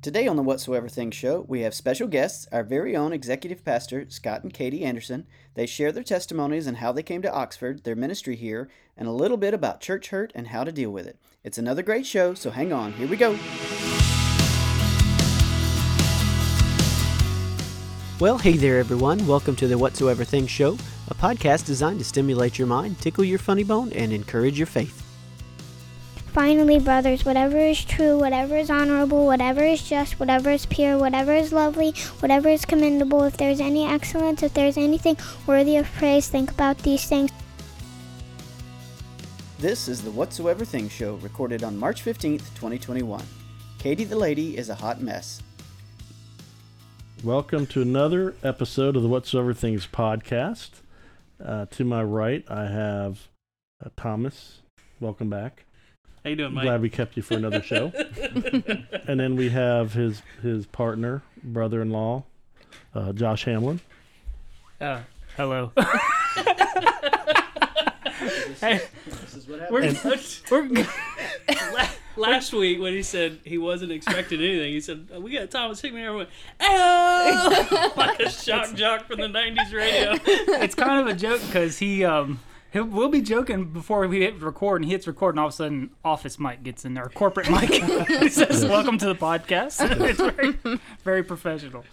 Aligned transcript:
Today 0.00 0.28
on 0.28 0.36
the 0.36 0.44
Whatsoever 0.44 0.88
Things 0.88 1.16
show, 1.16 1.44
we 1.48 1.62
have 1.62 1.74
special 1.74 2.06
guests, 2.06 2.46
our 2.52 2.62
very 2.62 2.94
own 2.94 3.12
executive 3.12 3.64
pastor, 3.64 4.06
Scott 4.08 4.44
and 4.44 4.54
Katie 4.54 4.84
Anderson. 4.84 5.26
They 5.54 5.66
share 5.66 5.90
their 5.90 6.04
testimonies 6.04 6.68
and 6.68 6.76
how 6.76 6.92
they 6.92 7.02
came 7.02 7.20
to 7.22 7.34
Oxford, 7.34 7.82
their 7.82 7.96
ministry 7.96 8.36
here, 8.36 8.68
and 8.96 9.08
a 9.08 9.10
little 9.10 9.36
bit 9.36 9.54
about 9.54 9.80
church 9.80 10.10
hurt 10.10 10.30
and 10.36 10.46
how 10.46 10.62
to 10.62 10.70
deal 10.70 10.92
with 10.92 11.08
it. 11.08 11.18
It's 11.42 11.58
another 11.58 11.82
great 11.82 12.06
show, 12.06 12.32
so 12.34 12.50
hang 12.50 12.72
on. 12.72 12.92
Here 12.92 13.08
we 13.08 13.16
go. 13.16 13.36
Well, 18.20 18.38
hey 18.38 18.52
there, 18.52 18.78
everyone. 18.78 19.26
Welcome 19.26 19.56
to 19.56 19.66
the 19.66 19.78
Whatsoever 19.78 20.22
Things 20.22 20.48
show, 20.48 20.74
a 21.08 21.14
podcast 21.16 21.66
designed 21.66 21.98
to 21.98 22.04
stimulate 22.04 22.56
your 22.56 22.68
mind, 22.68 23.00
tickle 23.00 23.24
your 23.24 23.40
funny 23.40 23.64
bone, 23.64 23.92
and 23.94 24.12
encourage 24.12 24.58
your 24.58 24.68
faith. 24.68 25.07
Finally, 26.32 26.78
brothers, 26.78 27.24
whatever 27.24 27.56
is 27.58 27.82
true, 27.84 28.18
whatever 28.18 28.56
is 28.56 28.70
honorable, 28.70 29.24
whatever 29.24 29.64
is 29.64 29.82
just, 29.82 30.20
whatever 30.20 30.50
is 30.50 30.66
pure, 30.66 30.98
whatever 30.98 31.32
is 31.32 31.52
lovely, 31.52 31.90
whatever 32.20 32.50
is 32.50 32.64
commendable, 32.64 33.24
if 33.24 33.36
there 33.38 33.50
is 33.50 33.60
any 33.60 33.86
excellence, 33.86 34.42
if 34.42 34.52
there 34.52 34.66
is 34.66 34.76
anything 34.76 35.16
worthy 35.46 35.76
of 35.76 35.90
praise, 35.92 36.28
think 36.28 36.50
about 36.50 36.76
these 36.78 37.06
things. 37.06 37.30
This 39.58 39.88
is 39.88 40.02
the 40.02 40.10
Whatsoever 40.10 40.64
Thing 40.64 40.88
show, 40.88 41.14
recorded 41.16 41.64
on 41.64 41.76
March 41.76 42.04
15th, 42.04 42.54
2021. 42.54 43.24
Katie 43.78 44.04
the 44.04 44.16
Lady 44.16 44.56
is 44.56 44.68
a 44.68 44.74
hot 44.74 45.00
mess. 45.00 45.42
Welcome 47.24 47.66
to 47.68 47.82
another 47.82 48.36
episode 48.44 48.96
of 48.96 49.02
the 49.02 49.08
Whatsoever 49.08 49.54
Things 49.54 49.88
podcast. 49.90 50.70
Uh, 51.44 51.66
to 51.70 51.84
my 51.84 52.02
right, 52.02 52.44
I 52.48 52.66
have 52.66 53.28
uh, 53.84 53.88
Thomas. 53.96 54.60
Welcome 55.00 55.30
back. 55.30 55.64
How 56.28 56.30
you 56.30 56.36
doing, 56.36 56.52
Mike? 56.52 56.64
Glad 56.64 56.82
we 56.82 56.90
kept 56.90 57.16
you 57.16 57.22
for 57.22 57.38
another 57.38 57.62
show. 57.62 57.90
and 59.08 59.18
then 59.18 59.34
we 59.34 59.48
have 59.48 59.94
his 59.94 60.20
his 60.42 60.66
partner, 60.66 61.22
brother-in-law, 61.42 62.22
uh, 62.94 63.12
Josh 63.14 63.46
Hamlin. 63.46 63.80
Uh, 64.78 65.00
hello. 65.38 65.72
hey, 68.60 68.82
we're, 69.48 69.68
we're, 69.70 69.96
last 72.18 72.52
week 72.52 72.78
when 72.78 72.92
he 72.92 73.02
said 73.02 73.38
he 73.44 73.56
wasn't 73.56 73.90
expecting 73.90 74.38
anything, 74.38 74.74
he 74.74 74.82
said 74.82 75.08
we 75.22 75.32
got 75.32 75.50
Thomas 75.50 75.80
Hickman. 75.80 76.04
Everyone, 76.04 76.26
"Ayo!" 76.60 77.96
like 77.96 78.20
a 78.20 78.28
shock 78.28 78.74
jock 78.74 79.06
from 79.06 79.22
the 79.22 79.28
'90s 79.28 79.72
radio. 79.72 80.12
it's 80.60 80.74
kind 80.74 81.00
of 81.00 81.06
a 81.06 81.18
joke 81.18 81.40
because 81.46 81.78
he 81.78 82.04
um 82.04 82.38
he'll, 82.72 82.84
we'll 82.84 83.08
be 83.08 83.20
joking 83.20 83.66
before 83.72 84.06
we 84.06 84.20
hit 84.20 84.40
record 84.40 84.82
and 84.82 84.86
he 84.86 84.92
hits 84.92 85.06
record 85.06 85.34
and 85.34 85.40
all 85.40 85.46
of 85.46 85.52
a 85.52 85.56
sudden 85.56 85.90
office 86.04 86.38
mic 86.38 86.62
gets 86.62 86.84
in 86.84 86.94
there 86.94 87.10
corporate 87.14 87.50
mic. 87.50 87.70
He 88.08 88.28
says 88.28 88.64
welcome 88.64 88.98
to 88.98 89.06
the 89.06 89.14
podcast. 89.14 89.78
It's 90.08 90.20
very 90.20 90.80
very 91.04 91.22
professional. 91.22 91.84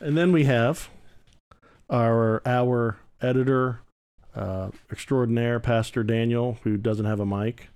And 0.00 0.16
then 0.16 0.32
we 0.32 0.44
have 0.44 0.88
our 1.90 2.42
our 2.46 2.98
editor 3.20 3.80
uh, 4.34 4.70
extraordinaire, 4.90 5.58
Pastor 5.58 6.04
Daniel, 6.04 6.58
who 6.62 6.76
doesn't 6.76 7.06
have 7.06 7.20
a 7.20 7.26
mic. 7.26 7.68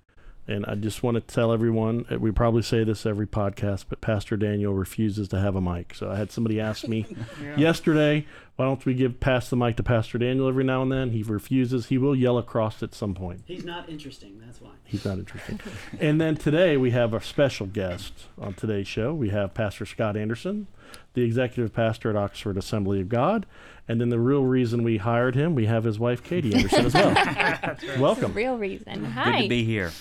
And 0.49 0.67
I 0.67 0.75
just 0.75 1.05
want 1.05 1.15
to 1.15 1.21
tell 1.21 1.53
everyone, 1.53 2.05
uh, 2.11 2.19
we 2.19 2.33
probably 2.33 2.63
say 2.63 2.83
this 2.83 3.07
every 3.07 3.29
podcast, 3.29 3.85
but 3.89 4.01
Pastor 4.01 4.37
Daniel 4.37 4.75
refuses 4.75 5.29
to 5.29 5.39
have 5.39 5.55
a 5.55 5.61
mic. 5.61 5.95
So 5.95 6.11
I 6.11 6.17
had 6.17 6.33
somebody 6.33 6.61
ask 6.61 6.89
me 6.89 7.07
yesterday, 7.57 8.27
why 8.57 8.65
don't 8.65 8.85
we 8.85 8.95
give 8.95 9.21
pass 9.21 9.49
the 9.49 9.57
mic 9.57 9.77
to 9.77 9.85
Pastor 9.85 10.19
Daniel 10.19 10.49
every 10.49 10.65
now 10.65 10.83
and 10.83 10.91
then? 10.91 11.11
He 11.11 11.23
refuses. 11.23 11.87
He 11.87 11.99
will 11.99 12.17
yell 12.17 12.39
across 12.39 12.83
at 12.83 12.93
some 12.93 13.15
point. 13.15 13.43
He's 13.47 13.65
not 13.65 13.89
interesting, 13.89 14.41
that's 14.45 14.61
why. 14.61 14.71
He's 14.85 15.05
not 15.05 15.19
interesting. 15.19 15.61
and 16.01 16.21
then 16.21 16.37
today 16.37 16.77
we 16.77 16.91
have 16.91 17.15
a 17.15 17.21
special 17.23 17.67
guest 17.67 18.13
on 18.37 18.55
today's 18.55 18.89
show. 18.89 19.15
We 19.15 19.31
have 19.31 19.55
Pastor 19.55 19.87
Scott 19.87 20.17
Anderson, 20.17 20.67
the 21.15 21.23
executive 21.23 21.73
pastor 21.73 22.11
at 22.11 22.17
Oxford 22.17 22.57
Assembly 22.57 23.01
of 23.01 23.09
God. 23.09 23.47
And 23.89 24.01
then 24.01 24.11
the 24.11 24.19
real 24.19 24.45
reason 24.45 24.83
we 24.83 24.97
hired 24.99 25.35
him, 25.35 25.55
we 25.55 25.67
have 25.67 25.85
his 25.85 25.99
wife 25.99 26.23
Katie 26.23 26.55
Anderson 26.55 26.87
as 26.87 26.95
well. 26.95 27.77
Welcome. 27.99 28.33
real 28.35 28.59
reason. 28.59 29.05
Hi. 29.05 29.33
Good 29.33 29.43
to 29.45 29.49
be 29.49 29.65
here. 29.65 29.93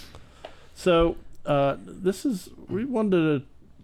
So 0.82 1.16
uh, 1.46 1.76
this 1.80 2.26
is 2.26 2.50
we 2.68 2.86
wanted 2.86 3.12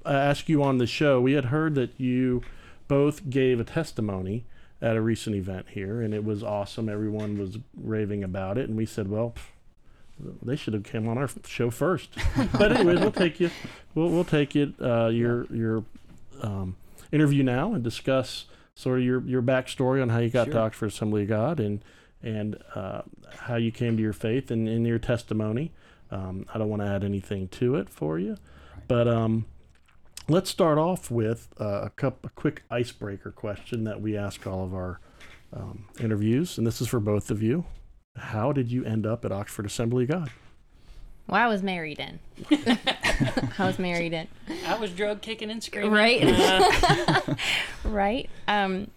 to 0.03 0.09
uh, 0.09 0.13
ask 0.13 0.49
you 0.49 0.63
on 0.63 0.79
the 0.79 0.87
show. 0.87 1.21
We 1.21 1.33
had 1.33 1.45
heard 1.45 1.75
that 1.75 1.91
you 1.99 2.41
both 2.87 3.29
gave 3.29 3.59
a 3.59 3.63
testimony 3.63 4.45
at 4.81 4.95
a 4.95 5.01
recent 5.01 5.35
event 5.35 5.67
here, 5.69 6.01
and 6.01 6.11
it 6.11 6.23
was 6.23 6.41
awesome. 6.41 6.89
Everyone 6.89 7.37
was 7.37 7.59
raving 7.79 8.23
about 8.23 8.57
it, 8.57 8.67
and 8.67 8.75
we 8.75 8.87
said, 8.87 9.11
well. 9.11 9.35
pff, 9.35 10.33
They 10.41 10.55
should 10.55 10.73
have 10.73 10.85
came 10.85 11.07
on 11.07 11.19
our 11.19 11.29
show 11.45 11.69
first, 11.69 12.17
but 12.57 12.71
anyways, 12.71 12.99
we'll 12.99 13.11
take 13.11 13.39
you. 13.39 13.51
We'll 13.93 14.09
we'll 14.09 14.23
take 14.23 14.55
it 14.55 14.73
uh, 14.81 15.09
your 15.09 15.45
your 15.53 15.83
um, 16.41 16.77
interview 17.11 17.43
now 17.43 17.75
and 17.75 17.83
discuss 17.83 18.45
sort 18.73 18.97
of 18.97 19.05
your 19.05 19.21
your 19.21 19.43
backstory 19.43 20.01
on 20.01 20.09
how 20.09 20.17
you 20.17 20.31
got 20.31 20.45
to 20.45 20.57
Oxford 20.57 20.87
Assembly 20.87 21.21
of 21.21 21.29
God 21.29 21.59
and 21.59 21.83
and 22.23 22.57
uh, 22.73 23.03
how 23.41 23.55
you 23.55 23.71
came 23.71 23.97
to 23.97 24.01
your 24.01 24.13
faith 24.13 24.49
and 24.49 24.67
in 24.67 24.83
your 24.83 24.97
testimony. 24.97 25.71
Um, 26.11 26.45
I 26.53 26.57
don't 26.57 26.69
want 26.69 26.81
to 26.81 26.87
add 26.87 27.03
anything 27.03 27.47
to 27.49 27.75
it 27.75 27.89
for 27.89 28.17
you, 28.19 28.37
but 28.87 29.07
um, 29.07 29.45
let's 30.29 30.49
start 30.49 30.77
off 30.77 31.11
with 31.11 31.49
uh, 31.59 31.81
a, 31.83 31.89
cup, 31.89 32.25
a 32.25 32.29
quick 32.29 32.63
icebreaker 32.71 33.31
question 33.31 33.83
that 33.85 34.01
we 34.01 34.15
ask 34.17 34.45
all 34.47 34.63
of 34.63 34.73
our 34.73 34.99
um, 35.53 35.85
interviews, 35.99 36.57
and 36.57 36.65
this 36.65 36.81
is 36.81 36.87
for 36.87 36.99
both 36.99 37.29
of 37.31 37.41
you. 37.41 37.65
How 38.15 38.51
did 38.51 38.71
you 38.71 38.83
end 38.83 39.05
up 39.05 39.23
at 39.25 39.31
Oxford 39.31 39.65
Assembly 39.65 40.03
of 40.03 40.09
God? 40.09 40.31
Well, 41.27 41.41
I 41.41 41.47
was 41.47 41.61
married 41.61 41.99
in. 41.99 42.19
I 43.57 43.65
was 43.65 43.77
married 43.77 44.13
in. 44.13 44.27
I 44.65 44.77
was 44.77 44.91
drug 44.91 45.21
kicking 45.21 45.51
and 45.51 45.61
screaming. 45.61 45.91
Right. 45.91 46.23
Uh, 46.23 47.35
Right. 47.83 48.29
Um, 48.47 48.89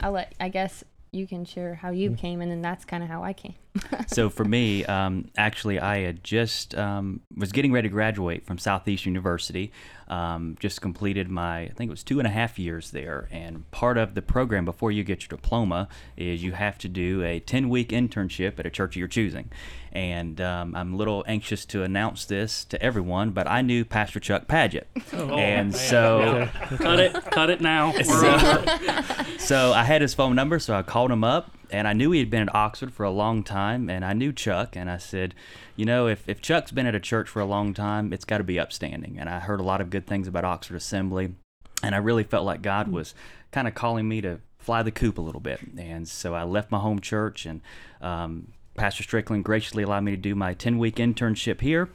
I'll 0.00 0.12
let. 0.12 0.34
I 0.38 0.48
guess 0.48 0.84
you 1.12 1.26
can 1.26 1.44
share 1.44 1.74
how 1.74 1.90
you 1.90 2.12
came, 2.12 2.40
and 2.42 2.50
then 2.50 2.60
that's 2.60 2.84
kind 2.84 3.02
of 3.02 3.08
how 3.08 3.24
I 3.24 3.32
came. 3.32 3.54
So 4.08 4.30
for 4.30 4.44
me, 4.44 4.84
um, 4.86 5.26
actually, 5.36 5.78
I 5.78 5.98
had 5.98 6.24
just 6.24 6.74
um, 6.74 7.20
was 7.36 7.52
getting 7.52 7.72
ready 7.72 7.88
to 7.88 7.92
graduate 7.92 8.46
from 8.46 8.56
Southeast 8.58 9.04
University. 9.06 9.70
Um, 10.08 10.56
just 10.58 10.80
completed 10.80 11.28
my, 11.28 11.60
I 11.64 11.68
think 11.76 11.88
it 11.88 11.90
was 11.90 12.02
two 12.02 12.18
and 12.18 12.26
a 12.26 12.30
half 12.30 12.58
years 12.58 12.90
there. 12.92 13.28
And 13.30 13.70
part 13.70 13.98
of 13.98 14.14
the 14.14 14.22
program 14.22 14.64
before 14.64 14.90
you 14.90 15.04
get 15.04 15.22
your 15.22 15.28
diploma 15.36 15.88
is 16.16 16.42
you 16.42 16.52
have 16.52 16.78
to 16.78 16.88
do 16.88 17.22
a 17.22 17.38
10 17.40 17.68
week 17.68 17.90
internship 17.90 18.58
at 18.58 18.64
a 18.64 18.70
church 18.70 18.96
of 18.96 18.98
your 18.98 19.08
choosing. 19.08 19.50
And 19.92 20.40
um, 20.40 20.74
I'm 20.74 20.94
a 20.94 20.96
little 20.96 21.22
anxious 21.28 21.66
to 21.66 21.82
announce 21.82 22.24
this 22.24 22.64
to 22.66 22.82
everyone, 22.82 23.30
but 23.30 23.46
I 23.46 23.60
knew 23.60 23.84
Pastor 23.84 24.18
Chuck 24.20 24.48
Paget. 24.48 24.88
Oh, 25.12 25.28
and 25.36 25.70
man. 25.72 25.72
so. 25.72 26.48
cut 26.78 26.98
it, 27.00 27.12
cut 27.30 27.50
it 27.50 27.60
now. 27.60 27.92
So- 28.02 29.24
So 29.38 29.72
I 29.72 29.84
had 29.84 30.00
his 30.02 30.14
phone 30.14 30.34
number, 30.34 30.58
so 30.58 30.74
I 30.74 30.82
called 30.82 31.10
him 31.10 31.24
up, 31.24 31.50
and 31.70 31.86
I 31.86 31.92
knew 31.92 32.10
he 32.10 32.20
had 32.20 32.30
been 32.30 32.42
at 32.42 32.54
Oxford 32.54 32.92
for 32.92 33.04
a 33.04 33.10
long 33.10 33.42
time, 33.42 33.88
and 33.88 34.04
I 34.04 34.12
knew 34.12 34.32
Chuck, 34.32 34.76
and 34.76 34.90
I 34.90 34.96
said, 34.98 35.34
you 35.76 35.84
know, 35.84 36.06
if, 36.06 36.28
if 36.28 36.40
Chuck's 36.40 36.70
been 36.70 36.86
at 36.86 36.94
a 36.94 37.00
church 37.00 37.28
for 37.28 37.40
a 37.40 37.46
long 37.46 37.74
time, 37.74 38.12
it's 38.12 38.24
got 38.24 38.38
to 38.38 38.44
be 38.44 38.58
upstanding. 38.58 39.18
And 39.18 39.28
I 39.28 39.40
heard 39.40 39.60
a 39.60 39.64
lot 39.64 39.80
of 39.80 39.90
good 39.90 40.06
things 40.06 40.28
about 40.28 40.44
Oxford 40.44 40.76
Assembly, 40.76 41.34
and 41.82 41.94
I 41.94 41.98
really 41.98 42.24
felt 42.24 42.44
like 42.44 42.62
God 42.62 42.88
was 42.88 43.14
kind 43.50 43.68
of 43.68 43.74
calling 43.74 44.08
me 44.08 44.20
to 44.20 44.40
fly 44.58 44.82
the 44.82 44.90
coop 44.90 45.18
a 45.18 45.22
little 45.22 45.40
bit. 45.40 45.60
And 45.76 46.08
so 46.08 46.34
I 46.34 46.42
left 46.42 46.70
my 46.70 46.78
home 46.78 47.00
church, 47.00 47.46
and 47.46 47.60
um, 48.00 48.48
Pastor 48.76 49.02
Strickland 49.02 49.44
graciously 49.44 49.82
allowed 49.82 50.04
me 50.04 50.12
to 50.12 50.16
do 50.16 50.34
my 50.34 50.54
10 50.54 50.78
week 50.78 50.96
internship 50.96 51.60
here. 51.60 51.88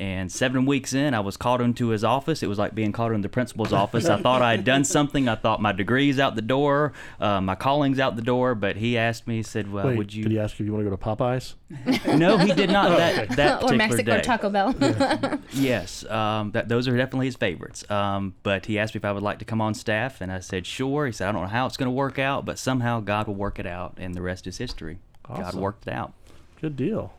And 0.00 0.32
seven 0.32 0.64
weeks 0.64 0.94
in, 0.94 1.12
I 1.12 1.20
was 1.20 1.36
called 1.36 1.60
into 1.60 1.88
his 1.88 2.04
office. 2.04 2.42
It 2.42 2.46
was 2.46 2.58
like 2.58 2.74
being 2.74 2.90
called 2.90 3.12
into 3.12 3.20
the 3.20 3.28
principal's 3.28 3.70
office. 3.70 4.06
I 4.06 4.18
thought 4.18 4.40
I 4.40 4.52
had 4.52 4.64
done 4.64 4.82
something. 4.96 5.28
I 5.28 5.34
thought 5.34 5.60
my 5.60 5.72
degree's 5.72 6.18
out 6.18 6.36
the 6.36 6.42
door, 6.42 6.94
uh, 7.20 7.42
my 7.42 7.54
calling's 7.54 7.98
out 7.98 8.16
the 8.16 8.22
door. 8.22 8.54
But 8.54 8.76
he 8.76 8.96
asked 8.96 9.26
me, 9.26 9.36
he 9.36 9.42
said, 9.42 9.70
"Well, 9.70 9.88
Wait, 9.88 9.98
would 9.98 10.14
you?" 10.14 10.22
did 10.22 10.32
he 10.32 10.38
ask 10.38 10.58
if 10.58 10.64
you 10.64 10.72
want 10.72 10.86
to 10.86 10.90
go 10.90 10.96
to 10.96 11.02
Popeyes? 11.02 11.54
no, 12.18 12.38
he 12.38 12.54
did 12.54 12.70
not. 12.70 12.96
That 12.96 13.28
that 13.36 13.62
or 13.62 13.68
particular 13.68 13.76
Mexico 13.76 14.16
day. 14.16 14.22
Taco 14.22 14.48
Bell. 14.48 15.38
Yes, 15.52 16.06
um, 16.06 16.52
that 16.52 16.70
those 16.70 16.88
are 16.88 16.96
definitely 16.96 17.26
his 17.26 17.36
favorites. 17.36 17.88
Um, 17.90 18.34
but 18.42 18.64
he 18.64 18.78
asked 18.78 18.94
me 18.94 19.00
if 19.00 19.04
I 19.04 19.12
would 19.12 19.22
like 19.22 19.38
to 19.40 19.44
come 19.44 19.60
on 19.60 19.74
staff, 19.74 20.22
and 20.22 20.32
I 20.32 20.40
said 20.40 20.66
sure. 20.66 21.04
He 21.04 21.12
said 21.12 21.28
I 21.28 21.32
don't 21.32 21.42
know 21.42 21.48
how 21.48 21.66
it's 21.66 21.76
going 21.76 21.88
to 21.88 21.94
work 21.94 22.18
out, 22.18 22.46
but 22.46 22.58
somehow 22.58 23.00
God 23.00 23.26
will 23.26 23.34
work 23.34 23.58
it 23.58 23.66
out, 23.66 23.98
and 23.98 24.14
the 24.14 24.22
rest 24.22 24.46
is 24.46 24.56
history. 24.56 24.98
God 25.28 25.54
worked 25.54 25.86
it 25.86 25.92
out. 25.92 26.14
Good 26.58 26.76
deal. 26.76 27.12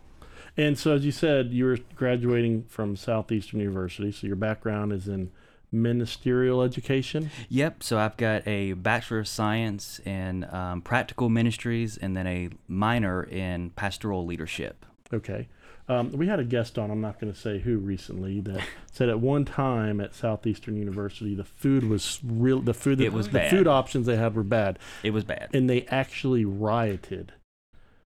And 0.58 0.78
so, 0.78 0.94
as 0.96 1.06
you 1.06 1.12
said, 1.12 1.52
you 1.52 1.66
were 1.66 1.78
graduating 1.96 2.64
from 2.64 2.96
Southeastern 2.96 3.60
University, 3.60 4.12
so 4.12 4.28
your 4.28 4.36
background 4.36 4.92
is 4.92 5.08
in 5.08 5.32
ministerial 5.72 6.62
education. 6.62 7.32
Yep. 7.50 7.84
So 7.84 7.98
I've 7.98 8.18
got 8.18 8.46
a 8.46 8.74
Bachelor 8.74 9.20
of 9.20 9.28
Science 9.28 10.00
in 10.06 10.44
um, 10.54 10.82
Practical 10.82 11.30
Ministries, 11.30 11.98
and 11.98 12.16
then 12.16 12.28
a 12.28 12.50
minor 12.68 13.24
in 13.24 13.70
Pastoral 13.72 14.26
Leadership. 14.26 14.86
Okay. 15.14 15.48
Um, 15.88 16.12
we 16.12 16.28
had 16.28 16.40
a 16.40 16.44
guest 16.44 16.78
on, 16.78 16.90
I'm 16.92 17.02
not 17.02 17.20
going 17.20 17.34
to 17.34 17.38
say 17.38 17.60
who 17.60 17.78
recently, 17.78 18.40
that 18.42 18.62
said 18.92 19.10
at 19.10 19.20
one 19.20 19.44
time 19.46 20.00
at 20.00 20.14
Southeastern 20.14 20.78
University, 20.78 21.36
the 21.36 21.44
food 21.44 21.84
was 21.86 22.20
real, 22.24 22.62
the 22.62 22.74
food, 22.74 23.02
It 23.02 23.12
was 23.12 23.28
the 23.28 23.34
bad. 23.40 23.52
food 23.52 23.68
options 23.68 24.06
they 24.06 24.16
had 24.16 24.36
were 24.36 24.44
bad. 24.44 24.80
It 25.04 25.12
was 25.12 25.24
bad. 25.24 25.50
And 25.54 25.70
they 25.70 25.84
actually 25.88 26.46
rioted. 26.46 27.34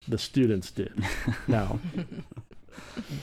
The 0.07 0.19
students 0.19 0.71
did. 0.71 0.93
now, 1.49 1.79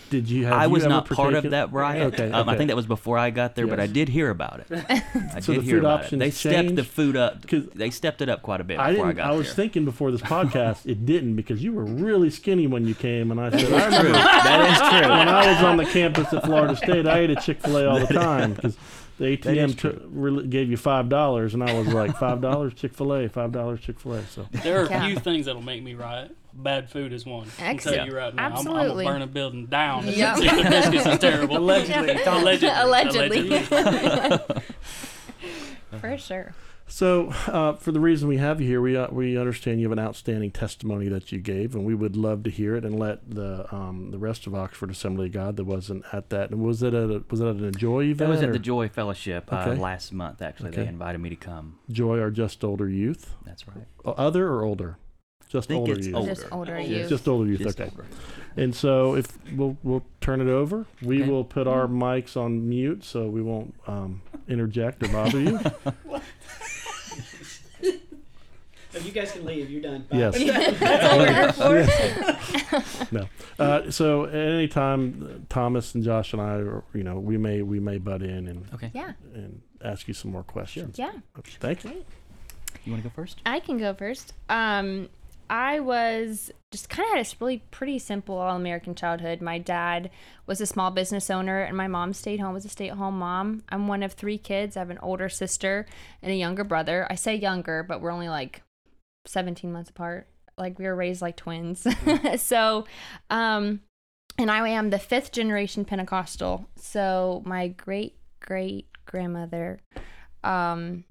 did 0.10 0.30
you 0.30 0.45
have? 0.45 0.54
I 0.54 0.66
you 0.66 0.72
was 0.72 0.83
ever 0.83 0.89
not 0.89 1.10
part 1.10 1.33
of 1.33 1.51
that 1.51 1.72
riot. 1.72 2.13
Okay, 2.13 2.31
Um, 2.31 2.50
I 2.50 2.57
think 2.57 2.69
that 2.69 2.75
was 2.75 2.86
before 2.88 3.18
I 3.18 3.30
got 3.30 3.56
there, 3.56 3.68
but 3.68 3.80
I 3.80 3.88
did 3.88 4.10
hear 4.10 4.30
about 4.30 4.62
it. 4.62 4.68
I 5.33 5.39
So 5.39 5.54
did 5.54 5.62
the 5.62 5.66
hear 5.66 5.75
food 5.75 5.80
about 5.80 6.00
it. 6.01 6.04
options 6.06 6.19
They 6.19 6.31
stepped 6.31 6.75
the 6.75 6.83
food 6.83 7.16
up. 7.16 7.45
They 7.48 7.89
stepped 7.89 8.22
it 8.22 8.30
up 8.30 8.42
quite 8.42 8.62
a 8.62 8.63
bit 8.63 8.80
I 8.80 8.92
before 8.92 9.06
I, 9.06 9.10
didn't. 9.10 9.18
got 9.18 9.31
I, 9.31 9.36
was 9.36 9.48
there. 9.48 9.56
thinking 9.56 9.86
before 9.86 10.12
this 10.12 10.22
podcast, 10.22 10.86
it 10.86 11.06
didn't 11.06 11.36
because 11.36 11.63
you 11.63 11.72
were 11.74 11.86
really 11.86 12.30
skinny 12.30 12.68
when 12.68 12.86
you 12.88 12.95
came, 12.95 13.31
and 13.31 13.39
I 13.39 13.50
said, 13.51 13.72
I 13.72 14.01
True. 14.01 14.12
that 14.12 14.72
is 14.72 14.77
true. 15.01 15.10
when 15.10 15.30
I 15.30 15.54
was 15.54 15.63
on 15.63 15.77
the 15.77 15.86
campus 15.86 16.34
at 16.34 16.44
Florida 16.45 16.75
State, 16.75 17.06
I 17.07 17.19
ate 17.19 17.30
a 17.30 17.36
Chick 17.36 17.62
Fil 17.62 17.77
A 17.77 17.86
all 17.88 18.00
the 18.00 18.07
time 18.13 18.54
because 18.54 18.75
the 19.21 19.38
ATM 19.38 19.77
took, 19.77 20.01
really 20.07 20.47
gave 20.47 20.71
you 20.71 20.77
five 20.77 21.07
dollars, 21.07 21.53
and 21.53 21.63
I 21.63 21.77
was 21.77 21.88
like, 21.88 22.18
five 22.18 22.41
dollars 22.41 22.73
Chick 22.73 22.94
Fil 22.95 23.13
A, 23.13 23.29
five 23.29 23.51
dollars 23.51 23.79
Chick 23.81 24.00
Fil 24.00 24.13
A. 24.15 24.25
So 24.25 24.47
There 24.63 24.81
are 24.83 24.89
Yeah. 24.89 25.06
a 25.06 25.07
few 25.09 25.19
things 25.19 25.45
that'll 25.45 25.62
make 25.62 25.83
me 25.83 25.94
riot. 25.94 26.35
Bad 26.53 26.89
food 26.89 27.13
is 27.13 27.25
one. 27.25 27.47
I 27.59 27.75
can 27.75 27.77
tell 27.77 27.94
Excellent. 27.94 28.12
you 28.12 28.18
right 28.18 28.33
now. 28.35 28.45
I'm, 28.47 28.53
I'm 28.57 28.63
gonna 28.65 28.94
burn 29.06 29.21
a 29.21 29.27
building 29.27 29.68
down 29.68 30.06
if 30.07 30.18
Yep. 30.18 30.38
the 30.38 30.68
biscuits 30.69 31.06
is 31.06 31.19
terrible. 31.19 31.57
Allegedly. 31.57 32.21
Allegedly. 32.25 33.59
Allegedly. 33.59 34.62
For 36.00 36.17
sure. 36.17 36.53
So, 36.91 37.29
uh, 37.47 37.73
for 37.77 37.93
the 37.93 38.01
reason 38.01 38.27
we 38.27 38.35
have 38.35 38.59
you 38.59 38.67
here, 38.67 38.81
we 38.81 38.97
uh, 38.97 39.07
we 39.11 39.38
understand 39.38 39.79
you 39.79 39.89
have 39.89 39.97
an 39.97 40.03
outstanding 40.05 40.51
testimony 40.51 41.07
that 41.07 41.31
you 41.31 41.39
gave, 41.39 41.73
and 41.73 41.85
we 41.85 41.95
would 41.95 42.17
love 42.17 42.43
to 42.43 42.49
hear 42.49 42.75
it 42.75 42.83
and 42.83 42.99
let 42.99 43.29
the 43.33 43.65
um, 43.73 44.11
the 44.11 44.17
rest 44.17 44.45
of 44.45 44.53
Oxford 44.53 44.91
Assembly 44.91 45.27
of 45.27 45.31
God 45.31 45.55
that 45.55 45.63
wasn't 45.63 46.03
at 46.11 46.29
that. 46.31 46.51
And 46.51 46.61
was 46.61 46.83
it 46.83 46.93
at 46.93 47.09
a, 47.09 47.23
was 47.29 47.39
it 47.39 47.47
at 47.47 47.55
an 47.55 47.75
Joy 47.75 48.03
event? 48.03 48.17
That 48.17 48.27
was 48.29 48.41
at 48.43 48.49
or 48.49 48.53
the 48.53 48.59
Joy 48.59 48.89
Fellowship 48.89 49.51
uh, 49.53 49.59
Okay. 49.69 49.79
last 49.79 50.11
month. 50.11 50.41
Actually, 50.41 50.71
Okay. 50.71 50.81
they 50.83 50.88
invited 50.89 51.19
me 51.19 51.29
to 51.29 51.38
come. 51.38 51.79
Joy 51.89 52.17
or 52.19 52.29
just 52.29 52.61
older 52.61 52.89
youth? 52.89 53.35
That's 53.45 53.65
right. 53.69 53.88
Other 54.03 54.49
or 54.49 54.65
older? 54.65 54.97
Just 55.47 55.69
think 55.69 55.79
older 55.79 55.93
it's 55.93 56.07
youth. 56.07 56.15
older. 56.17 56.35
Just 56.35 56.47
older 56.51 56.77
Yeah. 56.79 56.88
youth. 56.99 57.09
Just 57.09 57.27
older 57.27 57.49
youth. 57.49 57.59
Just 57.61 57.79
okay. 57.79 57.89
older. 57.89 58.05
And 58.57 58.75
so 58.75 59.15
if 59.15 59.27
we'll 59.55 59.77
we'll 59.81 60.03
turn 60.19 60.41
it 60.41 60.49
over, 60.49 60.85
we 61.01 61.21
Okay. 61.21 61.29
will 61.31 61.45
put 61.45 61.67
our 61.67 61.88
mics 61.88 62.35
on 62.35 62.67
mute 62.67 63.05
so 63.05 63.27
we 63.29 63.41
won't 63.41 63.73
um, 63.88 64.21
interject 64.49 65.01
or 65.03 65.07
bother 65.07 65.39
you. 65.39 65.57
you 68.99 69.11
guys 69.11 69.31
can 69.31 69.45
leave. 69.45 69.69
You're 69.69 69.81
done. 69.81 70.05
Yes. 70.11 70.38
That's 70.79 71.05
all 71.61 71.69
we're 71.69 71.83
here 71.83 72.33
for. 72.83 73.11
no. 73.11 73.27
Uh, 73.59 73.89
so 73.91 74.25
at 74.25 74.33
any 74.35 74.67
time, 74.67 75.27
uh, 75.29 75.45
Thomas 75.49 75.95
and 75.95 76.03
Josh 76.03 76.33
and 76.33 76.41
I, 76.41 76.55
are, 76.55 76.83
you 76.93 77.03
know, 77.03 77.19
we 77.19 77.38
may 77.38 77.61
we 77.61 77.79
may 77.79 77.97
butt 77.97 78.21
in 78.21 78.47
and 78.47 78.65
Okay. 78.73 78.91
Yeah. 78.93 79.13
and 79.33 79.61
ask 79.83 80.07
you 80.07 80.13
some 80.13 80.31
more 80.31 80.43
questions. 80.43 80.97
Yeah. 80.99 81.11
Okay, 81.38 81.51
Thank 81.59 81.83
you. 81.83 82.03
You 82.85 82.91
want 82.93 83.03
to 83.03 83.09
go 83.09 83.13
first? 83.15 83.39
I 83.45 83.59
can 83.59 83.77
go 83.77 83.93
first. 83.93 84.33
Um, 84.49 85.09
I 85.49 85.81
was 85.81 86.49
just 86.71 86.88
kind 86.89 87.05
of 87.11 87.17
had 87.17 87.25
a 87.27 87.35
really 87.41 87.61
pretty 87.71 87.99
simple 87.99 88.38
all 88.38 88.55
American 88.55 88.95
childhood. 88.95 89.41
My 89.41 89.57
dad 89.57 90.09
was 90.47 90.61
a 90.61 90.65
small 90.65 90.91
business 90.91 91.29
owner, 91.29 91.61
and 91.61 91.75
my 91.75 91.88
mom 91.89 92.13
stayed 92.13 92.39
home 92.39 92.55
as 92.55 92.63
a 92.63 92.69
stay 92.69 92.89
at 92.89 92.95
home 92.95 93.19
mom. 93.19 93.63
I'm 93.67 93.89
one 93.89 94.01
of 94.01 94.13
three 94.13 94.38
kids. 94.38 94.77
I 94.77 94.79
have 94.79 94.89
an 94.89 94.97
older 94.99 95.27
sister 95.27 95.85
and 96.21 96.31
a 96.31 96.35
younger 96.35 96.63
brother. 96.63 97.05
I 97.09 97.15
say 97.15 97.35
younger, 97.35 97.83
but 97.83 97.99
we're 97.99 98.11
only 98.11 98.29
like 98.29 98.63
17 99.25 99.71
months 99.71 99.89
apart. 99.89 100.27
Like 100.57 100.77
we 100.77 100.85
were 100.85 100.95
raised 100.95 101.21
like 101.21 101.38
twins. 101.38 101.88
so, 102.38 102.85
um, 103.29 103.81
and 104.38 104.51
I 104.51 104.68
am 104.69 104.89
the 104.89 105.00
fifth 105.00 105.31
generation 105.31 105.85
Pentecostal. 105.85 106.68
So 106.75 107.41
my 107.45 107.68
great 107.69 108.15
great 108.41 108.88
grandmother, 109.06 109.79
um, 110.44 111.06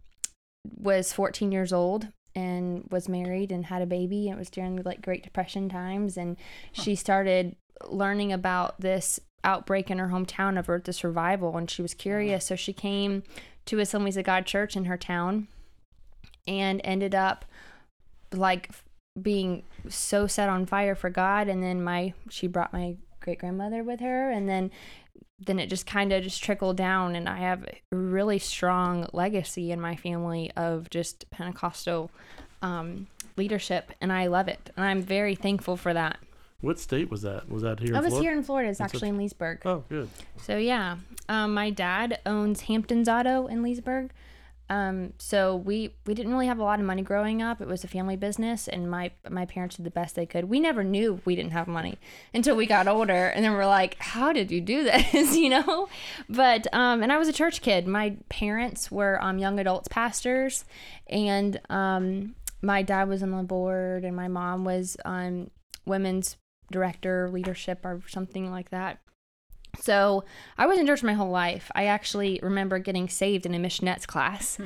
was 0.76 1.12
14 1.12 1.52
years 1.52 1.72
old 1.72 2.08
and 2.34 2.86
was 2.90 3.08
married 3.08 3.50
and 3.50 3.66
had 3.66 3.80
a 3.80 3.86
baby. 3.86 4.28
It 4.28 4.36
was 4.36 4.50
during 4.50 4.82
like 4.82 5.00
great 5.00 5.22
depression 5.22 5.68
times. 5.68 6.16
And 6.16 6.36
she 6.72 6.94
started 6.94 7.56
learning 7.88 8.32
about 8.32 8.80
this 8.80 9.18
outbreak 9.42 9.90
in 9.90 9.98
her 9.98 10.08
hometown 10.08 10.58
of 10.58 10.68
earth 10.68 10.84
this 10.84 11.02
revival 11.02 11.56
and 11.56 11.70
she 11.70 11.80
was 11.80 11.94
curious. 11.94 12.44
So 12.44 12.56
she 12.56 12.74
came 12.74 13.22
to 13.66 13.78
assemblies 13.78 14.18
of 14.18 14.24
god 14.24 14.44
church 14.44 14.76
in 14.76 14.84
her 14.84 14.98
town 14.98 15.48
and 16.46 16.80
ended 16.84 17.14
up 17.14 17.44
like 18.32 18.70
being 19.20 19.62
so 19.88 20.26
set 20.26 20.48
on 20.48 20.64
fire 20.66 20.94
for 20.94 21.10
god 21.10 21.48
and 21.48 21.62
then 21.62 21.82
my 21.82 22.12
she 22.28 22.46
brought 22.46 22.72
my 22.72 22.96
great 23.20 23.38
grandmother 23.38 23.82
with 23.82 24.00
her 24.00 24.30
and 24.30 24.48
then 24.48 24.70
then 25.44 25.58
it 25.58 25.68
just 25.68 25.86
kind 25.86 26.12
of 26.12 26.22
just 26.22 26.42
trickled 26.42 26.76
down 26.76 27.14
and 27.16 27.28
i 27.28 27.36
have 27.38 27.64
a 27.64 27.96
really 27.96 28.38
strong 28.38 29.06
legacy 29.12 29.72
in 29.72 29.80
my 29.80 29.96
family 29.96 30.50
of 30.56 30.88
just 30.90 31.28
pentecostal 31.30 32.10
um, 32.62 33.06
leadership 33.36 33.90
and 34.00 34.12
i 34.12 34.26
love 34.26 34.46
it 34.48 34.70
and 34.76 34.84
i'm 34.86 35.02
very 35.02 35.34
thankful 35.34 35.76
for 35.76 35.92
that 35.92 36.18
What 36.60 36.78
state 36.78 37.10
was 37.10 37.22
that? 37.22 37.48
Was 37.50 37.62
that 37.62 37.80
here? 37.80 37.96
i 37.96 38.00
was 38.00 38.08
Florida? 38.10 38.28
here 38.28 38.38
in 38.38 38.42
florida 38.44 38.68
it's 38.70 38.80
actually 38.80 39.08
in 39.08 39.16
leesburg 39.16 39.60
Oh, 39.64 39.82
good. 39.88 40.08
so 40.40 40.56
yeah 40.56 40.96
um, 41.28 41.52
my 41.54 41.70
dad 41.70 42.20
owns 42.26 42.62
hamptons 42.62 43.08
auto 43.08 43.46
in 43.48 43.62
leesburg 43.62 44.10
um, 44.70 45.14
so 45.18 45.56
we 45.56 45.96
we 46.06 46.14
didn't 46.14 46.30
really 46.30 46.46
have 46.46 46.60
a 46.60 46.62
lot 46.62 46.78
of 46.78 46.86
money 46.86 47.02
growing 47.02 47.42
up. 47.42 47.60
It 47.60 47.66
was 47.66 47.82
a 47.82 47.88
family 47.88 48.14
business, 48.16 48.68
and 48.68 48.88
my 48.88 49.10
my 49.28 49.44
parents 49.44 49.76
did 49.76 49.84
the 49.84 49.90
best 49.90 50.14
they 50.14 50.26
could. 50.26 50.44
We 50.44 50.60
never 50.60 50.84
knew 50.84 51.20
we 51.24 51.34
didn't 51.34 51.50
have 51.50 51.66
money 51.66 51.98
until 52.32 52.54
we 52.54 52.66
got 52.66 52.86
older, 52.86 53.26
and 53.26 53.44
then 53.44 53.52
we're 53.52 53.66
like, 53.66 53.96
"How 53.98 54.32
did 54.32 54.52
you 54.52 54.60
do 54.60 54.84
this?" 55.12 55.36
you 55.36 55.48
know. 55.48 55.88
But 56.28 56.72
um, 56.72 57.02
and 57.02 57.12
I 57.12 57.18
was 57.18 57.26
a 57.26 57.32
church 57.32 57.62
kid. 57.62 57.88
My 57.88 58.16
parents 58.28 58.92
were 58.92 59.20
um, 59.20 59.38
young 59.38 59.58
adults 59.58 59.88
pastors, 59.88 60.64
and 61.08 61.60
um, 61.68 62.36
my 62.62 62.82
dad 62.82 63.08
was 63.08 63.24
on 63.24 63.32
the 63.32 63.42
board, 63.42 64.04
and 64.04 64.14
my 64.14 64.28
mom 64.28 64.64
was 64.64 64.96
um, 65.04 65.50
women's 65.84 66.36
director, 66.70 67.28
leadership, 67.28 67.84
or 67.84 68.02
something 68.06 68.52
like 68.52 68.70
that. 68.70 69.00
So 69.78 70.24
I 70.58 70.66
was 70.66 70.78
in 70.78 70.86
church 70.86 71.02
my 71.02 71.14
whole 71.14 71.30
life. 71.30 71.70
I 71.74 71.86
actually 71.86 72.40
remember 72.42 72.78
getting 72.78 73.08
saved 73.08 73.46
in 73.46 73.54
a 73.54 73.58
missionettes 73.58 74.06
class, 74.06 74.58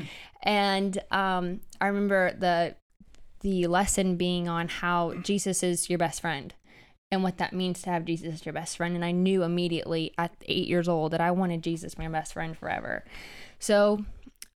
and 0.43 0.99
um, 1.11 1.61
I 1.81 1.87
remember 1.87 2.33
the 2.33 2.77
the 3.41 3.67
lesson 3.67 4.17
being 4.17 4.49
on 4.49 4.69
how 4.69 5.15
Jesus 5.23 5.63
is 5.63 5.91
your 5.91 5.99
best 5.99 6.23
friend 6.23 6.55
and 7.13 7.23
what 7.23 7.37
that 7.37 7.53
means 7.53 7.83
to 7.83 7.91
have 7.91 8.07
Jesus 8.07 8.35
as 8.35 8.47
your 8.47 8.55
best 8.55 8.77
friend. 8.77 8.95
And 8.95 9.05
I 9.05 9.11
knew 9.13 9.43
immediately 9.43 10.15
at 10.17 10.35
eight 10.47 10.67
years 10.67 10.89
old 10.89 11.13
that 11.13 11.21
I 11.21 11.31
wanted 11.31 11.63
Jesus 11.63 11.99
my 11.99 12.09
best 12.09 12.33
friend 12.33 12.57
forever. 12.57 13.05
So 13.59 14.05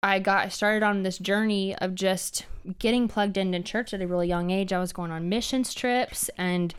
I 0.03 0.21
got 0.21 0.53
started 0.53 0.85
on 0.85 1.03
this 1.03 1.19
journey 1.19 1.77
of 1.77 1.95
just 1.97 2.47
getting 2.79 3.09
plugged 3.09 3.37
into 3.37 3.61
church 3.61 3.93
at 3.93 4.03
a 4.03 4.07
really 4.07 4.29
young 4.29 4.51
age. 4.51 4.73
I 4.73 4.79
was 4.79 4.93
going 4.93 5.11
on 5.11 5.29
missions 5.29 5.75
trips 5.75 6.31
and 6.39 6.75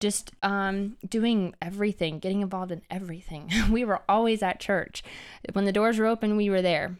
just 0.00 0.32
um, 0.42 0.96
doing 1.06 1.54
everything, 1.60 2.18
getting 2.18 2.40
involved 2.40 2.72
in 2.72 2.82
everything. 2.90 3.50
we 3.70 3.84
were 3.84 4.02
always 4.08 4.42
at 4.42 4.58
church. 4.58 5.04
When 5.52 5.66
the 5.66 5.72
doors 5.72 5.98
were 5.98 6.06
open, 6.06 6.36
we 6.36 6.50
were 6.50 6.62
there. 6.62 6.96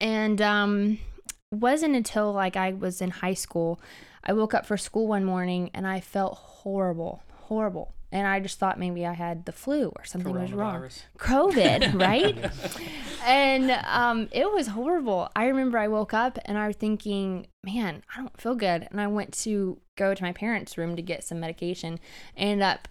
And 0.00 0.42
um, 0.42 0.98
wasn't 1.50 1.96
until 1.96 2.32
like 2.32 2.56
I 2.56 2.72
was 2.72 3.00
in 3.00 3.10
high 3.10 3.34
school, 3.34 3.80
I 4.24 4.32
woke 4.32 4.52
up 4.52 4.66
for 4.66 4.76
school 4.76 5.06
one 5.06 5.24
morning 5.24 5.70
and 5.72 5.86
I 5.86 6.00
felt 6.00 6.34
horrible, 6.34 7.22
horrible. 7.44 7.94
And 8.12 8.26
I 8.26 8.40
just 8.40 8.58
thought 8.58 8.78
maybe 8.78 9.06
I 9.06 9.12
had 9.12 9.44
the 9.44 9.52
flu 9.52 9.92
or 9.94 10.04
something 10.04 10.32
was 10.32 10.52
wrong. 10.52 10.88
COVID, 11.18 12.00
right? 12.00 12.50
and 13.24 13.70
um, 13.86 14.28
it 14.32 14.50
was 14.52 14.68
horrible. 14.68 15.28
I 15.36 15.46
remember 15.46 15.78
I 15.78 15.86
woke 15.86 16.12
up 16.12 16.38
and 16.44 16.58
I 16.58 16.66
was 16.66 16.76
thinking, 16.76 17.46
man, 17.62 18.02
I 18.14 18.20
don't 18.20 18.40
feel 18.40 18.56
good. 18.56 18.88
And 18.90 19.00
I 19.00 19.06
went 19.06 19.32
to 19.44 19.78
go 19.96 20.12
to 20.14 20.22
my 20.22 20.32
parents' 20.32 20.76
room 20.76 20.96
to 20.96 21.02
get 21.02 21.22
some 21.22 21.38
medication. 21.38 22.00
Ended 22.36 22.62
up 22.62 22.88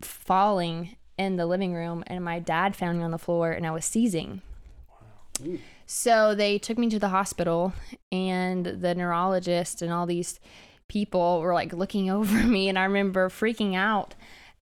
falling 0.00 0.96
in 1.18 1.36
the 1.36 1.46
living 1.46 1.74
room, 1.74 2.02
and 2.06 2.24
my 2.24 2.38
dad 2.38 2.74
found 2.74 2.98
me 2.98 3.04
on 3.04 3.10
the 3.10 3.18
floor, 3.18 3.52
and 3.52 3.66
I 3.66 3.70
was 3.70 3.84
seizing. 3.84 4.42
Wow. 4.88 5.58
So 5.86 6.34
they 6.34 6.58
took 6.58 6.78
me 6.78 6.88
to 6.90 6.98
the 6.98 7.08
hospital, 7.08 7.72
and 8.10 8.66
the 8.66 8.94
neurologist 8.94 9.82
and 9.82 9.92
all 9.92 10.06
these 10.06 10.40
people 10.88 11.40
were 11.40 11.54
like 11.54 11.72
looking 11.72 12.10
over 12.18 12.38
me, 12.44 12.68
and 12.68 12.78
I 12.78 12.84
remember 12.84 13.28
freaking 13.28 13.74
out 13.76 14.14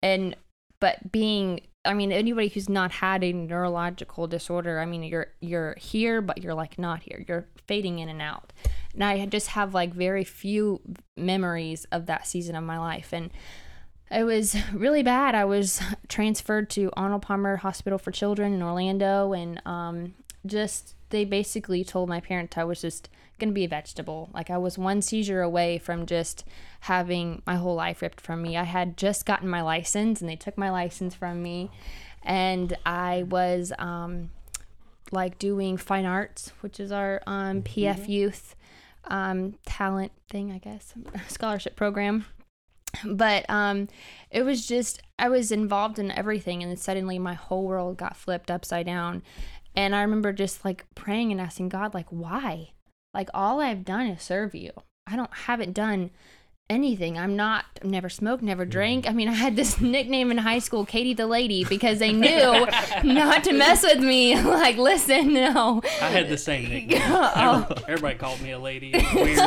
and 0.05 0.35
but 0.79 1.11
being 1.11 1.61
I 1.83 1.93
mean 1.93 2.11
anybody 2.11 2.47
who's 2.47 2.69
not 2.69 2.91
had 2.91 3.23
a 3.23 3.33
neurological 3.33 4.27
disorder, 4.27 4.79
I 4.79 4.85
mean 4.85 5.03
you're 5.03 5.27
you're 5.41 5.75
here 5.79 6.21
but 6.21 6.43
you're 6.43 6.53
like 6.53 6.77
not 6.77 7.01
here. 7.03 7.25
You're 7.27 7.47
fading 7.67 7.99
in 7.99 8.07
and 8.07 8.21
out. 8.21 8.53
And 8.93 9.03
I 9.03 9.25
just 9.25 9.47
have 9.47 9.73
like 9.73 9.93
very 9.93 10.23
few 10.23 10.79
memories 11.17 11.85
of 11.91 12.05
that 12.05 12.27
season 12.27 12.55
of 12.55 12.63
my 12.63 12.77
life 12.77 13.11
and 13.11 13.31
it 14.11 14.23
was 14.23 14.55
really 14.73 15.01
bad. 15.01 15.33
I 15.33 15.45
was 15.45 15.81
transferred 16.07 16.69
to 16.71 16.91
Arnold 16.95 17.23
Palmer 17.23 17.57
Hospital 17.57 17.97
for 17.97 18.11
Children 18.11 18.53
in 18.53 18.61
Orlando 18.61 19.33
and 19.33 19.59
um 19.65 20.13
just 20.45 20.93
they 21.09 21.25
basically 21.25 21.83
told 21.83 22.09
my 22.09 22.19
parents 22.19 22.57
I 22.57 22.63
was 22.63 22.79
just 22.79 23.09
going 23.39 23.49
to 23.49 23.53
be 23.53 23.65
a 23.65 23.69
vegetable. 23.69 24.29
Like 24.33 24.49
I 24.49 24.57
was 24.57 24.77
one 24.77 25.01
seizure 25.01 25.41
away 25.41 25.77
from 25.77 26.05
just 26.05 26.45
having 26.81 27.41
my 27.45 27.55
whole 27.55 27.75
life 27.75 28.01
ripped 28.01 28.21
from 28.21 28.41
me. 28.41 28.57
I 28.57 28.63
had 28.63 28.97
just 28.97 29.25
gotten 29.25 29.49
my 29.49 29.61
license 29.61 30.21
and 30.21 30.29
they 30.29 30.35
took 30.35 30.57
my 30.57 30.69
license 30.69 31.15
from 31.15 31.41
me 31.41 31.69
and 32.23 32.75
I 32.85 33.23
was 33.23 33.71
um 33.77 34.31
like 35.11 35.37
doing 35.37 35.77
fine 35.77 36.05
arts, 36.05 36.51
which 36.61 36.79
is 36.79 36.91
our 36.91 37.21
um 37.27 37.61
PF 37.61 38.07
youth 38.09 38.55
um 39.05 39.55
talent 39.65 40.11
thing, 40.29 40.51
I 40.51 40.57
guess, 40.57 40.93
scholarship 41.27 41.75
program. 41.75 42.25
but 43.05 43.47
um, 43.49 43.87
it 44.31 44.43
was 44.43 44.65
just 44.65 45.01
I 45.19 45.29
was 45.29 45.51
involved 45.51 45.99
in 45.99 46.11
everything, 46.11 46.61
and 46.61 46.71
then 46.71 46.77
suddenly 46.77 47.19
my 47.19 47.33
whole 47.33 47.63
world 47.65 47.97
got 47.97 48.17
flipped 48.17 48.49
upside 48.51 48.85
down. 48.85 49.23
And 49.75 49.93
I 49.95 50.01
remember 50.01 50.31
just 50.31 50.63
like 50.63 50.85
praying 50.95 51.31
and 51.31 51.41
asking 51.41 51.69
God, 51.69 51.93
like, 51.93 52.07
why? 52.09 52.71
Like 53.15 53.29
all 53.33 53.61
I've 53.61 53.85
done 53.85 54.07
is 54.07 54.21
serve 54.21 54.53
you. 54.53 54.71
I 55.07 55.15
don't 55.15 55.33
haven't 55.33 55.71
done 55.71 56.11
anything. 56.69 57.17
I'm 57.17 57.37
not 57.37 57.63
I've 57.81 57.89
never 57.89 58.09
smoked, 58.09 58.43
never 58.43 58.65
mm. 58.65 58.69
drank. 58.69 59.09
I 59.09 59.13
mean, 59.13 59.29
I 59.29 59.33
had 59.33 59.55
this 59.55 59.79
nickname 59.81 60.31
in 60.31 60.37
high 60.37 60.59
school, 60.59 60.85
Katie 60.85 61.13
the 61.13 61.25
Lady, 61.25 61.63
because 61.63 61.99
they 61.99 62.11
knew 62.25 62.67
not 63.03 63.45
to 63.45 63.53
mess 63.53 63.83
with 63.83 63.99
me. 63.99 64.37
like, 64.41 64.75
listen, 64.75 65.33
no. 65.33 65.81
I 66.01 66.09
had 66.09 66.27
the 66.27 66.37
same 66.37 66.67
nickname. 66.67 67.01
Oh. 67.05 67.65
Everybody 67.87 68.15
called 68.17 68.41
me 68.41 68.51
a 68.51 68.59
lady. 68.59 68.91
Weird. 69.13 69.39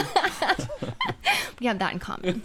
we 1.61 1.67
have 1.67 1.79
that 1.79 1.93
in 1.93 1.99
common. 1.99 2.41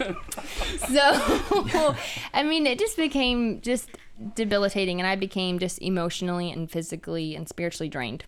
so, 0.88 1.96
I 2.34 2.42
mean, 2.42 2.66
it 2.66 2.78
just 2.78 2.98
became 2.98 3.62
just 3.62 3.88
debilitating, 4.34 5.00
and 5.00 5.06
I 5.06 5.16
became 5.16 5.58
just 5.58 5.80
emotionally 5.80 6.50
and 6.50 6.70
physically 6.70 7.34
and 7.34 7.48
spiritually 7.48 7.88
drained. 7.88 8.24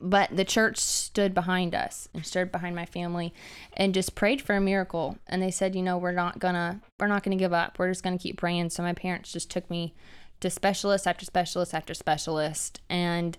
But 0.00 0.34
the 0.34 0.44
church 0.44 0.78
stood 0.78 1.34
behind 1.34 1.74
us 1.74 2.08
and 2.14 2.24
stood 2.24 2.50
behind 2.50 2.74
my 2.74 2.86
family 2.86 3.34
and 3.74 3.92
just 3.92 4.14
prayed 4.14 4.40
for 4.40 4.56
a 4.56 4.60
miracle. 4.60 5.18
And 5.26 5.42
they 5.42 5.50
said, 5.50 5.74
you 5.74 5.82
know, 5.82 5.98
we're 5.98 6.12
not 6.12 6.38
gonna 6.38 6.80
we're 6.98 7.06
not 7.06 7.22
gonna 7.22 7.36
give 7.36 7.52
up. 7.52 7.78
We're 7.78 7.90
just 7.90 8.02
gonna 8.02 8.18
keep 8.18 8.38
praying. 8.38 8.70
So 8.70 8.82
my 8.82 8.94
parents 8.94 9.32
just 9.32 9.50
took 9.50 9.68
me 9.68 9.94
to 10.40 10.48
specialist 10.48 11.06
after 11.06 11.26
specialist 11.26 11.74
after 11.74 11.92
specialist, 11.92 12.80
and 12.88 13.36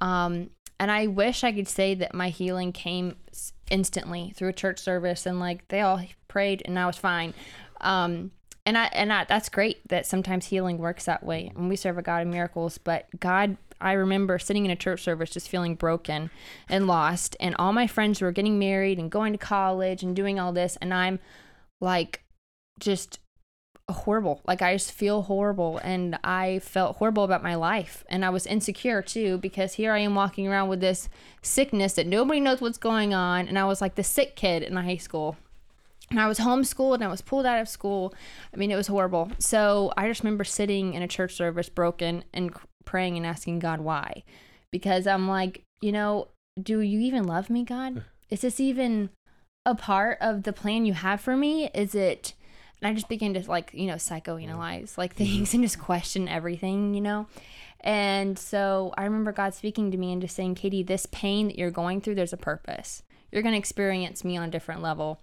um, 0.00 0.50
and 0.78 0.90
I 0.90 1.06
wish 1.06 1.42
I 1.42 1.52
could 1.52 1.68
say 1.68 1.94
that 1.94 2.14
my 2.14 2.28
healing 2.28 2.72
came 2.72 3.16
instantly 3.70 4.32
through 4.36 4.50
a 4.50 4.52
church 4.52 4.78
service 4.78 5.26
and 5.26 5.40
like 5.40 5.66
they 5.68 5.80
all 5.80 6.00
prayed 6.28 6.62
and 6.64 6.78
I 6.78 6.86
was 6.86 6.96
fine. 6.96 7.34
Um, 7.80 8.30
and 8.64 8.76
I 8.76 8.86
and 8.86 9.12
I, 9.12 9.24
that's 9.24 9.48
great 9.48 9.86
that 9.88 10.06
sometimes 10.06 10.46
healing 10.46 10.78
works 10.78 11.04
that 11.04 11.22
way. 11.22 11.52
And 11.56 11.68
we 11.68 11.76
serve 11.76 11.98
a 11.98 12.02
God 12.02 12.22
of 12.22 12.28
miracles, 12.28 12.78
but 12.78 13.06
God 13.18 13.56
I 13.80 13.92
remember 13.92 14.38
sitting 14.38 14.64
in 14.64 14.70
a 14.70 14.76
church 14.76 15.02
service 15.02 15.30
just 15.30 15.48
feeling 15.48 15.74
broken 15.74 16.30
and 16.68 16.86
lost 16.86 17.36
and 17.40 17.54
all 17.58 17.72
my 17.72 17.86
friends 17.86 18.20
were 18.20 18.32
getting 18.32 18.58
married 18.58 18.98
and 18.98 19.10
going 19.10 19.32
to 19.32 19.38
college 19.38 20.02
and 20.02 20.16
doing 20.16 20.38
all 20.38 20.52
this 20.52 20.76
and 20.80 20.92
I'm 20.94 21.18
like 21.80 22.22
just 22.78 23.20
horrible. 23.88 24.40
Like 24.46 24.62
I 24.62 24.74
just 24.74 24.92
feel 24.92 25.22
horrible 25.22 25.78
and 25.78 26.18
I 26.24 26.58
felt 26.58 26.96
horrible 26.96 27.24
about 27.24 27.42
my 27.42 27.54
life 27.54 28.04
and 28.08 28.24
I 28.24 28.30
was 28.30 28.46
insecure 28.46 29.02
too 29.02 29.38
because 29.38 29.74
here 29.74 29.92
I 29.92 29.98
am 29.98 30.14
walking 30.14 30.48
around 30.48 30.68
with 30.68 30.80
this 30.80 31.08
sickness 31.42 31.94
that 31.94 32.06
nobody 32.06 32.40
knows 32.40 32.60
what's 32.60 32.78
going 32.78 33.14
on 33.14 33.46
and 33.46 33.58
I 33.58 33.64
was 33.64 33.80
like 33.80 33.94
the 33.94 34.02
sick 34.02 34.34
kid 34.36 34.62
in 34.62 34.74
high 34.76 34.96
school. 34.96 35.36
And 36.10 36.20
I 36.20 36.28
was 36.28 36.38
homeschooled 36.38 36.94
and 36.96 37.04
I 37.04 37.08
was 37.08 37.20
pulled 37.20 37.46
out 37.46 37.60
of 37.60 37.68
school. 37.68 38.14
I 38.54 38.56
mean, 38.56 38.70
it 38.70 38.76
was 38.76 38.86
horrible. 38.86 39.32
So 39.40 39.92
I 39.96 40.06
just 40.06 40.22
remember 40.22 40.44
sitting 40.44 40.94
in 40.94 41.02
a 41.02 41.08
church 41.08 41.34
service 41.34 41.68
broken 41.68 42.22
and 42.32 42.54
praying 42.86 43.18
and 43.18 43.26
asking 43.26 43.58
God 43.58 43.80
why. 43.80 44.22
Because 44.72 45.06
I'm 45.06 45.28
like, 45.28 45.62
you 45.82 45.92
know, 45.92 46.28
do 46.60 46.80
you 46.80 47.00
even 47.00 47.24
love 47.24 47.50
me, 47.50 47.62
God? 47.62 48.02
Is 48.30 48.40
this 48.40 48.58
even 48.58 49.10
a 49.66 49.74
part 49.74 50.18
of 50.20 50.44
the 50.44 50.52
plan 50.52 50.86
you 50.86 50.94
have 50.94 51.20
for 51.20 51.36
me? 51.36 51.70
Is 51.74 51.94
it 51.94 52.32
and 52.80 52.88
I 52.88 52.94
just 52.94 53.08
began 53.08 53.34
to 53.34 53.50
like, 53.50 53.70
you 53.72 53.86
know, 53.86 53.94
psychoanalyze 53.94 54.98
like 54.98 55.14
things 55.14 55.54
and 55.54 55.62
just 55.62 55.78
question 55.78 56.28
everything, 56.28 56.94
you 56.94 57.00
know? 57.00 57.26
And 57.80 58.38
so 58.38 58.92
I 58.96 59.04
remember 59.04 59.32
God 59.32 59.54
speaking 59.54 59.90
to 59.90 59.96
me 59.96 60.12
and 60.12 60.20
just 60.20 60.34
saying, 60.34 60.56
Katie, 60.56 60.82
this 60.82 61.06
pain 61.06 61.48
that 61.48 61.58
you're 61.58 61.70
going 61.70 62.00
through, 62.00 62.16
there's 62.16 62.32
a 62.32 62.38
purpose. 62.38 63.02
You're 63.30 63.42
going 63.42 63.52
to 63.52 63.58
experience 63.58 64.24
me 64.24 64.36
on 64.36 64.48
a 64.48 64.50
different 64.50 64.82
level. 64.82 65.20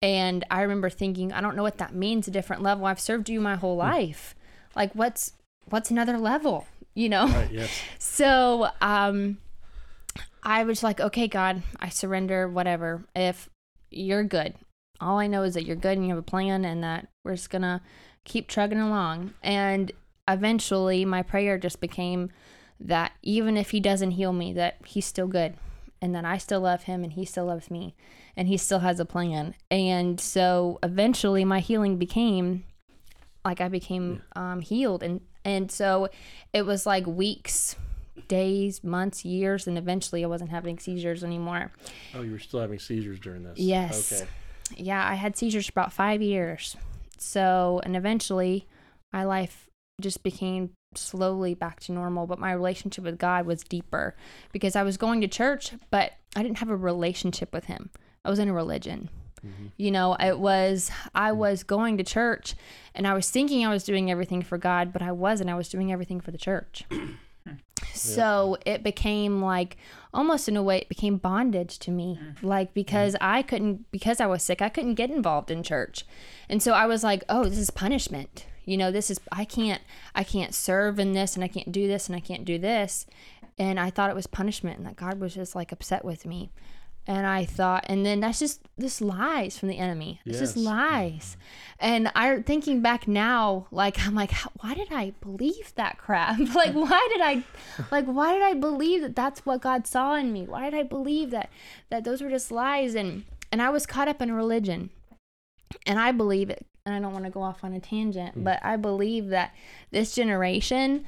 And 0.00 0.44
I 0.50 0.62
remember 0.62 0.90
thinking, 0.90 1.32
I 1.32 1.40
don't 1.40 1.54
know 1.54 1.62
what 1.62 1.78
that 1.78 1.94
means, 1.94 2.26
a 2.26 2.32
different 2.32 2.62
level. 2.62 2.86
I've 2.86 2.98
served 3.00 3.28
you 3.28 3.40
my 3.40 3.56
whole 3.56 3.74
hmm. 3.74 3.80
life. 3.80 4.34
Like 4.74 4.92
what's 4.94 5.34
what's 5.68 5.90
another 5.90 6.18
level, 6.18 6.66
you 6.94 7.08
know? 7.08 7.26
Right, 7.26 7.50
yes. 7.50 7.70
So, 7.98 8.68
um, 8.80 9.38
I 10.42 10.64
was 10.64 10.82
like, 10.82 11.00
okay, 11.00 11.28
God, 11.28 11.62
I 11.80 11.88
surrender, 11.88 12.48
whatever. 12.48 13.04
If 13.14 13.48
you're 13.90 14.24
good, 14.24 14.54
all 15.00 15.18
I 15.18 15.26
know 15.26 15.44
is 15.44 15.54
that 15.54 15.64
you're 15.64 15.76
good 15.76 15.96
and 15.96 16.04
you 16.06 16.10
have 16.10 16.18
a 16.18 16.22
plan 16.22 16.64
and 16.64 16.82
that 16.82 17.08
we're 17.24 17.34
just 17.34 17.50
gonna 17.50 17.80
keep 18.24 18.48
trugging 18.48 18.80
along. 18.80 19.34
And 19.42 19.92
eventually, 20.28 21.04
my 21.04 21.22
prayer 21.22 21.58
just 21.58 21.80
became 21.80 22.30
that 22.80 23.12
even 23.22 23.56
if 23.56 23.70
He 23.70 23.80
doesn't 23.80 24.12
heal 24.12 24.32
me, 24.32 24.52
that 24.52 24.76
He's 24.84 25.06
still 25.06 25.28
good 25.28 25.54
and 26.00 26.14
that 26.14 26.24
I 26.24 26.38
still 26.38 26.60
love 26.60 26.84
Him 26.84 27.04
and 27.04 27.12
He 27.12 27.24
still 27.24 27.46
loves 27.46 27.70
me 27.70 27.94
and 28.36 28.48
He 28.48 28.56
still 28.56 28.80
has 28.80 29.00
a 29.00 29.04
plan. 29.04 29.54
And 29.70 30.20
so, 30.20 30.78
eventually, 30.82 31.44
my 31.44 31.60
healing 31.60 31.96
became 31.98 32.64
like 33.44 33.60
I 33.60 33.68
became 33.68 34.22
um, 34.36 34.60
healed 34.60 35.02
and 35.02 35.20
and 35.44 35.70
so 35.70 36.08
it 36.52 36.62
was 36.66 36.86
like 36.86 37.06
weeks 37.06 37.76
days 38.28 38.84
months 38.84 39.24
years 39.24 39.66
and 39.66 39.78
eventually 39.78 40.22
I 40.22 40.26
wasn't 40.26 40.50
having 40.50 40.78
seizures 40.78 41.24
anymore 41.24 41.72
Oh, 42.14 42.22
you 42.22 42.32
were 42.32 42.38
still 42.38 42.60
having 42.60 42.78
seizures 42.78 43.18
during 43.18 43.42
this. 43.42 43.58
Yes. 43.58 44.12
Okay. 44.12 44.28
yeah 44.76 45.06
I 45.08 45.14
had 45.14 45.36
seizures 45.36 45.66
for 45.66 45.72
about 45.72 45.92
five 45.92 46.20
years 46.22 46.76
so 47.18 47.80
and 47.84 47.96
eventually 47.96 48.66
my 49.12 49.24
life 49.24 49.68
just 50.00 50.22
became 50.22 50.70
slowly 50.94 51.54
back 51.54 51.80
to 51.80 51.92
normal 51.92 52.26
but 52.26 52.38
my 52.38 52.52
relationship 52.52 53.04
with 53.04 53.18
God 53.18 53.46
was 53.46 53.62
deeper 53.62 54.14
because 54.52 54.76
I 54.76 54.82
was 54.82 54.96
going 54.96 55.20
to 55.22 55.28
church 55.28 55.72
but 55.90 56.12
I 56.36 56.42
didn't 56.42 56.58
have 56.58 56.70
a 56.70 56.76
relationship 56.76 57.52
with 57.52 57.64
him 57.64 57.90
I 58.24 58.30
was 58.30 58.38
in 58.38 58.48
a 58.48 58.52
religion 58.52 59.08
Mm-hmm. 59.44 59.66
you 59.76 59.90
know 59.90 60.14
it 60.20 60.38
was 60.38 60.92
i 61.16 61.30
mm-hmm. 61.30 61.38
was 61.40 61.64
going 61.64 61.96
to 61.98 62.04
church 62.04 62.54
and 62.94 63.08
i 63.08 63.14
was 63.14 63.28
thinking 63.28 63.66
i 63.66 63.70
was 63.70 63.82
doing 63.82 64.08
everything 64.08 64.40
for 64.40 64.56
god 64.56 64.92
but 64.92 65.02
i 65.02 65.10
wasn't. 65.10 65.50
I 65.50 65.54
was 65.54 65.68
doing 65.68 65.90
everything 65.92 66.20
for 66.20 66.30
the 66.30 66.38
church. 66.38 66.84
So 67.94 68.56
it 68.64 68.82
became 68.82 69.42
like 69.42 69.76
almost 70.14 70.48
in 70.48 70.56
a 70.56 70.62
way 70.62 70.78
it 70.78 70.88
became 70.88 71.16
bondage 71.16 71.78
to 71.80 71.90
me 71.90 72.18
mm-hmm. 72.20 72.46
like 72.46 72.74
because 72.74 73.16
i 73.20 73.42
couldn't 73.42 73.90
because 73.90 74.20
i 74.20 74.26
was 74.26 74.42
sick 74.42 74.60
i 74.62 74.68
couldn't 74.68 74.94
get 74.94 75.10
involved 75.10 75.50
in 75.50 75.62
church. 75.62 76.04
And 76.48 76.62
so 76.62 76.72
i 76.72 76.86
was 76.86 77.02
like 77.02 77.24
oh 77.28 77.44
this 77.44 77.58
is 77.58 77.70
punishment. 77.70 78.46
You 78.64 78.76
know 78.76 78.90
this 78.90 79.10
is 79.10 79.20
i 79.30 79.44
can't 79.44 79.82
i 80.14 80.24
can't 80.24 80.54
serve 80.54 80.98
in 80.98 81.12
this 81.12 81.34
and 81.34 81.44
i 81.44 81.48
can't 81.48 81.72
do 81.72 81.86
this 81.88 82.08
and 82.08 82.16
i 82.16 82.20
can't 82.20 82.44
do 82.44 82.58
this. 82.58 83.06
And 83.58 83.78
i 83.78 83.90
thought 83.90 84.10
it 84.10 84.16
was 84.16 84.26
punishment 84.26 84.78
and 84.78 84.86
that 84.86 84.96
god 84.96 85.18
was 85.18 85.34
just 85.34 85.54
like 85.54 85.72
upset 85.72 86.04
with 86.04 86.24
me 86.26 86.50
and 87.06 87.26
I 87.26 87.44
thought, 87.44 87.84
and 87.88 88.06
then 88.06 88.20
that's 88.20 88.38
just 88.38 88.60
this 88.78 89.00
lies 89.00 89.58
from 89.58 89.68
the 89.68 89.78
enemy. 89.78 90.20
It's 90.24 90.38
just 90.38 90.56
lies. 90.56 91.36
And 91.80 92.12
I 92.14 92.42
thinking 92.42 92.80
back 92.80 93.08
now, 93.08 93.66
like 93.72 93.98
I'm 94.06 94.14
like, 94.14 94.32
why 94.60 94.74
did 94.74 94.92
I 94.92 95.12
believe 95.20 95.74
that 95.74 95.98
crap? 95.98 96.38
like, 96.54 96.72
why 96.74 97.08
did 97.12 97.20
I, 97.20 97.42
like, 97.90 98.06
why 98.06 98.34
did 98.34 98.42
I 98.42 98.54
believe 98.54 99.00
that 99.00 99.16
that's 99.16 99.44
what 99.44 99.60
God 99.60 99.86
saw 99.86 100.14
in 100.14 100.32
me? 100.32 100.46
Why 100.46 100.70
did 100.70 100.78
I 100.78 100.84
believe 100.84 101.30
that 101.30 101.50
that 101.90 102.04
those 102.04 102.22
were 102.22 102.30
just 102.30 102.52
lies? 102.52 102.94
And 102.94 103.24
and 103.50 103.60
I 103.60 103.70
was 103.70 103.84
caught 103.84 104.08
up 104.08 104.22
in 104.22 104.32
religion, 104.32 104.90
and 105.84 105.98
I 105.98 106.12
believe 106.12 106.50
it. 106.50 106.64
And 106.86 106.94
I 106.94 107.00
don't 107.00 107.12
want 107.12 107.24
to 107.24 107.30
go 107.30 107.42
off 107.42 107.62
on 107.62 107.72
a 107.74 107.80
tangent, 107.80 108.38
mm. 108.38 108.44
but 108.44 108.58
I 108.64 108.76
believe 108.76 109.28
that 109.28 109.54
this 109.90 110.14
generation. 110.14 111.04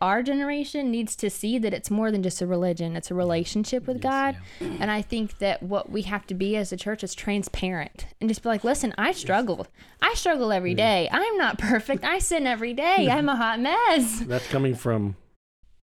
Our 0.00 0.22
generation 0.22 0.90
needs 0.90 1.14
to 1.16 1.30
see 1.30 1.58
that 1.58 1.72
it's 1.72 1.90
more 1.90 2.10
than 2.10 2.22
just 2.22 2.42
a 2.42 2.46
religion; 2.46 2.96
it's 2.96 3.10
a 3.10 3.14
relationship 3.14 3.86
with 3.86 4.00
God. 4.00 4.36
And 4.60 4.90
I 4.90 5.00
think 5.02 5.38
that 5.38 5.62
what 5.62 5.90
we 5.90 6.02
have 6.02 6.26
to 6.28 6.34
be 6.34 6.56
as 6.56 6.72
a 6.72 6.76
church 6.76 7.04
is 7.04 7.14
transparent 7.14 8.06
and 8.20 8.28
just 8.28 8.42
be 8.42 8.48
like, 8.48 8.64
listen, 8.64 8.92
I 8.98 9.12
struggled. 9.12 9.68
I 10.02 10.14
struggle 10.14 10.50
every 10.52 10.74
day. 10.74 11.08
I'm 11.12 11.36
not 11.36 11.58
perfect. 11.70 12.04
I 12.04 12.18
sin 12.18 12.46
every 12.46 12.74
day. 12.74 13.08
I'm 13.10 13.28
a 13.28 13.36
hot 13.36 13.60
mess. 13.60 14.20
That's 14.20 14.46
coming 14.48 14.74
from 14.74 15.16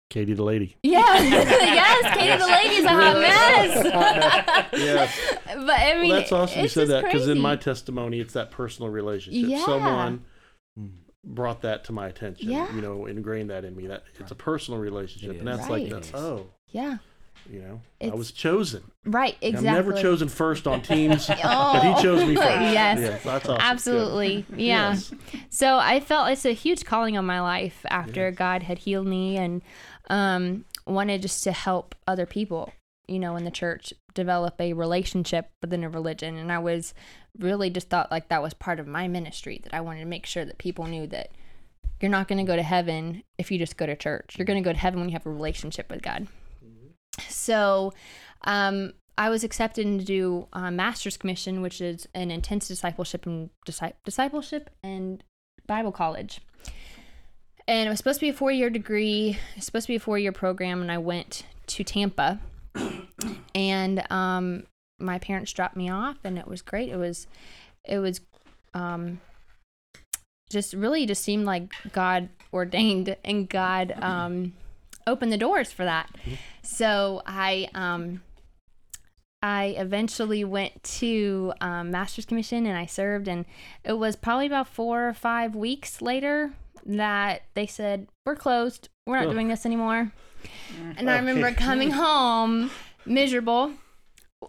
Katie 0.09 0.33
the 0.33 0.43
lady. 0.43 0.75
Yeah. 0.83 1.19
yes, 1.19 2.17
Katie 2.17 2.37
the 2.37 2.47
lady's 2.47 2.85
a 2.85 2.89
hot 2.89 3.19
mess. 3.19 4.69
Yes. 4.79 5.19
but 5.45 5.79
I 5.79 5.99
mean, 5.99 6.09
well, 6.09 6.19
that's 6.19 6.31
awesome 6.31 6.61
you 6.61 6.67
said 6.67 6.87
that 6.87 7.03
because 7.03 7.27
in 7.27 7.39
my 7.39 7.55
testimony, 7.55 8.19
it's 8.19 8.33
that 8.33 8.51
personal 8.51 8.89
relationship. 8.89 9.49
Yeah. 9.49 9.65
Someone 9.65 10.25
brought 11.23 11.61
that 11.61 11.83
to 11.85 11.91
my 11.91 12.07
attention. 12.07 12.49
Yeah. 12.49 12.73
You 12.73 12.81
know, 12.81 13.05
ingrained 13.05 13.49
that 13.49 13.65
in 13.65 13.75
me. 13.75 13.87
That 13.87 14.03
it's 14.19 14.31
a 14.31 14.35
personal 14.35 14.79
relationship, 14.79 15.37
and 15.39 15.47
that's 15.47 15.63
is. 15.63 15.69
like 15.69 15.83
Right. 15.83 15.91
that's 15.91 16.13
oh, 16.13 16.47
yeah, 16.67 16.97
you 17.49 17.61
know, 17.61 17.81
I 18.01 18.15
was 18.15 18.31
chosen. 18.31 18.83
right, 19.05 19.35
exactly. 19.41 19.67
I'm 19.69 19.75
never 19.75 19.93
chosen 19.93 20.27
first 20.29 20.67
on 20.67 20.81
teams, 20.81 21.27
but 21.27 21.39
Oh. 21.43 21.79
he 21.95 22.01
chose 22.01 22.21
me 22.27 22.35
first. 22.35 22.47
Yes. 22.47 22.99
Yeah, 22.99 23.09
that's 23.09 23.25
awesome. 23.25 23.55
Good. 23.55 23.61
Absolutely. 23.61 24.45
Yeah. 24.55 24.91
Yes. 24.91 25.13
So 25.49 25.77
I 25.77 25.99
felt 25.99 26.29
it's 26.31 26.45
a 26.45 26.53
huge 26.53 26.85
calling 26.85 27.17
on 27.17 27.25
my 27.25 27.41
life 27.41 27.85
after 27.89 28.31
God 28.31 28.63
had 28.63 28.79
healed 28.79 29.07
me 29.07 29.37
and 29.37 29.61
um, 30.09 30.65
wanted 30.85 31.21
just 31.21 31.43
to 31.45 31.51
help 31.51 31.95
other 32.07 32.25
people, 32.25 32.73
you 33.07 33.19
know, 33.19 33.35
in 33.35 33.45
the 33.45 33.51
church 33.51 33.93
develop 34.19 34.55
a 34.59 34.73
relationship 34.73 35.49
within 35.61 35.83
a 35.83 35.89
religion. 35.89 36.37
And 36.37 36.51
I 36.51 36.59
was 36.59 36.93
really 37.37 37.69
just 37.69 37.89
thought 37.89 38.11
like 38.11 38.29
that 38.29 38.41
was 38.41 38.53
part 38.53 38.79
of 38.79 38.87
my 38.87 39.07
ministry 39.07 39.59
that 39.63 39.73
I 39.73 39.81
wanted 39.81 40.01
to 40.01 40.05
make 40.05 40.25
sure 40.25 40.45
that 40.45 40.57
people 40.57 40.85
knew 40.85 41.07
that 41.07 41.31
you're 42.01 42.11
not 42.11 42.27
going 42.27 42.37
to 42.37 42.49
go 42.49 42.55
to 42.55 42.63
heaven 42.63 43.23
if 43.37 43.51
you 43.51 43.57
just 43.57 43.77
go 43.77 43.85
to 43.85 43.95
church. 43.95 44.35
You're 44.37 44.45
going 44.45 44.61
to 44.61 44.67
go 44.67 44.73
to 44.73 44.79
heaven 44.79 44.99
when 44.99 45.09
you 45.09 45.13
have 45.13 45.25
a 45.25 45.31
relationship 45.31 45.89
with 45.89 46.01
God. 46.01 46.27
So 47.27 47.93
um, 48.43 48.93
I 49.17 49.29
was 49.29 49.43
accepted 49.43 49.83
to 49.83 50.05
do 50.05 50.47
a 50.53 50.71
master's 50.71 51.17
commission, 51.17 51.61
which 51.61 51.81
is 51.81 52.07
an 52.13 52.31
intense 52.31 52.67
discipleship 52.67 53.25
and 53.25 53.49
disci- 53.67 53.93
discipleship 54.05 54.69
and 54.81 55.23
Bible 55.67 55.91
college. 55.91 56.41
And 57.67 57.85
it 57.85 57.89
was 57.89 57.99
supposed 57.99 58.19
to 58.19 58.25
be 58.25 58.29
a 58.29 58.33
four 58.33 58.51
year 58.51 58.69
degree. 58.69 59.37
Supposed 59.59 59.87
to 59.87 59.91
be 59.91 59.97
a 59.97 59.99
four 59.99 60.17
year 60.17 60.31
program, 60.31 60.81
and 60.81 60.91
I 60.91 60.97
went 60.97 61.43
to 61.67 61.83
Tampa. 61.83 62.39
And 63.55 64.03
um, 64.11 64.63
my 64.99 65.19
parents 65.19 65.53
dropped 65.53 65.75
me 65.75 65.89
off, 65.89 66.17
and 66.23 66.37
it 66.37 66.47
was 66.47 66.61
great. 66.61 66.89
It 66.89 66.97
was, 66.97 67.27
it 67.83 67.99
was, 67.99 68.21
um, 68.73 69.19
just 70.49 70.73
really 70.73 71.05
just 71.05 71.23
seemed 71.23 71.45
like 71.45 71.71
God 71.91 72.29
ordained 72.53 73.15
and 73.23 73.47
God 73.47 73.93
um, 74.01 74.53
opened 75.07 75.31
the 75.31 75.37
doors 75.37 75.71
for 75.71 75.85
that. 75.85 76.09
So 76.63 77.21
I 77.25 77.69
um, 77.75 78.21
I 79.41 79.75
eventually 79.77 80.43
went 80.43 80.83
to 80.83 81.53
um, 81.61 81.91
Master's 81.91 82.25
Commission 82.25 82.65
and 82.65 82.77
I 82.77 82.85
served, 82.85 83.27
and 83.27 83.45
it 83.83 83.93
was 83.93 84.15
probably 84.15 84.47
about 84.47 84.67
four 84.67 85.07
or 85.07 85.13
five 85.13 85.55
weeks 85.55 86.01
later 86.01 86.53
that 86.85 87.43
they 87.53 87.65
said 87.65 88.07
we're 88.25 88.35
closed. 88.35 88.89
We're 89.05 89.17
not 89.17 89.27
Ugh. 89.27 89.33
doing 89.33 89.47
this 89.47 89.65
anymore. 89.65 90.11
And 90.97 91.09
I 91.09 91.17
remember 91.17 91.51
coming 91.51 91.91
home 91.91 92.71
miserable. 93.05 93.73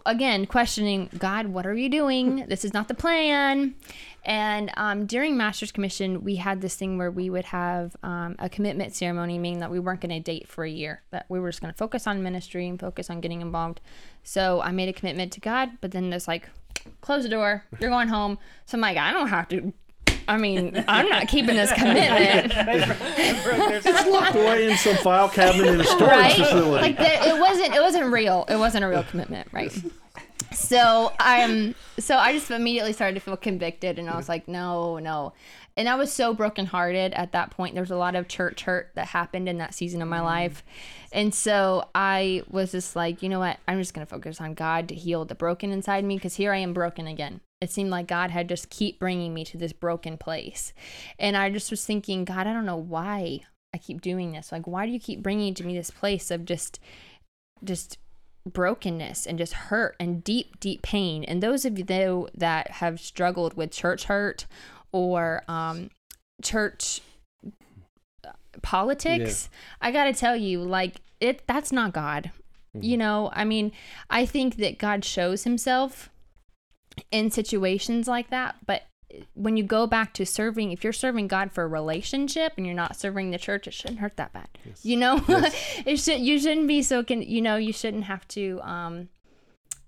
Again, 0.05 0.45
questioning 0.45 1.09
God, 1.17 1.47
what 1.47 1.67
are 1.67 1.73
you 1.73 1.89
doing? 1.89 2.45
This 2.47 2.63
is 2.63 2.73
not 2.73 2.87
the 2.87 2.93
plan. 2.93 3.75
And 4.23 4.71
um, 4.77 5.05
during 5.05 5.35
Master's 5.35 5.71
Commission, 5.71 6.23
we 6.23 6.35
had 6.35 6.61
this 6.61 6.75
thing 6.75 6.97
where 6.97 7.11
we 7.11 7.29
would 7.29 7.45
have 7.45 7.95
um, 8.03 8.35
a 8.39 8.49
commitment 8.49 8.95
ceremony, 8.95 9.37
meaning 9.37 9.59
that 9.59 9.71
we 9.71 9.79
weren't 9.79 9.99
going 9.99 10.11
to 10.11 10.19
date 10.19 10.47
for 10.47 10.63
a 10.63 10.69
year, 10.69 11.01
that 11.11 11.25
we 11.27 11.39
were 11.39 11.49
just 11.49 11.61
going 11.61 11.73
to 11.73 11.77
focus 11.77 12.07
on 12.07 12.21
ministry 12.23 12.67
and 12.67 12.79
focus 12.79 13.09
on 13.09 13.19
getting 13.19 13.41
involved. 13.41 13.81
So 14.23 14.61
I 14.61 14.71
made 14.71 14.89
a 14.89 14.93
commitment 14.93 15.33
to 15.33 15.39
God, 15.39 15.71
but 15.81 15.91
then 15.91 16.13
it's 16.13 16.27
like, 16.27 16.49
close 17.01 17.23
the 17.23 17.29
door, 17.29 17.63
you're 17.79 17.89
going 17.89 18.07
home. 18.07 18.37
So 18.65 18.77
I'm 18.77 18.81
like, 18.81 18.97
I 18.97 19.11
don't 19.11 19.27
have 19.27 19.47
to. 19.49 19.73
I 20.31 20.37
mean, 20.37 20.81
I'm 20.87 21.09
not 21.09 21.27
keeping 21.27 21.57
this 21.57 21.73
commitment. 21.73 22.53
It's 22.55 24.07
locked 24.07 24.35
away 24.35 24.71
in 24.71 24.77
some 24.77 24.95
file 24.95 25.27
cabinet 25.27 25.67
in 25.67 25.81
a 25.81 25.83
storage 25.83 26.09
right? 26.09 26.35
facility. 26.37 26.93
Like 26.93 26.95
it 26.99 27.37
wasn't 27.37 27.75
it 27.75 27.81
wasn't 27.81 28.13
real. 28.13 28.45
It 28.47 28.55
wasn't 28.55 28.85
a 28.85 28.87
real 28.87 29.03
commitment, 29.03 29.49
right? 29.51 29.73
So 30.53 31.11
um 31.19 31.75
so 31.99 32.15
I 32.15 32.31
just 32.31 32.49
immediately 32.49 32.93
started 32.93 33.15
to 33.15 33.19
feel 33.19 33.35
convicted 33.35 33.99
and 33.99 34.09
I 34.09 34.15
was 34.15 34.29
like, 34.29 34.47
no, 34.47 34.99
no. 34.99 35.33
And 35.75 35.89
I 35.89 35.95
was 35.95 36.13
so 36.13 36.33
brokenhearted 36.33 37.11
at 37.13 37.33
that 37.33 37.51
point. 37.51 37.73
There 37.73 37.83
was 37.83 37.91
a 37.91 37.97
lot 37.97 38.15
of 38.15 38.29
church 38.29 38.61
hurt 38.61 38.91
that 38.95 39.07
happened 39.07 39.49
in 39.49 39.57
that 39.57 39.73
season 39.73 40.01
of 40.01 40.07
my 40.07 40.21
life. 40.21 40.63
And 41.11 41.33
so 41.33 41.89
I 41.93 42.43
was 42.49 42.71
just 42.71 42.95
like, 42.95 43.21
you 43.21 43.27
know 43.27 43.39
what? 43.39 43.57
I'm 43.67 43.79
just 43.79 43.93
going 43.93 44.05
to 44.05 44.09
focus 44.09 44.39
on 44.39 44.53
God 44.53 44.87
to 44.89 44.95
heal 44.95 45.25
the 45.25 45.35
broken 45.35 45.71
inside 45.71 46.05
me 46.05 46.15
because 46.15 46.35
here 46.35 46.53
I 46.53 46.57
am 46.57 46.73
broken 46.73 47.07
again. 47.07 47.41
It 47.61 47.71
seemed 47.71 47.91
like 47.91 48.07
God 48.07 48.31
had 48.31 48.49
just 48.49 48.71
keep 48.71 48.99
bringing 48.99 49.33
me 49.33 49.45
to 49.45 49.57
this 49.57 49.71
broken 49.71 50.17
place. 50.17 50.73
And 51.19 51.37
I 51.37 51.51
just 51.51 51.69
was 51.69 51.85
thinking, 51.85 52.25
God, 52.25 52.47
I 52.47 52.53
don't 52.53 52.65
know 52.65 52.75
why 52.75 53.41
I 53.73 53.77
keep 53.77 54.01
doing 54.01 54.31
this. 54.31 54.51
Like, 54.51 54.65
why 54.65 54.85
do 54.87 54.91
you 54.91 54.99
keep 54.99 55.21
bringing 55.21 55.53
to 55.53 55.63
me 55.63 55.77
this 55.77 55.91
place 55.91 56.31
of 56.31 56.43
just, 56.43 56.79
just 57.63 57.99
brokenness 58.51 59.27
and 59.27 59.37
just 59.37 59.53
hurt 59.53 59.95
and 59.99 60.23
deep, 60.23 60.59
deep 60.59 60.81
pain? 60.81 61.23
And 61.23 61.41
those 61.41 61.63
of 61.63 61.77
you 61.77 61.85
though 61.85 62.27
that 62.33 62.71
have 62.71 62.99
struggled 62.99 63.53
with 63.53 63.71
church 63.71 64.05
hurt 64.05 64.47
or 64.91 65.43
um, 65.47 65.91
church 66.41 67.01
politics, 68.63 69.49
I 69.79 69.91
got 69.91 70.05
to 70.05 70.13
tell 70.13 70.35
you, 70.35 70.61
like, 70.63 71.01
it 71.19 71.43
that's 71.45 71.71
not 71.71 71.93
God. 71.93 72.31
You 72.73 72.97
know, 72.97 73.29
I 73.33 73.43
mean, 73.45 73.71
I 74.09 74.25
think 74.25 74.55
that 74.55 74.79
God 74.79 75.05
shows 75.05 75.43
himself 75.43 76.09
in 77.11 77.31
situations 77.31 78.07
like 78.07 78.29
that, 78.29 78.55
but 78.65 78.83
when 79.33 79.57
you 79.57 79.63
go 79.63 79.87
back 79.87 80.13
to 80.13 80.25
serving, 80.25 80.71
if 80.71 80.83
you're 80.83 80.93
serving 80.93 81.27
God 81.27 81.51
for 81.51 81.63
a 81.63 81.67
relationship 81.67 82.53
and 82.57 82.65
you're 82.65 82.75
not 82.75 82.95
serving 82.95 83.31
the 83.31 83.37
church, 83.37 83.67
it 83.67 83.73
shouldn't 83.73 83.99
hurt 83.99 84.17
that 84.17 84.33
bad. 84.33 84.47
You 84.83 84.97
know, 84.97 85.23
it 85.85 85.97
should. 85.97 86.21
You 86.21 86.39
shouldn't 86.39 86.67
be 86.67 86.81
so. 86.81 87.03
Can 87.03 87.21
you 87.21 87.41
know? 87.41 87.57
You 87.57 87.73
shouldn't 87.73 88.05
have 88.05 88.27
to. 88.29 88.59
Um, 88.63 89.09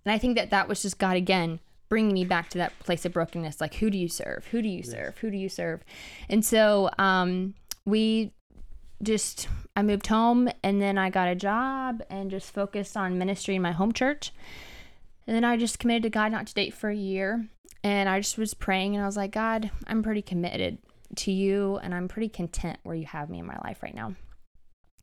and 0.06 0.12
I 0.14 0.18
think 0.18 0.36
that 0.36 0.50
that 0.50 0.68
was 0.68 0.82
just 0.82 0.98
God 0.98 1.16
again 1.16 1.60
bringing 1.90 2.14
me 2.14 2.26
back 2.26 2.50
to 2.50 2.58
that 2.58 2.78
place 2.80 3.06
of 3.06 3.13
brokenness. 3.13 3.62
Like, 3.62 3.76
who 3.76 3.89
do 3.89 3.98
you 3.98 4.10
serve? 4.10 4.48
Who 4.48 4.62
do 4.62 4.68
you 4.68 4.84
serve? 4.84 5.18
Who 5.20 5.30
do 5.30 5.38
you 5.38 5.50
serve? 5.50 5.84
And 6.28 6.44
so, 6.44 6.89
um, 6.98 7.54
we 7.86 8.34
just 9.02 9.48
I 9.76 9.82
moved 9.84 10.08
home 10.08 10.50
and 10.63 10.82
then 10.82 10.98
I 10.98 11.10
got 11.10 11.28
a 11.28 11.36
job 11.36 12.04
and 12.10 12.32
just 12.32 12.54
focused 12.54 12.96
on 12.96 13.18
ministry 13.18 13.56
in 13.56 13.62
my 13.62 13.72
home 13.72 13.92
church. 13.92 14.32
And 15.28 15.36
then 15.36 15.44
I 15.44 15.58
just 15.58 15.80
committed 15.80 16.04
to 16.04 16.10
God 16.10 16.32
not 16.32 16.48
to 16.48 16.54
date 16.54 16.74
for 16.74 16.90
a 16.90 16.96
year. 16.96 17.48
And 17.84 18.08
I 18.08 18.20
just 18.20 18.38
was 18.38 18.54
praying 18.54 18.96
and 18.96 19.04
I 19.04 19.08
was 19.08 19.18
like, 19.18 19.32
God, 19.32 19.72
I'm 19.88 20.04
pretty 20.04 20.22
committed 20.22 20.78
to 21.18 21.32
you 21.32 21.78
and 21.78 21.94
I'm 21.94 22.08
pretty 22.08 22.30
content 22.30 22.80
where 22.84 22.96
you 22.96 23.06
have 23.06 23.30
me 23.30 23.40
in 23.40 23.46
my 23.46 23.58
life 23.64 23.84
right 23.84 23.96
now. 23.96 24.16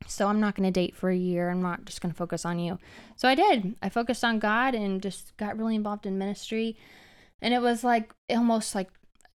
So 0.07 0.27
I'm 0.27 0.39
not 0.39 0.55
going 0.55 0.67
to 0.67 0.71
date 0.71 0.95
for 0.95 1.09
a 1.09 1.15
year. 1.15 1.49
I'm 1.49 1.61
not 1.61 1.85
just 1.85 2.01
going 2.01 2.11
to 2.11 2.17
focus 2.17 2.43
on 2.43 2.59
you. 2.59 2.79
So 3.15 3.27
I 3.27 3.35
did. 3.35 3.75
I 3.81 3.89
focused 3.89 4.23
on 4.23 4.39
God 4.39 4.73
and 4.73 5.01
just 5.01 5.35
got 5.37 5.57
really 5.57 5.75
involved 5.75 6.05
in 6.05 6.17
ministry. 6.17 6.75
And 7.41 7.53
it 7.53 7.61
was 7.61 7.83
like 7.83 8.11
almost 8.29 8.73
like 8.73 8.89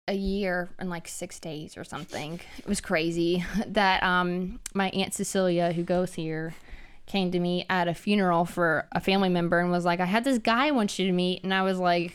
a 0.07 0.13
year 0.13 0.69
and 0.79 0.89
like 0.89 1.07
six 1.07 1.39
days 1.39 1.77
or 1.77 1.83
something. 1.83 2.39
It 2.59 2.67
was 2.67 2.81
crazy 2.81 3.43
that 3.67 4.03
um 4.03 4.59
my 4.73 4.89
aunt 4.89 5.13
Cecilia, 5.13 5.73
who 5.73 5.83
goes 5.83 6.13
here, 6.13 6.53
came 7.11 7.31
to 7.31 7.39
me 7.39 7.65
at 7.69 7.87
a 7.87 7.93
funeral 7.93 8.45
for 8.45 8.87
a 8.91 8.99
family 9.01 9.29
member 9.29 9.59
and 9.59 9.69
was 9.69 9.85
like, 9.85 9.99
"I 9.99 10.05
had 10.05 10.23
this 10.23 10.37
guy 10.37 10.67
I 10.67 10.71
want 10.71 10.97
you 10.97 11.07
to 11.07 11.11
meet," 11.11 11.43
and 11.43 11.53
I 11.53 11.63
was 11.63 11.77
like, 11.77 12.13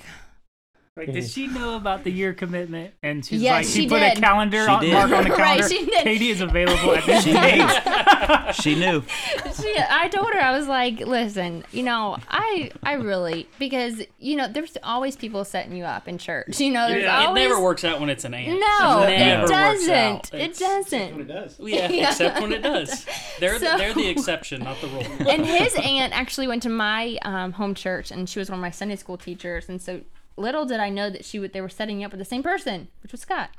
Like, 0.99 1.13
did 1.13 1.29
she 1.29 1.47
know 1.47 1.77
about 1.77 2.05
the 2.05 2.11
year 2.11 2.33
commitment? 2.33 2.95
And 3.03 3.23
she's 3.23 3.43
Yes, 3.43 3.53
like, 3.53 3.67
she, 3.67 3.83
she 3.83 3.89
put 3.89 4.01
did. 4.01 4.17
a 4.17 4.21
calendar 4.21 4.65
She 4.65 4.71
on, 4.71 4.81
did. 4.81 4.93
mark 4.95 5.11
on 5.13 5.25
the 5.25 5.31
Right, 5.37 5.39
calendar. 5.61 5.69
she 5.69 5.85
did. 5.85 6.05
Katie 6.05 6.31
is 6.31 6.41
available 6.41 6.95
at 6.95 7.05
this 7.05 7.23
She 7.23 7.33
date. 7.35 7.59
knew. 7.59 8.53
she 8.55 8.75
knew. 8.77 9.03
she, 9.61 9.77
I 9.91 10.09
told 10.09 10.33
her 10.33 10.41
I 10.41 10.57
was 10.57 10.67
like, 10.69 11.01
listen, 11.01 11.65
you 11.71 11.83
know, 11.83 12.17
I 12.31 12.71
I 12.83 12.95
really 12.95 13.47
because 13.59 14.01
you 14.19 14.37
know 14.37 14.49
there's 14.49 14.79
always 14.83 15.17
people 15.17 15.45
setting 15.45 15.77
you 15.77 15.85
up 15.85 16.09
in 16.09 16.17
church. 16.17 16.59
You 16.61 16.71
know, 16.71 16.89
there's 16.89 17.03
Yeah, 17.03 17.31
it 17.31 17.35
never 17.35 17.61
works 17.61 17.85
out 17.85 18.01
when 18.01 18.09
it's 18.09 18.25
an 18.25 18.33
aunt. 18.33 18.59
No, 18.59 19.03
It 19.03 19.13
it 19.13 19.19
never 19.19 19.41
works 19.43 19.51
doesn't. 19.51 19.95
out. 19.95 20.33
It 20.33 20.59
doesn't. 20.59 21.29
does. 21.29 21.57
Yeah, 21.61 21.91
Yeah. 21.91 22.09
except 22.09 22.41
when 22.41 22.55
it 22.55 22.63
does. 22.63 23.05
They're 23.39 23.59
So- 23.59 23.77
they're 23.77 23.93
the 23.93 24.09
exception, 24.09 24.63
not 24.65 24.81
the 24.81 24.87
rule. 24.87 25.05
and 25.29 25.45
his 25.45 25.75
aunt 25.75 26.19
actually 26.19 26.49
went 26.49 26.63
to 26.63 26.71
my 26.71 27.19
um, 27.21 27.53
home 27.53 27.75
church, 27.75 28.11
and 28.11 28.27
she 28.31 28.39
was 28.39 28.49
one 28.49 28.61
of 28.61 28.63
my 28.63 28.71
Sunday 28.71 28.97
school 28.97 29.19
teachers. 29.19 29.69
And 29.69 29.83
so 29.83 30.01
little 30.37 30.65
did 30.65 30.81
I 30.81 30.89
know 30.91 31.11
that 31.11 31.25
she 31.25 31.39
would 31.39 31.53
they 31.53 31.61
were 31.61 31.69
setting 31.69 32.01
you 32.01 32.07
up 32.07 32.13
with 32.13 32.19
the 32.19 32.25
same 32.25 32.43
person, 32.43 32.89
which 33.03 33.13
was 33.13 33.21
Scott. 33.21 33.51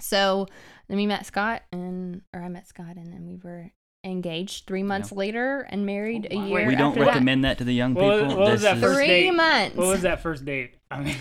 So 0.00 0.46
then 0.88 0.96
we 0.96 1.06
met 1.06 1.26
Scott, 1.26 1.62
and 1.72 2.22
or 2.34 2.42
I 2.42 2.48
met 2.48 2.66
Scott, 2.66 2.96
and 2.96 3.12
then 3.12 3.26
we 3.26 3.36
were 3.42 3.70
engaged 4.04 4.66
three 4.66 4.82
months 4.82 5.12
later 5.12 5.60
and 5.70 5.86
married 5.86 6.26
oh, 6.30 6.40
a 6.40 6.46
year. 6.48 6.66
We 6.66 6.74
don't 6.74 6.88
after 6.90 7.00
that. 7.04 7.10
recommend 7.12 7.44
that 7.44 7.58
to 7.58 7.64
the 7.64 7.72
young 7.74 7.94
people. 7.94 8.26
what 8.26 8.36
was 8.38 8.50
This 8.50 8.62
that 8.62 8.76
is- 8.78 8.82
first 8.82 8.96
Three 8.96 9.06
date? 9.06 9.30
months. 9.30 9.76
What 9.76 9.86
was 9.86 10.02
that 10.02 10.22
first 10.22 10.44
date? 10.44 10.74
I 10.90 11.00
mean, 11.02 11.16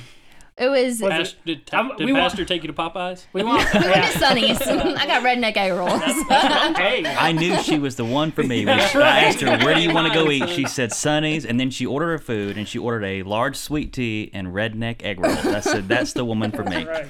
It 0.61 0.69
was. 0.69 1.01
Was 1.01 1.01
it- 1.01 1.09
Pastor, 1.09 1.37
did 1.45 1.61
I'm- 1.73 1.91
did 1.97 2.05
we 2.05 2.13
want- 2.13 2.23
Pastor 2.23 2.45
take 2.45 2.61
you 2.63 2.67
to 2.67 2.73
Popeyes? 2.73 3.25
we 3.33 3.43
want. 3.49 3.65
We 3.73 3.79
went 3.79 3.95
yeah. 3.95 4.09
to 4.11 4.17
Sonny's. 4.19 4.61
I 4.67 5.07
got 5.07 5.23
redneck 5.23 5.57
egg 5.57 5.73
rolls. 5.73 6.01
Hey, 6.77 7.03
I 7.05 7.31
knew 7.31 7.57
she 7.63 7.79
was 7.79 7.95
the 7.95 8.05
one 8.05 8.31
for 8.31 8.43
me. 8.43 8.65
When 8.71 8.79
I 8.79 9.23
asked 9.25 9.41
her, 9.41 9.57
"Where 9.65 9.73
do 9.75 9.81
you 9.81 9.93
want 9.93 10.07
to 10.07 10.13
go 10.13 10.29
eat?" 10.29 10.47
She 10.49 10.65
said 10.65 10.91
Sonny's, 10.93 11.45
and 11.45 11.59
then 11.59 11.71
she 11.71 11.85
ordered 11.85 12.11
her 12.11 12.19
food, 12.19 12.57
and 12.57 12.67
she 12.67 12.77
ordered 12.77 13.03
a 13.05 13.23
large 13.23 13.55
sweet 13.55 13.91
tea 13.91 14.29
and 14.33 14.49
redneck 14.49 15.03
egg 15.03 15.19
rolls. 15.19 15.45
I 15.45 15.59
said, 15.61 15.87
"That's 15.87 16.13
the 16.13 16.23
woman 16.25 16.51
for 16.51 16.63
me." 16.63 16.85
right. 16.85 17.07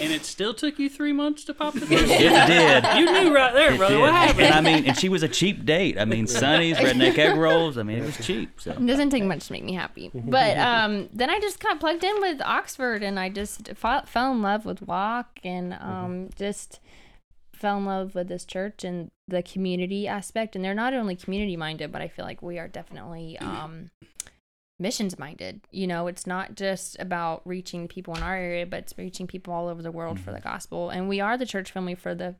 And 0.00 0.12
it 0.12 0.24
still 0.24 0.52
took 0.54 0.78
you 0.78 0.88
three 0.90 1.12
months 1.12 1.44
to 1.44 1.54
pop 1.54 1.74
the 1.74 1.86
question? 1.86 2.10
It 2.10 2.46
did. 2.46 2.84
You 2.98 3.04
knew 3.10 3.34
right 3.34 3.52
there, 3.54 3.72
It 3.74 3.78
brother. 3.78 3.94
did. 3.94 4.00
What 4.00 4.12
happened? 4.12 4.40
And 4.42 4.54
I 4.54 4.60
mean, 4.60 4.84
and 4.86 4.98
she 4.98 5.08
was 5.08 5.22
a 5.22 5.28
cheap 5.28 5.64
date. 5.64 5.98
I 5.98 6.04
mean, 6.04 6.26
Sonny's 6.26 6.76
redneck 6.76 7.16
egg 7.18 7.36
rolls. 7.36 7.78
I 7.78 7.82
mean, 7.82 7.98
it 7.98 8.04
was 8.06 8.24
cheap. 8.26 8.60
So 8.60 8.72
It 8.72 8.84
doesn't 8.86 9.10
take 9.10 9.24
much 9.24 9.46
to 9.46 9.52
make 9.52 9.64
me 9.64 9.72
happy. 9.72 10.10
But 10.12 10.58
um, 10.58 11.08
then 11.12 11.30
I 11.30 11.38
just 11.40 11.60
kind 11.60 11.74
of 11.74 11.80
plugged 11.80 11.93
in 12.02 12.20
with 12.20 12.40
Oxford 12.42 13.02
and 13.02 13.20
I 13.20 13.28
just 13.28 13.70
fell 13.74 14.32
in 14.32 14.42
love 14.42 14.64
with 14.64 14.82
Walk 14.82 15.38
and 15.44 15.74
um, 15.74 16.30
just 16.36 16.80
fell 17.54 17.78
in 17.78 17.86
love 17.86 18.14
with 18.14 18.28
this 18.28 18.44
church 18.44 18.84
and 18.84 19.10
the 19.28 19.42
community 19.42 20.08
aspect. 20.08 20.56
And 20.56 20.64
they're 20.64 20.74
not 20.74 20.94
only 20.94 21.16
community 21.16 21.56
minded, 21.56 21.92
but 21.92 22.02
I 22.02 22.08
feel 22.08 22.24
like 22.24 22.42
we 22.42 22.58
are 22.58 22.68
definitely 22.68 23.38
um, 23.38 23.90
missions 24.78 25.18
minded. 25.18 25.60
You 25.70 25.86
know, 25.86 26.06
it's 26.06 26.26
not 26.26 26.54
just 26.56 26.98
about 26.98 27.42
reaching 27.44 27.88
people 27.88 28.14
in 28.14 28.22
our 28.22 28.36
area, 28.36 28.66
but 28.66 28.80
it's 28.80 28.94
reaching 28.98 29.26
people 29.26 29.52
all 29.52 29.68
over 29.68 29.82
the 29.82 29.92
world 29.92 30.20
for 30.20 30.32
the 30.32 30.40
gospel. 30.40 30.90
And 30.90 31.08
we 31.08 31.20
are 31.20 31.36
the 31.38 31.46
church 31.46 31.72
family 31.72 31.94
for 31.94 32.14
the 32.14 32.36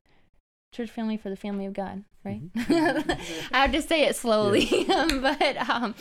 church 0.72 0.90
family 0.90 1.16
for 1.16 1.30
the 1.30 1.36
family 1.36 1.66
of 1.66 1.72
God, 1.72 2.04
right? 2.24 2.42
I 2.56 3.18
have 3.52 3.72
to 3.72 3.80
say 3.80 4.04
it 4.04 4.16
slowly, 4.16 4.66
but 4.88 5.70
um, 5.70 5.94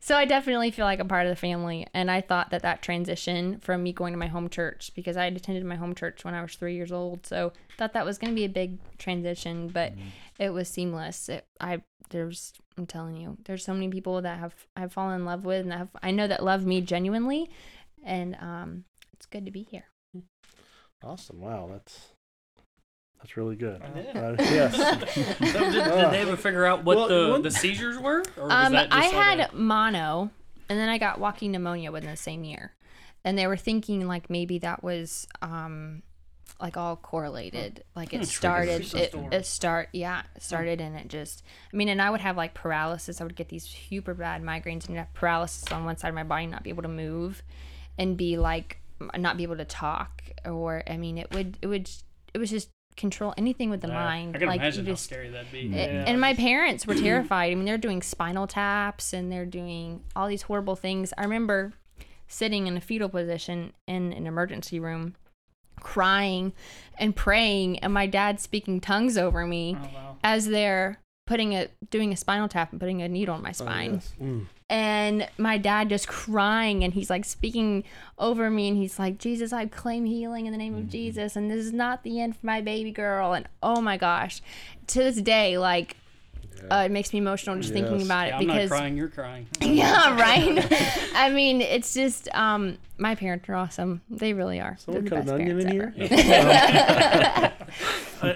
so 0.00 0.16
I 0.16 0.24
definitely 0.24 0.70
feel 0.70 0.84
like 0.84 1.00
I'm 1.00 1.08
part 1.08 1.26
of 1.26 1.30
the 1.30 1.36
family, 1.36 1.86
and 1.92 2.10
I 2.10 2.20
thought 2.20 2.50
that 2.50 2.62
that 2.62 2.82
transition 2.82 3.58
from 3.60 3.82
me 3.82 3.92
going 3.92 4.12
to 4.12 4.18
my 4.18 4.26
home 4.26 4.48
church 4.48 4.92
because 4.94 5.16
I 5.16 5.24
had 5.24 5.36
attended 5.36 5.64
my 5.64 5.76
home 5.76 5.94
church 5.94 6.24
when 6.24 6.34
I 6.34 6.42
was 6.42 6.54
three 6.54 6.74
years 6.74 6.92
old, 6.92 7.26
so 7.26 7.52
thought 7.76 7.92
that 7.92 8.04
was 8.04 8.18
going 8.18 8.32
to 8.32 8.36
be 8.36 8.44
a 8.44 8.48
big 8.48 8.78
transition, 8.98 9.68
but 9.68 9.92
it 10.38 10.50
was 10.50 10.68
seamless. 10.68 11.28
It, 11.28 11.46
I 11.60 11.82
there's 12.10 12.52
I'm 12.76 12.86
telling 12.86 13.16
you, 13.16 13.36
there's 13.44 13.64
so 13.64 13.74
many 13.74 13.88
people 13.88 14.22
that 14.22 14.38
have 14.38 14.54
I've 14.76 14.92
fallen 14.92 15.20
in 15.20 15.26
love 15.26 15.44
with, 15.44 15.62
and 15.62 15.72
have 15.72 15.88
I 16.02 16.10
know 16.10 16.26
that 16.26 16.44
love 16.44 16.64
me 16.64 16.80
genuinely, 16.80 17.50
and 18.04 18.36
um, 18.36 18.84
it's 19.12 19.26
good 19.26 19.44
to 19.44 19.50
be 19.50 19.62
here. 19.62 19.86
Awesome. 21.02 21.40
Wow, 21.40 21.68
that's 21.70 22.12
that's 23.20 23.36
really 23.36 23.56
good. 23.56 23.82
Yeah. 23.96 24.20
Uh, 24.20 24.36
yes. 24.38 24.74
So 25.52 25.70
did, 25.70 25.72
did 25.72 25.74
they 26.12 26.20
ever 26.20 26.36
figure 26.36 26.64
out 26.64 26.84
what 26.84 26.96
Well, 26.96 27.08
the, 27.08 27.30
one- 27.32 27.42
the 27.42 27.50
seizures 27.50 27.98
were? 27.98 28.22
Or 28.36 28.44
was 28.44 28.52
Um, 28.52 28.72
that 28.72 28.88
I 28.92 29.02
just 29.02 29.14
like 29.14 29.24
had 29.38 29.50
a- 29.52 29.54
mono, 29.56 30.30
and 30.68 30.78
then 30.78 30.88
I 30.88 30.98
got 30.98 31.18
walking 31.18 31.52
pneumonia 31.52 31.90
within 31.92 32.10
the 32.10 32.16
same 32.16 32.44
year, 32.44 32.74
and 33.24 33.36
they 33.38 33.46
were 33.46 33.56
thinking 33.56 34.06
like 34.06 34.28
maybe 34.30 34.58
that 34.60 34.82
was 34.84 35.26
um, 35.42 36.02
like 36.60 36.76
all 36.76 36.96
correlated. 36.96 37.82
Like 37.96 38.12
it 38.14 38.26
started, 38.26 38.94
it, 38.94 39.14
it 39.32 39.46
start, 39.46 39.88
yeah, 39.92 40.22
it 40.36 40.42
started, 40.42 40.80
and 40.80 40.94
it 40.96 41.08
just. 41.08 41.42
I 41.72 41.76
mean, 41.76 41.88
and 41.88 42.00
I 42.02 42.10
would 42.10 42.20
have 42.20 42.36
like 42.36 42.54
paralysis. 42.54 43.20
I 43.20 43.24
would 43.24 43.36
get 43.36 43.48
these 43.48 43.64
super 43.64 44.14
bad 44.14 44.42
migraines 44.42 44.86
and 44.88 44.96
have 44.96 45.12
paralysis 45.14 45.70
on 45.72 45.84
one 45.84 45.96
side 45.96 46.08
of 46.08 46.14
my 46.14 46.24
body, 46.24 46.46
not 46.46 46.62
be 46.62 46.70
able 46.70 46.82
to 46.82 46.88
move, 46.88 47.42
and 47.98 48.16
be 48.16 48.36
like 48.36 48.78
not 49.16 49.36
be 49.36 49.42
able 49.44 49.56
to 49.56 49.64
talk, 49.64 50.22
or 50.44 50.82
I 50.88 50.96
mean, 50.96 51.18
it 51.18 51.32
would, 51.32 51.56
it 51.62 51.68
would, 51.68 51.88
it 52.34 52.38
was 52.38 52.50
just 52.50 52.68
control 52.98 53.32
anything 53.38 53.70
with 53.70 53.80
the 53.80 53.88
Yeah, 53.88 53.94
mind. 53.94 54.36
I 54.36 54.38
can 54.40 54.48
like 54.48 54.60
imagine 54.60 54.84
you 54.84 54.90
how 54.90 54.94
just 54.96 55.04
scary 55.04 55.30
that'd 55.30 55.50
be. 55.50 55.60
it- 55.60 55.70
Yeah. 55.70 56.04
and 56.06 56.20
my 56.20 56.34
parents 56.34 56.86
were 56.86 56.94
terrified. 57.08 57.52
I 57.52 57.54
mean, 57.54 57.64
they're 57.64 57.78
doing 57.78 58.02
spinal 58.02 58.46
taps 58.46 59.12
and 59.14 59.32
they're 59.32 59.46
doing 59.46 60.02
all 60.14 60.28
these 60.28 60.42
horrible 60.42 60.76
things. 60.76 61.14
I 61.16 61.22
remember 61.22 61.72
sitting 62.26 62.66
in 62.66 62.76
a 62.76 62.80
fetal 62.82 63.08
position 63.08 63.72
in 63.86 64.12
an 64.12 64.26
emergency 64.26 64.78
room, 64.78 65.14
crying 65.80 66.52
and 66.98 67.14
praying, 67.16 67.78
and 67.78 67.94
my 67.94 68.06
dad 68.06 68.40
speaking 68.40 68.80
tongues 68.80 69.16
over 69.16 69.46
me 69.46 69.76
Oh 69.80 69.84
wow. 69.94 70.16
as 70.22 70.46
they're 70.48 71.00
putting 71.28 71.54
a 71.54 71.68
doing 71.90 72.10
a 72.12 72.16
spinal 72.16 72.48
tap 72.48 72.70
and 72.72 72.80
putting 72.80 73.02
a 73.02 73.08
needle 73.08 73.36
in 73.36 73.42
my 73.42 73.50
Oh, 73.50 73.52
spine 73.52 73.92
yes. 73.94 74.14
Mm. 74.20 74.46
and 74.70 75.28
my 75.36 75.58
dad 75.58 75.90
just 75.90 76.08
crying 76.08 76.82
and 76.84 76.94
he's 76.94 77.10
like 77.10 77.24
speaking 77.26 77.84
over 78.18 78.48
me 78.48 78.66
and 78.68 78.76
he's 78.78 78.98
like 78.98 79.18
jesus 79.18 79.52
i 79.52 79.66
claim 79.66 80.06
healing 80.06 80.46
in 80.46 80.52
the 80.52 80.58
name 80.58 80.74
of 80.74 80.88
jesus 80.88 81.36
and 81.36 81.50
this 81.50 81.58
is 81.66 81.72
not 81.72 82.02
the 82.02 82.18
end 82.20 82.34
for 82.36 82.46
my 82.46 82.62
baby 82.62 82.90
girl 82.90 83.34
and 83.34 83.46
oh 83.62 83.80
my 83.82 83.96
gosh 83.98 84.40
to 84.86 85.00
this 85.00 85.16
day 85.20 85.58
like 85.58 85.96
uh, 86.72 86.82
it 86.86 86.90
makes 86.90 87.12
me 87.12 87.18
emotional 87.20 87.54
just 87.56 87.72
thinking 87.72 87.98
Yes. 87.98 88.06
about 88.06 88.26
it 88.26 88.30
Yeah, 88.30 88.36
I'm 88.38 88.46
because 88.46 88.70
not 88.70 88.76
crying, 88.78 88.96
you're 88.96 89.08
crying. 89.08 89.46
yeah 89.60 90.18
right 90.18 90.66
i 91.14 91.30
mean 91.30 91.60
it's 91.60 91.92
just 91.94 92.28
um 92.34 92.78
my 92.96 93.14
parents 93.14 93.48
are 93.48 93.54
awesome 93.54 94.00
they 94.10 94.32
really 94.32 94.60
are 94.60 94.76
Someone 94.78 95.04
They're 95.04 95.20
the 95.20 95.26
cut 95.26 95.38
an 95.38 95.46
best 95.46 95.60
in 95.60 95.68
parents 95.68 95.96
here. 95.96 96.18
ever. 96.22 97.52
Uh, 98.20 98.34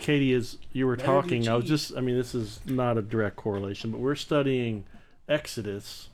Katie, 0.00 0.32
as 0.34 0.58
you 0.72 0.86
were 0.86 0.96
Better 0.96 1.06
talking, 1.06 1.48
I 1.48 1.54
was 1.56 1.64
just, 1.66 1.96
I 1.96 2.00
mean, 2.00 2.16
this 2.16 2.34
is 2.34 2.60
not 2.66 2.98
a 2.98 3.02
direct 3.02 3.36
correlation, 3.36 3.90
but 3.90 4.00
we're 4.00 4.14
studying 4.14 4.84
Exodus 5.28 6.08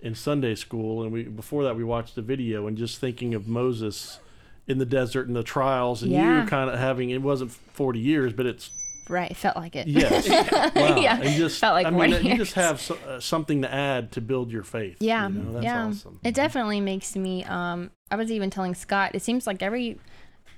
in 0.00 0.14
Sunday 0.14 0.54
school. 0.54 1.02
And 1.02 1.12
we, 1.12 1.24
before 1.24 1.64
that, 1.64 1.76
we 1.76 1.84
watched 1.84 2.16
a 2.18 2.22
video 2.22 2.66
and 2.66 2.76
just 2.76 2.98
thinking 2.98 3.34
of 3.34 3.46
Moses 3.48 4.18
in 4.66 4.78
the 4.78 4.86
desert 4.86 5.26
and 5.26 5.34
the 5.36 5.42
trials 5.42 6.02
and 6.02 6.12
Yeah. 6.12 6.42
you 6.42 6.48
kind 6.48 6.70
of 6.70 6.78
having, 6.78 7.10
it 7.10 7.22
wasn't 7.22 7.50
40 7.50 7.98
years, 7.98 8.32
but 8.32 8.46
it's, 8.46 8.70
right 9.08 9.32
it 9.32 9.36
felt 9.36 9.56
like 9.56 9.74
it 9.74 9.88
yes. 9.88 10.28
wow. 10.76 10.96
Yeah, 10.96 11.20
And 11.20 11.30
just, 11.36 11.58
felt 11.60 11.74
like 11.74 11.86
I 11.86 11.90
mean, 11.90 12.12
40 12.12 12.28
you 12.28 12.36
just 12.36 12.54
have 12.54 12.80
so, 12.80 12.96
uh, 13.08 13.18
something 13.18 13.62
to 13.62 13.72
add 13.72 14.12
to 14.12 14.20
build 14.20 14.52
your 14.52 14.62
faith. 14.62 14.96
Yeah, 15.00 15.28
You 15.28 15.34
know? 15.34 15.52
That's 15.54 15.64
yeah. 15.64 15.86
awesome. 15.86 16.20
It 16.22 16.34
definitely 16.34 16.80
makes 16.80 17.16
me. 17.16 17.44
Um, 17.44 17.90
I 18.12 18.16
was 18.16 18.30
even 18.30 18.50
telling 18.50 18.74
Scott. 18.76 19.12
It 19.14 19.22
seems 19.22 19.46
like 19.46 19.60
every 19.62 19.98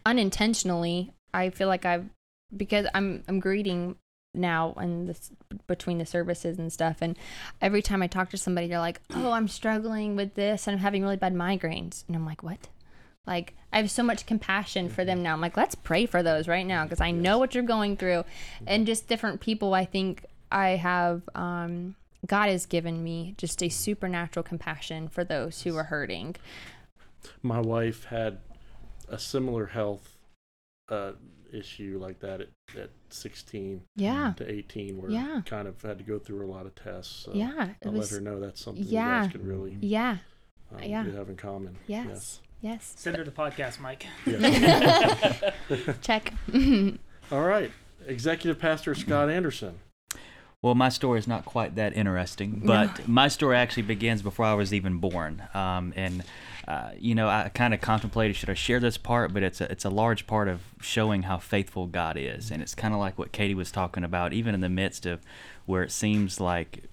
unintentionally, 0.04 1.12
I 1.32 1.50
feel 1.50 1.68
like 1.68 1.84
I've 1.84 2.04
because 2.56 2.86
I'm 2.94 3.24
I'm 3.28 3.40
greeting 3.40 3.96
now 4.34 4.74
and 4.76 5.08
this 5.08 5.30
between 5.68 5.98
the 5.98 6.06
services 6.06 6.58
and 6.58 6.72
stuff 6.72 6.98
and 7.00 7.16
every 7.60 7.80
time 7.80 8.02
I 8.02 8.08
talk 8.08 8.30
to 8.30 8.36
somebody 8.36 8.66
they're 8.66 8.78
like 8.78 9.00
oh 9.14 9.30
I'm 9.30 9.48
struggling 9.48 10.16
with 10.16 10.34
this 10.34 10.66
and 10.66 10.74
I'm 10.74 10.82
having 10.82 11.02
really 11.02 11.16
bad 11.16 11.34
migraines 11.34 12.04
and 12.06 12.16
I'm 12.16 12.26
like 12.26 12.42
what? 12.42 12.68
Like 13.26 13.54
I 13.72 13.78
have 13.78 13.90
so 13.90 14.02
much 14.02 14.26
compassion 14.26 14.88
for 14.88 15.04
them 15.04 15.22
now. 15.22 15.34
I'm 15.34 15.40
like 15.40 15.56
let's 15.56 15.74
pray 15.74 16.06
for 16.06 16.22
those 16.22 16.48
right 16.48 16.66
now 16.66 16.84
because 16.84 17.00
I 17.00 17.10
know 17.10 17.38
what 17.38 17.54
you're 17.54 17.64
going 17.64 17.96
through 17.96 18.24
and 18.66 18.86
just 18.86 19.08
different 19.08 19.40
people 19.40 19.74
I 19.74 19.84
think 19.84 20.24
I 20.50 20.70
have 20.70 21.22
um 21.34 21.94
God 22.26 22.48
has 22.48 22.66
given 22.66 23.02
me 23.02 23.34
just 23.36 23.62
a 23.62 23.68
supernatural 23.68 24.42
compassion 24.42 25.08
for 25.08 25.24
those 25.24 25.62
who 25.62 25.76
are 25.76 25.84
hurting. 25.84 26.36
My 27.42 27.60
wife 27.60 28.04
had 28.04 28.38
a 29.08 29.18
similar 29.18 29.66
health 29.66 30.16
uh, 30.88 31.12
issue 31.54 31.98
like 32.00 32.18
that 32.20 32.40
at, 32.40 32.48
at 32.78 32.90
16 33.10 33.80
yeah 33.96 34.32
to 34.36 34.50
18 34.50 35.00
where 35.00 35.10
Yeah. 35.10 35.42
kind 35.46 35.68
of 35.68 35.80
had 35.82 35.98
to 35.98 36.04
go 36.04 36.18
through 36.18 36.44
a 36.44 36.50
lot 36.50 36.66
of 36.66 36.74
tests 36.74 37.24
so 37.24 37.32
yeah 37.34 37.68
i'll 37.84 37.92
was 37.92 38.10
let 38.12 38.18
her 38.18 38.24
know 38.24 38.40
that's 38.40 38.60
something 38.62 38.84
yeah. 38.84 39.18
you 39.20 39.22
guys 39.24 39.32
could 39.32 39.46
really 39.46 39.76
yeah 39.80 40.18
um, 40.74 40.82
Yeah. 40.82 41.02
do 41.04 41.12
have 41.12 41.28
in 41.28 41.36
common 41.36 41.76
yes 41.86 42.40
yes 42.60 42.94
Send 42.96 43.16
her 43.16 43.24
the 43.24 43.30
podcast, 43.30 43.78
Mike. 43.80 44.06
yes. 44.26 45.42
Yes. 45.70 45.96
check 46.00 46.32
all 47.32 47.42
right 47.42 47.70
executive 48.06 48.58
pastor 48.58 48.94
scott 48.94 49.30
anderson 49.30 49.78
Well, 50.62 50.74
my 50.74 50.88
story 50.88 51.18
is 51.18 51.26
not 51.28 51.44
quite 51.44 51.74
that 51.76 51.94
interesting, 51.94 52.62
but 52.64 53.06
my 53.06 53.28
story 53.28 53.54
actually 53.58 53.82
begins 53.82 54.22
before 54.22 54.46
I 54.46 54.54
was 54.54 54.72
even 54.72 54.96
born. 54.96 55.42
Um, 55.52 55.92
and 55.94 56.24
uh, 56.66 56.90
you 56.98 57.14
know, 57.14 57.28
I 57.28 57.50
kind 57.52 57.74
of 57.74 57.80
contemplated 57.80 58.36
should 58.36 58.50
I 58.50 58.54
share 58.54 58.80
this 58.80 58.96
part, 58.96 59.34
but 59.34 59.42
it's 59.42 59.60
a, 59.60 59.70
it's 59.70 59.84
a 59.84 59.90
large 59.90 60.26
part 60.26 60.48
of 60.48 60.60
showing 60.80 61.24
how 61.24 61.38
faithful 61.38 61.86
God 61.86 62.16
is, 62.18 62.50
and 62.50 62.62
it's 62.62 62.74
kind 62.74 62.94
of 62.94 63.00
like 63.00 63.18
what 63.18 63.32
Katie 63.32 63.54
was 63.54 63.70
talking 63.70 64.04
about, 64.04 64.32
even 64.32 64.54
in 64.54 64.60
the 64.60 64.68
midst 64.68 65.06
of 65.06 65.20
where 65.66 65.82
it 65.82 65.92
seems 65.92 66.40
like 66.40 66.84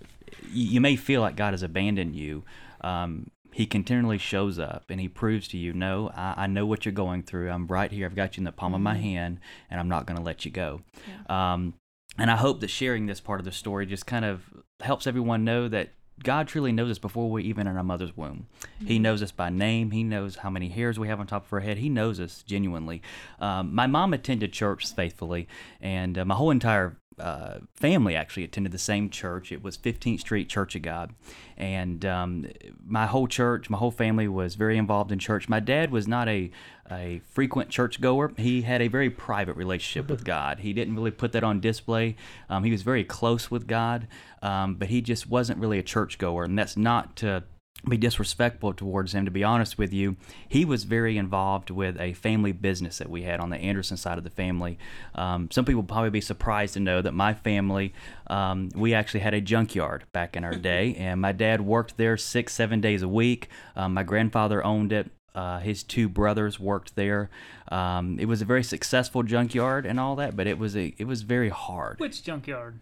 you, 0.52 0.66
you 0.66 0.82
may 0.82 0.96
feel 0.96 1.22
like 1.22 1.36
God 1.36 1.54
has 1.54 1.64
abandoned 1.64 2.16
you. 2.16 2.44
Um, 2.82 3.30
he 3.54 3.66
continually 3.66 4.18
shows 4.18 4.58
up 4.58 4.86
and 4.90 5.02
he 5.02 5.10
proves 5.10 5.48
to 5.50 5.58
you, 5.58 5.74
no, 5.74 6.10
I, 6.16 6.44
I 6.44 6.48
know 6.48 6.66
what 6.66 6.86
you're 6.86 6.94
going 6.94 7.24
through. 7.24 7.50
I'm 7.50 7.68
right 7.68 7.92
here. 7.92 8.06
I've 8.06 8.16
got 8.16 8.38
you 8.38 8.42
in 8.42 8.46
the 8.46 8.52
palm 8.52 8.74
of 8.74 8.82
my 8.82 8.96
hand, 8.96 9.40
and 9.70 9.80
I'm 9.80 9.90
not 9.90 10.06
going 10.06 10.18
to 10.18 10.24
let 10.24 10.46
you 10.46 10.52
go. 10.52 10.82
Um, 11.30 11.74
and 12.18 12.32
I 12.32 12.38
hope 12.38 12.62
that 12.62 12.70
sharing 12.70 13.06
this 13.06 13.20
part 13.20 13.40
of 13.40 13.46
the 13.46 13.52
story 13.52 13.86
just 13.86 14.06
kind 14.06 14.26
of 14.26 14.44
helps 14.82 15.06
everyone 15.06 15.44
know 15.44 15.68
that 15.68 15.90
God 16.24 16.48
truly 16.48 16.72
knows 16.72 16.92
us 16.92 17.00
before 17.00 17.30
we're 17.30 17.40
even 17.40 17.68
in 17.68 17.78
our 17.78 17.84
mother's 17.84 18.16
womb. 18.16 18.48
He 18.86 19.00
knows 19.00 19.22
us 19.22 19.32
by 19.32 19.50
name. 19.50 19.92
He 19.92 20.04
knows 20.04 20.38
how 20.38 20.50
many 20.50 20.70
hairs 20.70 21.00
we 21.00 21.08
have 21.08 21.20
on 21.20 21.28
top 21.28 21.46
of 21.46 21.54
our 21.54 21.60
head. 21.60 21.78
He 21.78 21.90
knows 21.90 22.20
us 22.20 22.44
genuinely. 22.44 23.02
Um, 23.40 23.74
my 23.74 23.88
mom 23.88 24.14
attended 24.14 24.54
church 24.54 24.94
faithfully, 24.94 25.48
and 25.80 26.18
uh, 26.18 26.26
my 26.26 26.36
whole 26.36 26.52
entire 26.52 26.98
uh, 27.20 27.60
family 27.76 28.16
actually 28.16 28.44
attended 28.44 28.72
the 28.72 28.78
same 28.78 29.10
church. 29.10 29.52
It 29.52 29.64
was 29.64 29.78
15th 29.78 30.22
Street 30.22 30.50
Church 30.50 30.76
of 30.76 30.82
God. 30.82 31.14
And 31.58 32.06
um, 32.06 32.48
my 32.86 33.06
whole 33.06 33.28
church, 33.28 33.70
my 33.70 33.78
whole 33.78 33.92
family 33.92 34.28
was 34.28 34.56
very 34.56 34.78
involved 34.78 35.12
in 35.12 35.20
church. 35.20 35.48
My 35.48 35.60
dad 35.60 35.92
was 35.92 36.08
not 36.08 36.28
a, 36.28 36.52
a 36.90 37.22
frequent 37.30 37.70
churchgoer. 37.70 38.34
He 38.38 38.62
had 38.62 38.82
a 38.82 38.88
very 38.88 39.10
private 39.10 39.56
relationship 39.56 40.10
with 40.10 40.24
God. 40.26 40.60
He 40.60 40.74
didn't 40.74 40.96
really 40.96 41.12
put 41.12 41.32
that 41.34 41.44
on 41.44 41.60
display. 41.60 42.16
Um, 42.50 42.64
he 42.64 42.72
was 42.72 42.82
very 42.82 43.04
close 43.04 43.52
with 43.52 43.68
God, 43.68 44.08
um, 44.42 44.76
but 44.76 44.88
he 44.88 45.02
just 45.02 45.30
wasn't 45.30 45.60
really 45.60 45.80
a 45.80 45.84
churchgoer. 45.84 46.46
And 46.46 46.58
that's 46.58 46.78
not 46.78 47.16
to 47.18 47.44
be 47.88 47.98
disrespectful 47.98 48.74
towards 48.74 49.14
him 49.14 49.26
to 49.26 49.32
be 49.32 49.44
honest 49.44 49.78
with 49.78 49.92
you 49.92 50.16
he 50.48 50.64
was 50.64 50.84
very 50.84 51.18
involved 51.18 51.70
with 51.70 52.00
a 52.00 52.14
family 52.14 52.52
business 52.52 53.00
that 53.00 53.10
we 53.10 53.24
had 53.24 53.40
on 53.40 53.50
the 53.50 53.58
anderson 53.58 53.98
side 53.98 54.18
of 54.18 54.24
the 54.24 54.30
family 54.30 54.78
um, 55.16 55.50
some 55.52 55.66
people 55.66 55.84
probably 55.84 56.10
be 56.10 56.22
surprised 56.22 56.74
to 56.74 56.80
know 56.80 57.02
that 57.02 57.14
my 57.14 57.34
family 57.34 57.94
um, 58.28 58.70
we 58.76 58.94
actually 58.94 59.20
had 59.20 59.34
a 59.34 59.42
junkyard 59.42 60.04
back 60.12 60.36
in 60.36 60.44
our 60.44 60.56
day 60.56 60.96
and 60.96 61.20
my 61.20 61.32
dad 61.32 61.62
worked 61.62 61.98
there 61.98 62.18
six 62.18 62.54
seven 62.54 62.80
days 62.80 63.02
a 63.02 63.08
week 63.08 63.50
um, 63.76 63.94
my 63.94 64.04
grandfather 64.04 64.64
owned 64.64 64.92
it 64.92 65.10
uh, 65.34 65.60
his 65.60 65.84
two 65.84 66.10
brothers 66.10 66.60
worked 66.60 66.96
there. 66.96 67.30
Um, 67.70 68.20
it 68.20 68.26
was 68.26 68.42
a 68.42 68.46
very 68.46 68.64
successful 68.64 69.24
junkyard 69.24 69.86
and 69.86 70.00
all 70.00 70.16
that, 70.18 70.36
but 70.36 70.46
it 70.46 70.58
was 70.58 70.76
a 70.76 70.94
it 70.98 71.08
was 71.08 71.22
very 71.22 71.50
hard. 71.50 72.00
Which 72.00 72.24
junkyard? 72.24 72.80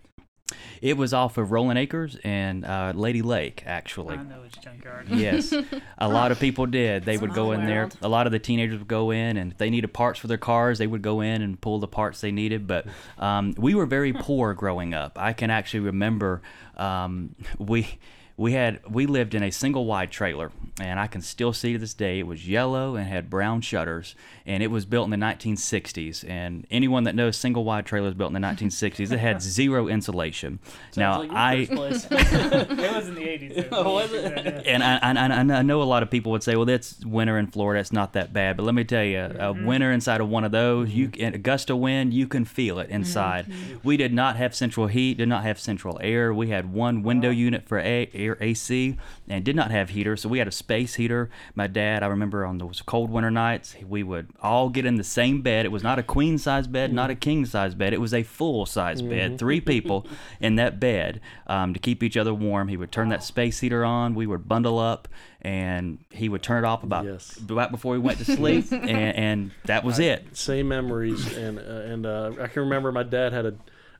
It 0.81 0.97
was 0.97 1.13
off 1.13 1.37
of 1.37 1.51
Rolling 1.51 1.77
Acres 1.77 2.17
and 2.23 2.65
uh, 2.65 2.93
Lady 2.95 3.21
Lake, 3.21 3.63
actually. 3.65 4.17
I 4.17 4.23
know 4.23 4.41
which 4.41 4.59
junkyard. 4.61 5.09
Yes, 5.09 5.53
a 5.97 6.07
lot 6.07 6.31
of 6.31 6.39
people 6.39 6.65
did. 6.65 7.03
They 7.03 7.17
would 7.17 7.33
go 7.33 7.51
in 7.51 7.65
there. 7.65 7.89
A 8.01 8.07
lot 8.07 8.25
of 8.25 8.31
the 8.31 8.39
teenagers 8.39 8.79
would 8.79 8.87
go 8.87 9.11
in, 9.11 9.37
and 9.37 9.51
if 9.51 9.57
they 9.57 9.69
needed 9.69 9.93
parts 9.93 10.19
for 10.19 10.27
their 10.27 10.37
cars, 10.37 10.77
they 10.77 10.87
would 10.87 11.01
go 11.01 11.21
in 11.21 11.41
and 11.41 11.59
pull 11.59 11.79
the 11.79 11.87
parts 11.87 12.21
they 12.21 12.31
needed. 12.31 12.67
But 12.67 12.85
um, 13.17 13.53
we 13.57 13.75
were 13.75 13.85
very 13.85 14.13
poor 14.19 14.53
growing 14.53 14.93
up. 14.93 15.17
I 15.19 15.33
can 15.33 15.49
actually 15.49 15.81
remember 15.81 16.41
um, 16.77 17.35
we 17.57 17.99
we 18.39 18.53
had 18.53 18.79
we 18.89 19.05
lived 19.05 19.35
in 19.35 19.43
a 19.43 19.51
single 19.51 19.85
wide 19.85 20.11
trailer, 20.11 20.49
and 20.79 20.97
I 20.97 21.07
can 21.07 21.21
still 21.21 21.51
see 21.51 21.73
to 21.73 21.77
this 21.77 21.93
day 21.93 22.19
it 22.19 22.25
was 22.25 22.47
yellow 22.47 22.95
and 22.95 23.05
had 23.05 23.29
brown 23.29 23.59
shutters, 23.59 24.15
and 24.45 24.63
it 24.63 24.67
was 24.67 24.85
built 24.85 25.11
in 25.11 25.19
the 25.19 25.25
1960s. 25.25 26.27
And 26.27 26.65
anyone 26.71 27.03
that 27.03 27.15
knows 27.15 27.35
single 27.35 27.65
wide 27.65 27.85
trailers 27.85 28.13
built 28.13 28.33
in 28.33 28.41
the 28.41 28.47
1960s, 28.47 29.11
it 29.11 29.19
had 29.19 29.41
zero 29.41 29.89
insulation. 29.89 30.59
now 30.95 31.19
like 31.19 31.29
your 31.29 31.37
I. 31.37 31.65
first 31.65 32.09
place. 32.09 32.11
It 32.79 32.95
was 32.95 33.09
in 33.09 33.15
the 33.15 33.21
80s. 33.21 33.67
Oh, 33.73 33.93
was 33.93 34.13
it? 34.13 34.65
and 34.65 34.83
I, 34.83 34.97
I, 35.01 35.11
I 35.11 35.59
I 35.59 35.61
know 35.61 35.81
a 35.81 35.83
lot 35.83 36.01
of 36.01 36.09
people 36.09 36.31
would 36.31 36.43
say, 36.43 36.55
well, 36.55 36.65
that's 36.65 37.03
winter 37.05 37.37
in 37.37 37.47
Florida. 37.47 37.81
It's 37.81 37.91
not 37.91 38.13
that 38.13 38.31
bad. 38.31 38.55
But 38.55 38.63
let 38.63 38.73
me 38.73 38.85
tell 38.85 39.03
you, 39.03 39.19
a 39.19 39.29
mm-hmm. 39.29 39.65
winter 39.65 39.91
inside 39.91 40.21
of 40.21 40.29
one 40.29 40.45
of 40.45 40.51
those, 40.51 40.91
you 40.91 41.09
mm-hmm. 41.09 41.21
in 41.21 41.33
a 41.33 41.37
gust 41.37 41.69
of 41.69 41.77
wind, 41.77 42.13
you 42.13 42.27
can 42.27 42.45
feel 42.45 42.79
it 42.79 42.85
mm-hmm. 42.85 42.95
inside. 42.95 43.51
We 43.83 43.97
did 43.97 44.13
not 44.13 44.37
have 44.37 44.55
central 44.55 44.87
heat, 44.87 45.17
did 45.17 45.27
not 45.27 45.43
have 45.43 45.59
central 45.59 45.99
air. 46.01 46.33
We 46.33 46.49
had 46.49 46.71
one 46.71 47.03
window 47.03 47.29
unit 47.29 47.67
for 47.67 47.79
a, 47.79 48.09
air 48.29 48.37
AC, 48.39 48.97
and 49.27 49.43
did 49.43 49.55
not 49.55 49.71
have 49.71 49.89
heater. 49.89 50.15
So 50.15 50.29
we 50.29 50.39
had 50.39 50.47
a 50.47 50.51
space 50.51 50.95
heater. 50.95 51.29
My 51.55 51.67
dad, 51.67 52.03
I 52.03 52.07
remember 52.07 52.45
on 52.45 52.57
those 52.57 52.81
cold 52.81 53.09
winter 53.09 53.31
nights, 53.31 53.75
we 53.87 54.03
would 54.03 54.29
all 54.41 54.69
get 54.69 54.85
in 54.85 54.95
the 54.95 55.03
same 55.03 55.41
bed. 55.41 55.65
It 55.65 55.69
was 55.69 55.83
not 55.83 55.99
a 55.99 56.03
queen 56.03 56.37
size 56.37 56.67
bed, 56.67 56.93
not 56.93 57.09
a 57.09 57.15
king 57.15 57.45
size 57.45 57.75
bed. 57.75 57.93
It 57.93 58.01
was 58.01 58.13
a 58.13 58.23
full 58.23 58.65
size 58.65 59.01
bed, 59.01 59.37
three 59.39 59.61
people 59.61 60.05
in 60.39 60.55
that 60.55 60.79
bed 60.79 61.19
um, 61.47 61.73
to 61.73 61.79
keep 61.79 62.03
each 62.03 62.17
other 62.17 62.33
warm. 62.33 62.67
He 62.67 62.77
would 62.77 62.91
turn 62.91 63.09
that 63.09 63.23
space 63.23 63.59
heater 63.59 63.83
on. 63.83 64.15
We 64.15 64.27
would 64.27 64.47
bundle 64.47 64.79
up, 64.79 65.07
and 65.41 65.99
he 66.09 66.29
would 66.29 66.43
turn 66.43 66.63
it 66.63 66.67
off 66.67 66.83
about 66.83 67.05
Yes. 67.05 67.39
right 67.49 67.71
before 67.71 67.93
we 67.93 67.99
went 67.99 68.19
to 68.19 68.25
sleep, 68.25 68.65
and, 68.71 68.89
and 68.89 69.51
that 69.65 69.83
was 69.83 69.99
it. 69.99 70.37
Same 70.37 70.67
memories, 70.67 71.35
and 71.35 71.57
uh, 71.59 71.61
and 71.61 72.05
uh, 72.05 72.31
I 72.41 72.47
can 72.47 72.63
remember 72.63 72.91
my 72.91 73.03
dad 73.03 73.33
had 73.33 73.45
a, 73.45 73.53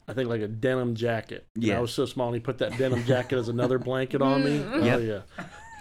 I 0.09 0.13
think 0.13 0.27
like 0.29 0.41
a 0.41 0.47
denim 0.47 0.95
jacket. 0.95 1.45
And 1.55 1.63
Yeah. 1.63 1.77
I 1.77 1.79
was 1.81 1.93
so 1.93 2.05
small, 2.05 2.27
and 2.27 2.35
he 2.35 2.39
put 2.41 2.57
that 2.59 2.77
denim 2.77 3.03
jacket 3.05 3.37
as 3.37 3.47
another 3.49 3.77
blanket 3.79 4.21
on 4.21 4.43
me. 4.43 4.59
Oh 4.73 4.97
yeah, 4.97 5.21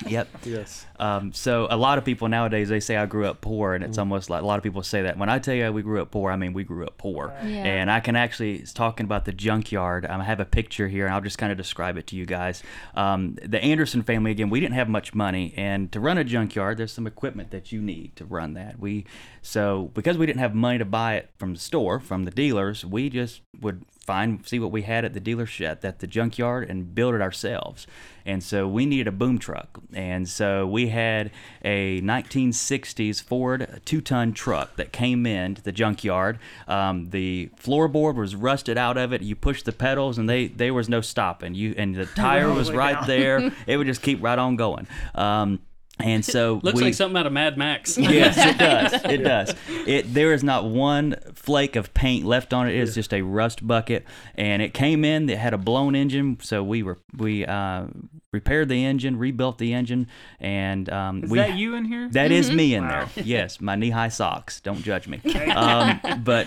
Yep. 0.06 0.28
yes. 0.44 0.86
Um, 1.00 1.32
so 1.32 1.66
a 1.70 1.76
lot 1.76 1.98
of 1.98 2.04
people 2.04 2.28
nowadays 2.28 2.68
they 2.68 2.78
say 2.78 2.96
I 2.96 3.06
grew 3.06 3.26
up 3.26 3.40
poor, 3.40 3.74
and 3.74 3.82
it's 3.82 3.98
almost 3.98 4.30
like 4.30 4.42
a 4.42 4.46
lot 4.46 4.56
of 4.56 4.62
people 4.62 4.84
say 4.84 5.02
that. 5.02 5.18
When 5.18 5.28
I 5.28 5.40
tell 5.40 5.54
you 5.56 5.72
we 5.72 5.82
grew 5.82 6.00
up 6.00 6.12
poor, 6.12 6.30
I 6.30 6.36
mean 6.36 6.52
we 6.52 6.62
grew 6.62 6.86
up 6.86 6.98
poor. 6.98 7.34
Yeah. 7.42 7.64
And 7.64 7.90
I 7.90 7.98
can 7.98 8.14
actually 8.14 8.56
it's 8.58 8.72
talking 8.72 9.02
about 9.04 9.24
the 9.24 9.32
junkyard. 9.32 10.06
Um, 10.08 10.20
I 10.20 10.24
have 10.24 10.38
a 10.38 10.44
picture 10.44 10.86
here, 10.86 11.06
and 11.06 11.12
I'll 11.14 11.20
just 11.20 11.36
kind 11.38 11.50
of 11.50 11.58
describe 11.58 11.96
it 11.96 12.06
to 12.08 12.16
you 12.16 12.26
guys. 12.26 12.62
Um, 12.94 13.36
the 13.44 13.60
Anderson 13.60 14.02
family 14.04 14.30
again, 14.30 14.50
we 14.50 14.60
didn't 14.60 14.76
have 14.76 14.88
much 14.88 15.14
money, 15.16 15.52
and 15.56 15.90
to 15.90 15.98
run 15.98 16.16
a 16.16 16.22
junkyard, 16.22 16.78
there's 16.78 16.92
some 16.92 17.08
equipment 17.08 17.50
that 17.50 17.72
you 17.72 17.80
need 17.80 18.14
to 18.16 18.24
run 18.24 18.54
that. 18.54 18.78
We 18.78 19.04
so 19.42 19.90
because 19.94 20.16
we 20.16 20.26
didn't 20.26 20.40
have 20.40 20.54
money 20.54 20.78
to 20.78 20.84
buy 20.84 21.16
it 21.16 21.30
from 21.38 21.54
the 21.54 21.60
store 21.60 21.98
from 21.98 22.24
the 22.24 22.30
dealers, 22.30 22.84
we 22.84 23.10
just 23.10 23.40
would 23.60 23.84
find 24.08 24.40
see 24.48 24.58
what 24.58 24.72
we 24.72 24.82
had 24.82 25.04
at 25.04 25.12
the 25.12 25.20
dealership 25.20 25.84
at 25.84 25.98
the 25.98 26.06
junkyard 26.06 26.70
and 26.70 26.94
build 26.94 27.14
it 27.14 27.20
ourselves. 27.20 27.86
And 28.24 28.42
so 28.42 28.66
we 28.66 28.86
needed 28.86 29.06
a 29.06 29.12
boom 29.12 29.38
truck. 29.38 29.78
And 29.92 30.26
so 30.26 30.66
we 30.66 30.88
had 30.88 31.30
a 31.62 32.00
1960s 32.00 33.22
Ford 33.22 33.82
two 33.84 34.00
ton 34.00 34.32
truck 34.32 34.76
that 34.76 34.92
came 34.92 35.26
in 35.26 35.56
to 35.56 35.62
the 35.62 35.72
junkyard. 35.72 36.38
Um, 36.66 37.10
the 37.10 37.50
floorboard 37.60 38.14
was 38.14 38.34
rusted 38.34 38.78
out 38.78 38.96
of 38.96 39.12
it. 39.12 39.20
You 39.20 39.36
push 39.36 39.62
the 39.62 39.72
pedals 39.72 40.16
and 40.16 40.26
they 40.26 40.46
there 40.46 40.72
was 40.72 40.88
no 40.88 41.02
stopping. 41.02 41.54
You 41.54 41.74
and 41.76 41.94
the 41.94 42.06
tire 42.24 42.50
was 42.50 42.72
right 42.72 43.06
there. 43.06 43.52
It 43.66 43.76
would 43.76 43.86
just 43.86 44.00
keep 44.02 44.22
right 44.22 44.38
on 44.38 44.56
going. 44.56 44.86
Um, 45.14 45.60
and 46.00 46.24
so 46.24 46.60
Looks 46.62 46.76
we, 46.76 46.84
like 46.84 46.94
something 46.94 47.16
out 47.18 47.26
of 47.26 47.32
Mad 47.32 47.56
Max. 47.58 47.96
yes, 47.98 48.36
it 48.38 48.58
does. 48.58 48.92
It 49.04 49.18
does. 49.18 49.54
It 49.86 50.14
there 50.14 50.32
is 50.32 50.42
not 50.44 50.64
one 50.64 51.16
flake 51.34 51.76
of 51.76 51.92
paint 51.94 52.24
left 52.24 52.52
on 52.52 52.68
it. 52.68 52.74
It 52.74 52.80
is 52.80 52.94
just 52.94 53.12
a 53.12 53.22
rust 53.22 53.66
bucket, 53.66 54.04
and 54.34 54.62
it 54.62 54.74
came 54.74 55.04
in. 55.04 55.28
It 55.28 55.38
had 55.38 55.54
a 55.54 55.58
blown 55.58 55.94
engine, 55.94 56.38
so 56.42 56.62
we 56.62 56.82
were 56.82 56.98
we 57.16 57.44
uh, 57.46 57.86
repaired 58.32 58.68
the 58.68 58.84
engine, 58.84 59.18
rebuilt 59.18 59.58
the 59.58 59.72
engine, 59.74 60.06
and 60.40 60.88
um, 60.90 61.24
Is 61.24 61.30
we 61.30 61.38
that 61.38 61.54
you 61.56 61.74
in 61.74 61.84
here? 61.84 62.08
that 62.12 62.30
is 62.30 62.50
me 62.50 62.74
in 62.74 62.84
Wow. 62.86 63.08
there. 63.14 63.24
Yes, 63.24 63.60
my 63.60 63.74
knee 63.74 63.90
high 63.90 64.08
socks. 64.08 64.60
Don't 64.60 64.82
judge 64.82 65.08
me. 65.08 65.20
Um, 65.52 66.00
but 66.24 66.46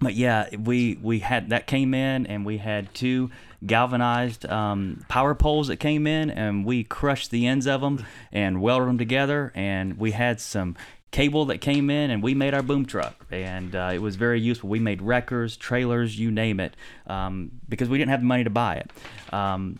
but 0.00 0.14
yeah, 0.14 0.48
we 0.56 0.98
we 1.02 1.18
had 1.20 1.50
that 1.50 1.66
came 1.66 1.92
in, 1.94 2.26
and 2.26 2.44
we 2.46 2.58
had 2.58 2.92
two 2.94 3.30
galvanized 3.66 4.46
um, 4.46 5.04
power 5.08 5.34
poles 5.34 5.68
that 5.68 5.76
came 5.76 6.06
in, 6.06 6.30
and 6.30 6.64
we 6.64 6.84
crushed 6.84 7.30
the 7.30 7.46
ends 7.46 7.66
of 7.66 7.80
them 7.80 8.04
and 8.32 8.60
welded 8.60 8.88
them 8.88 8.98
together, 8.98 9.52
and 9.54 9.98
we 9.98 10.12
had 10.12 10.40
some 10.40 10.76
cable 11.10 11.46
that 11.46 11.58
came 11.58 11.88
in 11.88 12.10
and 12.10 12.22
we 12.22 12.34
made 12.34 12.54
our 12.54 12.62
boom 12.62 12.84
truck. 12.84 13.14
And 13.30 13.74
uh, 13.74 13.90
it 13.94 13.98
was 13.98 14.16
very 14.16 14.40
useful. 14.40 14.68
We 14.68 14.78
made 14.78 15.00
wreckers 15.00 15.56
trailers 15.56 16.18
you 16.18 16.30
name 16.30 16.60
it 16.60 16.76
um, 17.06 17.50
because 17.68 17.88
we 17.88 17.98
didn't 17.98 18.10
have 18.10 18.20
the 18.20 18.26
money 18.26 18.44
to 18.44 18.50
buy 18.50 18.76
it. 18.76 18.90
Um, 19.32 19.78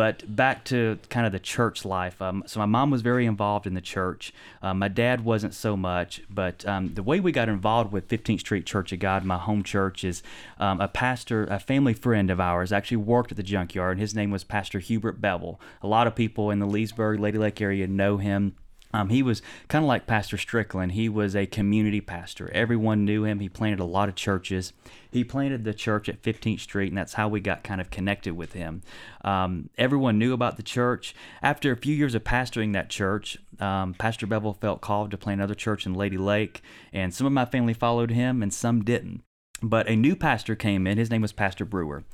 but 0.00 0.34
back 0.34 0.64
to 0.64 0.98
kind 1.10 1.26
of 1.26 1.32
the 1.32 1.38
church 1.38 1.84
life. 1.84 2.22
Um, 2.22 2.42
so 2.46 2.58
my 2.58 2.64
mom 2.64 2.90
was 2.90 3.02
very 3.02 3.26
involved 3.26 3.66
in 3.66 3.74
the 3.74 3.82
church. 3.82 4.32
Uh, 4.62 4.72
my 4.72 4.88
dad 4.88 5.26
wasn't 5.26 5.52
so 5.52 5.76
much. 5.76 6.22
But 6.30 6.66
um, 6.66 6.94
the 6.94 7.02
way 7.02 7.20
we 7.20 7.32
got 7.32 7.50
involved 7.50 7.92
with 7.92 8.08
15th 8.08 8.40
Street 8.40 8.64
Church 8.64 8.92
of 8.92 8.98
God, 8.98 9.26
my 9.26 9.36
home 9.36 9.62
church, 9.62 10.02
is 10.02 10.22
um, 10.56 10.80
a 10.80 10.88
pastor, 10.88 11.44
a 11.50 11.60
family 11.60 11.92
friend 11.92 12.30
of 12.30 12.40
ours, 12.40 12.72
actually 12.72 12.96
worked 12.96 13.30
at 13.30 13.36
the 13.36 13.42
junkyard. 13.42 13.98
And 13.98 14.00
his 14.00 14.14
name 14.14 14.30
was 14.30 14.42
Pastor 14.42 14.78
Hubert 14.78 15.20
Bevel. 15.20 15.60
A 15.82 15.86
lot 15.86 16.06
of 16.06 16.14
people 16.14 16.50
in 16.50 16.60
the 16.60 16.66
Leesburg, 16.66 17.20
Lady 17.20 17.36
Lake 17.36 17.60
area 17.60 17.86
know 17.86 18.16
him. 18.16 18.56
Um, 18.92 19.08
he 19.10 19.22
was 19.22 19.40
kind 19.68 19.84
of 19.84 19.88
like 19.88 20.06
Pastor 20.06 20.36
Strickland. 20.36 20.92
He 20.92 21.08
was 21.08 21.36
a 21.36 21.46
community 21.46 22.00
pastor. 22.00 22.50
Everyone 22.52 23.04
knew 23.04 23.24
him. 23.24 23.38
He 23.38 23.48
planted 23.48 23.80
a 23.80 23.84
lot 23.84 24.08
of 24.08 24.16
churches. 24.16 24.72
He 25.12 25.22
planted 25.22 25.64
the 25.64 25.74
church 25.74 26.08
at 26.08 26.22
15th 26.22 26.60
Street, 26.60 26.88
and 26.88 26.98
that's 26.98 27.14
how 27.14 27.28
we 27.28 27.40
got 27.40 27.62
kind 27.62 27.80
of 27.80 27.90
connected 27.90 28.36
with 28.36 28.52
him. 28.52 28.82
Um, 29.24 29.70
everyone 29.78 30.18
knew 30.18 30.32
about 30.32 30.56
the 30.56 30.62
church. 30.62 31.14
After 31.42 31.70
a 31.70 31.76
few 31.76 31.94
years 31.94 32.14
of 32.14 32.24
pastoring 32.24 32.72
that 32.72 32.90
church, 32.90 33.38
um, 33.60 33.94
Pastor 33.94 34.26
Bevel 34.26 34.54
felt 34.54 34.80
called 34.80 35.10
to 35.12 35.18
plant 35.18 35.40
another 35.40 35.54
church 35.54 35.86
in 35.86 35.94
Lady 35.94 36.18
Lake, 36.18 36.62
and 36.92 37.14
some 37.14 37.26
of 37.26 37.32
my 37.32 37.44
family 37.44 37.74
followed 37.74 38.10
him, 38.10 38.42
and 38.42 38.52
some 38.52 38.82
didn't. 38.82 39.22
But 39.62 39.88
a 39.88 39.96
new 39.96 40.16
pastor 40.16 40.56
came 40.56 40.86
in. 40.86 40.98
His 40.98 41.10
name 41.10 41.22
was 41.22 41.32
Pastor 41.32 41.64
Brewer. 41.64 42.04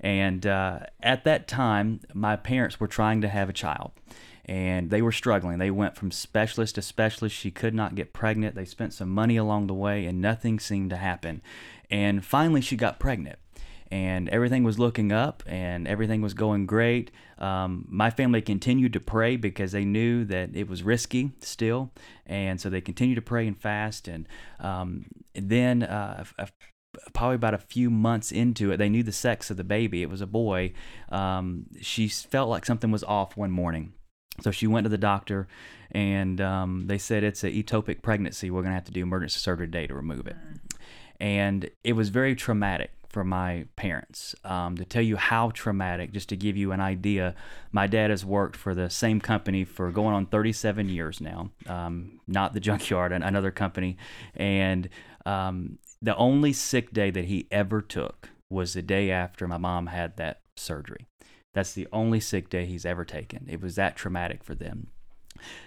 And 0.00 0.46
uh, 0.46 0.80
at 1.02 1.24
that 1.24 1.48
time, 1.48 2.00
my 2.12 2.36
parents 2.36 2.78
were 2.78 2.86
trying 2.86 3.20
to 3.22 3.28
have 3.28 3.48
a 3.48 3.52
child 3.52 3.92
and 4.48 4.88
they 4.88 5.02
were 5.02 5.12
struggling. 5.12 5.58
They 5.58 5.70
went 5.70 5.94
from 5.94 6.10
specialist 6.10 6.76
to 6.76 6.82
specialist. 6.82 7.36
She 7.36 7.50
could 7.50 7.74
not 7.74 7.94
get 7.94 8.14
pregnant. 8.14 8.54
They 8.54 8.64
spent 8.64 8.94
some 8.94 9.10
money 9.10 9.36
along 9.36 9.66
the 9.66 9.74
way, 9.74 10.06
and 10.06 10.22
nothing 10.22 10.58
seemed 10.58 10.88
to 10.90 10.96
happen. 10.96 11.42
And 11.90 12.24
finally, 12.24 12.62
she 12.62 12.74
got 12.74 12.98
pregnant. 12.98 13.38
And 13.90 14.28
everything 14.30 14.64
was 14.64 14.78
looking 14.78 15.12
up, 15.12 15.42
and 15.46 15.86
everything 15.86 16.22
was 16.22 16.34
going 16.34 16.66
great. 16.66 17.10
Um, 17.38 17.86
my 17.88 18.10
family 18.10 18.40
continued 18.40 18.94
to 18.94 19.00
pray 19.00 19.36
because 19.36 19.72
they 19.72 19.84
knew 19.84 20.24
that 20.24 20.54
it 20.54 20.68
was 20.68 20.82
risky 20.82 21.32
still, 21.40 21.92
and 22.26 22.60
so 22.60 22.68
they 22.68 22.80
continued 22.80 23.14
to 23.16 23.22
pray 23.22 23.46
and 23.46 23.58
fast. 23.58 24.08
And 24.08 24.26
um, 24.60 25.06
then, 25.34 25.82
uh, 25.82 26.24
probably 27.12 27.36
about 27.36 27.54
a 27.54 27.58
few 27.58 27.88
months 27.90 28.32
into 28.32 28.72
it, 28.72 28.76
they 28.78 28.88
knew 28.88 29.02
the 29.02 29.12
sex 29.12 29.50
of 29.50 29.56
the 29.56 29.64
baby. 29.64 30.02
It 30.02 30.10
was 30.10 30.20
a 30.20 30.26
boy. 30.26 30.72
Um, 31.10 31.66
she 31.80 32.08
felt 32.08 32.50
like 32.50 32.66
something 32.66 32.90
was 32.90 33.04
off 33.04 33.36
one 33.36 33.50
morning. 33.50 33.92
So 34.40 34.50
she 34.50 34.66
went 34.66 34.84
to 34.84 34.88
the 34.88 34.98
doctor, 34.98 35.48
and 35.90 36.40
um, 36.40 36.86
they 36.86 36.98
said 36.98 37.24
it's 37.24 37.44
an 37.44 37.52
ectopic 37.52 38.02
pregnancy. 38.02 38.50
We're 38.50 38.62
going 38.62 38.70
to 38.70 38.76
have 38.76 38.84
to 38.84 38.92
do 38.92 39.02
emergency 39.02 39.40
surgery 39.40 39.66
today 39.66 39.86
to 39.86 39.94
remove 39.94 40.26
it. 40.26 40.36
And 41.20 41.70
it 41.82 41.94
was 41.94 42.10
very 42.10 42.36
traumatic 42.36 42.92
for 43.08 43.24
my 43.24 43.66
parents. 43.76 44.34
Um, 44.44 44.76
to 44.76 44.84
tell 44.84 45.02
you 45.02 45.16
how 45.16 45.50
traumatic, 45.50 46.12
just 46.12 46.28
to 46.28 46.36
give 46.36 46.56
you 46.56 46.72
an 46.72 46.80
idea, 46.80 47.34
my 47.72 47.86
dad 47.86 48.10
has 48.10 48.24
worked 48.24 48.56
for 48.56 48.74
the 48.74 48.90
same 48.90 49.20
company 49.20 49.64
for 49.64 49.90
going 49.90 50.14
on 50.14 50.26
37 50.26 50.88
years 50.88 51.20
now, 51.20 51.50
um, 51.66 52.20
not 52.26 52.52
the 52.52 52.60
junkyard, 52.68 53.12
an- 53.12 53.22
another 53.22 53.50
company. 53.50 53.96
And 54.36 54.88
um, 55.26 55.78
the 56.00 56.14
only 56.16 56.52
sick 56.52 56.92
day 56.92 57.10
that 57.10 57.24
he 57.24 57.48
ever 57.50 57.80
took 57.80 58.28
was 58.50 58.74
the 58.74 58.82
day 58.82 59.10
after 59.10 59.48
my 59.48 59.58
mom 59.58 59.86
had 59.86 60.16
that 60.16 60.40
surgery. 60.56 61.06
That's 61.54 61.72
the 61.72 61.88
only 61.92 62.20
sick 62.20 62.50
day 62.50 62.66
he's 62.66 62.86
ever 62.86 63.04
taken. 63.04 63.46
It 63.48 63.60
was 63.60 63.74
that 63.76 63.96
traumatic 63.96 64.44
for 64.44 64.54
them. 64.54 64.88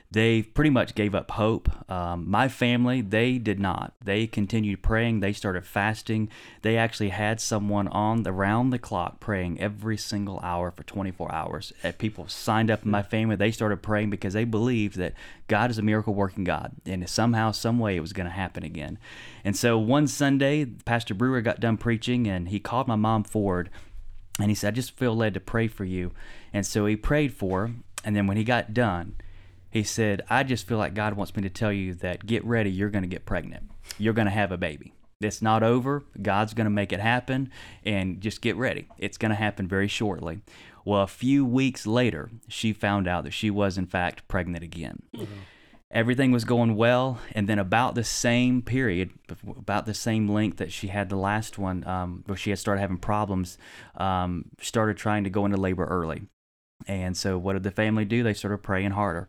They 0.10 0.42
pretty 0.42 0.70
much 0.70 0.96
gave 0.96 1.16
up 1.16 1.32
hope. 1.32 1.70
Um, 1.90 2.30
my 2.30 2.50
family, 2.50 3.00
they 3.00 3.38
did 3.38 3.60
not. 3.62 3.94
They 4.04 4.28
continued 4.28 4.84
praying. 4.84 5.22
They 5.22 5.32
started 5.32 5.66
fasting. 5.66 6.30
They 6.64 6.76
actually 6.76 7.10
had 7.10 7.40
someone 7.40 7.88
on 7.88 8.28
around 8.28 8.72
the 8.72 8.80
clock 8.80 9.22
praying 9.22 9.62
every 9.62 9.96
single 9.96 10.42
hour 10.44 10.70
for 10.72 10.84
24 10.84 11.32
hours. 11.32 11.72
Uh, 11.82 11.94
People 11.98 12.28
signed 12.28 12.70
up 12.70 12.84
in 12.84 12.92
my 12.92 13.04
family. 13.04 13.38
They 13.38 13.52
started 13.52 13.82
praying 13.82 14.10
because 14.10 14.34
they 14.34 14.44
believed 14.44 14.98
that 14.98 15.14
God 15.48 15.72
is 15.72 15.78
a 15.78 15.82
miracle 15.82 16.14
working 16.14 16.44
God, 16.44 16.74
and 16.86 17.08
somehow, 17.10 17.52
some 17.52 17.80
way, 17.80 17.96
it 17.96 18.02
was 18.02 18.14
going 18.14 18.28
to 18.28 18.34
happen 18.34 18.64
again. 18.64 19.00
And 19.46 19.56
so 19.56 19.78
one 19.78 20.08
Sunday, 20.08 20.66
Pastor 20.66 21.14
Brewer 21.14 21.42
got 21.42 21.62
done 21.62 21.78
preaching, 21.78 22.28
and 22.28 22.50
he 22.50 22.60
called 22.60 22.90
my 22.90 22.98
mom 22.98 23.24
forward 23.24 23.70
and 24.42 24.52
he 24.52 24.56
said, 24.56 24.70
I 24.70 24.76
just 24.76 24.98
feel 24.98 25.16
led 25.16 25.34
to 25.36 25.40
pray 25.40 25.68
for 25.68 25.86
you. 25.86 26.12
And 26.52 26.66
so 26.66 26.86
he 26.86 26.96
prayed 26.96 27.34
for 27.34 27.68
her. 27.68 27.74
And 28.04 28.16
then 28.16 28.28
when 28.28 28.38
he 28.38 28.44
got 28.44 28.74
done, 28.74 29.16
he 29.70 29.84
said, 29.84 30.24
I 30.30 30.44
just 30.44 30.68
feel 30.68 30.78
like 30.78 30.94
God 30.94 31.14
wants 31.14 31.36
me 31.36 31.44
to 31.44 31.50
tell 31.50 31.72
you 31.72 31.94
that 31.96 32.26
get 32.26 32.44
ready, 32.44 32.70
you're 32.70 32.90
going 32.90 33.04
to 33.04 33.08
get 33.08 33.26
pregnant. 33.26 33.70
You're 33.98 34.14
going 34.14 34.26
to 34.26 34.32
have 34.32 34.52
a 34.52 34.58
baby. 34.58 34.94
It's 35.22 35.42
not 35.42 35.64
over. 35.64 36.04
God's 36.22 36.54
going 36.54 36.66
to 36.66 36.72
make 36.72 36.92
it 36.92 37.00
happen. 37.00 37.52
And 37.86 38.20
just 38.20 38.42
get 38.42 38.56
ready. 38.58 38.88
It's 38.98 39.18
going 39.18 39.30
to 39.30 39.36
happen 39.36 39.68
very 39.68 39.88
shortly. 39.88 40.42
Well, 40.84 41.04
a 41.04 41.08
few 41.08 41.46
weeks 41.46 41.86
later, 41.86 42.32
she 42.48 42.74
found 42.74 43.08
out 43.08 43.24
that 43.24 43.32
she 43.32 43.52
was, 43.52 43.78
in 43.78 43.86
fact, 43.86 44.28
pregnant 44.28 44.64
again. 44.64 45.04
Mm-hmm. 45.16 45.34
Everything 45.94 46.32
was 46.32 46.46
going 46.46 46.78
well, 46.78 47.20
and 47.34 47.50
then 47.50 47.60
about 47.60 47.96
the 47.96 48.04
same 48.04 48.62
period, 48.62 49.12
about 49.46 49.86
the 49.86 49.94
same 49.94 50.30
length 50.30 50.58
that 50.58 50.72
she 50.72 50.88
had 50.88 51.10
the 51.10 51.18
last 51.18 51.58
one, 51.58 51.86
um, 51.86 52.24
where 52.28 52.38
she 52.38 52.50
had 52.50 52.60
started 52.60 52.80
having 52.80 52.98
problems, 52.98 53.58
um, 53.96 54.46
started 54.62 54.96
trying 54.96 55.26
to 55.26 55.30
go 55.30 55.46
into 55.46 55.58
labor 55.58 55.86
early. 55.86 56.24
And 56.88 57.16
so, 57.18 57.38
what 57.38 57.54
did 57.54 57.64
the 57.64 57.72
family 57.72 58.06
do? 58.06 58.24
They 58.24 58.34
started 58.34 58.60
praying 58.60 58.92
harder. 58.92 59.28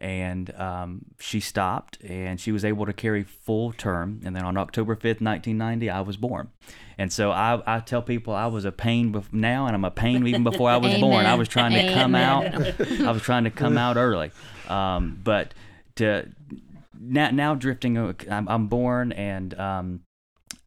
And 0.00 0.54
um, 0.54 1.06
she 1.18 1.40
stopped 1.40 1.98
and 2.04 2.40
she 2.40 2.52
was 2.52 2.64
able 2.64 2.86
to 2.86 2.92
carry 2.92 3.24
full 3.24 3.72
term. 3.72 4.20
And 4.24 4.36
then 4.36 4.44
on 4.44 4.56
october 4.56 4.94
5th 4.94 5.20
1990 5.20 5.90
i 5.90 6.00
was 6.00 6.16
born. 6.16 6.50
And 6.98 7.12
so 7.12 7.32
i, 7.32 7.60
I 7.66 7.80
tell 7.80 8.00
people 8.00 8.32
i 8.32 8.46
was 8.46 8.64
a 8.64 8.70
pain 8.70 9.12
bef- 9.12 9.32
now 9.32 9.66
and 9.66 9.74
i'm 9.74 9.84
a 9.84 9.90
pain 9.90 10.24
even 10.28 10.44
before 10.44 10.70
i 10.70 10.76
was 10.76 10.96
born. 11.00 11.26
I 11.26 11.34
was 11.34 11.48
trying 11.48 11.72
to 11.72 11.92
come 11.94 12.14
out. 12.14 12.44
I 13.00 13.10
was 13.10 13.22
trying 13.22 13.42
to 13.42 13.50
come 13.50 13.76
out 13.76 13.96
early. 13.96 14.30
Um, 14.68 15.18
but 15.24 15.52
to 15.98 16.28
now, 16.98 17.30
now 17.30 17.54
drifting 17.54 17.96
i'm, 18.30 18.48
I'm 18.48 18.66
born 18.68 19.12
and 19.12 19.58
um, 19.58 20.00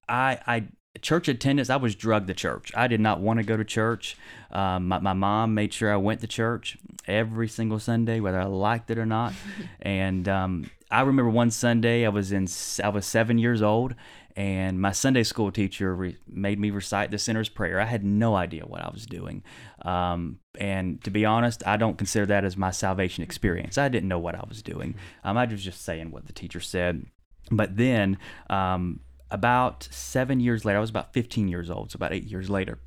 I, 0.08 0.40
I 0.46 0.68
church 1.02 1.28
attendance 1.28 1.70
i 1.70 1.76
was 1.76 1.96
drugged 1.96 2.28
to 2.28 2.34
church. 2.34 2.72
I 2.76 2.88
did 2.88 3.00
not 3.00 3.20
want 3.22 3.40
to 3.40 3.46
go 3.46 3.58
to 3.58 3.64
church. 3.64 4.18
Um, 4.52 4.90
my, 4.90 5.00
my 5.00 5.14
mom 5.14 5.54
made 5.54 5.74
sure 5.74 5.92
i 5.92 5.98
went 5.98 6.22
to 6.22 6.28
church 6.28 6.78
every 7.08 7.48
single 7.48 7.80
sunday 7.80 8.20
whether 8.20 8.40
i 8.40 8.46
liked 8.46 8.92
it 8.92 8.98
or 8.98 9.06
not. 9.06 9.34
And 9.82 10.28
um, 10.28 10.70
i 10.90 11.02
remember 11.02 11.30
one 11.32 11.52
sunday 11.52 12.06
i 12.06 12.10
was 12.10 12.32
in 12.32 12.48
i 12.84 12.90
was 12.90 13.06
seven 13.06 13.38
years 13.38 13.62
old 13.62 13.96
and 14.36 14.80
my 14.80 14.92
sunday 14.92 15.24
school 15.24 15.52
teacher 15.52 15.96
re- 15.96 16.18
made 16.28 16.60
me 16.60 16.70
recite 16.70 17.12
the 17.12 17.18
sinner's 17.18 17.50
prayer 17.50 17.80
i 17.80 17.86
had 17.86 18.04
no 18.04 18.36
idea 18.36 18.64
what 18.66 18.82
i 18.82 18.90
was 18.92 19.06
doing 19.06 19.44
um, 19.84 20.40
and 20.60 21.04
to 21.04 21.10
be 21.10 21.26
honest 21.26 21.66
i 21.66 21.78
don't 21.78 21.98
consider 21.98 22.26
that 22.26 22.44
as 22.44 22.56
my 22.56 22.72
salvation 22.72 23.24
experience 23.24 23.78
i 23.78 23.90
didn't 23.90 24.10
know 24.10 24.20
what 24.20 24.36
i 24.36 24.44
was 24.48 24.62
doing 24.62 24.96
um, 25.24 25.38
i 25.38 25.46
was 25.46 25.64
just 25.64 25.84
saying 25.84 26.12
what 26.12 26.28
the 26.28 26.34
teacher 26.34 26.60
said 26.60 27.06
but 27.52 27.76
then 27.76 28.18
um, 28.50 29.02
about 29.30 29.88
seven 29.92 30.40
years 30.40 30.66
later, 30.66 30.78
I 30.78 30.82
was 30.82 30.90
about 30.90 31.14
15 31.14 31.48
years 31.48 31.70
old, 31.70 31.92
so 31.92 31.98
about 31.98 32.14
eight 32.14 32.26
years 32.26 32.50
later, 32.50 32.80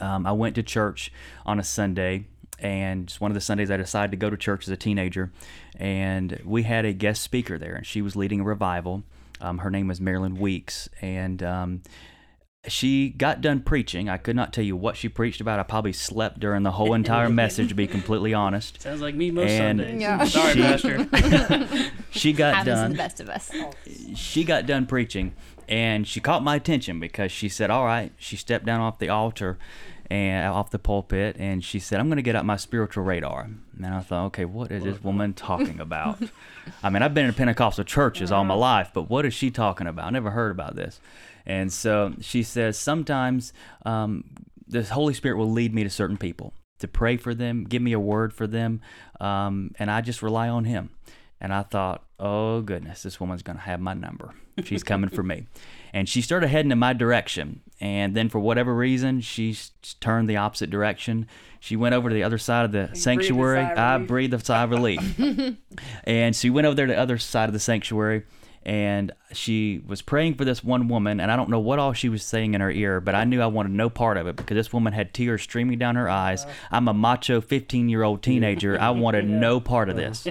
um, 0.00 0.26
I 0.26 0.32
went 0.32 0.54
to 0.54 0.62
church 0.62 1.12
on 1.46 1.58
a 1.58 1.64
Sunday. 1.64 2.26
And 2.58 3.10
one 3.18 3.30
of 3.30 3.34
the 3.34 3.40
Sundays, 3.40 3.70
I 3.70 3.78
decided 3.78 4.10
to 4.10 4.18
go 4.18 4.28
to 4.28 4.36
church 4.36 4.64
as 4.64 4.68
a 4.68 4.76
teenager. 4.76 5.32
And 5.76 6.40
we 6.44 6.64
had 6.64 6.84
a 6.84 6.92
guest 6.92 7.22
speaker 7.22 7.56
there, 7.56 7.74
and 7.74 7.86
she 7.86 8.02
was 8.02 8.16
leading 8.16 8.40
a 8.40 8.44
revival. 8.44 9.02
Um, 9.40 9.58
her 9.58 9.70
name 9.70 9.88
was 9.88 10.00
Marilyn 10.00 10.36
Weeks. 10.36 10.88
And 11.00 11.42
um, 11.42 11.82
she 12.66 13.08
got 13.10 13.40
done 13.40 13.60
preaching. 13.60 14.08
I 14.08 14.16
could 14.18 14.36
not 14.36 14.52
tell 14.52 14.64
you 14.64 14.76
what 14.76 14.96
she 14.96 15.08
preached 15.08 15.40
about. 15.40 15.58
I 15.58 15.62
probably 15.62 15.92
slept 15.94 16.40
during 16.40 16.62
the 16.62 16.72
whole 16.72 16.94
entire 16.94 17.28
message, 17.42 17.68
to 17.70 17.74
be 17.74 17.86
completely 17.86 18.34
honest. 18.34 18.80
Sounds 18.82 19.00
like 19.00 19.14
me 19.14 19.30
most 19.30 19.50
And- 19.50 19.80
Sundays. 19.80 20.00
Yeah. 20.00 20.24
Sorry, 20.24 20.52
She- 20.54 20.60
Pastor. 20.62 21.90
She 22.12 22.32
got 22.32 22.54
Happens 22.54 22.74
to 22.74 22.82
done. 22.82 22.90
the 22.90 22.96
best 22.96 23.20
of 23.20 23.28
us. 23.28 23.50
she 24.16 24.42
got 24.44 24.66
done 24.66 24.84
preaching 24.86 25.32
and 25.68 26.06
she 26.06 26.18
caught 26.20 26.42
my 26.42 26.56
attention 26.56 26.98
because 26.98 27.30
she 27.30 27.48
said 27.48 27.70
all 27.70 27.84
right 27.84 28.12
she 28.18 28.34
stepped 28.34 28.66
down 28.66 28.80
off 28.80 28.98
the 28.98 29.08
altar 29.08 29.56
and 30.10 30.48
off 30.48 30.70
the 30.70 30.78
pulpit 30.78 31.36
and 31.38 31.64
she 31.64 31.78
said 31.78 32.00
i'm 32.00 32.08
going 32.08 32.16
to 32.16 32.22
get 32.22 32.34
out 32.34 32.44
my 32.44 32.56
spiritual 32.56 33.04
radar. 33.04 33.48
And 33.76 33.86
i 33.86 34.00
thought 34.00 34.26
okay 34.26 34.44
what 34.44 34.72
is 34.72 34.82
this 34.82 35.02
woman 35.02 35.32
talking 35.32 35.80
about? 35.80 36.18
I 36.82 36.90
mean 36.90 37.02
i've 37.02 37.14
been 37.14 37.26
in 37.26 37.34
pentecostal 37.34 37.84
churches 37.84 38.32
all 38.32 38.44
my 38.44 38.54
life 38.54 38.90
but 38.92 39.08
what 39.08 39.24
is 39.24 39.32
she 39.34 39.50
talking 39.50 39.86
about? 39.86 40.06
I 40.06 40.10
never 40.10 40.30
heard 40.30 40.50
about 40.50 40.76
this. 40.76 41.00
And 41.46 41.72
so 41.72 42.14
she 42.20 42.42
says 42.42 42.78
sometimes 42.78 43.52
um, 43.86 44.24
the 44.66 44.82
holy 44.84 45.14
spirit 45.14 45.36
will 45.36 45.50
lead 45.50 45.74
me 45.74 45.84
to 45.84 45.90
certain 45.90 46.16
people 46.16 46.52
to 46.80 46.88
pray 46.88 47.16
for 47.16 47.34
them 47.34 47.64
give 47.64 47.82
me 47.82 47.92
a 47.92 48.00
word 48.00 48.32
for 48.32 48.46
them 48.46 48.80
um, 49.20 49.72
and 49.78 49.90
i 49.90 50.00
just 50.00 50.22
rely 50.22 50.48
on 50.48 50.64
him 50.64 50.90
and 51.40 51.52
I 51.54 51.62
thought, 51.62 52.04
oh 52.18 52.60
goodness, 52.60 53.02
this 53.02 53.18
woman's 53.18 53.42
going 53.42 53.56
to 53.56 53.62
have 53.62 53.80
my 53.80 53.94
number. 53.94 54.34
She's 54.64 54.82
coming 54.82 55.10
for 55.10 55.22
me. 55.22 55.46
And 55.92 56.08
she 56.08 56.22
started 56.22 56.46
heading 56.46 56.70
in 56.70 56.78
my 56.78 56.92
direction. 56.92 57.62
And 57.80 58.14
then, 58.14 58.28
for 58.28 58.38
whatever 58.38 58.72
reason, 58.72 59.22
she 59.22 59.56
turned 59.98 60.30
the 60.30 60.36
opposite 60.36 60.70
direction. 60.70 61.26
She 61.58 61.74
went 61.74 61.96
over 61.96 62.08
to 62.08 62.14
the 62.14 62.22
other 62.22 62.38
side 62.38 62.64
of 62.64 62.70
the 62.70 62.94
sanctuary. 62.94 63.64
sigh 63.64 63.72
of 63.72 64.02
I 64.02 64.04
breathed 64.04 64.32
a 64.32 64.38
sigh 64.38 64.62
of 64.62 64.70
relief. 64.70 65.18
and 66.04 66.36
she 66.36 66.48
went 66.48 66.68
over 66.68 66.76
there 66.76 66.86
to 66.86 66.92
the 66.92 66.98
other 66.98 67.18
side 67.18 67.48
of 67.48 67.52
the 67.52 67.58
sanctuary. 67.58 68.22
And 68.62 69.10
she 69.32 69.82
was 69.84 70.00
praying 70.00 70.34
for 70.34 70.44
this 70.44 70.62
one 70.62 70.86
woman. 70.86 71.18
And 71.18 71.32
I 71.32 71.34
don't 71.34 71.50
know 71.50 71.58
what 71.58 71.80
all 71.80 71.92
she 71.92 72.08
was 72.08 72.22
saying 72.22 72.54
in 72.54 72.60
her 72.60 72.70
ear, 72.70 73.00
but 73.00 73.16
I 73.16 73.24
knew 73.24 73.40
I 73.40 73.46
wanted 73.46 73.72
no 73.72 73.90
part 73.90 74.16
of 74.16 74.28
it 74.28 74.36
because 74.36 74.54
this 74.54 74.72
woman 74.72 74.92
had 74.92 75.12
tears 75.12 75.42
streaming 75.42 75.80
down 75.80 75.96
her 75.96 76.08
eyes. 76.08 76.46
I'm 76.70 76.86
a 76.86 76.94
macho 76.94 77.40
15 77.40 77.88
year 77.88 78.04
old 78.04 78.22
teenager. 78.22 78.78
I 78.80 78.90
wanted 78.90 79.28
no 79.28 79.58
part 79.58 79.88
of 79.88 79.96
this. 79.96 80.28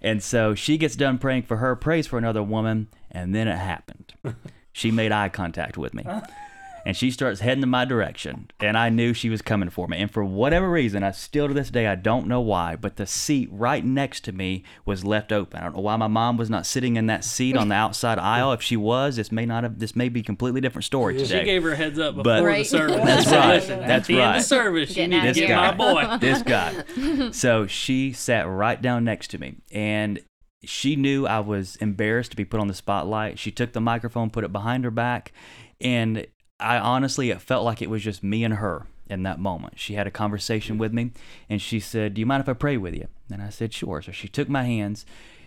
And 0.00 0.22
so 0.22 0.54
she 0.54 0.78
gets 0.78 0.96
done 0.96 1.18
praying 1.18 1.42
for 1.42 1.58
her, 1.58 1.74
prays 1.76 2.06
for 2.06 2.18
another 2.18 2.42
woman, 2.42 2.88
and 3.10 3.34
then 3.34 3.48
it 3.48 3.56
happened. 3.56 4.14
She 4.70 4.92
made 4.92 5.10
eye 5.10 5.28
contact 5.28 5.76
with 5.76 5.92
me. 5.92 6.06
And 6.88 6.96
she 6.96 7.10
starts 7.10 7.40
heading 7.40 7.62
in 7.62 7.68
my 7.68 7.84
direction. 7.84 8.50
And 8.60 8.78
I 8.78 8.88
knew 8.88 9.12
she 9.12 9.28
was 9.28 9.42
coming 9.42 9.68
for 9.68 9.86
me. 9.88 9.98
And 9.98 10.10
for 10.10 10.24
whatever 10.24 10.70
reason, 10.70 11.02
I 11.02 11.10
still 11.10 11.46
to 11.46 11.52
this 11.52 11.68
day, 11.68 11.86
I 11.86 11.94
don't 11.96 12.26
know 12.26 12.40
why, 12.40 12.76
but 12.76 12.96
the 12.96 13.06
seat 13.06 13.50
right 13.52 13.84
next 13.84 14.24
to 14.24 14.32
me 14.32 14.64
was 14.86 15.04
left 15.04 15.30
open. 15.30 15.60
I 15.60 15.64
don't 15.64 15.76
know 15.76 15.82
why 15.82 15.96
my 15.96 16.06
mom 16.06 16.38
was 16.38 16.48
not 16.48 16.64
sitting 16.64 16.96
in 16.96 17.04
that 17.08 17.24
seat 17.24 17.58
on 17.58 17.68
the 17.68 17.74
outside 17.74 18.18
aisle. 18.18 18.52
If 18.54 18.62
she 18.62 18.74
was, 18.78 19.16
this 19.16 19.30
may 19.30 19.44
not 19.44 19.64
have, 19.64 19.78
this 19.80 19.94
may 19.94 20.08
be 20.08 20.20
a 20.20 20.22
completely 20.22 20.62
different 20.62 20.86
story 20.86 21.18
today. 21.18 21.40
She 21.40 21.44
gave 21.44 21.62
her 21.62 21.72
a 21.72 21.76
heads 21.76 21.98
up 21.98 22.14
before 22.14 22.22
But- 22.24 22.56
the 22.56 22.64
service. 22.64 22.96
That's 22.96 23.22
She 23.24 23.28
said, 23.28 23.38
right. 23.38 23.68
That's 23.68 23.90
at 23.90 24.04
the 24.06 24.20
end 24.22 24.36
of 24.38 24.42
service, 24.44 24.88
you 24.88 24.94
Getting 24.94 25.10
need 25.10 25.20
to 25.20 25.26
This 25.26 25.36
get 25.36 25.48
guy. 25.48 25.70
my 25.70 25.76
boy. 25.76 26.16
this 26.20 26.42
guy. 26.42 26.84
So 27.32 27.66
she 27.66 28.12
sat 28.14 28.48
right 28.48 28.80
down 28.80 29.04
next 29.04 29.28
to 29.32 29.38
me, 29.38 29.56
and 29.70 30.20
she 30.64 30.96
knew 30.96 31.26
I 31.26 31.40
was 31.40 31.76
embarrassed 31.76 32.30
to 32.30 32.36
be 32.38 32.46
put 32.46 32.60
on 32.60 32.68
the 32.68 32.72
spotlight. 32.74 33.38
She 33.38 33.50
took 33.50 33.74
the 33.74 33.80
microphone, 33.82 34.30
put 34.30 34.44
it 34.44 34.52
behind 34.52 34.84
her 34.84 34.90
back, 34.90 35.32
and 35.82 36.26
I 36.60 36.78
honestly, 36.78 37.30
it 37.30 37.40
felt 37.40 37.64
like 37.64 37.82
it 37.82 37.90
was 37.90 38.02
just 38.02 38.22
me 38.22 38.44
and 38.44 38.54
her 38.54 38.86
in 39.08 39.22
that 39.22 39.38
moment. 39.38 39.78
She 39.78 39.94
had 39.94 40.06
a 40.06 40.10
conversation 40.10 40.78
with 40.78 40.92
me, 40.92 41.12
and 41.48 41.62
she 41.62 41.80
said, 41.80 42.14
"Do 42.14 42.20
you 42.20 42.26
mind 42.26 42.42
if 42.42 42.48
I 42.48 42.54
pray 42.54 42.76
with 42.76 42.94
you?" 42.94 43.08
And 43.32 43.42
I 43.42 43.50
said, 43.50 43.72
"Sure." 43.72 44.02
So 44.02 44.12
she 44.12 44.28
took 44.28 44.48
my 44.48 44.64
hands, 44.64 45.06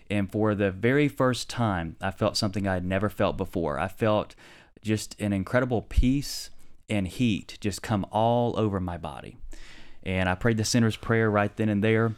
and 0.10 0.32
for 0.32 0.56
the 0.56 0.72
very 0.72 1.08
first 1.08 1.50
time, 1.50 1.96
I 2.02 2.12
felt 2.12 2.38
something 2.38 2.68
I 2.68 2.76
had 2.76 2.86
never 2.86 3.10
felt 3.10 3.38
before. 3.38 3.80
I 3.80 3.88
felt 3.88 4.36
just 4.82 5.20
an 5.20 5.34
incredible 5.34 5.84
peace 5.84 6.50
and 6.90 7.08
heat 7.08 7.58
just 7.62 7.82
come 7.82 8.06
all 8.12 8.60
over 8.60 8.80
my 8.80 8.98
body 8.98 9.38
and 10.04 10.28
I 10.28 10.36
prayed 10.36 10.58
the 10.58 10.66
sinner's 10.66 10.96
prayer 10.96 11.30
right 11.30 11.56
then 11.56 11.70
and 11.70 11.84
there. 11.84 12.14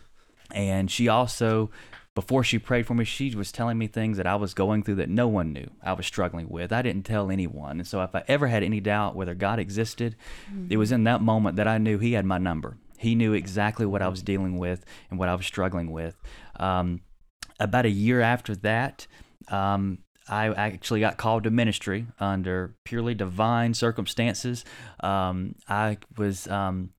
And 0.51 0.89
she 0.89 1.07
also, 1.07 1.71
before 2.15 2.43
she 2.43 2.59
prayed 2.59 2.85
for 2.85 2.93
me, 2.93 3.05
she 3.05 3.33
was 3.35 3.51
telling 3.51 3.77
me 3.77 3.87
things 3.87 4.17
that 4.17 4.27
I 4.27 4.35
was 4.35 4.53
going 4.53 4.83
through 4.83 4.95
that 4.95 5.09
no 5.09 5.27
one 5.27 5.51
knew 5.51 5.69
I 5.81 5.93
was 5.93 6.05
struggling 6.05 6.47
with. 6.47 6.71
I 6.71 6.83
didn't 6.83 7.05
tell 7.05 7.31
anyone. 7.31 7.79
And 7.79 7.87
so 7.87 8.01
if 8.03 8.13
I 8.13 8.23
ever 8.27 8.47
had 8.47 8.61
any 8.61 8.79
doubt 8.79 9.15
whether 9.15 9.33
God 9.33 9.59
existed, 9.59 10.15
it 10.69 10.77
was 10.77 10.91
in 10.91 11.05
that 11.05 11.21
moment 11.21 11.55
that 11.55 11.67
I 11.67 11.79
knew 11.79 11.97
He 11.97 12.13
had 12.13 12.25
my 12.25 12.37
number. 12.37 12.77
He 12.99 13.15
knew 13.15 13.33
exactly 13.33 13.85
what 13.85 14.01
I 14.01 14.07
was 14.07 14.21
dealing 14.21 14.57
with 14.57 14.85
and 15.09 15.19
what 15.19 15.27
I 15.27 15.35
was 15.35 15.45
struggling 15.45 15.91
with. 15.91 16.15
Um, 16.57 17.01
about 17.59 17.85
a 17.85 17.89
year 17.89 18.21
after 18.21 18.55
that, 18.57 19.07
um, 19.49 19.99
I 20.29 20.47
actually 20.49 20.99
got 20.99 21.17
called 21.17 21.43
to 21.43 21.51
ministry 21.51 22.07
under 22.19 22.75
purely 22.85 23.13
divine 23.13 23.73
circumstances. 23.73 24.63
Um, 25.01 25.55
I 25.67 25.97
was 26.17 26.47
um, 26.47 26.91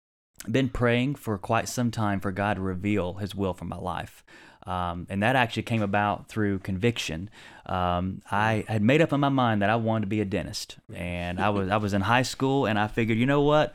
been 0.50 0.68
praying 0.68 1.14
for 1.14 1.38
quite 1.38 1.68
some 1.68 1.90
time 1.90 2.20
for 2.20 2.33
God 2.33 2.55
to 2.55 2.61
reveal 2.61 3.14
His 3.14 3.35
will 3.35 3.55
for 3.55 3.64
my 3.64 3.79
life. 3.79 4.24
Um, 4.66 5.07
and 5.11 5.22
that 5.22 5.37
actually 5.37 5.64
came 5.64 5.83
about 5.83 6.29
through 6.29 6.61
conviction. 6.61 7.29
Um, 7.66 8.22
I 8.31 8.64
had 8.66 8.83
made 8.83 9.03
up 9.03 9.12
in 9.12 9.20
my 9.20 9.29
mind 9.29 9.62
that 9.62 9.70
I 9.70 9.77
wanted 9.77 10.03
to 10.03 10.07
be 10.09 10.20
a 10.20 10.24
dentist, 10.24 10.79
and 10.94 11.38
I 11.40 11.50
was 11.50 11.68
I 11.68 11.77
was 11.77 11.92
in 11.92 12.03
high 12.03 12.22
school, 12.22 12.66
and 12.66 12.79
I 12.79 12.87
figured, 12.87 13.18
you 13.18 13.27
know 13.27 13.42
what, 13.42 13.74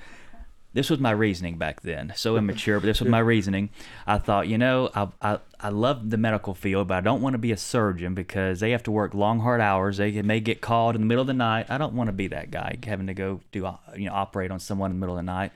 this 0.73 0.89
was 0.89 0.99
my 0.99 1.11
reasoning 1.11 1.57
back 1.57 1.81
then. 1.81 2.13
So 2.15 2.37
immature, 2.37 2.79
but 2.79 2.85
this 2.85 2.99
was 3.01 3.09
my 3.09 3.19
reasoning. 3.19 3.69
I 4.05 4.17
thought, 4.19 4.47
you 4.47 4.57
know, 4.57 4.89
I 4.95 5.07
I, 5.21 5.39
I 5.59 5.69
love 5.69 6.09
the 6.09 6.17
medical 6.17 6.53
field, 6.53 6.87
but 6.87 6.97
I 6.97 7.01
don't 7.01 7.21
want 7.21 7.33
to 7.33 7.39
be 7.39 7.51
a 7.51 7.57
surgeon 7.57 8.13
because 8.13 8.59
they 8.59 8.71
have 8.71 8.83
to 8.83 8.91
work 8.91 9.13
long, 9.13 9.39
hard 9.39 9.61
hours. 9.61 9.97
They 9.97 10.21
may 10.21 10.39
get 10.39 10.61
called 10.61 10.95
in 10.95 11.01
the 11.01 11.07
middle 11.07 11.21
of 11.21 11.27
the 11.27 11.33
night. 11.33 11.67
I 11.69 11.77
don't 11.77 11.93
want 11.93 12.07
to 12.07 12.13
be 12.13 12.27
that 12.27 12.51
guy 12.51 12.77
having 12.83 13.07
to 13.07 13.13
go 13.13 13.41
do 13.51 13.67
you 13.95 14.05
know 14.05 14.13
operate 14.13 14.51
on 14.51 14.59
someone 14.59 14.91
in 14.91 14.97
the 14.97 14.99
middle 14.99 15.17
of 15.17 15.25
the 15.25 15.31
night. 15.31 15.51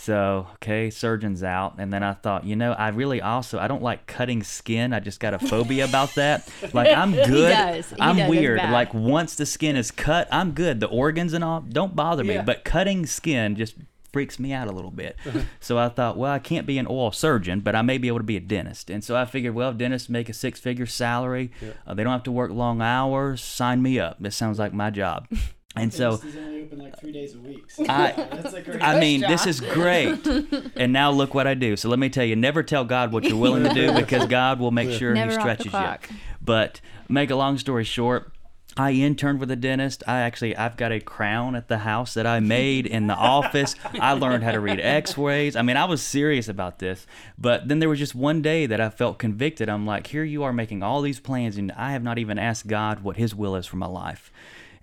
So 0.00 0.46
okay, 0.54 0.90
surgeon's 0.90 1.42
out, 1.42 1.74
and 1.78 1.92
then 1.92 2.04
I 2.04 2.12
thought, 2.12 2.44
you 2.44 2.54
know, 2.54 2.72
I 2.72 2.88
really 2.90 3.20
also 3.20 3.58
I 3.58 3.66
don't 3.66 3.82
like 3.82 4.06
cutting 4.06 4.44
skin. 4.44 4.92
I 4.92 5.00
just 5.00 5.18
got 5.18 5.34
a 5.34 5.40
phobia 5.40 5.84
about 5.84 6.14
that. 6.14 6.48
Like 6.72 6.96
I'm 6.96 7.12
good. 7.26 7.50
does. 7.50 7.90
He 7.90 7.96
I'm 8.00 8.16
does. 8.16 8.30
Weird. 8.30 8.58
Like 8.62 8.94
once 8.94 9.34
the 9.34 9.44
skin 9.44 9.74
is 9.74 9.90
cut, 9.90 10.28
I'm 10.30 10.52
good. 10.52 10.78
The 10.78 10.86
organs 10.86 11.32
and 11.32 11.42
all 11.42 11.62
don't 11.62 11.96
bother 11.96 12.22
me, 12.22 12.34
Yeah. 12.34 12.42
but 12.42 12.64
cutting 12.64 13.06
skin 13.06 13.56
just 13.56 13.74
freaks 14.12 14.38
me 14.38 14.52
out 14.52 14.68
a 14.68 14.72
little 14.72 14.90
bit. 14.92 15.16
so 15.60 15.76
I 15.78 15.88
thought, 15.88 16.16
well, 16.16 16.32
I 16.32 16.38
can't 16.38 16.66
be 16.66 16.78
an 16.78 16.86
oral 16.86 17.10
surgeon, 17.12 17.60
but 17.60 17.74
I 17.74 17.82
may 17.82 17.98
be 17.98 18.06
able 18.08 18.18
to 18.18 18.24
be 18.24 18.36
a 18.36 18.40
dentist. 18.40 18.88
And 18.90 19.02
so 19.04 19.16
I 19.16 19.24
figured, 19.26 19.54
well, 19.54 19.72
dentists 19.74 20.08
make 20.08 20.28
a 20.30 20.32
six-figure 20.32 20.86
salary. 20.86 21.50
Uh, 21.86 21.92
they 21.92 22.04
don't 22.04 22.12
have 22.12 22.22
to 22.22 22.32
work 22.32 22.50
long 22.50 22.80
hours. 22.80 23.42
Sign 23.42 23.82
me 23.82 23.98
up. 23.98 24.16
This 24.18 24.34
sounds 24.36 24.58
like 24.58 24.72
my 24.72 24.90
job. 24.90 25.26
And 25.82 25.92
so 25.92 26.12
is 26.12 26.36
only 26.36 26.62
open 26.62 26.78
like 26.78 26.98
three 27.00 27.12
days 27.12 27.34
a 27.34 27.38
week. 27.38 27.64
I- 27.88 28.12
that's 28.30 28.54
a 28.54 28.62
great. 28.62 28.82
I 28.82 28.98
mean, 29.00 29.20
this 29.20 29.46
is 29.46 29.60
great. 29.60 30.26
And 30.76 30.92
now 30.92 31.10
look 31.10 31.34
what 31.34 31.46
I 31.46 31.54
do. 31.54 31.76
So 31.76 31.88
let 31.88 31.98
me 31.98 32.08
tell 32.08 32.24
you, 32.24 32.36
never 32.36 32.62
tell 32.62 32.84
God 32.84 33.12
what 33.12 33.24
you're 33.24 33.36
willing 33.36 33.64
to 33.64 33.74
do 33.74 33.92
because 34.00 34.26
God 34.26 34.60
will 34.60 34.70
make 34.70 34.90
sure 34.90 35.12
Never 35.14 35.32
He 35.32 35.38
stretches 35.38 35.72
you. 35.72 36.16
But 36.40 36.80
make 37.08 37.30
a 37.30 37.36
long 37.36 37.58
story 37.58 37.84
short, 37.84 38.32
I 38.76 38.92
interned 38.92 39.40
with 39.40 39.50
a 39.50 39.56
dentist. 39.56 40.04
I 40.06 40.20
actually 40.20 40.56
I've 40.56 40.76
got 40.76 40.92
a 40.92 41.00
crown 41.00 41.56
at 41.56 41.66
the 41.66 41.78
house 41.78 42.14
that 42.14 42.26
I 42.26 42.38
made 42.38 42.86
in 42.86 43.08
the 43.08 43.14
office. 43.14 43.74
I 44.00 44.12
learned 44.12 44.44
how 44.44 44.52
to 44.52 44.60
read 44.60 44.78
X-rays. 44.78 45.56
I 45.56 45.62
mean, 45.62 45.76
I 45.76 45.84
was 45.84 46.00
serious 46.00 46.48
about 46.48 46.78
this. 46.78 47.04
But 47.36 47.66
then 47.66 47.80
there 47.80 47.88
was 47.88 47.98
just 47.98 48.14
one 48.14 48.40
day 48.40 48.66
that 48.66 48.80
I 48.80 48.88
felt 48.90 49.18
convicted. 49.18 49.68
I'm 49.68 49.84
like, 49.84 50.06
here 50.06 50.22
you 50.22 50.44
are 50.44 50.52
making 50.52 50.84
all 50.84 51.02
these 51.02 51.18
plans 51.18 51.56
and 51.56 51.72
I 51.72 51.90
have 51.92 52.04
not 52.04 52.18
even 52.18 52.38
asked 52.38 52.68
God 52.68 53.02
what 53.02 53.16
his 53.16 53.34
will 53.34 53.56
is 53.56 53.66
for 53.66 53.76
my 53.76 53.86
life. 53.88 54.30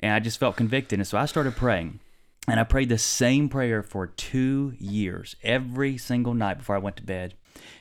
And 0.05 0.13
I 0.13 0.19
just 0.19 0.39
felt 0.39 0.55
convicted. 0.55 0.99
And 0.99 1.07
so 1.07 1.17
I 1.17 1.25
started 1.25 1.55
praying. 1.55 1.99
And 2.47 2.59
I 2.59 2.63
prayed 2.63 2.89
the 2.89 2.97
same 2.99 3.49
prayer 3.49 3.81
for 3.81 4.05
two 4.05 4.75
years, 4.77 5.35
every 5.41 5.97
single 5.97 6.35
night 6.35 6.59
before 6.59 6.75
I 6.75 6.79
went 6.79 6.95
to 6.97 7.03
bed. 7.03 7.33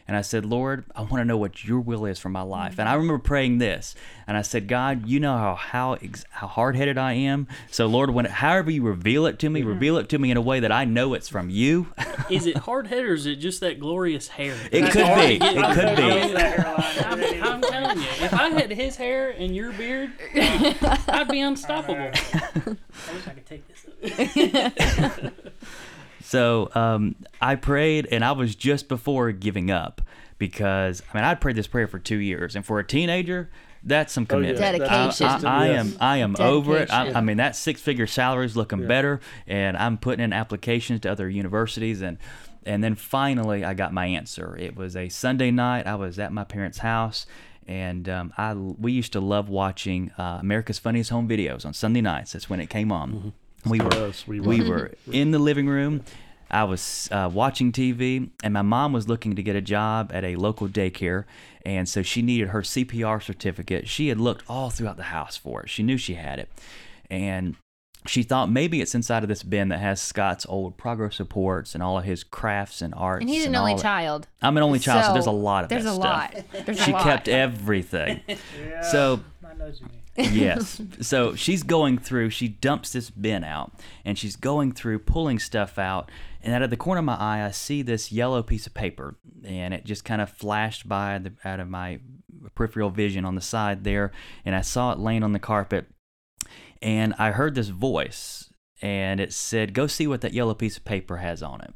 And 0.07 0.17
I 0.17 0.21
said, 0.21 0.45
Lord, 0.45 0.85
I 0.95 1.01
want 1.01 1.17
to 1.17 1.25
know 1.25 1.39
what 1.39 1.65
your 1.65 1.81
will 1.81 2.05
is 2.05 2.19
for 2.19 2.29
my 2.29 2.43
life. 2.43 2.73
Mm-hmm. 2.73 2.81
And 2.81 2.89
I 2.89 2.95
remember 2.95 3.19
praying 3.19 3.59
this. 3.59 3.95
And 4.27 4.37
I 4.37 4.43
said, 4.43 4.69
God, 4.69 5.07
you 5.07 5.19
know 5.19 5.37
how 5.37 5.55
how, 5.55 5.95
ex- 5.95 6.25
how 6.31 6.47
hard 6.47 6.77
headed 6.77 6.99
I 6.99 7.15
am. 7.15 7.49
So, 7.71 7.87
Lord, 7.87 8.11
when 8.11 8.27
however 8.27 8.71
you 8.71 8.83
reveal 8.83 9.27
it 9.27 9.39
to 9.41 9.51
me, 9.51 9.61
mm-hmm. 9.61 9.69
reveal 9.71 9.97
it 9.99 10.09
to 10.11 10.19
me 10.19 10.31
in 10.31 10.37
a 10.37 10.43
way 10.43 10.61
that 10.61 10.73
I 10.73 10.85
know 10.85 11.15
it's 11.15 11.29
from 11.29 11.49
you. 11.49 11.89
Is 12.31 12.47
it 12.47 12.57
hard 12.69 12.89
headed 12.89 13.07
or 13.07 13.15
is 13.15 13.27
it 13.27 13.37
just 13.37 13.61
that 13.61 13.81
glorious 13.81 14.29
hair? 14.29 14.57
It 14.71 14.91
could 14.93 15.15
be. 15.17 15.39
It 15.41 15.75
could 15.75 15.97
be. 15.97 17.41
I'm, 17.41 17.55
I'm 17.55 17.63
telling 17.63 17.99
you, 17.99 18.09
if 18.21 18.35
I 18.35 18.51
had 18.51 18.71
his 18.71 18.97
hair 18.97 19.31
and 19.31 19.55
your 19.55 19.73
beard, 19.73 20.13
I'd 20.35 21.29
be 21.29 21.41
unstoppable. 21.41 22.11
I 23.09 23.13
wish 23.13 23.27
I 23.27 23.31
could 23.31 23.47
take 23.47 23.65
this 23.69 23.87
up. 25.25 25.33
So 26.35 26.71
um, 26.75 27.15
I 27.41 27.55
prayed, 27.57 28.07
and 28.11 28.25
I 28.25 28.33
was 28.33 28.55
just 28.55 28.89
before 28.89 29.33
giving 29.33 29.71
up 29.71 30.01
because 30.39 31.03
I 31.13 31.17
mean 31.17 31.25
I'd 31.25 31.41
prayed 31.41 31.57
this 31.57 31.67
prayer 31.67 31.87
for 31.87 31.99
two 31.99 32.17
years, 32.19 32.57
and 32.57 32.65
for 32.67 32.79
a 32.79 32.85
teenager, 32.85 33.51
that's 33.83 34.13
some 34.13 34.27
Oh, 34.31 34.39
yeah. 34.39 34.53
commitment. 34.55 34.79
Dedication. 34.89 35.27
I, 35.27 35.39
I, 35.45 35.65
I 35.65 35.67
am 35.69 35.97
I 36.01 36.17
am 36.19 36.37
over 36.39 36.77
it. 36.79 36.93
I, 36.93 37.13
I 37.13 37.21
mean 37.21 37.37
that 37.39 37.55
six 37.57 37.81
figure 37.81 38.07
salary 38.07 38.47
is 38.47 38.57
looking 38.57 38.87
better, 38.87 39.21
and 39.47 39.77
I'm 39.77 39.97
putting 39.99 40.25
in 40.25 40.33
applications 40.33 41.01
to 41.01 41.11
other 41.13 41.29
universities, 41.29 42.03
and 42.03 42.19
and 42.67 42.83
then 42.83 42.95
finally 42.95 43.65
I 43.65 43.75
got 43.75 43.93
my 43.93 44.07
answer. 44.07 44.57
It 44.59 44.75
was 44.77 44.97
a 44.97 45.09
Sunday 45.09 45.51
night. 45.51 45.87
I 45.87 45.95
was 45.97 46.19
at 46.19 46.33
my 46.33 46.45
parents' 46.45 46.79
house. 46.79 47.27
And 47.67 48.11
um, 48.11 48.31
I 48.37 48.53
we 48.53 48.93
used 48.93 49.13
to 49.15 49.21
love 49.21 49.49
watching 49.49 50.11
uh, 50.19 50.37
America's 50.41 50.79
Funniest 50.79 51.09
Home 51.09 51.27
Videos 51.27 51.65
on 51.65 51.73
Sunday 51.73 52.03
nights. 52.03 52.33
That's 52.33 52.51
when 52.51 52.61
it 52.61 52.69
came 52.69 52.93
on. 52.93 53.33
We 53.67 53.81
were 53.81 53.91
Yes, 53.93 54.27
we 54.27 54.41
we 54.41 54.61
were. 54.63 54.69
were 54.77 54.95
in 55.13 55.31
the 55.31 55.39
living 55.39 55.67
room. 55.69 56.03
I 56.51 56.65
was 56.65 57.09
uh, 57.11 57.31
watching 57.33 57.73
TV, 57.73 58.31
and 58.45 58.53
my 58.55 58.63
mom 58.63 58.93
was 58.93 59.09
looking 59.09 59.35
to 59.37 59.43
get 59.43 59.57
a 59.57 59.61
job 59.63 60.11
at 60.15 60.23
a 60.25 60.37
local 60.37 60.69
daycare, 60.69 61.25
and 61.65 61.89
so 61.89 62.03
she 62.03 62.23
needed 62.23 62.49
her 62.51 62.61
CPR 62.63 63.23
certificate. 63.23 63.89
She 63.89 64.09
had 64.09 64.21
looked 64.21 64.45
all 64.49 64.71
throughout 64.71 64.97
the 64.97 65.05
house 65.05 65.37
for 65.37 65.63
it. 65.63 65.71
She 65.71 65.83
knew 65.83 65.97
she 65.97 66.15
had 66.15 66.39
it, 66.39 66.49
and 67.11 67.57
she 68.07 68.23
thought 68.23 68.51
maybe 68.51 68.83
it's 68.83 68.95
inside 68.95 69.23
of 69.23 69.31
this 69.31 69.43
bin 69.43 69.71
that 69.71 69.79
has 69.81 70.01
Scott's 70.01 70.45
old 70.47 70.77
progress 70.77 71.19
reports 71.19 71.75
and 71.75 71.83
all 71.83 71.97
of 71.99 72.05
his 72.05 72.23
crafts 72.23 72.83
and 72.83 72.93
arts. 72.95 73.23
And 73.23 73.31
he's 73.31 73.47
an 73.47 73.57
only 73.57 73.73
all 73.73 73.77
that. 73.79 73.83
child. 73.83 74.29
I'm 74.43 74.57
an 74.59 74.63
only 74.63 74.79
child, 74.79 75.07
so, 75.07 75.13
there's 75.15 75.25
a 75.27 75.31
lot 75.31 75.65
of 75.65 75.71
There's 75.71 75.85
that 75.85 75.91
a 75.93 75.95
stuff. 75.95 76.05
lot. 76.05 76.67
There's 76.67 76.79
She 76.85 76.91
a 76.91 76.95
lot. 76.95 77.01
She 77.03 77.09
kept 77.09 77.29
everything. 77.29 78.21
yeah. 78.29 78.83
So 78.93 79.21
I 79.55 79.57
know 79.57 79.67
what 79.67 79.81
you 79.81 79.87
mean. 79.87 80.35
yes. 80.35 80.81
So 81.01 81.35
she's 81.35 81.63
going 81.63 81.99
through, 81.99 82.31
she 82.31 82.49
dumps 82.49 82.93
this 82.93 83.11
bin 83.11 83.45
out 83.45 83.73
and 84.05 84.19
she's 84.19 84.37
going 84.37 84.73
through, 84.73 85.01
pulling 85.01 85.39
stuff 85.39 85.79
out. 85.79 86.11
And 86.43 86.55
out 86.55 86.63
of 86.63 86.71
the 86.71 86.77
corner 86.77 86.99
of 86.99 87.05
my 87.05 87.17
eye, 87.17 87.45
I 87.45 87.51
see 87.51 87.83
this 87.83 88.13
yellow 88.13 88.43
piece 88.43 88.67
of 88.67 88.75
paper 88.75 89.17
and 89.45 89.73
it 89.73 89.85
just 89.85 90.05
kind 90.05 90.21
of 90.21 90.31
flashed 90.31 90.89
by 90.89 91.19
the, 91.19 91.33
out 91.45 91.61
of 91.61 91.69
my 91.69 92.01
peripheral 92.55 92.91
vision 92.91 93.25
on 93.25 93.35
the 93.35 93.41
side 93.41 93.85
there. 93.85 94.13
And 94.45 94.55
I 94.55 94.61
saw 94.61 94.93
it 94.93 94.99
laying 94.99 95.23
on 95.23 95.33
the 95.33 95.39
carpet 95.39 95.87
and 96.83 97.15
I 97.19 97.31
heard 97.31 97.55
this 97.55 97.69
voice 97.69 98.53
and 98.83 99.21
it 99.21 99.33
said, 99.33 99.73
Go 99.73 99.87
see 99.87 100.07
what 100.07 100.21
that 100.23 100.35
yellow 100.35 100.55
piece 100.55 100.77
of 100.77 100.85
paper 100.85 101.19
has 101.19 101.43
on 101.43 101.61
it. 101.61 101.75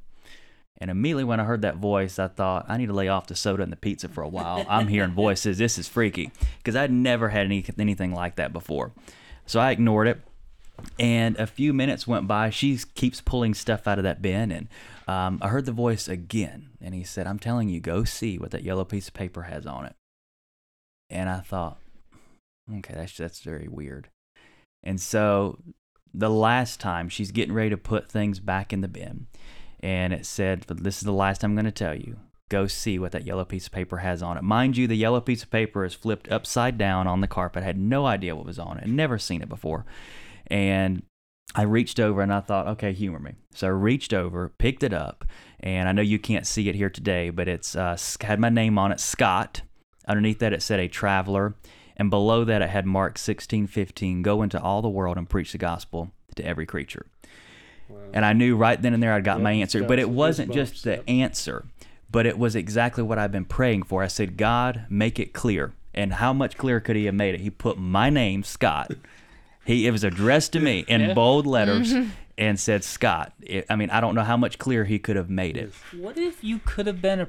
And 0.81 0.91
immediately 0.91 1.25
when 1.25 1.41
I 1.41 1.45
heard 1.45 1.63
that 1.63 1.77
voice, 1.77 2.19
I 2.19 2.29
thought, 2.29 2.67
I 2.69 2.77
need 2.77 2.87
to 2.87 2.93
lay 2.93 3.09
off 3.09 3.27
the 3.27 3.35
soda 3.35 3.63
and 3.65 3.73
the 3.73 3.77
pizza 3.77 4.09
for 4.09 4.23
a 4.23 4.29
while. 4.29 4.65
I'm 4.69 4.87
hearing 4.87 5.11
voices. 5.11 5.59
This 5.59 5.77
is 5.77 5.89
freaky 5.89 6.31
because 6.59 6.77
I'd 6.77 6.93
never 6.93 7.31
had 7.31 7.47
any, 7.47 7.65
anything 7.79 8.15
like 8.15 8.37
that 8.37 8.53
before. 8.53 8.93
So 9.45 9.59
I 9.59 9.73
ignored 9.73 10.07
it. 10.07 10.21
And 11.01 11.37
a 11.37 11.49
few 11.49 11.73
minutes 11.73 12.07
went 12.07 12.29
by. 12.29 12.51
She 12.51 12.79
keeps 12.95 13.21
pulling 13.21 13.55
stuff 13.55 13.89
out 13.89 13.99
of 13.99 14.05
that 14.05 14.23
bin. 14.23 14.53
And 14.53 14.69
um, 15.09 15.41
I 15.43 15.49
heard 15.49 15.67
the 15.67 15.73
voice 15.73 16.07
again. 16.07 16.69
And 16.81 16.95
he 16.95 17.03
said, 17.03 17.27
I'm 17.27 17.41
telling 17.41 17.69
you, 17.69 17.81
go 17.81 18.05
see 18.05 18.39
what 18.39 18.53
that 18.53 18.63
yellow 18.63 18.85
piece 18.85 19.09
of 19.09 19.15
paper 19.15 19.43
has 19.43 19.67
on 19.67 19.87
it. 19.87 19.97
And 21.11 21.29
I 21.29 21.41
thought, 21.41 21.79
okay, 22.73 22.95
that's, 22.95 23.17
that's 23.17 23.41
very 23.41 23.67
weird. 23.67 24.11
And 24.85 25.01
so 25.01 25.59
the 26.15 26.31
last 26.31 26.79
time 26.79 27.09
she's 27.09 27.33
getting 27.33 27.55
ready 27.55 27.71
to 27.71 27.77
put 27.77 28.11
things 28.11 28.39
back 28.39 28.73
in 28.73 28.81
the 28.81 28.89
bin 28.89 29.27
and 29.81 30.13
it 30.13 30.27
said, 30.27 30.65
"But 30.67 30.83
"This 30.83 30.99
is 30.99 31.05
the 31.05 31.13
last 31.13 31.45
I'm 31.45 31.55
going 31.55 31.65
to 31.65 31.71
tell 31.71 31.95
you. 31.95 32.19
Go 32.49 32.67
see 32.67 32.99
what 32.99 33.13
that 33.13 33.27
yellow 33.27 33.45
piece 33.45 33.67
of 33.67 33.73
paper 33.73 33.99
has 33.99 34.23
on 34.23 34.37
it." 34.37 34.43
Mind 34.43 34.77
you, 34.77 34.87
the 34.87 34.97
yellow 34.97 35.21
piece 35.21 35.43
of 35.43 35.51
paper 35.51 35.85
is 35.85 35.95
flipped 35.95 36.31
upside 36.31 36.79
down 36.79 37.07
on 37.07 37.21
the 37.21 37.29
carpet. 37.29 37.63
I 37.63 37.67
had 37.67 37.79
no 37.79 38.07
idea 38.07 38.37
what 38.37 38.47
was 38.47 38.59
on 38.59 38.79
it. 38.79 38.87
Never 38.87 39.19
seen 39.19 39.43
it 39.43 39.49
before, 39.49 39.85
and 40.47 41.03
I 41.55 41.63
reached 41.63 41.99
over 41.99 42.21
and 42.21 42.33
I 42.33 42.41
thought, 42.41 42.67
"Okay, 42.69 42.93
humor 42.93 43.19
me." 43.19 43.33
So 43.55 43.67
I 43.67 43.71
reached 43.71 44.13
over, 44.13 44.49
picked 44.59 44.83
it 44.83 44.93
up, 44.93 45.25
and 45.61 45.89
I 45.89 45.93
know 45.93 46.03
you 46.03 46.19
can't 46.19 46.47
see 46.47 46.69
it 46.69 46.75
here 46.75 46.91
today, 46.91 47.31
but 47.31 47.49
it's 47.49 47.75
uh, 47.75 47.97
had 48.21 48.41
my 48.41 48.51
name 48.51 48.79
on 48.79 48.93
it, 48.93 49.01
Scott. 49.01 49.63
Underneath 50.07 50.39
that, 50.39 50.53
it 50.53 50.63
said 50.63 50.81
a 50.81 50.89
traveler, 50.89 51.55
and 51.97 52.11
below 52.11 52.45
that, 52.45 52.63
it 52.63 52.71
had 52.71 52.87
Mark 52.87 53.19
16:15. 53.19 54.23
Go 54.23 54.43
into 54.43 54.61
all 54.61 54.83
the 54.83 54.89
world 54.89 55.19
and 55.19 55.29
preach 55.29 55.53
the 55.53 55.59
gospel 55.59 56.13
to 56.37 56.45
every 56.45 56.67
creature. 56.67 57.07
And 58.13 58.25
I 58.25 58.33
knew 58.33 58.57
right 58.57 58.81
then 58.81 58.95
and 58.95 59.03
there 59.03 59.13
I'd 59.13 59.25
got 59.25 59.39
Yep, 59.39 59.43
my 59.43 59.53
answer. 59.53 59.85
But 59.85 59.99
it 59.99 60.11
wasn't 60.11 60.53
just 60.53 60.85
the 60.85 60.93
yep. 60.93 61.05
answer, 61.09 61.65
but 62.11 62.27
it 62.27 62.39
was 62.39 62.57
exactly 62.57 63.03
what 63.03 63.19
I've 63.19 63.33
been 63.33 63.45
praying 63.45 63.85
for. 63.85 64.03
I 64.03 64.07
said, 64.09 64.37
God, 64.37 64.87
make 64.89 65.19
it 65.19 65.33
clear. 65.33 65.73
And 65.95 66.15
how 66.15 66.33
much 66.33 66.57
clearer 66.57 66.81
could 66.81 66.97
he 66.97 67.07
have 67.07 67.15
made 67.15 67.35
it? 67.35 67.41
He 67.41 67.51
put 67.51 67.79
my 67.79 68.09
name, 68.11 68.43
Scott. 68.45 68.93
He 69.65 69.87
it 69.87 69.91
was 69.91 70.05
addressed 70.05 70.53
to 70.53 70.61
me 70.61 70.85
in 70.89 71.01
Yeah. 71.01 71.15
bold 71.15 71.47
letters 71.47 71.93
mm-hmm. 71.93 72.11
and 72.39 72.59
said 72.59 72.85
Scott. 72.85 73.33
It, 73.43 73.67
I 73.69 73.77
mean, 73.77 73.91
I 73.91 74.01
don't 74.01 74.15
know 74.15 74.23
how 74.23 74.37
much 74.37 74.59
clearer 74.59 74.85
he 74.85 74.99
could 74.99 75.17
have 75.17 75.29
made 75.29 75.57
it. 75.57 75.73
What 75.93 76.17
if 76.17 76.43
you 76.43 76.61
could 76.65 76.87
have 76.87 77.03
been 77.03 77.21
a 77.21 77.29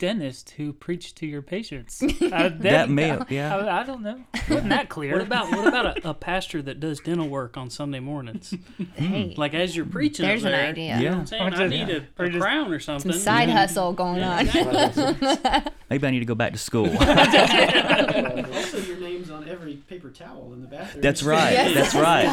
dentist 0.00 0.50
who 0.56 0.72
preached 0.72 1.14
to 1.18 1.26
your 1.26 1.42
patients? 1.42 2.02
Uh, 2.30 2.48
That 2.60 2.88
may 2.90 3.18
yeah. 3.28 3.56
I, 3.56 3.80
I 3.80 3.84
don't 3.84 4.02
know. 4.02 4.20
Wasn't 4.48 4.68
that 4.70 4.88
clear? 4.88 5.12
What 5.14 5.22
about 5.22 5.50
what 5.50 5.66
about 5.66 5.98
a, 6.04 6.10
a 6.10 6.14
pastor 6.14 6.62
that 6.62 6.78
does 6.80 7.00
dental 7.00 7.28
work 7.28 7.56
on 7.56 7.70
Sunday 7.70 8.00
mornings? 8.00 8.54
Hey, 8.94 9.34
Like 9.36 9.52
as 9.54 9.76
you're 9.76 9.86
preaching, 9.86 10.26
there's 10.26 10.44
up 10.44 10.52
an 10.52 10.58
there, 10.58 10.68
idea. 10.68 10.98
You 10.98 11.10
know 11.10 11.16
I'm 11.18 11.26
saying? 11.26 11.42
Or 11.42 11.46
I 11.46 11.50
just- 11.50 11.70
need 11.70 11.90
a, 11.90 12.06
or 12.18 12.24
a 12.26 12.30
just- 12.30 12.40
crown 12.42 12.72
or 12.72 12.78
something. 12.80 13.12
Some 13.12 13.20
side 13.20 13.48
hustle 13.50 13.92
going 13.92 14.22
on. 14.22 14.46
Maybe 15.90 16.06
I 16.06 16.10
need 16.10 16.20
to 16.20 16.24
go 16.24 16.34
back 16.36 16.52
to 16.52 16.58
school. 16.58 16.86
also, 16.88 18.78
your 18.78 18.98
name's 18.98 19.30
on 19.30 19.48
every 19.48 19.74
paper 19.88 20.10
towel 20.10 20.52
in 20.52 20.60
the 20.60 20.68
bathroom. 20.68 21.02
That's 21.02 21.22
right. 21.22 21.74
That's 21.74 21.94
right. 21.94 22.26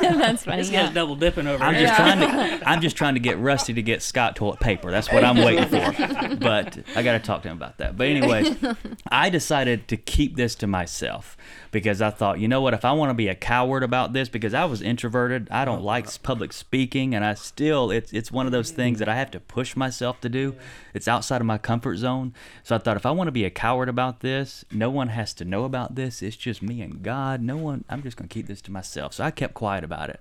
That's 0.00 0.44
funny. 0.44 0.56
This 0.58 0.70
guy's 0.70 0.86
Yeah. 0.88 0.92
double 0.92 1.14
dipping 1.16 1.46
over 1.46 1.62
I'm 1.62 1.74
here. 1.74 1.86
just 1.86 1.96
trying 1.96 2.20
to 2.20 2.68
I'm 2.68 2.80
just 2.80 2.96
trying 2.96 3.14
to 3.14 3.20
get 3.20 3.38
Rusty 3.38 3.74
to 3.74 3.82
get 3.82 4.02
Scott 4.02 4.36
toilet 4.36 4.60
paper. 4.60 4.90
That's 4.90 5.12
what 5.12 5.22
I'm 5.24 5.36
waiting 5.36 5.68
for. 5.68 6.36
But 6.36 6.78
I 6.96 7.02
got 7.04 7.12
to 7.12 7.18
talk 7.20 7.42
to 7.42 7.48
him 7.48 7.56
about 7.56 7.78
that. 7.78 7.96
But 7.96 8.08
anyways, 8.08 8.56
I 9.08 9.30
decided 9.30 9.88
to 9.88 9.96
keep 9.96 10.36
this 10.36 10.54
to 10.56 10.66
myself 10.66 11.36
because 11.70 12.02
I 12.02 12.10
thought, 12.10 12.38
you 12.40 12.48
know 12.48 12.60
what, 12.60 12.74
if 12.74 12.84
I 12.84 12.92
want 12.92 13.10
to 13.10 13.14
be 13.14 13.28
a 13.28 13.34
coward 13.34 13.82
about 13.82 14.12
this 14.12 14.28
because 14.28 14.54
I 14.54 14.64
was 14.64 14.82
introverted, 14.82 15.48
I 15.50 15.64
don't 15.64 15.82
like 15.82 16.22
public 16.22 16.52
speaking 16.52 17.14
and 17.14 17.24
I 17.24 17.34
still 17.34 17.90
it's 17.90 18.12
it's 18.12 18.30
one 18.32 18.46
of 18.46 18.52
those 18.52 18.70
things 18.70 18.98
that 18.98 19.08
I 19.08 19.14
have 19.16 19.30
to 19.32 19.40
push 19.40 19.76
myself 19.76 20.20
to 20.22 20.28
do. 20.28 20.56
It's 20.92 21.08
outside 21.08 21.40
of 21.40 21.46
my 21.46 21.58
comfort 21.58 21.96
zone. 21.96 22.34
So 22.62 22.74
I 22.76 22.78
thought 22.78 22.96
if 22.96 23.06
I 23.06 23.10
want 23.10 23.28
to 23.28 23.32
be 23.32 23.44
a 23.44 23.50
coward 23.50 23.88
about 23.88 24.20
this, 24.20 24.64
no 24.70 24.90
one 24.90 25.08
has 25.08 25.34
to 25.34 25.44
know 25.44 25.64
about 25.64 25.94
this. 25.94 26.22
It's 26.22 26.36
just 26.36 26.62
me 26.62 26.80
and 26.80 27.02
God. 27.02 27.42
No 27.42 27.56
one 27.56 27.84
I'm 27.88 28.02
just 28.02 28.16
going 28.16 28.28
to 28.28 28.32
keep 28.34 28.46
this 28.46 28.62
to 28.62 28.72
myself. 28.72 29.14
So 29.14 29.24
I 29.24 29.30
kept 29.30 29.54
quiet 29.54 29.84
about 29.84 30.10
it. 30.10 30.20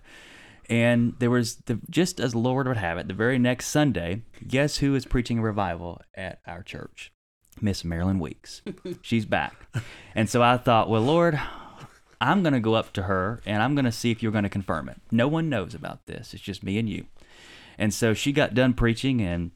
And 0.70 1.16
there 1.20 1.30
was 1.30 1.56
the 1.66 1.80
just 1.90 2.20
as 2.20 2.32
the 2.32 2.40
Lord 2.40 2.68
would 2.68 2.78
have 2.78 2.98
it, 2.98 3.08
the 3.08 3.14
very 3.14 3.38
next 3.38 3.68
Sunday, 3.68 4.22
guess 4.48 4.78
who 4.78 4.96
is 4.96 5.06
preaching 5.06 5.40
a 5.40 5.42
revival 5.42 6.02
at 6.16 6.40
our 6.48 6.64
church? 6.64 7.12
Miss 7.62 7.84
Marilyn 7.84 8.20
Weeks. 8.20 8.62
She's 9.02 9.26
back. 9.26 9.54
And 10.16 10.30
so 10.30 10.42
I 10.42 10.58
thought, 10.58 10.90
well, 10.90 11.02
Lord, 11.02 11.40
I'm 12.20 12.42
going 12.42 12.54
to 12.54 12.60
go 12.60 12.74
up 12.74 12.94
to 12.94 13.04
her 13.04 13.42
and 13.46 13.62
I'm 13.62 13.76
going 13.76 13.86
to 13.86 13.92
see 13.92 14.12
if 14.12 14.24
you're 14.24 14.32
going 14.32 14.44
to 14.44 14.50
confirm 14.50 14.90
it. 14.90 15.00
No 15.12 15.28
one 15.28 15.50
knows 15.50 15.76
about 15.76 16.06
this. 16.06 16.34
It's 16.34 16.44
just 16.44 16.64
me 16.64 16.78
and 16.80 16.90
you. 16.90 17.06
And 17.78 17.94
so 17.94 18.14
she 18.14 18.32
got 18.32 18.54
done 18.54 18.74
preaching 18.74 19.22
and 19.22 19.52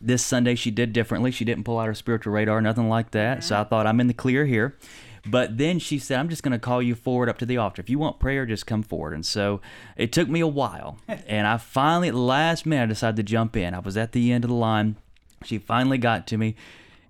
this 0.00 0.24
Sunday 0.24 0.54
she 0.54 0.70
did 0.70 0.92
differently. 0.92 1.30
She 1.30 1.44
didn't 1.44 1.64
pull 1.64 1.78
out 1.78 1.86
her 1.86 1.94
spiritual 1.94 2.32
radar, 2.32 2.60
nothing 2.60 2.88
like 2.88 3.10
that. 3.10 3.44
So 3.44 3.60
I 3.60 3.64
thought 3.64 3.86
I'm 3.86 4.00
in 4.00 4.06
the 4.06 4.14
clear 4.14 4.46
here. 4.46 4.78
But 5.24 5.56
then 5.56 5.78
she 5.78 5.98
said, 5.98 6.18
I'm 6.18 6.28
just 6.28 6.42
going 6.42 6.52
to 6.52 6.58
call 6.58 6.82
you 6.82 6.94
forward 6.94 7.28
up 7.28 7.38
to 7.38 7.46
the 7.46 7.56
altar. 7.56 7.80
If 7.80 7.88
you 7.88 7.98
want 7.98 8.18
prayer, 8.18 8.44
just 8.44 8.66
come 8.66 8.82
forward. 8.82 9.12
And 9.12 9.24
so 9.24 9.60
it 9.96 10.12
took 10.12 10.28
me 10.28 10.40
a 10.40 10.46
while. 10.46 10.98
and 11.08 11.46
I 11.46 11.58
finally, 11.58 12.08
at 12.08 12.14
the 12.14 12.20
last 12.20 12.66
minute, 12.66 12.84
I 12.84 12.86
decided 12.86 13.16
to 13.16 13.22
jump 13.22 13.56
in. 13.56 13.74
I 13.74 13.78
was 13.78 13.96
at 13.96 14.12
the 14.12 14.32
end 14.32 14.44
of 14.44 14.50
the 14.50 14.56
line. 14.56 14.96
She 15.44 15.58
finally 15.58 15.98
got 15.98 16.26
to 16.28 16.36
me 16.36 16.56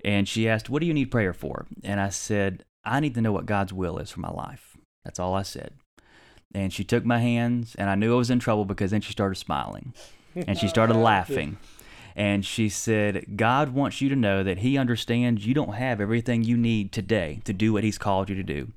and 0.05 0.29
she 0.29 0.49
asked, 0.49 0.69
What 0.69 0.81
do 0.81 0.87
you 0.87 0.95
need 0.95 1.11
prayer 1.11 1.33
for? 1.33 1.67
And 1.83 2.01
I 2.01 2.09
said, 2.09 2.65
I 2.85 3.01
need 3.01 3.15
to 3.15 3.21
know 3.21 3.33
what 3.33 3.47
God's 3.47 3.73
will 3.73 3.99
is 3.99 4.11
for 4.11 4.21
my 4.21 4.31
life. 4.31 4.77
That's 5.05 5.19
all 5.19 5.35
I 5.35 5.43
said. 5.43 5.75
And 6.55 6.73
she 6.73 6.85
took 6.85 7.05
my 7.05 7.19
hands, 7.19 7.75
and 7.77 7.89
I 7.89 7.95
knew 7.95 8.15
I 8.15 8.19
was 8.19 8.31
in 8.31 8.39
trouble 8.39 8.67
because 8.67 8.91
then 8.91 9.01
she 9.01 9.13
started 9.13 9.37
smiling 9.37 9.95
and 10.35 10.59
she 10.59 10.69
started 10.69 10.95
laughing. 10.97 11.57
And 12.15 12.45
she 12.45 12.69
said, 12.69 13.37
God 13.37 13.71
wants 13.71 14.01
you 14.01 14.09
to 14.09 14.17
know 14.17 14.43
that 14.43 14.59
He 14.59 14.79
understands 14.79 15.47
you 15.47 15.55
don't 15.55 15.75
have 15.75 16.01
everything 16.01 16.45
you 16.45 16.57
need 16.57 16.93
today 16.93 17.41
to 17.45 17.53
do 17.53 17.73
what 17.73 17.85
He's 17.85 17.99
called 17.99 18.29
you 18.29 18.35
to 18.37 18.43
do. 18.43 18.73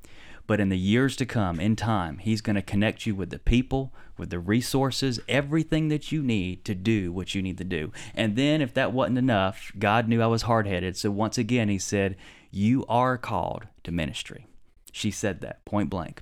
But 0.47 0.59
in 0.59 0.69
the 0.69 0.77
years 0.77 1.15
to 1.17 1.25
come, 1.25 1.59
in 1.59 1.75
time, 1.75 2.19
He's 2.19 2.41
going 2.41 2.55
to 2.55 2.61
connect 2.61 3.05
you 3.05 3.15
with 3.15 3.31
the 3.31 3.39
people, 3.39 3.91
with 4.17 4.29
the 4.29 4.39
resources, 4.39 5.19
everything 5.27 5.89
that 5.89 6.11
you 6.11 6.21
need 6.21 6.63
to 6.65 6.75
do 6.75 7.11
what 7.11 7.33
you 7.33 7.41
need 7.41 7.57
to 7.57 7.63
do. 7.63 7.91
And 8.13 8.35
then, 8.35 8.61
if 8.61 8.73
that 8.75 8.93
wasn't 8.93 9.17
enough, 9.17 9.71
God 9.77 10.07
knew 10.07 10.21
I 10.21 10.27
was 10.27 10.43
hard 10.43 10.67
headed. 10.67 10.97
So 10.97 11.09
once 11.11 11.37
again, 11.37 11.69
He 11.69 11.79
said, 11.79 12.15
You 12.51 12.85
are 12.87 13.17
called 13.17 13.67
to 13.83 13.91
ministry. 13.91 14.47
She 14.91 15.11
said 15.11 15.41
that 15.41 15.65
point 15.65 15.89
blank. 15.89 16.21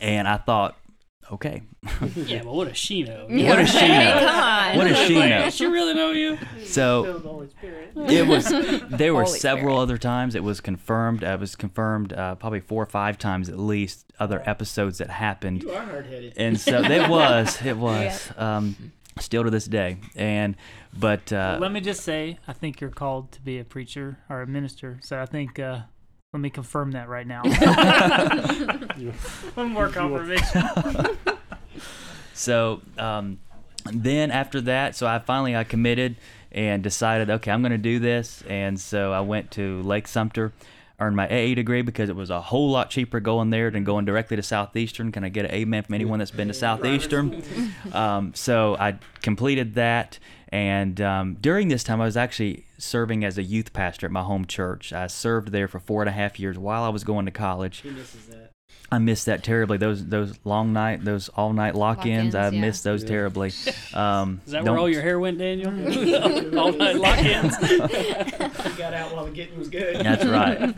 And 0.00 0.26
I 0.26 0.36
thought, 0.36 0.76
okay, 1.32 1.62
Yeah, 2.16 2.42
but 2.44 2.52
what 2.54 2.68
does 2.68 2.76
she 2.76 3.02
know? 3.02 3.26
what 3.28 3.56
does 3.56 3.70
she 3.70 3.86
know? 3.88 4.16
Come 4.18 4.40
on. 4.42 4.76
What 4.78 4.88
does 4.88 5.06
she 5.06 5.14
Like, 5.18 5.30
know? 5.30 5.42
Does 5.44 5.54
she 5.60 5.66
really 5.66 5.94
know 5.94 6.10
you? 6.10 6.38
So 6.64 7.44
it 7.96 8.26
was. 8.26 8.44
There 8.90 9.14
were 9.14 9.24
Holy 9.24 9.38
several 9.38 9.74
Spirit. 9.76 9.82
other 9.82 9.98
times 9.98 10.34
it 10.34 10.42
was 10.44 10.60
confirmed. 10.60 11.22
It 11.22 11.38
was 11.40 11.56
confirmed 11.56 12.12
uh, 12.12 12.34
probably 12.36 12.60
four 12.60 12.82
or 12.82 12.86
five 12.86 13.18
times 13.18 13.48
at 13.48 13.58
least. 13.58 14.06
Other 14.18 14.42
episodes 14.44 14.98
that 14.98 15.08
happened, 15.10 15.62
You 15.62 15.72
are 15.72 15.82
hard 15.82 16.06
headed. 16.06 16.34
and 16.36 16.60
so 16.60 16.82
it 16.82 17.08
was. 17.16 17.60
It 17.64 17.76
was. 17.76 18.30
Um, 18.36 18.92
still 19.18 19.44
to 19.44 19.50
this 19.50 19.66
day, 19.66 19.98
and 20.16 20.56
but 20.98 21.30
uh, 21.32 21.58
Let 21.60 21.72
me 21.72 21.80
just 21.80 22.02
say, 22.04 22.38
I 22.48 22.52
think 22.54 22.80
you're 22.80 22.88
called 22.90 23.32
to 23.32 23.40
be 23.42 23.58
a 23.58 23.64
preacher 23.64 24.18
or 24.30 24.40
a 24.42 24.46
minister. 24.46 24.98
So 25.02 25.20
I 25.20 25.26
think, 25.26 25.58
uh, 25.58 25.80
let 26.32 26.40
me 26.40 26.50
confirm 26.50 26.92
that 26.92 27.08
right 27.08 27.26
now. 27.26 27.42
One 29.54 29.72
more 29.72 29.88
confirmation. 29.88 30.62
So 32.32 32.80
um, 32.96 33.38
then 33.92 34.30
after 34.30 34.62
that, 34.62 34.96
so 34.96 35.06
I 35.06 35.18
finally 35.18 35.54
I 35.54 35.62
committed 35.62 36.16
and 36.50 36.82
decided, 36.82 37.28
okay, 37.28 37.50
I'm 37.50 37.60
going 37.60 37.72
to 37.72 37.76
do 37.76 37.98
this, 37.98 38.42
and 38.48 38.80
so 38.80 39.12
I 39.12 39.20
went 39.20 39.50
to 39.52 39.82
Lake 39.82 40.08
Sumter, 40.08 40.54
earned 40.98 41.16
my 41.16 41.26
AA 41.26 41.54
degree 41.54 41.82
because 41.82 42.08
it 42.08 42.16
was 42.16 42.30
a 42.30 42.40
whole 42.40 42.70
lot 42.70 42.88
cheaper 42.88 43.20
going 43.20 43.50
there 43.50 43.70
than 43.70 43.84
going 43.84 44.06
directly 44.06 44.36
to 44.36 44.42
Southeastern. 44.42 45.12
Can 45.12 45.22
I 45.22 45.28
get 45.28 45.44
an 45.44 45.50
amen 45.50 45.82
from 45.82 45.96
anyone 45.96 46.18
that's 46.18 46.30
been 46.30 46.48
to 46.48 46.54
Southeastern? 46.54 47.42
um, 47.92 48.32
so 48.34 48.74
I 48.80 48.98
completed 49.20 49.74
that, 49.74 50.18
and 50.52 51.00
um, 51.00 51.36
during 51.40 51.68
this 51.68 51.84
time, 51.84 52.00
I 52.00 52.04
was 52.04 52.16
actually 52.16 52.66
serving 52.78 53.24
as 53.24 53.38
a 53.38 53.42
youth 53.42 53.72
pastor 53.72 54.06
at 54.06 54.12
my 54.12 54.22
home 54.22 54.46
church. 54.46 54.92
I 54.92 55.06
served 55.06 55.52
there 55.52 55.68
for 55.68 55.78
four 55.78 56.02
and 56.02 56.08
a 56.08 56.12
half 56.12 56.40
years 56.40 56.58
while 56.58 56.82
I 56.82 56.88
was 56.88 57.04
going 57.04 57.26
to 57.26 57.30
college. 57.30 57.78
He 57.78 57.90
misses 57.90 58.26
that. 58.26 58.50
I 58.92 58.98
missed 58.98 59.26
that 59.26 59.44
terribly. 59.44 59.78
Those 59.78 60.04
those 60.04 60.36
long 60.44 60.72
night, 60.72 61.04
those 61.04 61.28
all 61.28 61.52
night 61.52 61.76
lock-ins. 61.76 62.34
Lock-ins, 62.34 62.34
I 62.34 62.48
yeah. 62.48 62.60
missed 62.60 62.82
those 62.82 63.04
terribly. 63.04 63.52
Um, 63.94 64.40
Is 64.46 64.52
that 64.52 64.64
don't- 64.64 64.74
where 64.74 64.78
all 64.80 64.88
your 64.88 65.02
hair 65.02 65.20
went, 65.20 65.38
Daniel? 65.38 65.70
all 66.58 66.72
night 66.72 66.96
lock-ins. 66.96 67.56
He 67.56 67.78
got 68.76 68.92
out 68.92 69.14
while 69.14 69.26
the 69.26 69.30
getting 69.32 69.58
was 69.58 69.68
good. 69.68 70.04
That's 70.04 70.24
right. 70.24 70.74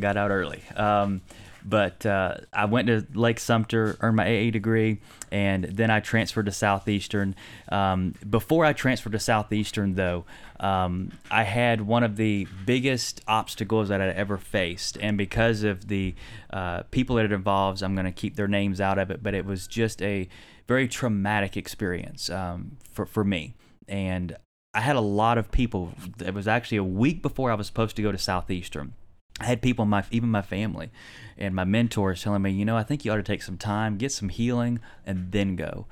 Got 0.00 0.16
out 0.16 0.30
early. 0.30 0.62
Um, 0.74 1.20
but 1.66 2.04
uh, 2.06 2.36
I 2.52 2.66
went 2.66 2.88
to 2.88 3.06
Lake 3.14 3.40
Sumter, 3.40 3.96
earned 4.00 4.16
my 4.16 4.24
AA 4.24 4.50
degree, 4.50 5.00
and 5.34 5.64
then 5.64 5.90
I 5.90 5.98
transferred 5.98 6.46
to 6.46 6.52
Southeastern. 6.52 7.34
Um, 7.68 8.14
before 8.30 8.64
I 8.64 8.72
transferred 8.72 9.10
to 9.12 9.18
Southeastern, 9.18 9.96
though, 9.96 10.26
um, 10.60 11.10
I 11.28 11.42
had 11.42 11.80
one 11.80 12.04
of 12.04 12.14
the 12.14 12.46
biggest 12.64 13.20
obstacles 13.26 13.88
that 13.88 14.00
I'd 14.00 14.14
ever 14.14 14.38
faced. 14.38 14.96
And 15.00 15.18
because 15.18 15.64
of 15.64 15.88
the 15.88 16.14
uh, 16.50 16.84
people 16.92 17.16
that 17.16 17.24
it 17.24 17.32
involves, 17.32 17.82
I'm 17.82 17.96
going 17.96 18.04
to 18.04 18.12
keep 18.12 18.36
their 18.36 18.46
names 18.46 18.80
out 18.80 18.96
of 18.96 19.10
it, 19.10 19.24
but 19.24 19.34
it 19.34 19.44
was 19.44 19.66
just 19.66 20.00
a 20.02 20.28
very 20.68 20.86
traumatic 20.86 21.56
experience 21.56 22.30
um, 22.30 22.76
for, 22.92 23.04
for 23.04 23.24
me. 23.24 23.56
And 23.88 24.36
I 24.72 24.82
had 24.82 24.94
a 24.94 25.00
lot 25.00 25.36
of 25.36 25.50
people. 25.50 25.94
It 26.24 26.32
was 26.32 26.46
actually 26.46 26.78
a 26.78 26.84
week 26.84 27.22
before 27.22 27.50
I 27.50 27.54
was 27.54 27.66
supposed 27.66 27.96
to 27.96 28.02
go 28.02 28.12
to 28.12 28.18
Southeastern. 28.18 28.94
I 29.40 29.46
had 29.46 29.62
people, 29.62 29.82
in 29.82 29.88
my 29.88 30.04
even 30.10 30.30
my 30.30 30.42
family, 30.42 30.90
and 31.36 31.54
my 31.54 31.64
mentors 31.64 32.22
telling 32.22 32.42
me, 32.42 32.52
you 32.52 32.64
know, 32.64 32.76
I 32.76 32.84
think 32.84 33.04
you 33.04 33.12
ought 33.12 33.16
to 33.16 33.22
take 33.22 33.42
some 33.42 33.58
time, 33.58 33.96
get 33.96 34.12
some 34.12 34.28
healing, 34.28 34.80
and 35.04 35.32
then 35.32 35.56
go. 35.56 35.86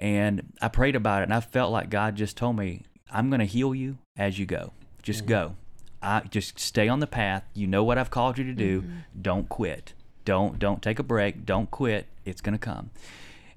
And 0.00 0.52
I 0.62 0.68
prayed 0.68 0.96
about 0.96 1.20
it, 1.20 1.24
and 1.24 1.34
I 1.34 1.40
felt 1.40 1.72
like 1.72 1.90
God 1.90 2.16
just 2.16 2.36
told 2.36 2.56
me, 2.56 2.82
I'm 3.10 3.28
going 3.28 3.40
to 3.40 3.46
heal 3.46 3.74
you 3.74 3.98
as 4.16 4.38
you 4.38 4.46
go. 4.46 4.72
Just 5.02 5.20
mm-hmm. 5.20 5.28
go. 5.28 5.56
I 6.02 6.20
just 6.20 6.58
stay 6.58 6.88
on 6.88 7.00
the 7.00 7.06
path. 7.06 7.44
You 7.54 7.66
know 7.66 7.84
what 7.84 7.98
I've 7.98 8.10
called 8.10 8.38
you 8.38 8.44
to 8.44 8.52
do. 8.52 8.82
Mm-hmm. 8.82 8.96
Don't 9.22 9.48
quit. 9.48 9.94
Don't 10.24 10.58
don't 10.58 10.82
take 10.82 10.98
a 10.98 11.02
break. 11.02 11.46
Don't 11.46 11.70
quit. 11.70 12.06
It's 12.24 12.40
going 12.40 12.52
to 12.52 12.58
come. 12.58 12.90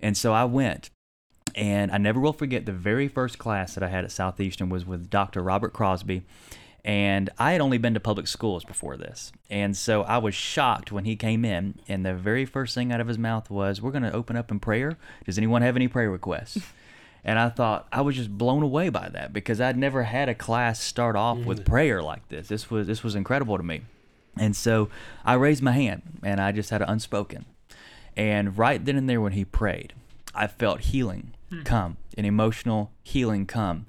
And 0.01 0.17
so 0.17 0.33
I 0.33 0.45
went. 0.45 0.89
And 1.55 1.91
I 1.91 1.97
never 1.97 2.19
will 2.19 2.31
forget 2.31 2.65
the 2.65 2.71
very 2.71 3.07
first 3.07 3.39
class 3.39 3.73
that 3.73 3.83
I 3.83 3.87
had 3.87 4.03
at 4.03 4.11
Southeastern 4.11 4.69
was 4.69 4.85
with 4.85 5.09
Dr. 5.09 5.41
Robert 5.41 5.73
Crosby. 5.73 6.23
And 6.85 7.29
I 7.37 7.51
had 7.51 7.61
only 7.61 7.77
been 7.77 7.93
to 7.93 7.99
public 7.99 8.27
schools 8.27 8.63
before 8.63 8.95
this. 8.95 9.31
And 9.49 9.75
so 9.75 10.03
I 10.03 10.17
was 10.17 10.33
shocked 10.33 10.91
when 10.91 11.05
he 11.05 11.15
came 11.15 11.43
in, 11.43 11.79
and 11.87 12.05
the 12.05 12.13
very 12.13 12.45
first 12.45 12.73
thing 12.73 12.91
out 12.91 13.01
of 13.01 13.07
his 13.07 13.17
mouth 13.17 13.49
was, 13.49 13.81
We're 13.81 13.91
going 13.91 14.03
to 14.03 14.13
open 14.13 14.35
up 14.35 14.51
in 14.51 14.59
prayer. 14.59 14.97
Does 15.25 15.37
anyone 15.37 15.61
have 15.61 15.75
any 15.75 15.87
prayer 15.87 16.09
requests? 16.09 16.59
And 17.23 17.37
I 17.37 17.49
thought 17.49 17.87
I 17.91 18.01
was 18.01 18.15
just 18.15 18.37
blown 18.37 18.63
away 18.63 18.89
by 18.89 19.09
that 19.09 19.33
because 19.33 19.59
I'd 19.59 19.77
never 19.77 20.03
had 20.03 20.29
a 20.29 20.35
class 20.35 20.79
start 20.79 21.15
off 21.15 21.37
mm-hmm. 21.37 21.47
with 21.47 21.65
prayer 21.65 22.01
like 22.01 22.27
this. 22.29 22.47
This 22.47 22.71
was 22.71 22.87
this 22.87 23.03
was 23.03 23.15
incredible 23.15 23.57
to 23.57 23.63
me. 23.63 23.81
And 24.37 24.55
so 24.55 24.89
I 25.25 25.33
raised 25.33 25.61
my 25.61 25.73
hand 25.73 26.01
and 26.23 26.39
I 26.39 26.51
just 26.51 26.69
had 26.69 26.81
an 26.81 26.89
unspoken. 26.89 27.45
And 28.15 28.57
right 28.57 28.83
then 28.83 28.95
and 28.95 29.09
there 29.09 29.21
when 29.21 29.33
he 29.33 29.43
prayed, 29.43 29.93
I 30.33 30.47
felt 30.47 30.79
healing 30.81 31.33
hmm. 31.49 31.63
come, 31.63 31.97
an 32.17 32.25
emotional 32.25 32.91
healing 33.03 33.45
come 33.45 33.85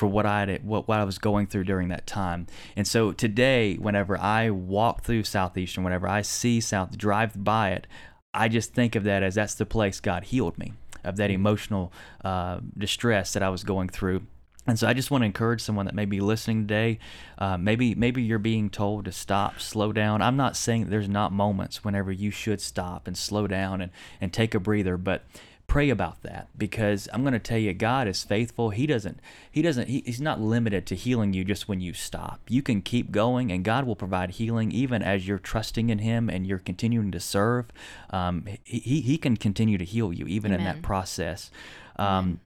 for 0.00 0.06
what 0.06 0.24
I 0.24 0.40
had, 0.40 0.64
what, 0.64 0.88
what 0.88 0.98
I 0.98 1.04
was 1.04 1.18
going 1.18 1.46
through 1.46 1.64
during 1.64 1.88
that 1.88 2.06
time. 2.06 2.46
And 2.74 2.88
so 2.88 3.12
today, 3.12 3.74
whenever 3.74 4.18
I 4.18 4.48
walk 4.48 5.04
through 5.04 5.24
Southeastern, 5.24 5.84
whenever 5.84 6.08
I 6.08 6.22
see 6.22 6.58
South, 6.58 6.96
drive 6.96 7.44
by 7.44 7.72
it, 7.72 7.86
I 8.32 8.48
just 8.48 8.72
think 8.72 8.96
of 8.96 9.04
that 9.04 9.22
as 9.22 9.34
that's 9.34 9.54
the 9.54 9.66
place 9.66 10.00
God 10.00 10.24
healed 10.24 10.56
me 10.56 10.72
of 11.04 11.16
that 11.16 11.30
emotional 11.30 11.92
uh, 12.24 12.60
distress 12.78 13.34
that 13.34 13.42
I 13.42 13.50
was 13.50 13.62
going 13.62 13.90
through. 13.90 14.22
And 14.66 14.78
so 14.78 14.86
I 14.88 14.94
just 14.94 15.10
want 15.10 15.20
to 15.20 15.26
encourage 15.26 15.60
someone 15.60 15.84
that 15.84 15.94
may 15.94 16.06
be 16.06 16.20
listening 16.20 16.66
today. 16.66 16.98
Uh, 17.36 17.58
maybe 17.58 17.94
maybe 17.94 18.22
you're 18.22 18.38
being 18.38 18.70
told 18.70 19.04
to 19.04 19.12
stop, 19.12 19.60
slow 19.60 19.92
down. 19.92 20.22
I'm 20.22 20.36
not 20.36 20.56
saying 20.56 20.88
there's 20.88 21.08
not 21.08 21.32
moments 21.32 21.84
whenever 21.84 22.10
you 22.10 22.30
should 22.30 22.60
stop 22.60 23.06
and 23.06 23.16
slow 23.18 23.46
down 23.46 23.82
and, 23.82 23.92
and 24.20 24.32
take 24.32 24.54
a 24.54 24.60
breather, 24.60 24.96
but 24.96 25.24
pray 25.70 25.88
about 25.88 26.20
that 26.22 26.48
because 26.58 27.08
I'm 27.12 27.22
going 27.22 27.32
to 27.32 27.38
tell 27.38 27.56
you 27.56 27.72
God 27.72 28.08
is 28.08 28.24
faithful. 28.24 28.70
He 28.70 28.88
doesn't 28.88 29.20
he 29.48 29.62
doesn't 29.62 29.86
he, 29.86 30.02
he's 30.04 30.20
not 30.20 30.40
limited 30.40 30.84
to 30.86 30.96
healing 30.96 31.32
you 31.32 31.44
just 31.44 31.68
when 31.68 31.80
you 31.80 31.92
stop. 31.92 32.40
You 32.48 32.60
can 32.60 32.82
keep 32.82 33.12
going 33.12 33.52
and 33.52 33.64
God 33.64 33.86
will 33.86 33.94
provide 33.94 34.30
healing 34.32 34.72
even 34.72 35.00
as 35.00 35.28
you're 35.28 35.38
trusting 35.38 35.88
in 35.88 36.00
him 36.00 36.28
and 36.28 36.44
you're 36.44 36.58
continuing 36.58 37.12
to 37.12 37.20
serve. 37.20 37.66
Um, 38.10 38.46
he, 38.64 38.80
he 38.80 39.00
he 39.00 39.16
can 39.16 39.36
continue 39.36 39.78
to 39.78 39.84
heal 39.84 40.12
you 40.12 40.26
even 40.26 40.50
in 40.50 40.64
that 40.64 40.82
process. 40.82 41.52
Um, 41.94 42.40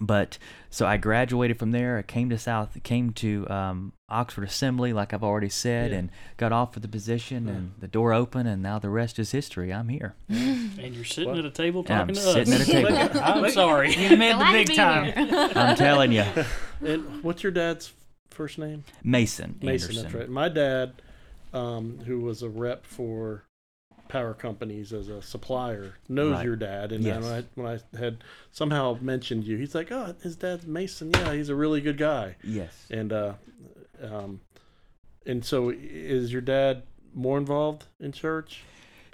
but 0.00 0.38
so 0.70 0.86
I 0.86 0.96
graduated 0.96 1.58
from 1.58 1.72
there. 1.72 1.98
I 1.98 2.02
came 2.02 2.30
to 2.30 2.38
South, 2.38 2.80
came 2.82 3.12
to 3.14 3.48
um, 3.50 3.92
Oxford 4.08 4.44
Assembly, 4.44 4.92
like 4.92 5.12
I've 5.12 5.24
already 5.24 5.48
said, 5.48 5.90
Yeah. 5.90 5.98
and 5.98 6.10
got 6.36 6.52
offered 6.52 6.76
of 6.76 6.82
the 6.82 6.88
position, 6.88 7.48
and 7.48 7.72
the 7.78 7.88
door 7.88 8.12
opened, 8.12 8.48
and 8.48 8.62
now 8.62 8.78
the 8.78 8.88
rest 8.88 9.18
is 9.18 9.32
history. 9.32 9.72
I'm 9.72 9.88
here. 9.88 10.14
And 10.80 10.94
you're 10.94 11.04
sitting 11.04 11.36
at 11.38 11.44
a 11.44 11.50
table 11.50 11.84
And 11.88 11.90
I'm 12.10 12.14
talking 12.14 12.14
to 12.14 12.20
sitting 12.20 12.54
us. 12.54 12.60
at 12.62 12.68
a 12.68 12.72
table. 12.72 13.20
I'm 13.22 13.50
sorry. 13.50 13.94
You 13.94 14.16
made 14.16 14.36
the 14.38 14.48
big 14.52 14.74
time. 14.74 15.12
I'm 15.56 15.76
telling 15.76 16.12
you, 16.12 16.24
And 16.82 17.22
what's 17.22 17.42
your 17.42 17.52
dad's 17.52 17.92
first 18.30 18.56
name? 18.58 18.84
Mason. 19.04 19.58
Mason. 19.60 19.90
Anderson. 19.90 20.02
That's 20.04 20.14
right. 20.14 20.28
My 20.30 20.48
dad, 20.48 21.02
um, 21.52 21.98
who 22.06 22.20
was 22.20 22.42
a 22.42 22.48
rep 22.48 22.86
for 22.86 23.44
power 24.10 24.34
companies 24.34 24.92
as 24.92 25.08
a 25.08 25.22
supplier, 25.22 25.94
knows 26.08 26.32
Right. 26.32 26.44
your 26.44 26.56
dad. 26.56 26.92
And 26.92 27.02
Yes. 27.04 27.22
when, 27.22 27.32
I, 27.32 27.44
when 27.54 27.66
I 27.94 27.98
had 27.98 28.24
somehow 28.52 28.98
mentioned 29.00 29.44
you, 29.44 29.56
he's 29.56 29.74
like, 29.74 29.90
"Oh, 29.92 30.14
his 30.22 30.36
dad's 30.36 30.66
Mason. 30.66 31.10
Yeah, 31.12 31.32
he's 31.32 31.48
a 31.48 31.54
really 31.54 31.80
good 31.80 31.96
guy." 31.98 32.36
Yes. 32.44 32.86
And 32.90 33.12
uh, 33.12 33.34
um, 34.02 34.40
and 35.26 35.44
so 35.44 35.70
is 35.70 36.32
your 36.32 36.42
dad 36.42 36.82
more 37.14 37.38
involved 37.38 37.84
in 38.00 38.12
church? 38.12 38.62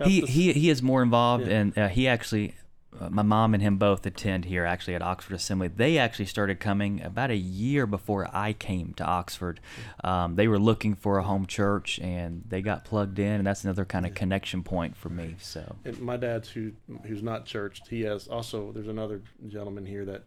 He, 0.05 0.20
he 0.22 0.53
he 0.53 0.68
is 0.70 0.82
more 0.82 1.03
involved, 1.03 1.47
Yeah. 1.47 1.59
and 1.61 1.78
uh, 1.78 1.88
he 1.88 2.07
actually 2.07 2.55
uh, 3.01 3.11
my 3.11 3.22
mom 3.22 3.55
and 3.55 3.62
him 3.62 3.76
both 3.76 4.05
attend 4.07 4.47
here 4.47 4.64
actually 4.64 4.94
at 4.94 5.03
Oxford 5.03 5.34
Assembly. 5.34 5.68
They 5.68 5.99
actually 5.99 6.26
started 6.26 6.61
coming 6.61 7.03
about 7.03 7.30
a 7.30 7.36
year 7.36 7.86
before 7.86 8.28
I 8.32 8.53
came 8.53 8.94
to 8.94 9.05
Oxford. 9.05 9.61
Um, 10.03 10.36
they 10.36 10.49
were 10.49 10.59
looking 10.59 10.94
for 10.94 11.18
a 11.18 11.22
home 11.22 11.47
church 11.47 11.99
and 12.01 12.42
they 12.49 12.62
got 12.62 12.84
plugged 12.84 13.18
in, 13.18 13.32
and 13.32 13.47
that's 13.47 13.64
another 13.64 13.84
kind 13.84 14.07
of 14.07 14.14
connection 14.14 14.62
point 14.62 14.97
for 14.97 15.09
me. 15.09 15.36
So 15.40 15.76
And 15.84 16.01
my 16.01 16.16
dad's 16.16 16.49
who 16.49 16.72
who's 17.05 17.22
not 17.22 17.47
churched. 17.47 17.88
He 17.88 18.03
has 18.03 18.28
also. 18.28 18.72
There's 18.72 18.88
another 18.88 19.22
gentleman 19.49 19.86
here 19.86 20.05
that 20.07 20.24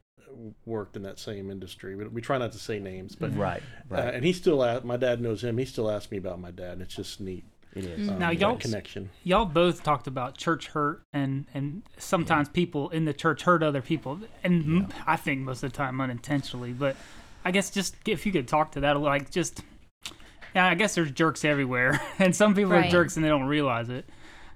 worked 0.66 0.96
in 0.96 1.04
that 1.04 1.20
same 1.20 1.50
industry. 1.50 1.96
We, 1.96 2.08
we 2.08 2.22
try 2.22 2.38
not 2.38 2.52
to 2.52 2.60
say 2.60 2.80
names, 2.80 3.16
but 3.16 3.36
right, 3.36 3.64
Uh, 3.92 3.96
right, 3.96 4.14
and 4.14 4.24
he 4.24 4.34
still. 4.34 4.58
My 4.84 4.98
dad 4.98 5.22
knows 5.22 5.44
him. 5.44 5.58
He 5.58 5.66
still 5.66 5.90
asks 5.90 6.12
me 6.12 6.18
about 6.18 6.40
my 6.40 6.52
dad. 6.52 6.74
And 6.74 6.82
it's 6.82 6.96
just 6.96 7.20
neat. 7.20 7.44
It 7.76 7.86
is. 7.86 8.10
um, 8.10 8.20
Now, 8.20 8.30
y'all- 8.32 8.58
connection. 8.58 9.10
Y'all 9.24 9.46
both 9.46 9.84
talked 9.84 10.08
about 10.08 10.38
church 10.38 10.68
hurt, 10.70 11.04
and 11.14 11.46
and 11.54 11.84
sometimes 11.98 12.50
people 12.50 12.90
in 12.90 13.06
the 13.06 13.14
church 13.14 13.44
hurt 13.44 13.62
other 13.64 13.82
people, 13.82 14.20
and 14.44 14.92
I 15.06 15.16
think 15.16 15.42
most 15.42 15.64
of 15.64 15.72
the 15.72 15.78
time 15.78 16.00
unintentionally. 16.02 16.74
But 16.74 16.96
I 17.46 17.52
guess 17.52 17.70
just 17.70 17.96
if 18.08 18.26
you 18.26 18.32
could 18.32 18.48
talk 18.48 18.72
to 18.74 18.80
that, 18.82 19.00
like 19.00 19.30
just 19.32 19.62
yeah, 20.56 20.66
I 20.68 20.74
guess 20.76 20.96
there's 20.96 21.12
jerks 21.12 21.46
everywhere, 21.46 22.02
and 22.20 22.36
some 22.36 22.56
people 22.56 22.74
are 22.74 22.88
jerks 22.90 23.16
and 23.16 23.24
they 23.24 23.30
don't 23.30 23.46
realize 23.48 23.90
it. 23.90 24.10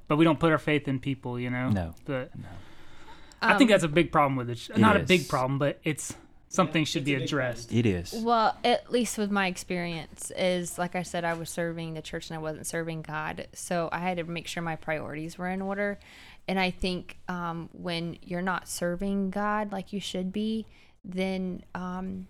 But 0.07 0.17
we 0.17 0.25
don't 0.25 0.39
put 0.39 0.51
our 0.51 0.57
faith 0.57 0.87
in 0.87 0.99
people, 0.99 1.39
you 1.39 1.49
know. 1.49 1.69
No, 1.69 1.95
But 2.05 2.31
I 3.41 3.57
think 3.57 3.69
Um, 3.69 3.73
that's 3.73 3.83
a 3.83 3.87
big 3.87 4.11
problem 4.11 4.35
with 4.35 4.49
it. 4.49 4.69
Not 4.77 4.95
a 4.97 4.99
big 4.99 5.27
problem, 5.29 5.59
but 5.59 5.79
it's 5.83 6.15
something 6.53 6.85
should 6.85 7.03
be 7.03 7.15
addressed. 7.15 7.73
it 7.73 7.85
is. 7.85 8.13
Well, 8.13 8.55
at 8.63 8.91
least 8.91 9.17
with 9.17 9.31
my 9.31 9.47
experience 9.47 10.31
is 10.37 10.77
like 10.77 10.95
I 10.95 11.01
said, 11.01 11.25
I 11.25 11.33
was 11.33 11.49
serving 11.49 11.95
the 11.95 12.01
church 12.01 12.29
and 12.29 12.37
I 12.37 12.41
wasn't 12.41 12.67
serving 12.67 13.01
God, 13.01 13.47
so 13.53 13.89
I 13.91 13.99
had 13.99 14.17
to 14.17 14.23
make 14.23 14.47
sure 14.47 14.63
my 14.63 14.75
priorities 14.75 15.37
were 15.37 15.49
in 15.49 15.61
order. 15.61 15.99
And 16.47 16.59
I 16.59 16.71
think 16.71 17.17
um, 17.27 17.69
when 17.73 18.17
you're 18.21 18.41
not 18.41 18.67
serving 18.67 19.31
God 19.31 19.71
like 19.71 19.93
you 19.93 19.99
should 19.99 20.31
be, 20.31 20.65
then 21.03 21.63
um, 21.73 22.27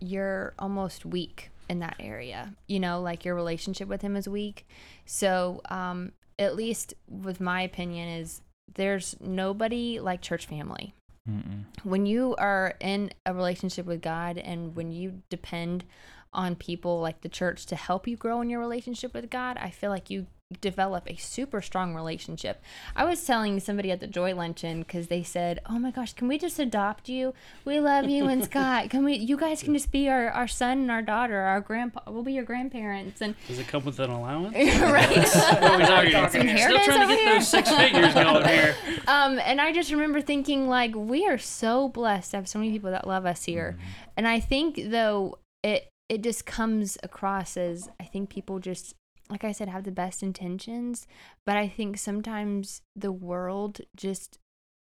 you're 0.00 0.54
almost 0.58 1.06
weak 1.06 1.50
in 1.68 1.78
that 1.78 1.96
area. 2.00 2.54
You 2.66 2.80
know, 2.80 3.00
like 3.00 3.24
your 3.24 3.34
relationship 3.34 3.88
with 3.88 4.02
Him 4.02 4.16
is 4.16 4.28
weak. 4.28 4.66
So, 5.06 5.60
um, 5.70 6.12
at 6.38 6.56
least 6.56 6.94
with 7.08 7.40
my 7.40 7.62
opinion, 7.62 8.08
is 8.08 8.40
there's 8.74 9.14
nobody 9.20 10.00
like 10.00 10.20
church 10.20 10.46
family 10.46 10.94
Mm-mm. 11.28 11.64
when 11.84 12.06
you 12.06 12.34
are 12.36 12.74
in 12.80 13.10
a 13.24 13.32
relationship 13.32 13.86
with 13.86 14.02
God 14.02 14.36
and 14.36 14.76
when 14.76 14.92
you 14.92 15.22
depend 15.30 15.84
on 16.32 16.54
people 16.54 17.00
like 17.00 17.22
the 17.22 17.28
church 17.28 17.64
to 17.66 17.76
help 17.76 18.06
you 18.06 18.16
grow 18.16 18.40
in 18.40 18.50
your 18.50 18.60
relationship 18.60 19.14
with 19.14 19.30
God, 19.30 19.56
I 19.58 19.70
feel 19.70 19.90
like 19.90 20.10
you 20.10 20.26
develop 20.60 21.08
a 21.08 21.16
super 21.16 21.60
strong 21.60 21.94
relationship. 21.94 22.62
I 22.94 23.04
was 23.04 23.24
telling 23.24 23.60
somebody 23.60 23.90
at 23.90 24.00
the 24.00 24.06
Joy 24.06 24.34
Luncheon 24.34 24.80
because 24.80 25.08
they 25.08 25.22
said, 25.22 25.60
"Oh 25.68 25.78
my 25.78 25.90
gosh, 25.90 26.12
can 26.12 26.28
we 26.28 26.38
just 26.38 26.58
adopt 26.58 27.08
you? 27.08 27.34
We 27.64 27.80
love 27.80 28.08
you 28.08 28.26
and 28.26 28.44
Scott. 28.50 28.90
Can 28.90 29.04
we? 29.04 29.14
You 29.14 29.36
guys 29.36 29.62
can 29.62 29.74
just 29.74 29.90
be 29.90 30.08
our, 30.08 30.28
our 30.30 30.46
son 30.46 30.78
and 30.78 30.90
our 30.90 31.02
daughter, 31.02 31.40
our 31.40 31.60
grandpa. 31.60 32.00
We'll 32.10 32.22
be 32.22 32.32
your 32.34 32.44
grandparents." 32.44 33.20
And 33.20 33.34
Does 33.48 33.58
it 33.58 33.68
come 33.68 33.84
with 33.84 33.98
an 34.00 34.10
allowance? 34.10 34.54
right. 34.54 35.08
What 35.18 35.90
are 35.90 36.04
we 36.04 36.10
talking 36.12 36.12
about? 36.12 36.30
Still 36.30 36.40
inheritance 36.42 36.84
trying 36.84 36.98
to 36.98 37.04
over 37.04 37.14
get 37.14 37.18
here? 37.20 37.34
those 37.34 37.48
six 37.48 37.70
figures 37.70 38.14
going 38.14 38.46
here. 38.46 38.76
Um, 39.06 39.38
and 39.38 39.60
I 39.60 39.72
just 39.72 39.90
remember 39.90 40.20
thinking, 40.20 40.68
like, 40.68 40.94
we 40.94 41.26
are 41.26 41.38
so 41.38 41.88
blessed 41.88 42.32
to 42.32 42.36
have 42.38 42.48
so 42.48 42.58
many 42.58 42.70
people 42.70 42.90
that 42.90 43.06
love 43.06 43.26
us 43.26 43.44
here. 43.44 43.76
And 44.16 44.28
I 44.28 44.40
think, 44.40 44.78
though, 44.90 45.38
it 45.62 45.88
it 46.10 46.22
just 46.22 46.44
comes 46.44 46.98
across 47.02 47.56
as 47.56 47.88
I 47.98 48.04
think 48.04 48.28
people 48.28 48.58
just, 48.58 48.94
like 49.30 49.44
I 49.44 49.52
said, 49.52 49.68
have 49.68 49.84
the 49.84 49.90
best 49.90 50.22
intentions, 50.22 51.06
but 51.46 51.56
I 51.56 51.68
think 51.68 51.98
sometimes 51.98 52.82
the 52.94 53.12
world 53.12 53.80
just 53.96 54.38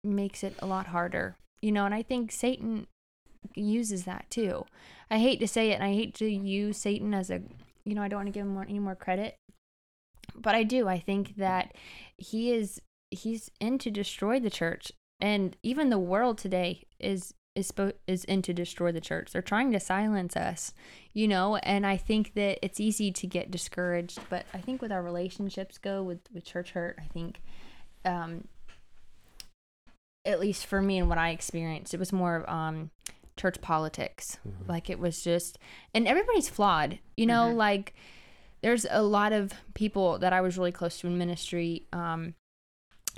makes 0.03 0.43
it 0.43 0.55
a 0.59 0.65
lot 0.65 0.87
harder, 0.87 1.37
you 1.61 1.71
know. 1.71 1.85
And 1.85 1.93
I 1.93 2.01
think 2.01 2.31
Satan 2.31 2.87
uses 3.55 4.03
that 4.03 4.29
too. 4.29 4.65
I 5.09 5.19
hate 5.19 5.39
to 5.39 5.47
say 5.47 5.71
it, 5.71 5.75
and 5.75 5.83
I 5.83 5.93
hate 5.93 6.13
to 6.15 6.29
use 6.29 6.77
Satan 6.77 7.13
as 7.13 7.29
a, 7.29 7.41
you 7.85 7.95
know, 7.95 8.01
I 8.01 8.07
don't 8.07 8.19
want 8.19 8.27
to 8.27 8.33
give 8.33 8.45
him 8.45 8.57
any 8.57 8.79
more 8.79 8.95
credit, 8.95 9.35
but 10.35 10.55
I 10.55 10.63
do. 10.63 10.87
I 10.87 10.99
think 10.99 11.37
that 11.37 11.73
he 12.17 12.51
is 12.51 12.81
he's 13.11 13.49
in 13.61 13.77
to 13.77 13.89
destroy 13.89 14.39
the 14.39 14.49
church 14.49 14.91
and 15.19 15.55
even 15.63 15.89
the 15.89 15.99
world 15.99 16.37
today 16.37 16.83
is 16.99 17.33
is 17.55 17.71
spo- 17.71 17.93
is 18.07 18.23
in 18.25 18.41
to 18.43 18.53
destroy 18.53 18.91
the 18.91 19.01
church. 19.01 19.31
They're 19.31 19.41
trying 19.41 19.71
to 19.71 19.79
silence 19.79 20.35
us 20.35 20.73
you 21.15 21.27
know 21.29 21.55
and 21.55 21.87
i 21.87 21.97
think 21.97 22.33
that 22.35 22.59
it's 22.61 22.79
easy 22.79 23.09
to 23.09 23.25
get 23.25 23.49
discouraged 23.49 24.19
but 24.29 24.45
i 24.53 24.57
think 24.59 24.81
with 24.81 24.91
our 24.91 25.01
relationships 25.01 25.77
go 25.77 26.03
with 26.03 26.19
with 26.33 26.43
church 26.43 26.71
hurt 26.71 26.99
i 27.01 27.05
think 27.05 27.39
um 28.03 28.47
at 30.25 30.39
least 30.39 30.65
for 30.65 30.81
me 30.81 30.99
and 30.99 31.07
what 31.07 31.17
i 31.17 31.29
experienced 31.29 31.93
it 31.93 31.99
was 31.99 32.11
more 32.11 32.35
of 32.35 32.49
um 32.49 32.91
church 33.37 33.59
politics. 33.61 34.37
Like 34.67 34.89
it 34.89 34.99
was 34.99 35.21
just 35.21 35.57
and 35.93 36.07
everybody's 36.07 36.49
flawed 36.49 36.99
you 37.17 37.25
know 37.25 37.51
like 37.51 37.93
there's 38.61 38.85
a 38.89 39.03
lot 39.03 39.33
of 39.33 39.53
people 39.73 40.17
that 40.19 40.33
I 40.33 40.41
was 40.41 40.57
really 40.57 40.71
close 40.71 40.99
to 40.99 41.07
in 41.07 41.17
ministry 41.17 41.85
um, 41.93 42.33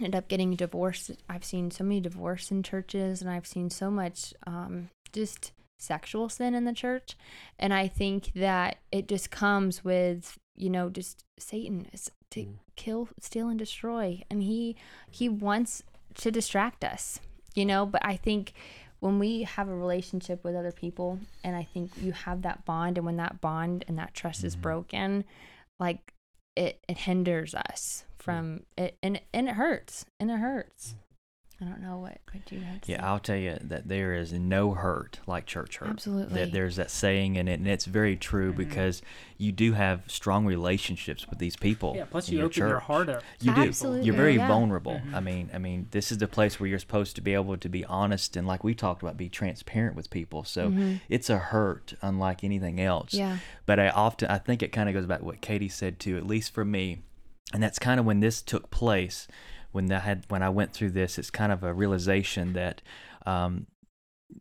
end 0.02 0.16
up 0.16 0.28
getting 0.28 0.56
divorced. 0.56 1.12
I've 1.30 1.44
seen 1.44 1.72
so 1.72 1.84
many 1.84 2.02
divorce 2.02 2.52
in 2.52 2.64
churches, 2.64 3.22
and 3.22 3.30
I've 3.30 3.48
seen 3.48 3.70
so 3.70 3.90
much 3.90 4.34
um, 4.46 4.90
just 5.14 5.52
sexual 5.80 6.30
sin 6.30 6.54
in 6.56 6.66
the 6.66 6.74
church. 6.74 7.16
And 7.60 7.74
I 7.74 7.88
think 7.88 8.32
that 8.36 8.78
it 8.92 9.08
just 9.08 9.32
comes 9.32 9.84
with 9.84 10.38
you 10.56 10.70
know 10.70 10.90
just 10.90 11.24
Satan 11.38 11.88
is 11.94 12.12
to 12.32 12.48
kill, 12.76 13.10
steal, 13.20 13.50
and 13.50 13.60
destroy, 13.60 14.24
and 14.30 14.44
he 14.44 14.76
he 15.10 15.30
wants 15.30 15.84
to 16.16 16.32
distract 16.32 16.84
us, 16.84 17.20
you 17.56 17.66
know. 17.66 17.86
But 17.86 18.06
I 18.06 18.16
think 18.16 18.54
when 19.00 19.20
we 19.20 19.44
have 19.44 19.70
a 19.70 19.76
relationship 19.76 20.44
with 20.44 20.56
other 20.56 20.72
people 20.72 21.20
and 21.44 21.56
i 21.56 21.64
think 21.64 21.92
you 22.02 22.12
have 22.12 22.42
that 22.42 22.66
bond 22.66 22.98
and 22.98 23.06
when 23.06 23.18
that 23.18 23.40
bond 23.42 23.86
and 23.88 23.98
that 23.98 24.14
trust 24.14 24.44
is 24.44 24.56
broken 24.56 25.24
like 25.80 26.14
it 26.56 26.80
it 26.88 26.98
hinders 26.98 27.54
us 27.54 28.06
from 28.28 28.64
it 28.78 28.98
and 29.02 29.20
and 29.34 29.48
it 29.48 29.56
hurts 29.56 30.06
and 30.20 30.30
it 30.30 30.38
hurts 30.40 30.96
i 31.62 31.66
don't 31.66 31.82
know 31.82 31.98
what 31.98 32.18
what 32.38 32.52
you 32.52 32.60
had 32.60 32.82
to 32.82 32.92
Yeah, 32.92 33.00
say. 33.00 33.04
I'll 33.04 33.20
tell 33.20 33.36
you 33.36 33.58
that 33.62 33.88
there 33.88 34.14
is 34.14 34.32
no 34.34 34.72
hurt 34.74 35.20
like 35.28 35.46
church 35.46 35.78
hurt. 35.78 35.90
Absolutely. 35.90 36.36
That 36.36 36.52
there's 36.52 36.76
that 36.76 36.92
saying, 36.92 37.38
and, 37.38 37.50
it, 37.50 37.60
and 37.60 37.68
it's 37.68 37.86
very 37.86 38.16
true 38.16 38.54
because 38.54 39.02
you 39.38 39.52
do 39.52 39.74
have 39.74 40.04
strong 40.08 40.46
relationships 40.46 41.28
with 41.28 41.40
these 41.40 41.56
people. 41.56 41.94
Yeah. 41.96 42.06
Plus, 42.06 42.30
you 42.30 42.38
your 42.38 42.48
open 42.48 42.60
your 42.60 42.80
heart 42.80 43.10
up. 43.10 43.24
You 43.42 43.54
do. 43.54 43.62
Absolutely, 43.62 44.06
You're 44.06 44.16
very 44.16 44.36
yeah. 44.36 44.48
vulnerable. 44.48 45.02
I 45.14 45.20
mean, 45.20 45.50
I 45.54 45.58
mean, 45.58 45.88
this 45.92 46.12
is 46.12 46.20
the 46.20 46.28
place 46.28 46.60
where 46.60 46.70
you're 46.70 46.80
supposed 46.80 47.16
to 47.16 47.22
be 47.22 47.34
able 47.34 47.58
to 47.58 47.70
be 47.70 47.84
honest 47.86 48.36
and, 48.36 48.48
like 48.48 48.64
we 48.64 48.76
talked 48.76 49.02
about, 49.02 49.18
be 49.18 49.30
transparent 49.30 49.96
with 49.96 50.10
people. 50.10 50.44
So 50.44 50.74
it's 51.10 51.30
a 51.30 51.38
hurt 51.38 51.94
unlike 52.02 52.44
anything 52.44 52.80
else. 52.80 53.12
Mm-hmm. 53.12 53.20
Yeah. 53.20 53.38
But 53.66 53.80
I 53.80 53.90
often, 53.90 54.30
I 54.30 54.38
think 54.38 54.62
it 54.62 54.72
kind 54.72 54.90
of 54.90 54.94
goes 54.94 55.06
back 55.06 55.20
to 55.20 55.26
what 55.26 55.42
Katie 55.42 55.70
said 55.70 56.00
too. 56.00 56.18
At 56.18 56.26
least 56.26 56.54
for 56.54 56.64
me, 56.66 57.00
and 57.54 57.62
that's 57.64 57.80
kind 57.80 58.00
of 58.00 58.06
when 58.06 58.20
this 58.20 58.42
took 58.42 58.70
place. 58.72 59.28
When 59.72 59.92
I 59.92 60.00
had, 60.00 60.26
when 60.30 60.42
I 60.42 60.50
went 60.50 60.74
through 60.74 60.92
this, 60.92 61.18
it's 61.20 61.30
kind 61.30 61.52
of 61.52 61.64
a 61.64 61.74
realization 61.74 62.54
that, 62.54 62.82
um, 63.26 63.68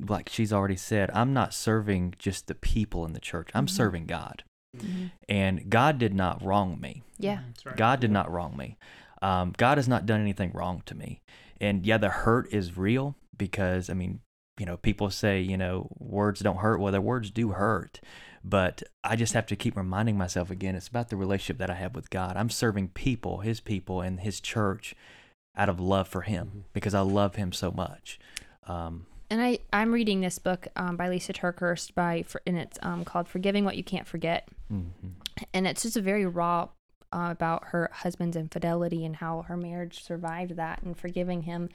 like 0.01 0.29
she's 0.29 0.53
already 0.53 0.77
said, 0.77 1.11
I'm 1.13 1.33
not 1.33 1.53
serving 1.55 2.15
just 2.19 2.47
the 2.47 2.55
people 2.55 3.05
in 3.05 3.13
the 3.13 3.21
church. 3.21 3.51
I'm 3.55 3.69
serving 3.69 4.07
God, 4.07 4.45
Mhm. 4.77 5.11
and 5.29 5.69
God 5.71 5.99
did 5.99 6.15
not 6.15 6.43
wrong 6.43 6.81
me. 6.81 7.03
yeah 7.19 7.41
That's 7.49 7.67
right. 7.67 7.77
God 7.77 8.01
did 8.01 8.11
not 8.11 8.31
wrong 8.31 8.57
me. 8.57 8.77
Um, 9.23 9.53
God 9.57 9.79
has 9.79 9.89
not 9.89 10.07
done 10.07 10.21
anything 10.21 10.53
wrong 10.53 10.83
to 10.87 10.95
me. 10.95 11.21
And 11.61 11.87
yeah, 11.87 11.99
the 11.99 12.09
hurt 12.11 12.53
is 12.53 12.77
real 12.77 13.17
because, 13.37 13.89
I 13.89 13.95
mean, 13.95 14.21
you 14.59 14.67
know, 14.67 14.77
people 14.77 15.11
say, 15.11 15.41
you 15.41 15.57
know, 15.57 15.89
words 15.99 16.41
don't 16.41 16.59
hurt. 16.59 16.79
Well, 16.81 16.93
their 16.93 17.01
words 17.01 17.31
do 17.31 17.51
hurt. 17.53 18.01
But 18.49 18.85
I 19.03 19.17
just 19.17 19.33
have 19.33 19.47
to 19.47 19.57
keep 19.57 19.77
reminding 19.77 20.17
myself 20.17 20.53
again, 20.53 20.77
it's 20.77 20.87
about 20.87 21.09
the 21.09 21.17
relationship 21.17 21.59
that 21.59 21.69
I 21.69 21.75
have 21.75 21.97
with 21.97 22.11
God. 22.11 22.37
I'm 22.37 22.49
serving 22.49 22.91
people, 22.91 23.39
His 23.39 23.59
people, 23.59 24.01
and 24.01 24.21
His 24.21 24.41
church 24.41 24.95
out 25.57 25.69
of 25.69 25.81
love 25.81 26.07
for 26.07 26.23
Him 26.23 26.65
because 26.73 26.95
I 26.95 27.01
love 27.01 27.35
Him 27.35 27.53
so 27.53 27.73
much. 27.73 28.21
Um, 28.69 29.07
and 29.31 29.43
i 29.43 29.59
i'm 29.73 29.93
reading 29.93 30.21
this 30.21 30.39
book 30.39 30.69
um, 30.77 30.97
by 30.97 31.09
lisa 31.09 31.33
TerKeurst 31.33 31.95
by 31.95 32.23
for- 32.23 32.43
and 32.47 32.57
it's 32.57 32.79
um, 32.83 33.05
called 33.05 33.29
forgiving 33.29 33.65
what 33.65 33.77
you 33.77 33.85
can't 33.85 34.07
forget 34.07 34.49
mhm. 34.73 34.87
and 35.53 35.67
it's 35.67 35.83
just 35.83 35.97
a 35.97 36.01
very 36.01 36.27
raw 36.27 36.69
uh, 37.13 37.29
about 37.31 37.65
her 37.69 37.91
husband's 37.93 38.37
infidelity 38.37 39.05
and 39.05 39.17
how 39.17 39.43
her 39.43 39.57
marriage 39.57 40.03
survived 40.03 40.57
that 40.57 40.83
and 40.83 40.97
forgiving 40.97 41.43
him 41.43 41.69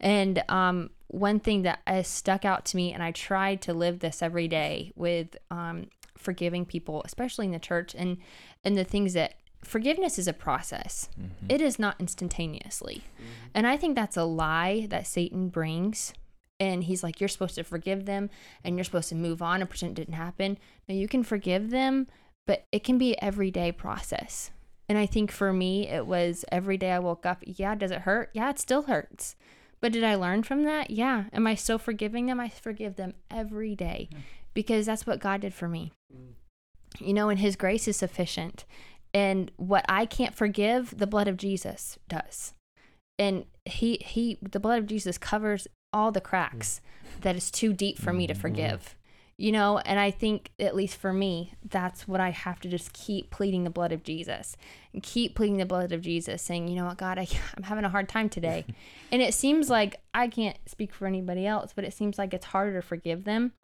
and 0.00 0.42
um, 0.48 0.90
one 1.08 1.40
thing 1.40 1.62
that 1.62 1.80
has 1.86 2.08
stuck 2.08 2.44
out 2.44 2.64
to 2.64 2.76
me 2.76 2.92
and 2.92 3.02
i 3.02 3.10
tried 3.10 3.60
to 3.60 3.72
live 3.74 3.98
this 3.98 4.22
every 4.22 4.48
day 4.48 4.92
with 4.94 5.36
um, 5.50 5.86
forgiving 6.24 6.64
people 6.64 7.02
especially 7.04 7.46
in 7.46 7.52
the 7.52 7.58
church 7.58 7.94
and 7.94 8.16
and 8.64 8.76
the 8.76 8.84
things 8.84 9.12
that 9.12 9.34
forgiveness 9.62 10.18
is 10.18 10.28
a 10.28 10.32
process. 10.32 11.08
Mm-hmm. 11.18 11.46
It 11.48 11.60
is 11.60 11.78
not 11.78 11.96
instantaneously. 11.98 13.04
Mm-hmm. 13.14 13.32
And 13.54 13.66
i 13.66 13.76
think 13.76 13.94
that's 13.94 14.16
a 14.16 14.24
lie 14.24 14.86
that 14.90 15.06
satan 15.06 15.48
brings. 15.48 16.12
And 16.60 16.84
he's 16.84 17.02
like 17.02 17.20
you're 17.20 17.28
supposed 17.28 17.56
to 17.56 17.64
forgive 17.64 18.06
them 18.06 18.30
and 18.62 18.76
you're 18.76 18.84
supposed 18.84 19.08
to 19.08 19.14
move 19.14 19.42
on 19.42 19.60
and 19.60 19.68
pretend 19.68 19.98
it 19.98 20.02
didn't 20.02 20.14
happen. 20.14 20.58
Now 20.88 20.94
you 20.94 21.08
can 21.08 21.22
forgive 21.22 21.70
them 21.70 22.06
but 22.46 22.66
it 22.72 22.84
can 22.84 22.98
be 22.98 23.12
an 23.12 23.24
everyday 23.24 23.72
process. 23.72 24.50
And 24.88 24.98
i 24.98 25.06
think 25.06 25.30
for 25.30 25.52
me 25.52 25.88
it 25.88 26.06
was 26.06 26.44
every 26.52 26.76
day 26.76 26.92
i 26.92 26.98
woke 26.98 27.26
up 27.26 27.42
yeah 27.44 27.74
does 27.74 27.90
it 27.90 28.02
hurt? 28.02 28.30
Yeah 28.32 28.50
it 28.50 28.58
still 28.58 28.82
hurts. 28.82 29.36
But 29.80 29.92
did 29.92 30.04
I 30.04 30.14
learn 30.14 30.44
from 30.44 30.62
that? 30.62 30.88
Yeah. 30.88 31.24
Am 31.34 31.46
I 31.46 31.54
still 31.54 31.76
forgiving 31.76 32.24
them? 32.24 32.40
I 32.40 32.48
forgive 32.48 32.96
them 32.96 33.12
every 33.30 33.74
day 33.74 34.08
mm-hmm. 34.10 34.22
Because 34.54 34.86
that's 34.86 35.06
what 35.06 35.20
God 35.20 35.40
did 35.40 35.52
for 35.52 35.68
me. 35.68 35.92
Mm. 36.12 36.34
You 37.00 37.12
know, 37.12 37.28
and 37.28 37.40
His 37.40 37.56
grace 37.56 37.86
is 37.86 37.96
sufficient. 37.96 38.64
And 39.12 39.50
what 39.56 39.84
I 39.88 40.06
can't 40.06 40.34
forgive, 40.34 40.96
the 40.96 41.06
blood 41.06 41.28
of 41.28 41.36
Jesus 41.36 41.98
does. 42.08 42.54
And 43.18 43.44
He, 43.64 43.98
He, 44.04 44.38
the 44.40 44.60
blood 44.60 44.78
of 44.78 44.86
Jesus 44.86 45.18
covers 45.18 45.68
all 45.92 46.10
the 46.10 46.20
cracks 46.20 46.80
mm. 46.80 47.22
that 47.22 47.36
is 47.36 47.50
too 47.50 47.72
deep 47.72 47.98
for 47.98 48.12
me 48.12 48.26
to 48.26 48.32
mm-hmm. 48.32 48.40
forgive. 48.40 48.96
You 49.36 49.50
know, 49.50 49.78
and 49.78 49.98
I 49.98 50.12
think, 50.12 50.52
at 50.60 50.76
least 50.76 50.96
for 50.96 51.12
me, 51.12 51.54
that's 51.68 52.06
what 52.06 52.20
I 52.20 52.30
have 52.30 52.60
to 52.60 52.68
just 52.68 52.92
keep 52.92 53.30
pleading 53.30 53.64
the 53.64 53.70
blood 53.70 53.90
of 53.90 54.04
Jesus 54.04 54.56
and 54.92 55.02
keep 55.02 55.34
pleading 55.34 55.56
the 55.56 55.66
blood 55.66 55.90
of 55.90 56.02
Jesus, 56.02 56.40
saying, 56.40 56.68
you 56.68 56.76
know 56.76 56.84
what, 56.84 56.98
God, 56.98 57.18
I, 57.18 57.26
I'm 57.56 57.64
having 57.64 57.84
a 57.84 57.88
hard 57.88 58.08
time 58.08 58.28
today. 58.28 58.64
and 59.12 59.20
it 59.20 59.34
seems 59.34 59.68
like 59.68 60.00
I 60.14 60.28
can't 60.28 60.56
speak 60.66 60.94
for 60.94 61.08
anybody 61.08 61.48
else, 61.48 61.72
but 61.74 61.84
it 61.84 61.92
seems 61.92 62.16
like 62.16 62.32
it's 62.32 62.46
harder 62.46 62.80
to 62.80 62.86
forgive 62.86 63.24
them 63.24 63.54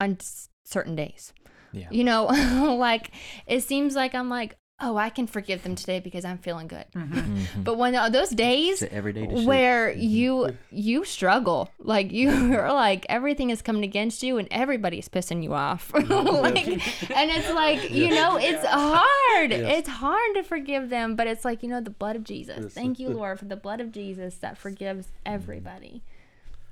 on 0.00 0.18
certain 0.64 0.96
days. 0.96 1.32
Yeah. 1.72 1.88
You 1.90 2.04
know, 2.04 2.24
like 2.78 3.12
it 3.46 3.62
seems 3.62 3.94
like 3.94 4.14
I'm 4.14 4.28
like, 4.28 4.56
oh, 4.82 4.96
I 4.96 5.10
can 5.10 5.26
forgive 5.26 5.62
them 5.62 5.74
today 5.74 6.00
because 6.00 6.24
I'm 6.24 6.38
feeling 6.38 6.66
good. 6.66 6.86
Mm-hmm. 6.96 7.18
Mm-hmm. 7.18 7.62
But 7.62 7.76
when 7.76 7.94
uh, 7.94 8.08
those 8.08 8.30
days 8.30 8.82
everyday 8.82 9.26
where 9.26 9.90
mm-hmm. 9.90 10.00
you 10.00 10.56
you 10.70 11.04
struggle, 11.04 11.70
like 11.78 12.10
you're 12.10 12.72
like 12.72 13.06
everything 13.08 13.50
is 13.50 13.62
coming 13.62 13.84
against 13.84 14.22
you 14.22 14.38
and 14.38 14.48
everybody's 14.50 15.08
pissing 15.08 15.42
you 15.42 15.52
off, 15.52 15.92
like, 15.94 16.66
and 16.66 17.30
it's 17.30 17.50
like 17.52 17.90
you 17.90 18.10
know 18.10 18.36
it's 18.40 18.64
hard. 18.66 19.52
It's 19.52 19.88
hard 19.88 20.34
to 20.34 20.42
forgive 20.42 20.88
them, 20.88 21.16
but 21.16 21.26
it's 21.26 21.44
like 21.44 21.62
you 21.62 21.68
know 21.68 21.80
the 21.80 21.90
blood 21.90 22.16
of 22.16 22.24
Jesus. 22.24 22.72
Thank 22.72 22.98
you, 22.98 23.10
Lord, 23.10 23.38
for 23.38 23.44
the 23.44 23.56
blood 23.56 23.80
of 23.80 23.92
Jesus 23.92 24.36
that 24.36 24.56
forgives 24.56 25.08
everybody. 25.24 26.02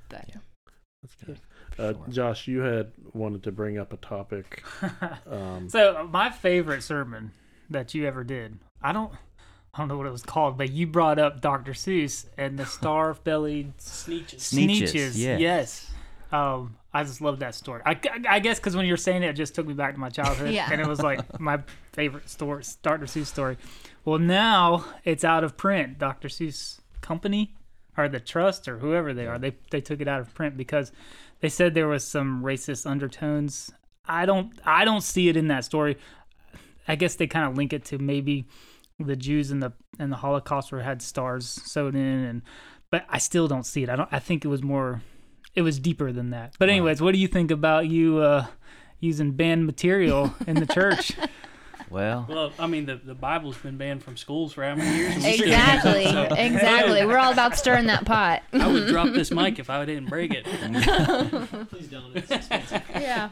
But 0.09 0.25
yeah. 0.29 0.41
That's 1.01 1.15
good. 1.15 1.39
Uh, 1.77 1.93
Josh, 2.09 2.47
you 2.47 2.59
had 2.61 2.91
wanted 3.13 3.43
to 3.43 3.51
bring 3.51 3.77
up 3.77 3.93
a 3.93 3.97
topic. 3.97 4.63
Um, 5.29 5.69
So 5.69 6.07
my 6.11 6.29
favorite 6.29 6.81
sermon 6.83 7.31
that 7.69 7.93
you 7.93 8.05
ever 8.07 8.23
did, 8.23 8.57
I 8.81 8.91
don't, 8.93 9.11
I 9.73 9.79
don't 9.79 9.87
know 9.87 9.97
what 9.97 10.07
it 10.07 10.11
was 10.11 10.23
called, 10.23 10.57
but 10.57 10.71
you 10.71 10.87
brought 10.87 11.19
up 11.19 11.41
Dr. 11.41 11.73
Seuss 11.73 12.25
and 12.37 12.57
the 12.57 12.65
star-bellied 12.77 13.77
Sneeches. 13.79 14.41
Sneetches, 14.41 14.93
Sneetches. 14.93 15.17
yeah. 15.17 15.37
Yes. 15.37 15.91
Um, 16.31 16.75
I 16.93 17.03
just 17.03 17.21
love 17.21 17.39
that 17.39 17.55
story. 17.55 17.81
I, 17.85 17.99
I 18.27 18.39
guess 18.39 18.59
because 18.59 18.75
when 18.75 18.85
you 18.85 18.93
were 18.93 18.97
saying 18.97 19.23
it, 19.23 19.29
it 19.29 19.33
just 19.33 19.53
took 19.55 19.65
me 19.67 19.73
back 19.73 19.93
to 19.93 19.99
my 19.99 20.09
childhood, 20.09 20.51
Yeah. 20.53 20.69
and 20.71 20.81
it 20.81 20.87
was 20.87 21.01
like 21.01 21.39
my 21.39 21.59
favorite 21.93 22.29
story, 22.29 22.63
Dr. 22.81 23.05
Seuss 23.05 23.27
story. 23.27 23.57
Well, 24.05 24.19
now 24.19 24.85
it's 25.03 25.23
out 25.23 25.43
of 25.43 25.55
print. 25.57 25.97
Dr. 25.99 26.27
Seuss 26.27 26.79
Company 27.01 27.55
or 27.97 28.07
the 28.09 28.19
trust 28.19 28.67
or 28.67 28.79
whoever 28.79 29.13
they 29.13 29.27
are, 29.27 29.37
they 29.37 29.55
they 29.71 29.81
took 29.81 29.99
it 30.01 30.07
out 30.07 30.21
of 30.21 30.33
print 30.33 30.55
because 30.57 30.91
they 31.41 31.49
said 31.49 31.73
there 31.73 31.87
was 31.87 32.03
some 32.03 32.43
racist 32.43 32.85
undertones. 32.85 33.71
I 34.05 34.25
don't 34.25 34.51
I 34.65 34.85
don't 34.85 35.01
see 35.01 35.29
it 35.29 35.37
in 35.37 35.47
that 35.47 35.65
story. 35.65 35.97
I 36.87 36.95
guess 36.95 37.15
they 37.15 37.27
kind 37.27 37.49
of 37.49 37.55
link 37.55 37.73
it 37.73 37.85
to 37.85 37.97
maybe 37.99 38.47
the 38.99 39.15
Jews 39.15 39.51
in 39.51 39.59
the 39.59 39.71
in 39.99 40.09
the 40.09 40.17
Holocaust 40.17 40.71
where 40.71 40.81
it 40.81 40.85
had 40.85 41.01
stars 41.01 41.47
sewed 41.47 41.95
in, 41.95 42.01
and 42.01 42.41
but 42.91 43.05
I 43.09 43.17
still 43.19 43.47
don't 43.47 43.65
see 43.65 43.83
it. 43.83 43.89
I 43.89 43.95
don't. 43.95 44.09
I 44.11 44.19
think 44.19 44.43
it 44.43 44.47
was 44.47 44.63
more, 44.63 45.01
it 45.55 45.61
was 45.61 45.79
deeper 45.79 46.11
than 46.11 46.31
that. 46.31 46.55
But 46.57 46.69
anyways, 46.69 47.01
what 47.01 47.13
do 47.13 47.19
you 47.19 47.27
think 47.27 47.51
about 47.51 47.87
you 47.87 48.19
uh, 48.19 48.47
using 48.99 49.31
banned 49.31 49.65
material 49.65 50.33
in 50.47 50.55
the 50.55 50.65
church? 50.65 51.13
Well, 51.89 52.25
Well, 52.29 52.51
I 52.59 52.67
mean, 52.67 52.85
the, 52.85 52.95
the 52.95 53.15
Bible's 53.15 53.57
been 53.57 53.77
banned 53.77 54.03
from 54.03 54.17
schools 54.17 54.53
for 54.53 54.63
how 54.63 54.75
many 54.75 54.95
years? 54.97 55.15
and 55.15 55.23
we 55.23 55.33
still 55.33 55.47
use 55.47 55.55
it, 55.55 55.59
exactly, 55.59 56.03
so 56.11 56.23
exactly. 56.37 57.05
We're 57.05 57.17
all 57.17 57.31
about 57.33 57.57
stirring 57.57 57.87
that 57.87 58.05
pot. 58.05 58.43
I 58.53 58.67
would 58.71 58.87
drop 58.87 59.07
this 59.09 59.31
mic 59.31 59.59
if 59.59 59.69
I 59.69 59.83
didn't 59.85 60.09
break 60.09 60.33
it. 60.33 60.45
Please 61.69 61.87
don't. 61.87 62.15
It's 62.15 62.31
expensive. 62.31 62.83
yeah. 62.93 63.29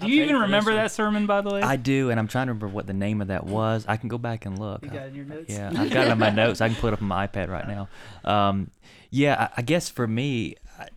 Do 0.00 0.08
you 0.08 0.22
even 0.24 0.36
remember 0.36 0.72
that 0.74 0.92
sermon, 0.92 1.26
by 1.26 1.42
the 1.42 1.50
way? 1.50 1.60
I 1.60 1.76
do, 1.76 2.08
and 2.10 2.18
I'm 2.18 2.26
trying 2.26 2.46
to 2.46 2.52
remember 2.52 2.68
what 2.68 2.86
the 2.86 2.94
name 2.94 3.20
of 3.20 3.28
that 3.28 3.44
was. 3.44 3.84
I 3.86 3.98
can 3.98 4.08
go 4.08 4.16
back 4.16 4.46
and 4.46 4.58
look. 4.58 4.82
you 4.82 4.88
got 4.88 5.02
it 5.02 5.08
in 5.08 5.14
your 5.14 5.24
notes. 5.26 5.44
Yeah, 5.52 5.68
I've 5.76 5.90
got 5.90 6.06
it 6.06 6.10
on 6.10 6.18
my 6.18 6.30
notes. 6.30 6.62
I 6.62 6.68
can 6.68 6.76
put 6.76 6.88
it 6.88 6.92
up 6.94 7.02
on 7.02 7.08
my 7.08 7.26
iPad 7.26 7.48
right 7.48 7.68
now. 7.68 7.88
Um, 8.24 8.70
yeah, 9.10 9.48
I, 9.54 9.58
I 9.58 9.62
guess 9.62 9.90
for 9.90 10.06
me, 10.06 10.56
I, 10.78 10.88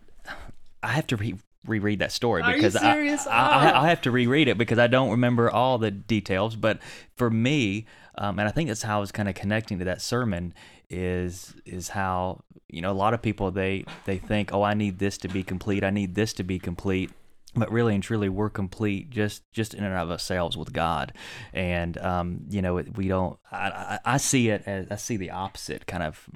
I 0.82 0.88
have 0.88 1.06
to 1.08 1.16
re- 1.16 1.34
reread 1.66 2.00
that 2.00 2.12
story 2.12 2.42
Are 2.42 2.52
because 2.52 2.76
I, 2.76 2.94
serious? 2.94 3.26
I, 3.26 3.30
I, 3.30 3.72
Oh. 3.72 3.80
I 3.82 3.88
have 3.88 4.02
to 4.02 4.10
reread 4.10 4.48
it 4.48 4.58
because 4.58 4.78
I 4.78 4.86
don't 4.86 5.10
remember 5.10 5.50
all 5.50 5.78
the 5.78 5.90
details. 5.90 6.56
But 6.56 6.80
for 7.16 7.30
me, 7.30 7.86
um, 8.16 8.38
and 8.38 8.48
I 8.48 8.52
think 8.52 8.68
that's 8.68 8.82
how 8.82 8.98
I 8.98 9.00
was 9.00 9.12
kind 9.12 9.28
of 9.28 9.34
connecting 9.34 9.78
to 9.78 9.84
that 9.86 10.02
sermon 10.02 10.54
is 10.90 11.54
is 11.64 11.88
how 11.88 12.42
you 12.68 12.80
know 12.80 12.90
a 12.90 12.92
lot 12.92 13.14
of 13.14 13.22
people 13.22 13.50
they 13.50 13.84
they 14.04 14.18
think 14.18 14.52
oh 14.52 14.62
I 14.62 14.74
need 14.74 14.98
this 14.98 15.16
to 15.18 15.28
be 15.28 15.42
complete 15.42 15.82
I 15.82 15.90
need 15.90 16.14
this 16.14 16.32
to 16.34 16.44
be 16.44 16.58
complete 16.58 17.10
but 17.56 17.70
really 17.70 17.94
and 17.94 18.02
truly 18.02 18.28
we're 18.28 18.50
complete 18.50 19.10
just 19.10 19.50
just 19.52 19.74
in 19.74 19.84
and 19.84 19.94
of 19.94 20.10
ourselves 20.10 20.56
with 20.56 20.72
god 20.72 21.12
and 21.52 21.96
um 21.98 22.40
you 22.50 22.60
know 22.60 22.74
we 22.74 23.08
don't 23.08 23.38
i 23.52 23.98
i, 24.04 24.14
I 24.14 24.16
see 24.16 24.48
it 24.50 24.64
as 24.66 24.86
i 24.90 24.96
see 24.96 25.16
the 25.16 25.30
opposite 25.30 25.86
kind 25.86 26.02
of 26.02 26.28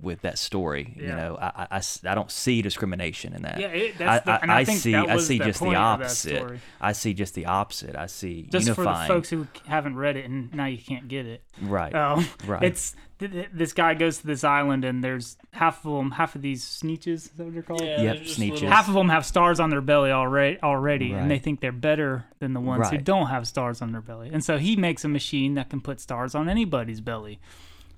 with 0.00 0.20
that 0.22 0.38
story 0.38 0.94
you 0.96 1.06
Yeah. 1.06 1.16
know 1.16 1.38
I 1.40 2.14
don't 2.14 2.30
see 2.30 2.62
discrimination 2.62 3.32
in 3.34 3.42
that 3.42 3.60
Yeah, 3.60 3.68
it- 3.68 3.98
that's 3.98 4.24
the- 4.24 4.42
and 4.42 4.50
I 4.52 4.64
think 4.64 4.78
see 4.80 4.92
that 4.92 5.08
i 5.08 5.18
see 5.18 5.38
the 5.38 5.44
just 5.44 5.58
the 5.60 5.64
point 5.66 5.76
of 5.76 5.98
that 5.98 6.04
opposite 6.04 6.60
i 6.80 6.92
see 6.92 7.14
just 7.14 7.34
the 7.34 7.46
opposite 7.46 7.96
i 7.96 8.06
see 8.06 8.48
Just 8.50 8.70
for 8.72 8.84
the 8.84 9.04
folks 9.06 9.28
who 9.30 9.46
haven't 9.66 9.96
read 9.96 10.16
it 10.16 10.24
and 10.24 10.52
now 10.54 10.66
you 10.66 10.78
can't 10.78 11.08
get 11.08 11.26
it. 11.26 11.42
right 11.62 11.94
Um, 11.94 12.26
Right. 12.46 12.62
It's 12.64 12.94
th- 13.18 13.30
th- 13.32 13.48
this 13.52 13.72
guy 13.72 13.94
goes 13.94 14.18
to 14.18 14.26
this 14.26 14.44
island 14.44 14.84
and 14.84 15.02
there's 15.04 15.36
half 15.52 15.84
of 15.86 15.92
them, 15.92 16.10
half 16.12 16.34
of 16.34 16.42
these 16.42 16.64
sneetches. 16.64 17.06
Is 17.14 17.30
that 17.36 17.44
what 17.44 17.54
they're 17.54 17.62
called? 17.62 17.80
Yeah, 17.82 18.02
Yep, 18.02 18.16
they're 18.16 18.24
sneetches. 18.24 18.50
little- 18.54 18.68
half 18.70 18.88
of 18.88 18.94
them 18.94 19.08
have 19.08 19.24
stars 19.24 19.60
on 19.60 19.70
their 19.70 19.80
belly 19.80 20.10
already 20.10 20.58
already 20.62 21.12
and 21.12 21.30
they 21.30 21.38
think 21.38 21.60
they're 21.60 21.72
better 21.72 22.24
than 22.40 22.52
the 22.54 22.60
ones 22.60 22.88
who 22.90 22.98
don't 22.98 23.28
have 23.28 23.46
stars 23.46 23.80
on 23.82 23.92
their 23.92 24.00
belly 24.02 24.30
and 24.32 24.42
so 24.44 24.58
he 24.58 24.76
makes 24.76 25.04
a 25.04 25.08
machine 25.08 25.54
that 25.54 25.70
can 25.70 25.80
put 25.80 26.00
stars 26.00 26.34
on 26.34 26.48
anybody's 26.48 27.00
belly 27.00 27.38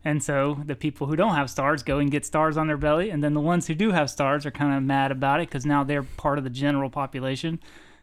and 0.07 0.23
so 0.23 0.63
the 0.65 0.77
people 0.77 1.09
who 1.09 1.17
don't 1.17 1.35
have 1.35 1.51
stars 1.51 1.83
go 1.83 1.99
and 1.99 2.13
get 2.13 2.25
stars 2.25 2.57
on 2.57 2.69
their 2.69 2.77
belly 2.77 3.11
and 3.11 3.25
then 3.25 3.35
the 3.35 3.41
ones 3.41 3.67
who 3.67 3.75
do 3.75 3.91
have 3.91 4.09
stars 4.09 4.47
are 4.47 4.53
kind 4.53 4.73
of 4.73 4.81
mad 4.85 5.11
about 5.11 5.41
it 5.41 5.49
because 5.49 5.67
now 5.67 5.83
they're 5.83 6.05
part 6.05 6.39
of 6.39 6.45
the 6.45 6.51
general 6.51 6.89
population. 6.89 7.59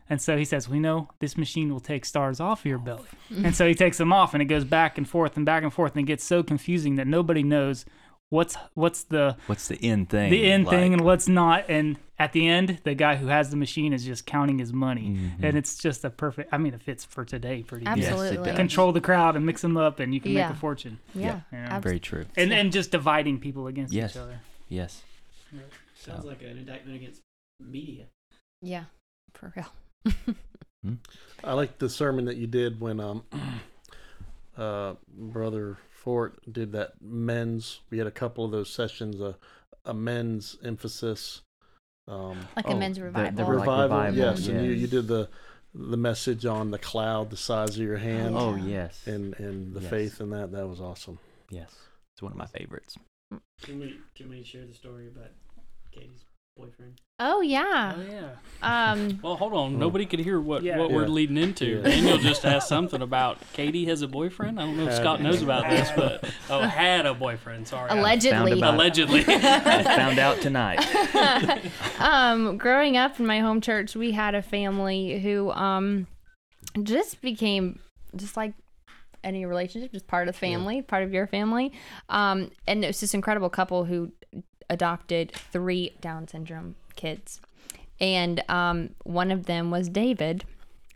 And 0.09 0.21
so 0.21 0.35
he 0.35 0.43
says 0.43 0.67
we 0.67 0.81
know 0.81 1.07
this 1.19 1.37
machine 1.37 1.71
will 1.71 1.79
take 1.79 2.03
stars 2.03 2.41
off 2.41 2.65
your 2.65 2.77
belly. 2.77 3.07
And 3.45 3.55
so 3.55 3.65
he 3.65 3.73
takes 3.73 3.99
them 3.99 4.11
off 4.11 4.33
and 4.33 4.41
it 4.41 4.47
goes 4.47 4.65
back 4.65 4.97
and 4.97 5.07
forth 5.07 5.37
and 5.37 5.45
back 5.45 5.63
and 5.63 5.73
forth 5.73 5.93
and 5.93 6.01
it 6.01 6.07
gets 6.07 6.25
so 6.25 6.43
confusing 6.43 6.95
that 6.95 7.07
nobody 7.07 7.41
knows 7.41 7.85
what's 8.33 8.55
what's 8.73 9.03
the 9.03 9.37
what's 9.47 9.67
the 9.67 9.77
end 9.83 10.09
thing 10.09 10.31
the 10.31 10.51
end 10.51 10.67
thing 10.67 10.93
and 10.93 11.01
what's 11.03 11.27
not. 11.27 11.65
And 11.69 11.97
at 12.17 12.31
the 12.33 12.47
end, 12.47 12.79
the 12.83 12.95
guy 12.95 13.15
who 13.17 13.27
has 13.27 13.49
the 13.49 13.57
machine 13.57 13.91
is 13.93 14.03
just 14.05 14.25
counting 14.25 14.57
his 14.59 14.71
money, 14.73 15.09
Mm-hmm. 15.09 15.43
and 15.45 15.57
it's 15.57 15.77
just 15.77 16.03
a 16.05 16.09
perfect. 16.09 16.49
I 16.53 16.57
mean, 16.57 16.73
it 16.73 16.81
fits 16.81 17.03
for 17.05 17.25
today 17.25 17.63
pretty 17.63 17.85
good. 17.85 17.97
Yes, 17.97 18.07
it 18.07 18.11
Absolutely. 18.13 18.45
does. 18.51 18.55
Control 18.55 18.91
the 18.91 19.01
crowd 19.01 19.35
and 19.35 19.45
mix 19.45 19.61
them 19.61 19.77
up, 19.77 19.99
and 19.99 20.13
you 20.13 20.21
can 20.21 20.31
Yeah. 20.31 20.47
make 20.47 20.55
a 20.57 20.59
fortune. 20.59 20.99
Yeah. 21.13 21.41
Yeah. 21.51 21.79
very 21.79 21.99
true 21.99 22.25
And 22.35 22.51
and 22.53 22.71
just 22.71 22.91
dividing 22.91 23.39
people 23.39 23.67
against 23.67 23.93
Yes. 23.93 24.11
each 24.15 24.17
other. 24.21 24.39
yes 24.69 25.03
Sounds 25.95 26.25
like 26.25 26.41
an 26.41 26.57
indictment 26.57 26.95
against 26.97 27.21
media. 27.59 28.05
Yeah. 28.61 28.85
For 29.35 29.53
real. 29.55 30.35
I 31.43 31.53
like 31.53 31.77
the 31.77 31.89
sermon 31.89 32.25
that 32.25 32.37
you 32.37 32.47
did 32.47 32.79
when 32.81 32.99
um, 32.99 33.23
uh, 34.57 34.93
Brother 35.17 35.77
Fort 36.03 36.37
did 36.51 36.73
that 36.73 36.93
men's. 37.01 37.79
We 37.89 37.97
had 37.97 38.07
a 38.07 38.11
couple 38.11 38.43
of 38.43 38.51
those 38.51 38.69
sessions, 38.69 39.21
a 39.21 39.37
a 39.85 39.93
men's 39.93 40.57
emphasis. 40.63 41.41
Um, 42.07 42.37
Like 42.55 42.67
Oh, 42.67 42.71
a 42.73 42.75
men's 42.77 42.97
the- 42.97 43.01
the 43.01 43.05
revival. 43.07 43.37
Like 43.45 43.47
revival, 43.59 43.83
revival, 43.97 44.17
yes, 44.19 44.47
and 44.47 44.65
you, 44.65 44.71
you 44.73 44.87
did 44.87 45.07
the 45.07 45.29
the 45.73 45.97
message 45.97 46.45
on 46.45 46.69
the 46.71 46.77
cloud, 46.77 47.29
the 47.31 47.37
size 47.37 47.71
of 47.71 47.81
your 47.83 47.97
hand, 47.97 48.35
oh 48.37 48.55
yes 48.55 49.07
and 49.07 49.33
and 49.39 49.73
the 49.73 49.79
Yes. 49.81 49.89
faith 49.89 50.21
in 50.21 50.29
that. 50.31 50.51
That 50.51 50.67
was 50.67 50.79
awesome. 50.81 51.19
yes 51.49 51.73
it's 52.13 52.21
one 52.21 52.31
of 52.31 52.37
my 52.37 52.45
favorites 52.47 52.95
Can 53.61 53.79
we 53.79 53.97
can 54.15 54.29
we 54.29 54.43
share 54.43 54.65
the 54.65 54.73
story 54.73 55.07
about 55.07 55.31
Katie's 55.91 56.25
boyfriend? 56.55 56.99
oh 57.19 57.41
yeah. 57.41 57.95
Oh 57.97 58.01
yeah. 58.11 58.29
Um. 58.61 59.19
Well, 59.23 59.35
hold 59.35 59.53
on. 59.53 59.77
Nobody 59.79 60.05
could 60.05 60.19
hear 60.19 60.39
what, 60.39 60.63
Yeah. 60.63 60.77
what 60.77 60.91
we're 60.91 61.07
leading 61.07 61.37
into. 61.37 61.65
Yeah. 61.65 61.81
Daniel 61.89 62.17
just 62.17 62.45
asked 62.53 62.67
something 62.67 63.01
about 63.01 63.37
Katie 63.53 63.85
has 63.85 64.01
a 64.01 64.07
boyfriend. 64.07 64.59
I 64.59 64.65
don't 64.65 64.77
know 64.77 64.87
if 64.87 64.95
Scott 64.95 65.21
knows 65.21 65.41
about 65.41 65.69
this, 65.69 65.89
but 65.95 66.23
oh, 66.49 66.61
had 66.61 67.05
a 67.05 67.13
boyfriend. 67.13 67.67
Sorry, 67.67 67.89
Allegedly. 67.89 68.53
about- 68.53 68.73
allegedly. 68.75 69.21
i 69.27 69.83
found 69.83 70.19
out 70.19 70.41
tonight 70.41 70.79
um, 71.99 72.57
growing 72.57 72.97
up 72.97 73.19
in 73.19 73.25
my 73.25 73.39
home 73.39 73.61
church, 73.61 73.95
we 73.95 74.11
had 74.11 74.35
a 74.35 74.41
family 74.41 75.19
who 75.19 75.51
um 75.51 76.07
just 76.81 77.21
became 77.21 77.79
just 78.15 78.35
like 78.37 78.53
any 79.23 79.45
relationship, 79.45 79.91
just 79.93 80.07
part 80.07 80.27
of 80.27 80.33
the 80.33 80.39
family, 80.39 80.81
part 80.81 81.03
of 81.03 81.13
your 81.13 81.27
family. 81.27 81.71
Um, 82.09 82.51
and 82.67 82.83
it 82.83 82.87
was 82.87 82.99
this 82.99 83.13
incredible 83.13 83.49
couple 83.49 83.85
who 83.85 84.11
adopted 84.69 85.31
three 85.31 85.93
Down 86.01 86.27
syndrome 86.27 86.75
kids, 86.95 87.41
and 87.99 88.43
um, 88.49 88.95
one 89.03 89.31
of 89.31 89.45
them 89.45 89.71
was 89.71 89.89
David, 89.89 90.45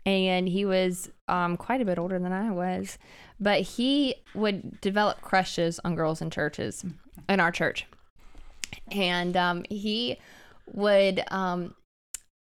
and 0.06 0.48
he 0.48 0.64
was 0.64 1.10
um 1.28 1.56
quite 1.56 1.80
a 1.80 1.84
bit 1.84 1.98
older 1.98 2.18
than 2.18 2.32
I 2.32 2.50
was, 2.50 2.98
but 3.38 3.60
he 3.60 4.14
would 4.34 4.80
develop 4.80 5.20
crushes 5.20 5.80
on 5.84 5.94
girls 5.94 6.20
in 6.22 6.30
churches, 6.30 6.84
in 7.28 7.40
our 7.40 7.52
church 7.52 7.86
and 8.90 9.36
um, 9.36 9.64
he 9.68 10.18
would 10.72 11.22
um, 11.30 11.74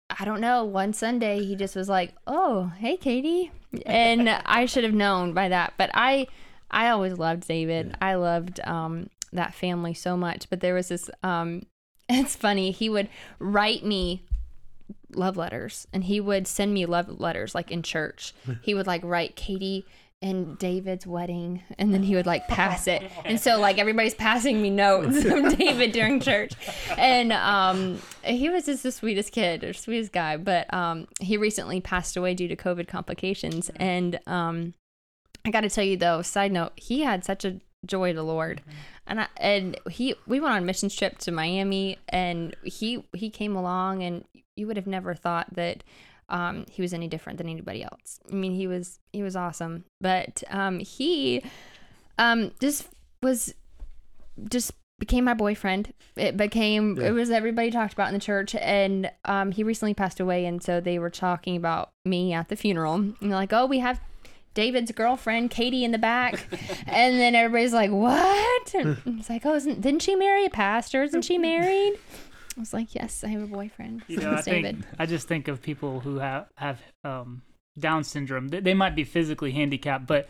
I 0.09 0.26
don't 0.26 0.41
know. 0.41 0.66
One 0.66 0.93
Sunday, 0.93 1.43
he 1.43 1.55
just 1.55 1.76
was 1.76 1.88
like, 1.89 2.14
"Oh, 2.28 2.72
hey, 2.78 2.97
Katie," 2.97 3.51
and 3.86 4.30
I 4.30 4.66
should 4.66 4.84
have 4.84 4.93
known 4.93 5.34
by 5.34 5.49
that. 5.49 5.74
But 5.78 5.89
I, 5.93 6.28
I 6.70 6.89
always 6.89 7.18
loved 7.18 7.47
David. 7.47 7.95
I 8.01 8.16
loved 8.16 8.59
um, 8.66 9.09
that 9.34 9.54
family 9.54 9.94
so 9.94 10.18
much. 10.18 10.50
But 10.50 10.60
there 10.60 10.74
was 10.74 10.90
this. 10.90 11.10
Um, 11.24 11.64
it's 12.10 12.36
funny. 12.36 12.72
He 12.72 12.90
would 12.90 13.10
write 13.40 13.86
me 13.86 14.24
love 15.16 15.38
letters, 15.38 15.88
and 15.94 16.04
he 16.04 16.20
would 16.20 16.48
send 16.48 16.74
me 16.74 16.86
love 16.86 17.20
letters 17.20 17.56
like 17.56 17.72
in 17.72 17.84
church. 17.84 18.34
He 18.62 18.74
would 18.74 18.88
like 18.88 19.02
write 19.04 19.36
Katie 19.36 19.86
and 20.22 20.58
David's 20.60 21.08
wedding, 21.08 21.64
and 21.80 21.92
then 21.94 22.04
he 22.04 22.16
would 22.16 22.28
like 22.28 22.48
pass 22.48 22.88
it, 22.88 23.04
and 23.26 23.40
so 23.40 23.60
like 23.60 23.80
everybody's 23.80 24.14
passing 24.14 24.62
me 24.62 24.70
notes 24.70 25.24
from 25.24 25.50
David 25.56 25.94
during 25.94 26.20
church, 26.20 26.54
and 26.96 27.34
um, 27.34 28.00
he 28.24 28.48
was 28.50 28.66
just 28.66 28.84
the 28.84 28.92
sweetest 28.92 29.32
kid 29.32 29.64
or 29.64 29.74
sweetest 29.74 30.12
guy, 30.12 30.38
but 30.38 30.72
um, 30.74 31.08
he 31.20 31.38
recently 31.38 31.82
passed 31.82 32.16
away 32.16 32.36
due 32.36 32.48
to 32.48 32.56
COVID 32.56 32.88
complications, 32.88 33.72
and 33.78 34.20
um, 34.28 34.76
I 35.44 35.50
got 35.50 35.62
to 35.62 35.70
tell 35.70 35.84
you 35.84 35.98
though, 35.98 36.22
side 36.22 36.52
note, 36.52 36.74
he 36.76 37.02
had 37.02 37.26
such 37.26 37.44
a 37.44 37.60
joy 37.86 38.12
to 38.12 38.16
the 38.16 38.24
Lord, 38.24 38.62
and 39.08 39.22
I, 39.22 39.28
and 39.38 39.80
he 39.90 40.16
we 40.28 40.40
went 40.40 40.54
on 40.54 40.64
a 40.64 40.66
missions 40.66 40.96
trip 40.96 41.18
to 41.20 41.32
Miami, 41.32 41.98
and 42.10 42.56
he 42.64 43.04
he 43.14 43.30
came 43.30 43.56
along, 43.56 44.04
and 44.04 44.26
you 44.56 44.68
would 44.68 44.78
have 44.78 44.88
never 44.88 45.14
thought 45.16 45.54
that 45.56 45.84
um, 46.30 46.66
he 46.70 46.82
was 46.82 46.94
any 46.94 47.08
different 47.08 47.38
than 47.38 47.50
anybody 47.50 47.84
else. 47.84 48.20
I 48.32 48.36
mean, 48.36 48.54
he 48.54 48.68
was 48.68 49.00
he 49.12 49.22
was 49.22 49.36
awesome, 49.36 49.86
but 50.00 50.44
um, 50.50 50.80
he 50.80 51.44
um, 52.18 52.52
just 52.60 52.88
was 53.22 53.54
just 54.50 54.74
became 55.00 55.26
my 55.26 55.34
boyfriend. 55.34 55.94
It 56.16 56.38
became 56.38 57.00
it 57.00 57.12
was 57.12 57.30
everybody 57.30 57.72
talked 57.72 57.94
about 57.94 58.08
in 58.08 58.14
the 58.14 58.20
church, 58.20 58.56
and 58.56 59.12
um, 59.26 59.52
he 59.52 59.64
recently 59.64 59.94
passed 59.94 60.20
away, 60.20 60.46
and 60.46 60.64
so 60.64 60.80
they 60.80 61.00
were 61.00 61.10
talking 61.10 61.58
about 61.58 61.90
me 62.06 62.32
at 62.34 62.48
the 62.48 62.56
funeral, 62.56 62.94
and 62.94 63.16
they're 63.20 63.32
like, 63.32 63.54
"Oh, 63.54 63.66
we 63.66 63.80
have." 63.80 64.00
David's 64.54 64.91
girlfriend, 64.91 65.49
Katie, 65.49 65.84
in 65.84 65.91
the 65.91 65.97
back, 65.97 66.45
and 66.88 67.20
then 67.20 67.36
everybody's 67.36 67.74
like, 67.74 67.91
"What?" 67.91 68.74
And 68.76 68.97
it's 69.20 69.30
like, 69.30 69.45
"Oh, 69.45 69.56
isn't, 69.56 69.82
didn't 69.82 70.02
she 70.02 70.16
marry 70.16 70.45
a 70.45 70.49
pastor? 70.49 71.04
Isn't 71.04 71.22
she 71.24 71.38
married?" 71.38 71.93
I 72.58 72.60
was 72.60 72.74
like, 72.74 72.93
"Yes, 72.93 73.24
I 73.24 73.30
have 73.30 73.41
a 73.43 73.47
boyfriend. 73.47 74.04
You 74.08 74.18
know, 74.18 74.24
name 74.24 74.36
I 74.36 74.39
is 74.39 74.45
think 74.45 74.86
I 74.99 75.06
just 75.06 75.28
think 75.28 75.47
of 75.47 75.62
people 75.62 76.02
who 76.02 76.18
have 76.20 76.47
have 76.58 76.82
um, 77.04 77.43
Down 77.80 78.04
syndrome. 78.04 78.49
They, 78.49 78.60
they 78.60 78.74
might 78.74 78.95
be 78.95 79.04
physically 79.06 79.52
handicapped, 79.52 80.06
but 80.06 80.28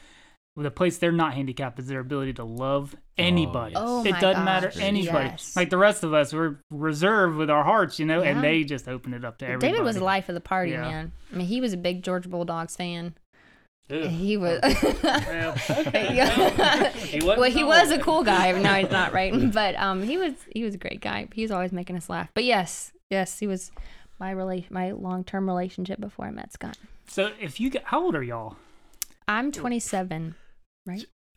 the 0.55 0.69
place 0.69 0.97
they're 0.97 1.11
not 1.13 1.33
handicapped 1.33 1.79
is 1.79 1.87
their 1.87 2.01
ability 2.01 2.33
to 2.33 2.43
love 2.43 2.93
anybody. 3.17 3.73
Oh 3.75 4.03
it 4.05 4.11
my 4.11 4.19
doesn't 4.19 4.43
matter 4.43 4.67
gosh, 4.67 4.77
anybody. 4.81 5.29
yes. 5.29 5.55
Like 5.55 5.69
the 5.69 5.77
rest 5.77 6.03
of 6.03 6.13
us, 6.13 6.33
we're 6.33 6.57
reserved 6.69 7.37
with 7.37 7.49
our 7.49 7.63
hearts, 7.63 7.99
you 7.99 8.05
know, 8.05 8.21
Yeah. 8.21 8.31
and 8.31 8.43
they 8.43 8.63
just 8.65 8.87
open 8.89 9.13
it 9.13 9.23
up 9.23 9.37
to 9.39 9.45
everybody. 9.45 9.71
David 9.71 9.85
was 9.85 9.95
the 9.95 10.03
life 10.03 10.27
of 10.27 10.35
the 10.35 10.41
party, 10.41 10.71
Yeah. 10.71 10.81
man. 10.81 11.11
I 11.31 11.37
mean, 11.37 11.47
he 11.47 11.61
was 11.61 11.71
a 11.71 11.77
big 11.77 12.03
Georgia 12.03 12.27
Bulldogs 12.27 12.75
fan. 12.75 13.15
Ugh. 13.91 14.03
He 14.09 14.37
was. 14.37 14.59
Well, 15.03 15.53
He 15.55 17.19
wasn't 17.19 17.39
well, 17.39 17.51
he 17.51 17.63
was 17.63 17.91
a 17.91 17.99
cool 17.99 18.23
guy. 18.23 18.51
No, 18.53 18.73
he's 18.75 18.91
not 18.91 19.13
right. 19.19 19.51
But 19.51 19.75
um, 19.75 20.03
he 20.03 20.17
was 20.17 20.33
he 20.53 20.63
was 20.63 20.75
a 20.75 20.77
great 20.77 21.01
guy. 21.01 21.27
He 21.33 21.41
was 21.41 21.51
always 21.51 21.71
making 21.71 21.95
us 21.97 22.09
laugh. 22.09 22.29
But 22.33 22.43
yes, 22.45 22.91
yes, 23.09 23.39
he 23.39 23.47
was 23.47 23.71
my 24.19 24.33
rela- 24.33 24.69
my 24.71 24.91
long 24.91 25.23
term 25.23 25.47
relationship 25.47 25.99
before 25.99 26.25
I 26.25 26.31
met 26.31 26.53
Scott. 26.53 26.77
So 27.07 27.31
if 27.39 27.59
you 27.59 27.69
get, 27.69 27.83
how 27.85 28.01
old 28.03 28.15
are 28.15 28.23
y'all? 28.23 28.55
I'm 29.27 29.51
27. 29.51 30.35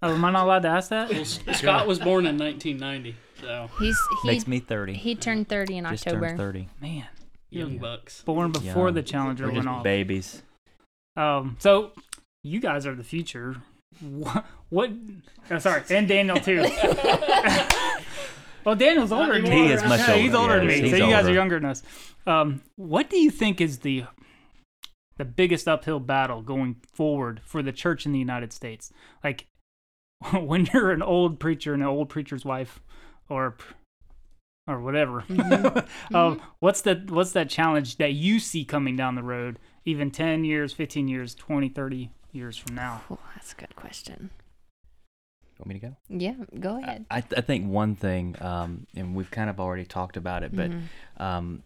Oh, 0.02 0.14
am 0.14 0.24
I 0.24 0.30
not 0.30 0.44
allowed 0.44 0.62
to 0.62 0.68
ask 0.68 0.90
that? 0.90 1.10
Well, 1.10 1.24
Scott 1.24 1.86
was 1.86 1.98
born 1.98 2.26
in 2.26 2.36
1990, 2.38 3.16
so 3.40 3.70
He's 3.78 3.98
he 4.22 4.28
Makes 4.28 4.46
me 4.46 4.58
30. 4.60 4.94
he 4.94 5.14
turned 5.14 5.48
30 5.48 5.78
in 5.78 5.84
Just 5.84 6.06
October. 6.06 6.26
turned 6.28 6.38
30. 6.38 6.68
Man, 6.80 7.06
young 7.50 7.78
bucks. 7.78 8.22
born 8.22 8.52
before 8.52 8.86
Young. 8.86 8.94
the 8.94 9.02
Challenger 9.02 9.44
We're 9.46 9.52
went 9.52 9.64
just 9.64 9.68
off. 9.76 9.82
babies. 9.82 10.42
Um, 11.16 11.56
so 11.60 11.92
you 12.44 12.60
guys 12.60 12.86
are 12.86 12.94
the 12.94 13.02
future. 13.02 13.56
What? 14.00 14.44
what 14.68 14.90
oh, 15.50 15.58
sorry, 15.58 15.82
and 15.90 16.06
Daniel 16.06 16.36
too. 16.36 16.60
well, 18.64 18.76
Daniel's 18.76 19.10
older 19.10 19.40
than 19.40 19.44
me. 19.44 19.66
He 19.66 19.72
is 19.72 19.82
much 19.82 20.00
Yeah, 20.00 20.14
He's 20.14 20.34
older, 20.34 20.54
older 20.54 20.58
than 20.58 20.66
me, 20.68 20.90
so 20.90 20.96
he's 20.96 20.98
you 20.98 21.10
guys 21.10 21.26
are 21.26 21.32
younger 21.32 21.58
than 21.58 21.70
us. 21.70 21.82
Um, 22.26 22.62
what 22.76 23.08
do 23.08 23.16
you 23.16 23.30
think 23.30 23.60
is 23.60 23.78
the 23.78 24.04
the 25.16 25.24
biggest 25.24 25.66
uphill 25.66 26.00
battle 26.00 26.42
going 26.42 26.76
forward 26.92 27.40
for 27.44 27.62
the 27.62 27.72
church 27.72 28.04
in 28.04 28.12
the 28.12 28.18
United 28.18 28.52
States? 28.52 28.92
Like 29.22 29.46
when 30.32 30.68
you're 30.72 30.90
an 30.90 31.02
old 31.02 31.40
preacher 31.40 31.72
and 31.72 31.82
an 31.82 31.88
old 31.88 32.08
preacher's 32.08 32.44
wife, 32.44 32.80
or 33.28 33.56
or 34.66 34.80
whatever. 34.80 35.24
um, 36.14 36.42
what's 36.58 36.82
the 36.82 37.06
what's 37.08 37.32
that 37.32 37.48
challenge 37.48 37.96
that 37.96 38.12
you 38.12 38.38
see 38.38 38.64
coming 38.66 38.96
down 38.96 39.14
the 39.14 39.22
road, 39.22 39.58
even 39.86 40.10
ten 40.10 40.44
years, 40.44 40.74
fifteen 40.74 41.08
years, 41.08 41.34
20, 41.34 41.70
30 41.70 42.10
years 42.34 42.56
from 42.56 42.74
now? 42.74 43.02
Oh, 43.10 43.18
that's 43.34 43.52
a 43.52 43.56
good 43.56 43.76
question. 43.76 44.30
Want 45.58 45.68
me 45.68 45.74
to 45.78 45.86
go? 45.86 45.96
Yeah, 46.08 46.34
go 46.58 46.78
ahead. 46.78 47.06
I, 47.10 47.18
I 47.36 47.40
think 47.40 47.68
one 47.70 47.94
thing, 47.94 48.34
um, 48.42 48.86
and 48.96 49.14
we've 49.14 49.30
kind 49.30 49.48
of 49.48 49.60
already 49.60 49.84
talked 49.84 50.16
about 50.16 50.42
it, 50.42 50.54
but 50.54 50.70
Mhm. 50.70 50.82
um, 51.20 51.62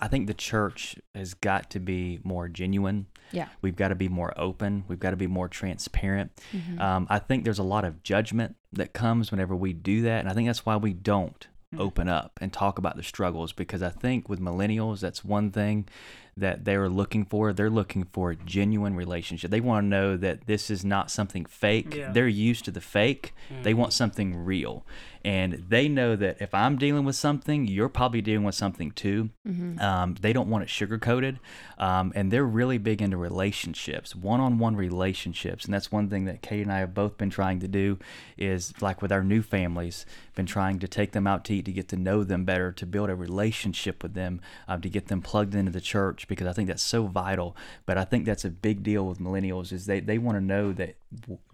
I 0.00 0.08
think 0.08 0.26
the 0.26 0.34
church 0.34 0.96
has 1.14 1.34
got 1.34 1.70
to 1.70 1.80
be 1.80 2.20
more 2.24 2.48
genuine. 2.48 3.06
Yeah. 3.32 3.48
We've 3.62 3.76
got 3.76 3.88
to 3.88 3.94
be 3.94 4.08
more 4.08 4.32
open. 4.38 4.84
We've 4.86 4.98
got 4.98 5.10
to 5.10 5.16
be 5.16 5.26
more 5.28 5.48
transparent. 5.48 6.32
Mhm. 6.52 6.80
Um, 6.80 7.06
I 7.08 7.18
think 7.20 7.44
there's 7.44 7.58
a 7.60 7.62
lot 7.64 7.84
of 7.84 8.02
judgment 8.02 8.56
that 8.72 8.92
comes 8.92 9.30
whenever 9.30 9.56
we 9.56 9.72
do 9.72 10.02
that. 10.02 10.20
And 10.20 10.28
I 10.28 10.34
think 10.34 10.48
that's 10.48 10.66
why 10.66 10.76
we 10.76 10.92
don't 10.92 11.46
Mhm. 11.72 11.80
open 11.80 12.08
up 12.08 12.38
and 12.40 12.52
talk 12.52 12.76
about 12.78 12.96
the 12.96 13.02
struggles 13.02 13.52
because 13.52 13.82
I 13.82 13.90
think 13.90 14.28
with 14.28 14.40
millennials, 14.40 15.00
that's 15.00 15.24
one 15.24 15.50
thing 15.50 15.88
that 16.36 16.64
they're 16.64 16.88
looking 16.88 17.24
for. 17.24 17.52
They're 17.52 17.70
looking 17.70 18.04
for 18.12 18.30
a 18.32 18.36
genuine 18.36 18.96
relationship. 18.96 19.50
They 19.50 19.60
want 19.60 19.84
to 19.84 19.88
know 19.88 20.16
that 20.16 20.46
this 20.46 20.70
is 20.70 20.84
not 20.84 21.10
something 21.10 21.44
fake. 21.44 21.94
Yeah. 21.94 22.12
They're 22.12 22.28
used 22.28 22.64
to 22.66 22.70
the 22.70 22.80
fake. 22.80 23.34
They 23.62 23.74
want 23.74 23.92
something 23.92 24.36
real. 24.36 24.84
And 25.24 25.64
they 25.68 25.88
know 25.88 26.16
that 26.16 26.36
if 26.40 26.52
I'm 26.52 26.76
dealing 26.76 27.06
with 27.06 27.16
something, 27.16 27.66
you're 27.66 27.88
probably 27.88 28.20
dealing 28.20 28.44
with 28.44 28.54
something 28.54 28.90
too. 28.90 29.30
Mhm. 29.48 29.80
Um, 29.80 30.16
they 30.20 30.34
don't 30.34 30.50
want 30.50 30.64
it 30.64 30.68
sugar 30.70 30.98
coated, 30.98 31.38
um, 31.78 32.12
and 32.14 32.30
they're 32.30 32.44
really 32.44 32.76
big 32.76 33.00
into 33.00 33.16
relationships, 33.16 34.14
one-on-one 34.14 34.76
relationships, 34.76 35.64
and 35.64 35.72
that's 35.72 35.90
one 35.90 36.10
thing 36.10 36.26
that 36.26 36.42
Kate 36.42 36.60
and 36.60 36.70
I 36.72 36.80
have 36.80 36.92
both 36.92 37.16
been 37.16 37.30
trying 37.30 37.58
to 37.60 37.68
do. 37.68 37.98
Is 38.36 38.74
like 38.82 39.00
with 39.00 39.12
our 39.12 39.24
new 39.24 39.40
families, 39.40 40.04
been 40.34 40.44
trying 40.46 40.78
to 40.80 40.88
take 40.88 41.12
them 41.12 41.26
out 41.26 41.44
to 41.46 41.54
eat 41.54 41.64
to 41.66 41.72
get 41.72 41.88
to 41.88 41.96
know 41.96 42.22
them 42.22 42.44
better, 42.44 42.70
to 42.72 42.84
build 42.84 43.08
a 43.08 43.14
relationship 43.14 44.02
with 44.02 44.12
them, 44.12 44.42
um, 44.68 44.82
to 44.82 44.90
get 44.90 45.06
them 45.08 45.22
plugged 45.22 45.54
into 45.54 45.70
the 45.70 45.80
church 45.80 46.23
because 46.28 46.46
I 46.46 46.52
think 46.52 46.68
that's 46.68 46.82
so 46.82 47.06
vital. 47.06 47.56
But 47.86 47.98
I 47.98 48.04
think 48.04 48.24
that's 48.24 48.44
a 48.44 48.50
big 48.50 48.82
deal 48.82 49.06
with 49.06 49.18
millennials 49.18 49.72
is 49.72 49.86
they 49.86 50.00
they 50.00 50.18
want 50.18 50.36
to 50.36 50.44
know 50.44 50.72
that 50.72 50.96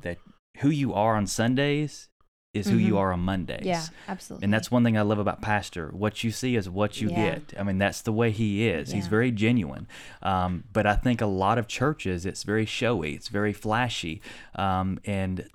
that 0.03 0.19
who 0.59 0.69
you 0.71 0.93
are 0.95 1.17
on 1.17 1.27
Sundays 1.27 2.09
is 2.53 2.69
who 2.69 2.77
you 2.77 2.95
Mhm. 2.95 2.99
are 2.99 3.13
on 3.13 3.21
Mondays. 3.21 3.65
Yeah, 3.65 3.85
absolutely. 4.09 4.45
And 4.45 4.53
that's 4.53 4.73
one 4.73 4.83
thing 4.83 4.99
I 4.99 5.03
love 5.03 5.21
about 5.21 5.41
Pastor. 5.41 5.89
What 5.93 6.25
you 6.25 6.33
see 6.33 6.57
is 6.57 6.69
what 6.69 7.01
you 7.01 7.09
Yeah. 7.09 7.37
get. 7.37 7.55
I 7.57 7.63
mean, 7.63 7.79
that's 7.79 8.03
the 8.03 8.13
way 8.13 8.33
he 8.33 8.67
is. 8.69 8.91
He's 8.91 9.07
very 9.07 9.31
genuine. 9.31 9.87
Um, 10.21 10.65
but 10.73 10.85
I 10.85 10.97
think 10.97 11.21
a 11.21 11.27
lot 11.27 11.59
of 11.59 11.69
churches, 11.69 12.27
it's 12.27 12.43
very 12.43 12.67
showy. 12.67 13.15
It's 13.15 13.29
very 13.29 13.53
flashy. 13.53 14.21
Um, 14.57 14.99
and 15.05 15.47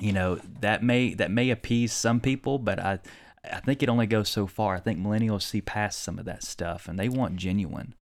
you 0.00 0.12
know 0.12 0.36
that 0.60 0.82
may 0.82 1.12
that 1.14 1.30
may 1.30 1.50
appease 1.50 1.92
some 1.92 2.18
people, 2.20 2.58
but 2.58 2.78
I 2.80 3.00
I 3.52 3.60
think 3.60 3.82
it 3.82 3.88
only 3.88 4.06
goes 4.06 4.28
so 4.28 4.46
far. 4.46 4.74
I 4.76 4.80
think 4.80 4.98
millennials 4.98 5.42
see 5.42 5.60
past 5.60 6.00
some 6.02 6.18
of 6.18 6.24
that 6.24 6.42
stuff, 6.42 6.88
and 6.88 6.98
they 6.98 7.08
want 7.10 7.36
genuine. 7.36 7.94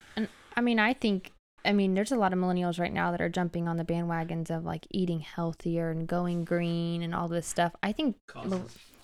I 0.57 0.61
mean, 0.61 0.79
I 0.79 0.93
think, 0.93 1.33
I 1.65 1.73
mean, 1.73 1.95
there's 1.95 2.13
a 2.13 2.17
lot 2.17 2.33
of 2.33 2.39
millennials 2.39 2.79
right 2.79 2.93
now 2.93 3.11
that 3.11 3.21
are 3.21 3.29
jumping 3.29 3.69
on 3.69 3.77
the 3.77 3.85
bandwagons 3.85 4.51
of 4.51 4.65
like 4.65 4.87
eating 4.91 5.21
healthier 5.21 5.91
and 5.91 6.07
going 6.07 6.45
green 6.45 7.03
and 7.03 7.15
all 7.15 7.29
this 7.29 7.47
stuff. 7.47 7.75
I 7.83 7.93
think, 7.93 8.17
yeah, 8.45 8.59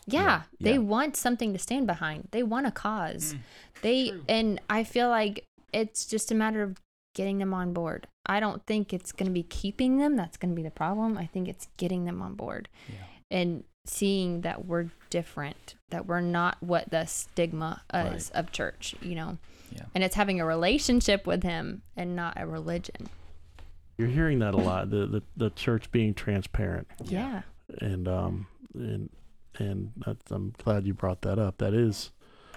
Yeah, 0.06 0.42
they 0.60 0.72
yeah. 0.72 0.78
want 0.78 1.16
something 1.16 1.52
to 1.52 1.58
stand 1.58 1.86
behind. 1.86 2.28
They 2.32 2.42
want 2.42 2.66
a 2.66 2.70
cause. 2.70 3.34
Mm, 3.34 3.38
they, 3.82 4.12
and 4.28 4.60
I 4.68 4.84
feel 4.84 5.08
like 5.08 5.44
it's 5.72 6.06
just 6.06 6.30
a 6.30 6.34
matter 6.34 6.62
of 6.62 6.76
getting 7.14 7.38
them 7.38 7.54
on 7.54 7.72
board. 7.72 8.06
I 8.26 8.38
don't 8.40 8.64
think 8.66 8.92
it's 8.92 9.12
going 9.12 9.26
to 9.26 9.32
be 9.32 9.42
keeping 9.42 9.98
them. 9.98 10.16
That's 10.16 10.36
going 10.36 10.50
to 10.50 10.56
be 10.56 10.62
the 10.62 10.70
problem. 10.70 11.16
I 11.18 11.26
think 11.26 11.48
it's 11.48 11.68
getting 11.76 12.04
them 12.04 12.20
on 12.22 12.34
board 12.34 12.68
Yeah. 12.88 12.94
and 13.30 13.64
seeing 13.90 14.42
that 14.42 14.66
we're 14.66 14.86
different, 15.10 15.74
that 15.90 16.06
we're 16.06 16.20
not 16.20 16.56
what 16.60 16.90
the 16.90 17.04
stigma 17.06 17.82
is 17.92 18.30
of 18.30 18.52
church, 18.52 18.94
you 19.02 19.14
know? 19.14 19.38
Yeah. 19.74 19.82
And 19.94 20.02
it's 20.04 20.14
having 20.16 20.40
a 20.40 20.44
relationship 20.44 21.26
with 21.26 21.42
him 21.42 21.82
and 21.96 22.16
not 22.16 22.34
a 22.36 22.46
religion. 22.46 23.08
You're 23.98 24.08
hearing 24.08 24.38
that 24.40 24.54
a 24.54 24.56
lot. 24.56 24.90
The 24.90 25.06
the, 25.06 25.22
the 25.36 25.50
church 25.50 25.90
being 25.92 26.14
transparent, 26.14 26.88
Yeah. 27.04 27.42
and 27.78 28.08
um 28.08 28.46
and 28.74 29.10
and 29.58 29.92
that's, 30.04 30.30
I'm 30.30 30.54
glad 30.62 30.86
you 30.86 30.94
brought 30.94 31.20
that 31.22 31.38
up. 31.38 31.58
That 31.58 31.74
is 31.74 32.10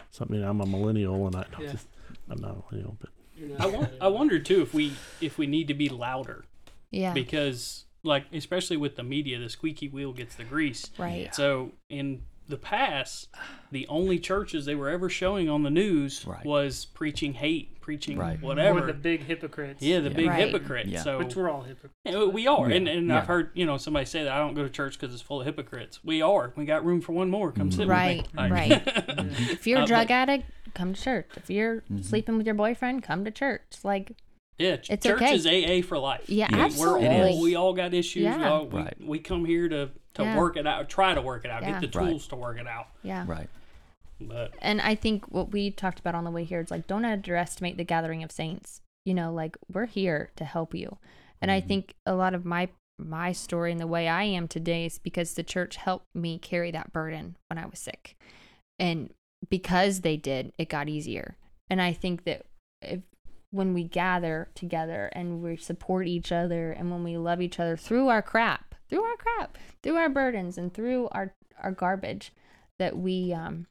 something. 0.10 0.42
I'm 0.42 0.62
a 0.62 0.66
millennial, 0.66 1.28
and 1.28 1.36
I 1.36 1.46
Yeah. 1.60 1.72
just 1.74 1.88
I'm 2.30 2.40
not 2.40 2.52
a 2.52 2.56
millennial, 2.72 2.98
but 3.00 3.10
I, 3.60 3.66
won- 3.66 3.90
I 4.00 4.08
wonder 4.08 4.40
too 4.40 4.62
if 4.62 4.74
we 4.74 4.94
if 5.20 5.38
we 5.38 5.46
need 5.46 5.68
to 5.68 5.74
be 5.74 5.90
louder 5.90 6.46
Yeah. 6.92 7.12
because 7.14 7.86
like 8.04 8.26
especially 8.34 8.78
with 8.78 8.96
the 8.96 9.04
media, 9.04 9.40
the 9.40 9.50
squeaky 9.50 9.88
wheel 9.88 10.12
gets 10.14 10.36
the 10.36 10.44
grease. 10.44 10.90
right. 10.98 11.34
So 11.34 11.72
in 11.90 12.24
the 12.50 12.58
past, 12.58 13.30
the 13.72 13.88
only 13.88 14.20
churches 14.20 14.66
they 14.66 14.76
were 14.76 14.90
ever 14.90 15.10
showing 15.10 15.50
on 15.50 15.64
the 15.64 15.70
news 15.70 16.26
Right. 16.28 16.46
was 16.46 16.84
preaching 16.86 17.34
hate, 17.36 17.80
preaching 17.80 18.18
Right. 18.18 18.40
whatever. 18.42 18.80
Or 18.84 18.88
the 18.88 18.94
big 18.94 19.22
hypocrites. 19.24 19.82
yeah, 19.82 20.00
the 20.02 20.10
Yeah. 20.10 20.16
big 20.16 20.28
Right. 20.28 20.46
hypocrite. 20.52 20.88
Yeah. 20.88 21.02
So 21.04 21.20
Which 21.20 21.38
we're 21.38 21.50
all 21.50 21.62
hypocrites. 21.62 21.94
We 22.34 22.46
are, 22.48 22.70
Yeah, 22.70 22.76
and 22.76 22.88
and 22.90 23.08
yeah. 23.08 23.20
I've 23.20 23.28
heard 23.28 23.52
you 23.54 23.66
know 23.66 23.78
somebody 23.78 24.06
say 24.06 24.24
that 24.26 24.32
I 24.34 24.40
don't 24.40 24.56
go 24.56 24.64
to 24.64 24.70
church 24.70 25.00
because 25.00 25.14
it's 25.14 25.24
full 25.24 25.40
of 25.40 25.46
hypocrites. 25.48 26.04
We 26.04 26.22
are. 26.22 26.52
We 26.58 26.66
got 26.66 26.84
room 26.86 27.00
for 27.00 27.14
one 27.14 27.30
more. 27.30 27.54
Come 27.54 27.72
sit 27.72 27.88
Right, 27.88 28.24
with 28.24 28.34
me. 28.34 28.42
Like- 28.42 28.52
right. 28.52 28.82
if 29.52 29.66
you're 29.66 29.80
a 29.80 29.84
Uh, 29.84 29.88
drug 29.88 30.10
but- 30.10 30.14
addict, 30.14 30.44
come 30.74 30.94
to 30.94 31.02
church. 31.02 31.30
If 31.38 31.50
you're 31.50 31.78
Mm-hmm. 31.82 32.02
sleeping 32.02 32.36
with 32.38 32.46
your 32.46 32.56
boyfriend, 32.56 33.04
come 33.04 33.24
to 33.24 33.32
church. 33.32 33.64
Like, 33.86 34.18
yeah, 34.58 34.78
ch- 34.78 34.90
It's 34.92 35.06
church 35.06 35.22
okay. 35.22 35.36
is 35.36 35.46
AA 35.48 35.86
for 35.86 35.98
life. 35.98 36.30
Yeah, 36.30 36.48
We- 36.52 36.60
absolutely. 36.62 37.08
We're 37.08 37.28
all 37.28 37.42
we 37.42 37.56
all 37.56 37.74
got 37.74 37.94
issues. 37.94 38.24
Yeah. 38.24 38.38
We, 38.38 38.44
all, 38.44 38.66
we, 38.68 38.80
Right. 38.82 38.98
we 39.00 39.20
come 39.20 39.46
here 39.46 39.68
to 39.70 39.90
to 40.16 40.22
Yeah. 40.24 40.38
work 40.38 40.58
it 40.58 40.68
out, 40.68 40.90
try 40.90 41.16
to 41.16 41.22
work 41.22 41.44
it 41.44 41.50
out, 41.50 41.64
Yeah. 41.64 41.80
get 41.82 41.92
the 41.92 42.00
Right. 42.00 42.10
tools 42.10 42.28
to 42.28 42.36
work 42.36 42.60
it 42.60 42.68
out. 42.68 42.88
yeah. 43.02 43.26
Right. 43.28 43.50
But 44.22 44.54
And 44.62 44.80
I 44.80 44.94
think 44.94 45.26
what 45.26 45.52
we 45.52 45.72
talked 45.72 46.00
about 46.00 46.14
on 46.14 46.24
the 46.24 46.30
way 46.30 46.44
here 46.44 46.62
is 46.62 46.70
like, 46.70 46.86
don't 46.86 47.04
underestimate 47.04 47.78
the 47.78 47.84
gathering 47.84 48.22
of 48.24 48.32
saints. 48.32 48.82
You 49.06 49.16
know, 49.16 49.34
like 49.34 49.58
we're 49.72 49.88
here 49.88 50.30
to 50.36 50.46
help 50.46 50.76
you. 50.76 50.98
And 51.42 51.50
I 51.50 51.60
mm-hmm. 51.60 51.68
think 51.68 51.96
a 52.06 52.14
lot 52.16 52.34
of 52.34 52.46
my 52.46 52.70
my 53.00 53.32
story 53.32 53.72
and 53.72 53.82
the 53.82 53.88
way 53.88 54.08
I 54.08 54.24
am 54.24 54.48
today 54.48 54.86
is 54.86 55.00
because 55.00 55.34
the 55.34 55.42
church 55.42 55.78
helped 55.78 56.06
me 56.14 56.38
carry 56.38 56.70
that 56.72 56.94
burden 56.94 57.36
when 57.50 57.58
I 57.58 57.66
was 57.66 57.80
sick. 57.80 58.16
And 58.78 59.12
because 59.50 60.02
they 60.02 60.16
did, 60.16 60.54
it 60.60 60.70
got 60.70 60.88
easier. 60.88 61.36
And 61.72 61.82
I 61.82 61.92
think 61.92 62.24
that 62.26 62.46
if 62.84 63.02
when 63.54 63.74
we 63.76 63.84
gather 63.84 64.50
together 64.56 65.12
and 65.14 65.44
we 65.44 65.56
support 65.56 66.08
each 66.08 66.32
other 66.32 66.72
and 66.72 66.90
when 66.92 67.04
we 67.04 67.16
love 67.18 67.40
each 67.40 67.60
other 67.60 67.78
through 67.78 68.08
our 68.08 68.22
crap, 68.24 68.74
through 68.90 69.04
our 69.04 69.16
crap, 69.16 69.58
through 69.84 69.96
our 69.96 70.10
burdens 70.10 70.58
and 70.58 70.74
through 70.74 71.08
our 71.12 71.34
our 71.62 71.72
garbage, 71.72 72.34
that 72.80 72.98
we 72.98 73.32
um 73.32 73.68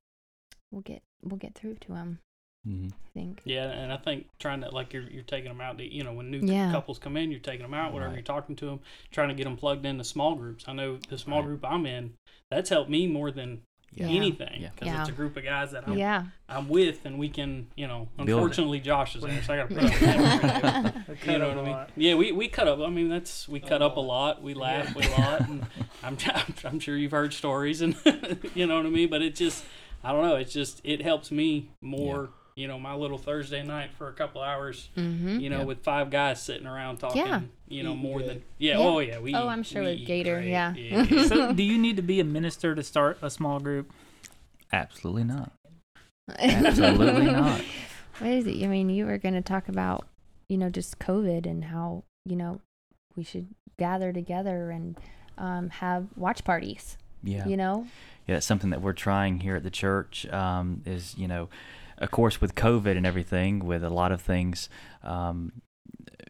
we'll 0.71 0.83
get 0.83 1.03
we'll 1.25 1.37
get 1.37 1.55
through 1.57 1.75
to 1.75 1.89
them. 1.89 2.21
hmm 2.65 2.89
I 2.93 3.09
think. 3.13 3.43
yeah, 3.45 3.71
and 3.71 3.93
I 3.93 3.97
think 3.97 4.29
trying 4.39 4.61
to 4.61 4.71
like 4.71 4.93
you're 4.93 5.11
you're 5.11 5.25
taking 5.25 5.51
them 5.51 5.61
out. 5.61 5.79
To, 5.79 5.85
you 5.85 6.05
know, 6.05 6.13
when 6.13 6.31
new 6.31 6.41
Yeah. 6.41 6.71
couples 6.71 7.01
come 7.01 7.17
in, 7.17 7.31
you're 7.33 7.41
taking 7.41 7.63
them 7.63 7.75
out. 7.75 7.93
Whatever 7.93 8.11
Right. 8.13 8.19
you're 8.19 8.25
talking 8.25 8.55
to 8.57 8.67
them, 8.67 8.81
trying 9.11 9.29
to 9.31 9.35
get 9.35 9.45
them 9.45 9.57
plugged 9.57 9.85
into 9.85 10.05
small 10.05 10.37
groups. 10.37 10.65
I 10.69 10.73
know 10.75 10.99
the 11.09 11.19
small 11.19 11.41
Right. 11.41 11.47
group 11.49 11.65
I'm 11.65 11.87
in. 11.87 12.15
That's 12.51 12.71
helped 12.71 12.89
me 12.89 13.07
more 13.09 13.31
than 13.33 13.63
Yeah. 13.95 14.07
anything 14.07 14.71
because 14.75 14.87
Yeah. 14.89 15.01
it's 15.01 15.11
a 15.11 15.13
group 15.13 15.37
of 15.37 15.45
guys 15.45 15.73
that 15.73 15.87
I'm 15.87 15.99
Yeah. 15.99 16.25
I'm 16.49 16.69
with, 16.69 17.05
and 17.05 17.19
we 17.19 17.29
can, 17.29 17.67
you 17.77 17.87
know, 17.87 18.09
unfortunately 18.19 18.81
Josh 18.81 19.17
is 19.17 19.23
there, 19.23 19.43
so 19.43 19.55
I 19.55 19.57
got 19.59 19.69
to 19.69 19.75
put 19.75 19.85
up 19.85 19.91
with 19.93 20.01
that. 20.63 20.95
You 21.09 21.17
cut 21.17 21.39
know 21.39 21.51
up 21.51 21.57
what 21.57 21.59
I 21.59 21.61
a 21.61 21.65
mean? 21.65 21.73
lot. 21.73 21.91
Yeah, 21.97 22.15
we, 22.15 22.33
we 22.33 22.49
cut 22.49 22.69
up. 22.69 22.81
I 22.81 22.89
mean, 22.89 23.09
that's 23.09 23.49
we 23.49 23.61
cut 23.61 23.83
up 23.83 23.97
a 23.97 24.01
oh. 24.01 24.03
lot. 24.03 24.43
We 24.43 24.55
laugh 24.55 24.95
a 24.97 25.21
lot, 25.21 25.41
and 25.49 25.67
I'm 26.03 26.17
I'm 26.65 26.81
sure 26.81 26.97
you've 26.97 27.13
heard 27.13 27.35
stories, 27.35 27.81
and 27.83 27.95
you 28.55 28.67
know 28.67 28.77
what 28.77 28.87
I 28.87 28.91
mean. 28.91 29.09
But 29.11 29.21
it 29.23 29.35
just, 29.35 29.65
I 30.03 30.13
don't 30.13 30.23
know. 30.23 30.37
It's 30.37 30.53
just 30.53 30.81
it 30.85 31.03
helps 31.03 31.31
me 31.31 31.71
more. 31.81 32.31
You 32.55 32.69
know, 32.69 32.79
my 32.79 32.95
little 32.95 33.17
Thursday 33.19 33.63
night 33.63 33.91
for 33.97 34.09
a 34.09 34.13
couple 34.13 34.43
hours. 34.43 34.91
Mm-hmm. 34.97 35.39
You 35.41 35.49
know, 35.51 35.59
Yeah. 35.61 35.65
with 35.65 35.83
five 35.83 36.11
guys 36.11 36.43
sitting 36.43 36.67
around 36.67 36.99
talking. 36.99 37.25
Yeah. 37.25 37.41
You 37.69 37.83
know, 37.83 37.95
more 37.95 38.19
good. 38.19 38.29
than 38.29 38.43
yeah, 38.59 38.73
Yeah. 38.79 38.85
Oh 38.85 38.99
yeah. 38.99 39.19
We. 39.21 39.35
Oh, 39.35 39.49
I'm 39.49 39.63
sure 39.63 39.83
with 39.83 40.05
Gator, 40.07 40.37
great. 40.37 40.51
yeah. 40.51 40.75
yeah. 40.75 41.07
So, 41.29 41.53
do 41.53 41.63
you 41.63 41.79
need 41.79 41.97
to 41.97 42.03
be 42.03 42.21
a 42.21 42.25
minister 42.25 42.75
to 42.75 42.83
start 42.83 43.19
a 43.23 43.31
small 43.31 43.59
group? 43.61 43.91
Absolutely 44.73 45.25
not. 45.25 45.53
Absolutely 46.39 47.27
not. 47.27 47.63
What 48.19 48.31
is 48.31 48.47
it? 48.47 48.63
I 48.63 48.67
mean, 48.69 48.91
you 48.91 49.07
were 49.07 49.19
going 49.19 49.35
to 49.35 49.41
talk 49.43 49.69
about, 49.69 50.07
you 50.49 50.57
know, 50.59 50.71
just 50.71 50.99
COVID 50.99 51.47
and 51.47 51.65
how, 51.65 52.05
you 52.25 52.37
know, 52.37 52.61
we 53.17 53.25
should 53.25 53.49
gather 53.79 54.13
together 54.13 54.71
and 54.71 54.97
um, 55.39 55.71
have 55.71 56.07
watch 56.17 56.45
parties, 56.45 56.97
Yeah. 57.23 57.47
you 57.47 57.57
know? 57.57 57.87
yeah, 58.29 58.37
it's 58.37 58.47
something 58.47 58.71
that 58.71 58.81
we're 58.81 58.93
trying 58.93 59.41
here 59.41 59.57
at 59.57 59.63
the 59.65 59.71
church. 59.71 60.27
Um, 60.27 60.83
is 60.87 61.17
you 61.19 61.27
know, 61.27 61.49
of 61.99 62.11
course, 62.11 62.41
with 62.41 62.55
COVID 62.55 62.97
and 62.97 63.07
everything, 63.07 63.65
with 63.65 63.85
a 63.85 63.91
lot 63.91 64.13
of 64.13 64.21
things, 64.21 64.69
um, 65.03 65.53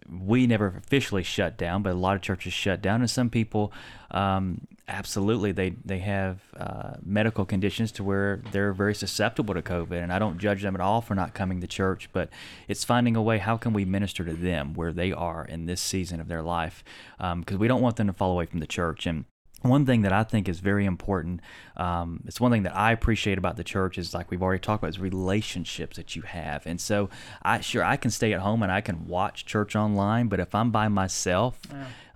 we 0.08 0.46
never 0.46 0.66
officially 0.76 1.22
shut 1.22 1.56
down, 1.56 1.82
but 1.82 1.92
a 1.92 1.96
lot 1.96 2.16
of 2.16 2.22
churches 2.22 2.52
shut 2.52 2.82
down, 2.82 3.00
and 3.00 3.10
some 3.10 3.30
people, 3.30 3.72
um, 4.10 4.66
absolutely, 4.86 5.52
they 5.52 5.70
they 5.84 6.00
have 6.00 6.40
uh, 6.56 6.94
medical 7.02 7.46
conditions 7.46 7.90
to 7.92 8.04
where 8.04 8.42
they're 8.52 8.74
very 8.74 8.94
susceptible 8.94 9.54
to 9.54 9.62
COVID, 9.62 10.02
and 10.02 10.12
I 10.12 10.18
don't 10.18 10.36
judge 10.38 10.62
them 10.62 10.74
at 10.74 10.82
all 10.82 11.00
for 11.00 11.14
not 11.14 11.32
coming 11.32 11.62
to 11.62 11.66
church, 11.66 12.10
but 12.12 12.28
it's 12.68 12.84
finding 12.84 13.16
a 13.16 13.22
way 13.22 13.38
how 13.38 13.56
can 13.56 13.72
we 13.72 13.86
minister 13.86 14.22
to 14.24 14.34
them 14.34 14.74
where 14.74 14.92
they 14.92 15.12
are 15.12 15.46
in 15.46 15.64
this 15.64 15.80
season 15.80 16.20
of 16.20 16.28
their 16.28 16.42
life, 16.42 16.84
because 17.18 17.56
we 17.56 17.68
don't 17.68 17.80
want 17.80 17.96
them 17.96 18.08
to 18.08 18.12
fall 18.12 18.32
away 18.32 18.44
from 18.44 18.60
the 18.60 18.66
church 18.66 19.06
and 19.06 19.24
one 19.62 19.86
thing 19.86 20.02
that 20.02 20.12
I 20.12 20.22
think 20.24 20.48
is 20.48 20.60
very 20.60 20.84
important, 20.84 21.40
um, 21.76 22.22
it's 22.26 22.40
one 22.40 22.50
thing 22.52 22.64
that 22.64 22.76
I 22.76 22.92
appreciate 22.92 23.38
about 23.38 23.56
the 23.56 23.64
church 23.64 23.98
is 23.98 24.12
like 24.14 24.30
we've 24.30 24.42
already 24.42 24.60
talked 24.60 24.82
about 24.82 24.90
is 24.90 24.98
relationships 24.98 25.96
that 25.96 26.14
you 26.16 26.22
have. 26.22 26.66
And 26.66 26.80
so 26.80 27.08
I 27.42 27.60
sure 27.60 27.82
I 27.84 27.96
can 27.96 28.10
stay 28.10 28.32
at 28.32 28.40
home 28.40 28.62
and 28.62 28.70
I 28.72 28.80
can 28.80 29.06
watch 29.06 29.46
church 29.46 29.74
online, 29.76 30.28
but 30.28 30.40
if 30.40 30.54
I'm 30.54 30.70
by 30.70 30.88
myself, 30.88 31.58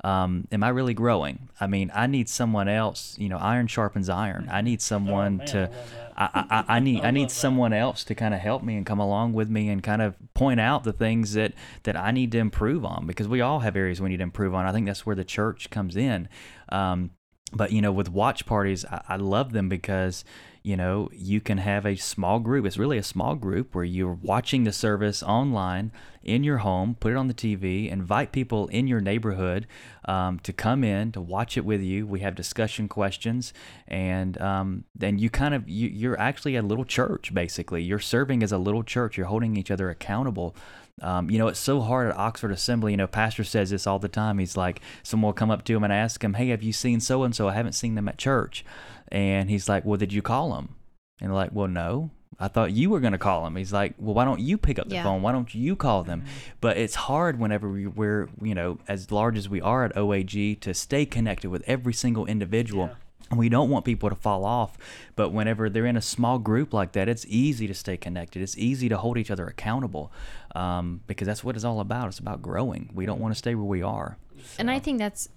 um, 0.05 0.47
am 0.53 0.63
I 0.63 0.69
really 0.69 0.95
growing? 0.95 1.49
I 1.61 1.67
mean, 1.67 1.91
I 1.95 2.07
need 2.07 2.29
someone 2.29 2.69
else. 2.69 3.17
You 3.19 3.29
know, 3.29 3.39
iron 3.39 3.67
sharpens 3.67 4.09
iron. 4.09 4.49
I 4.51 4.61
need 4.61 4.81
someone 4.93 5.35
Oh, 5.35 5.39
man, 5.39 5.47
to. 5.49 5.71
I, 6.19 6.47
I, 6.69 6.77
I 6.77 6.81
need 6.81 7.01
I 7.03 7.07
love 7.07 7.15
need 7.15 7.29
that. 7.31 7.35
someone 7.35 7.73
else 7.73 8.05
to 8.05 8.15
kind 8.15 8.33
of 8.35 8.41
help 8.41 8.63
me 8.63 8.77
and 8.77 8.87
come 8.87 8.99
along 9.01 9.33
with 9.33 9.51
me 9.51 9.69
and 9.69 9.83
kind 9.83 10.01
of 10.03 10.15
point 10.35 10.61
out 10.61 10.85
the 10.85 10.93
things 10.93 11.33
that 11.35 11.53
that 11.85 11.97
I 11.97 12.11
need 12.11 12.31
to 12.33 12.39
improve 12.39 12.85
on 12.85 13.07
because 13.07 13.27
we 13.29 13.41
all 13.41 13.61
have 13.61 13.75
areas 13.77 14.01
we 14.01 14.09
need 14.11 14.19
to 14.19 14.23
improve 14.23 14.55
on. 14.55 14.65
I 14.67 14.73
think 14.73 14.87
that's 14.87 15.05
where 15.05 15.17
the 15.17 15.25
church 15.25 15.71
comes 15.71 15.97
in. 15.97 16.29
Um, 16.71 17.11
but 17.53 17.73
you 17.73 17.81
know, 17.81 17.93
with 17.93 18.09
watch 18.09 18.47
parties, 18.47 18.85
I, 18.85 19.03
I 19.11 19.17
love 19.17 19.53
them 19.53 19.69
because 19.69 20.25
you 20.63 20.77
know 20.77 21.09
you 21.13 21.41
can 21.41 21.59
have 21.59 21.87
a 21.87 21.97
small 21.97 22.41
group. 22.41 22.67
It's 22.67 22.77
really 22.77 22.99
a 22.99 23.03
small 23.03 23.37
group 23.37 23.75
where 23.75 23.85
you're 23.85 24.19
watching 24.21 24.65
the 24.65 24.73
service 24.73 25.23
online 25.23 25.93
in 26.25 26.43
your 26.43 26.59
home, 26.59 26.97
put 26.99 27.13
it 27.13 27.17
on 27.17 27.29
the 27.29 27.35
TV, 27.35 27.89
invite 27.89 28.33
people 28.33 28.67
in 28.69 28.89
your 28.89 29.01
neighborhood 29.01 29.69
um, 30.07 30.41
to 30.41 30.53
come 30.53 30.83
in 30.83 31.13
to 31.13 31.21
watch 31.21 31.57
it 31.57 31.65
with 31.65 31.81
you. 31.81 32.05
We 32.05 32.19
have 32.21 32.35
discussion 32.35 32.89
questions, 32.89 33.53
and 33.87 34.41
um, 34.41 34.85
then 34.97 35.21
you 35.21 35.31
kind 35.31 35.55
of 35.55 35.69
you, 35.69 35.89
you're 35.89 36.19
actually 36.19 36.57
a 36.57 36.63
little 36.63 36.85
church 36.85 37.33
basically. 37.33 37.83
You're 37.83 38.01
serving 38.01 38.43
as 38.43 38.51
a 38.51 38.59
little 38.59 38.83
church. 38.83 39.17
You're 39.17 39.27
holding 39.27 39.57
each 39.57 39.71
other 39.71 39.89
accountable. 39.89 40.57
Um, 41.03 41.31
you 41.31 41.39
know, 41.39 41.49
it's 41.49 41.61
so 41.61 41.81
hard 41.81 42.09
at 42.09 42.17
Oxford 42.17 42.51
Assembly. 42.53 42.93
You 42.93 42.97
know, 42.97 43.07
Pastor 43.07 43.45
says 43.45 43.71
this 43.71 43.87
all 43.87 43.99
the 43.99 44.09
time. 44.09 44.39
He's 44.39 44.57
like, 44.57 44.81
someone 45.03 45.29
will 45.29 45.35
come 45.35 45.51
up 45.51 45.65
to 45.65 45.77
him 45.77 45.85
and 45.85 45.93
ask 45.93 46.23
him, 46.25 46.35
"Hey, 46.35 46.49
have 46.49 46.63
you 46.63 46.73
seen 46.73 47.01
so 47.01 47.23
and 47.23 47.35
so? 47.35 47.49
I 47.49 47.55
haven't 47.55 47.73
seen 47.75 47.95
them 47.97 48.09
at 48.09 48.17
church." 48.19 48.65
And 49.09 49.51
he's 49.51 49.69
like, 49.69 49.85
"Well, 49.85 49.99
did 49.99 50.13
you 50.13 50.23
call 50.23 50.55
them?" 50.55 50.75
And 51.21 51.29
they're 51.31 51.35
like, 51.37 51.53
"Well, 51.53 51.69
no." 51.69 52.11
I 52.39 52.49
thought 52.49 52.73
you 52.73 52.91
were 52.91 53.01
going 53.01 53.13
to 53.15 53.19
call 53.19 53.45
them. 53.45 53.57
He's 53.57 53.73
like, 53.73 53.95
well, 53.99 54.13
why 54.13 54.27
don't 54.27 54.41
you 54.41 54.59
pick 54.59 54.79
up 54.79 54.91
the 54.91 54.97
Yeah. 54.97 55.05
phone? 55.05 55.23
Why 55.23 55.33
don't 55.33 55.55
you 55.55 55.75
call 55.75 56.03
them? 56.03 56.25
But 56.61 56.77
it's 56.77 56.95
hard 56.95 57.39
whenever 57.39 57.67
we, 57.67 57.87
we're, 57.87 58.29
you 58.43 58.55
know, 58.55 58.79
as 58.89 59.11
large 59.11 59.39
as 59.39 59.49
we 59.49 59.63
are 59.63 59.85
at 59.85 59.97
OAG 59.97 60.61
to 60.61 60.75
stay 60.75 61.07
connected 61.07 61.49
with 61.49 61.63
every 61.67 61.95
single 61.95 62.27
individual. 62.27 62.85
And 62.85 62.93
we 63.35 63.49
don't 63.49 63.71
want 63.71 63.85
people 63.85 64.09
to 64.09 64.15
fall 64.15 64.45
off. 64.45 64.77
But 65.17 65.31
whenever 65.31 65.69
they're 65.69 65.87
in 65.87 65.97
a 65.97 66.03
small 66.03 66.39
group 66.39 66.73
like 66.73 66.93
that, 66.93 67.09
it's 67.09 67.27
easy 67.29 67.67
to 67.67 67.75
stay 67.75 67.97
connected. 67.97 68.43
It's 68.43 68.57
easy 68.57 68.89
to 68.89 68.97
hold 68.99 69.19
each 69.19 69.31
other 69.31 69.47
accountable 69.47 70.13
um, 70.55 71.01
because 71.07 71.27
that's 71.27 71.43
what 71.43 71.57
it's 71.57 71.65
all 71.65 71.81
about. 71.81 72.09
It's 72.09 72.19
about 72.19 72.43
growing. 72.43 72.91
We 72.95 73.07
don't 73.07 73.21
want 73.21 73.35
to 73.35 73.39
stay 73.39 73.55
where 73.55 73.65
we 73.65 73.83
are. 73.83 74.17
And 74.59 74.71
I 74.71 74.79
think 74.79 74.99
that's, 74.99 75.29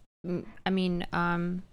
I 0.65 0.69
mean, 0.69 1.07
um, 1.13 1.63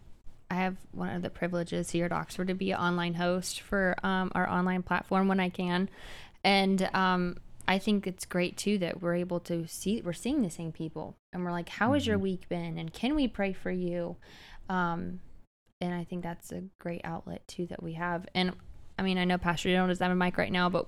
I 0.50 0.54
have 0.54 0.76
one 0.92 1.10
of 1.10 1.22
the 1.22 1.30
privileges 1.30 1.90
here 1.90 2.04
at 2.04 2.12
Oxford 2.12 2.48
to 2.48 2.54
be 2.54 2.70
an 2.70 2.78
online 2.78 3.14
host 3.14 3.60
for 3.60 3.96
um, 4.02 4.30
our 4.34 4.48
online 4.48 4.82
platform 4.82 5.28
when 5.28 5.40
I 5.40 5.48
can, 5.48 5.88
and 6.44 6.88
um, 6.94 7.38
I 7.66 7.78
think 7.78 8.06
it's 8.06 8.24
great 8.24 8.56
too 8.56 8.78
that 8.78 9.02
we're 9.02 9.16
able 9.16 9.40
to 9.40 9.66
see 9.66 10.00
we're 10.02 10.12
seeing 10.12 10.42
the 10.42 10.50
same 10.50 10.70
people, 10.70 11.16
and 11.32 11.44
we're 11.44 11.50
like, 11.50 11.68
"How 11.68 11.94
has 11.94 12.06
your 12.06 12.18
week 12.18 12.48
been?" 12.48 12.78
and 12.78 12.92
"Can 12.92 13.16
we 13.16 13.26
pray 13.26 13.52
for 13.52 13.72
you?" 13.72 14.16
Um, 14.68 15.20
and 15.80 15.94
I 15.94 16.04
think 16.04 16.22
that's 16.22 16.52
a 16.52 16.62
great 16.78 17.02
outlet 17.04 17.46
too 17.48 17.66
that 17.66 17.82
we 17.82 17.94
have. 17.94 18.26
And 18.34 18.52
I 18.98 19.02
mean, 19.02 19.18
I 19.18 19.24
know 19.24 19.38
Pastor 19.38 19.68
Joe 19.70 19.86
doesn't 19.86 20.02
have 20.02 20.12
a 20.12 20.18
mic 20.18 20.38
right 20.38 20.52
now, 20.52 20.68
but 20.68 20.86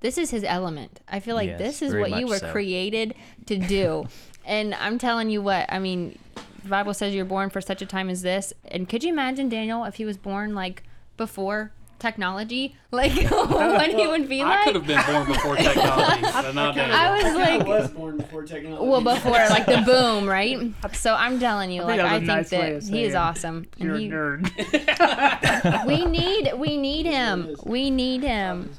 this 0.00 0.18
is 0.18 0.30
his 0.30 0.44
element. 0.44 1.00
I 1.08 1.20
feel 1.20 1.34
like 1.34 1.48
Yes, 1.48 1.58
this 1.58 1.82
is 1.82 1.94
what 1.94 2.18
you 2.18 2.26
were 2.26 2.38
so. 2.38 2.52
created 2.52 3.14
to 3.46 3.58
do. 3.58 4.06
and 4.44 4.74
I'm 4.74 4.98
telling 4.98 5.30
you 5.30 5.42
what, 5.42 5.66
I 5.72 5.78
mean, 5.78 6.18
the 6.62 6.68
Bible 6.68 6.94
says 6.94 7.14
you're 7.14 7.24
born 7.24 7.50
for 7.50 7.60
such 7.60 7.82
a 7.82 7.86
time 7.86 8.08
as 8.08 8.22
this. 8.22 8.52
And 8.64 8.88
could 8.88 9.02
you 9.02 9.12
imagine 9.12 9.48
Daniel 9.48 9.84
if 9.84 9.96
he 9.96 10.04
was 10.04 10.16
born 10.16 10.54
like 10.54 10.84
before 11.16 11.72
technology? 12.02 12.76
Like 12.90 13.12
what 13.30 13.90
he 13.90 14.06
would 14.06 14.28
be 14.28 14.42
I 14.42 14.44
like? 14.48 14.58
I 14.58 14.64
could 14.64 14.74
have 14.74 14.86
been 14.86 15.02
born 15.06 15.26
before 15.26 15.56
technology, 15.68 16.20
but 16.22 16.54
not 16.54 16.76
I 16.78 17.22
was 17.22 17.34
like 17.34 17.66
was 17.66 17.90
born 17.90 18.16
before 18.18 18.42
technology. 18.42 18.86
well 18.86 19.00
before 19.00 19.32
like 19.32 19.64
the 19.64 19.82
boom, 19.86 20.26
right? 20.26 20.58
So 20.92 21.14
I'm 21.14 21.38
telling 21.40 21.70
you, 21.70 21.82
I 21.82 21.86
like 21.86 22.00
I 22.00 22.10
think 22.18 22.26
nice 22.26 22.50
that 22.50 22.82
he 22.82 23.04
is 23.04 23.12
saying 23.12 23.16
awesome. 23.16 23.66
You're 23.78 23.94
and 23.94 23.96
a 23.96 24.00
he, 24.00 24.10
nerd. 24.10 25.86
we 25.86 26.04
need 26.04 26.52
we 26.58 26.76
need 26.76 27.06
him. 27.06 27.56
We 27.64 27.90
need 27.90 28.22
him. 28.22 28.70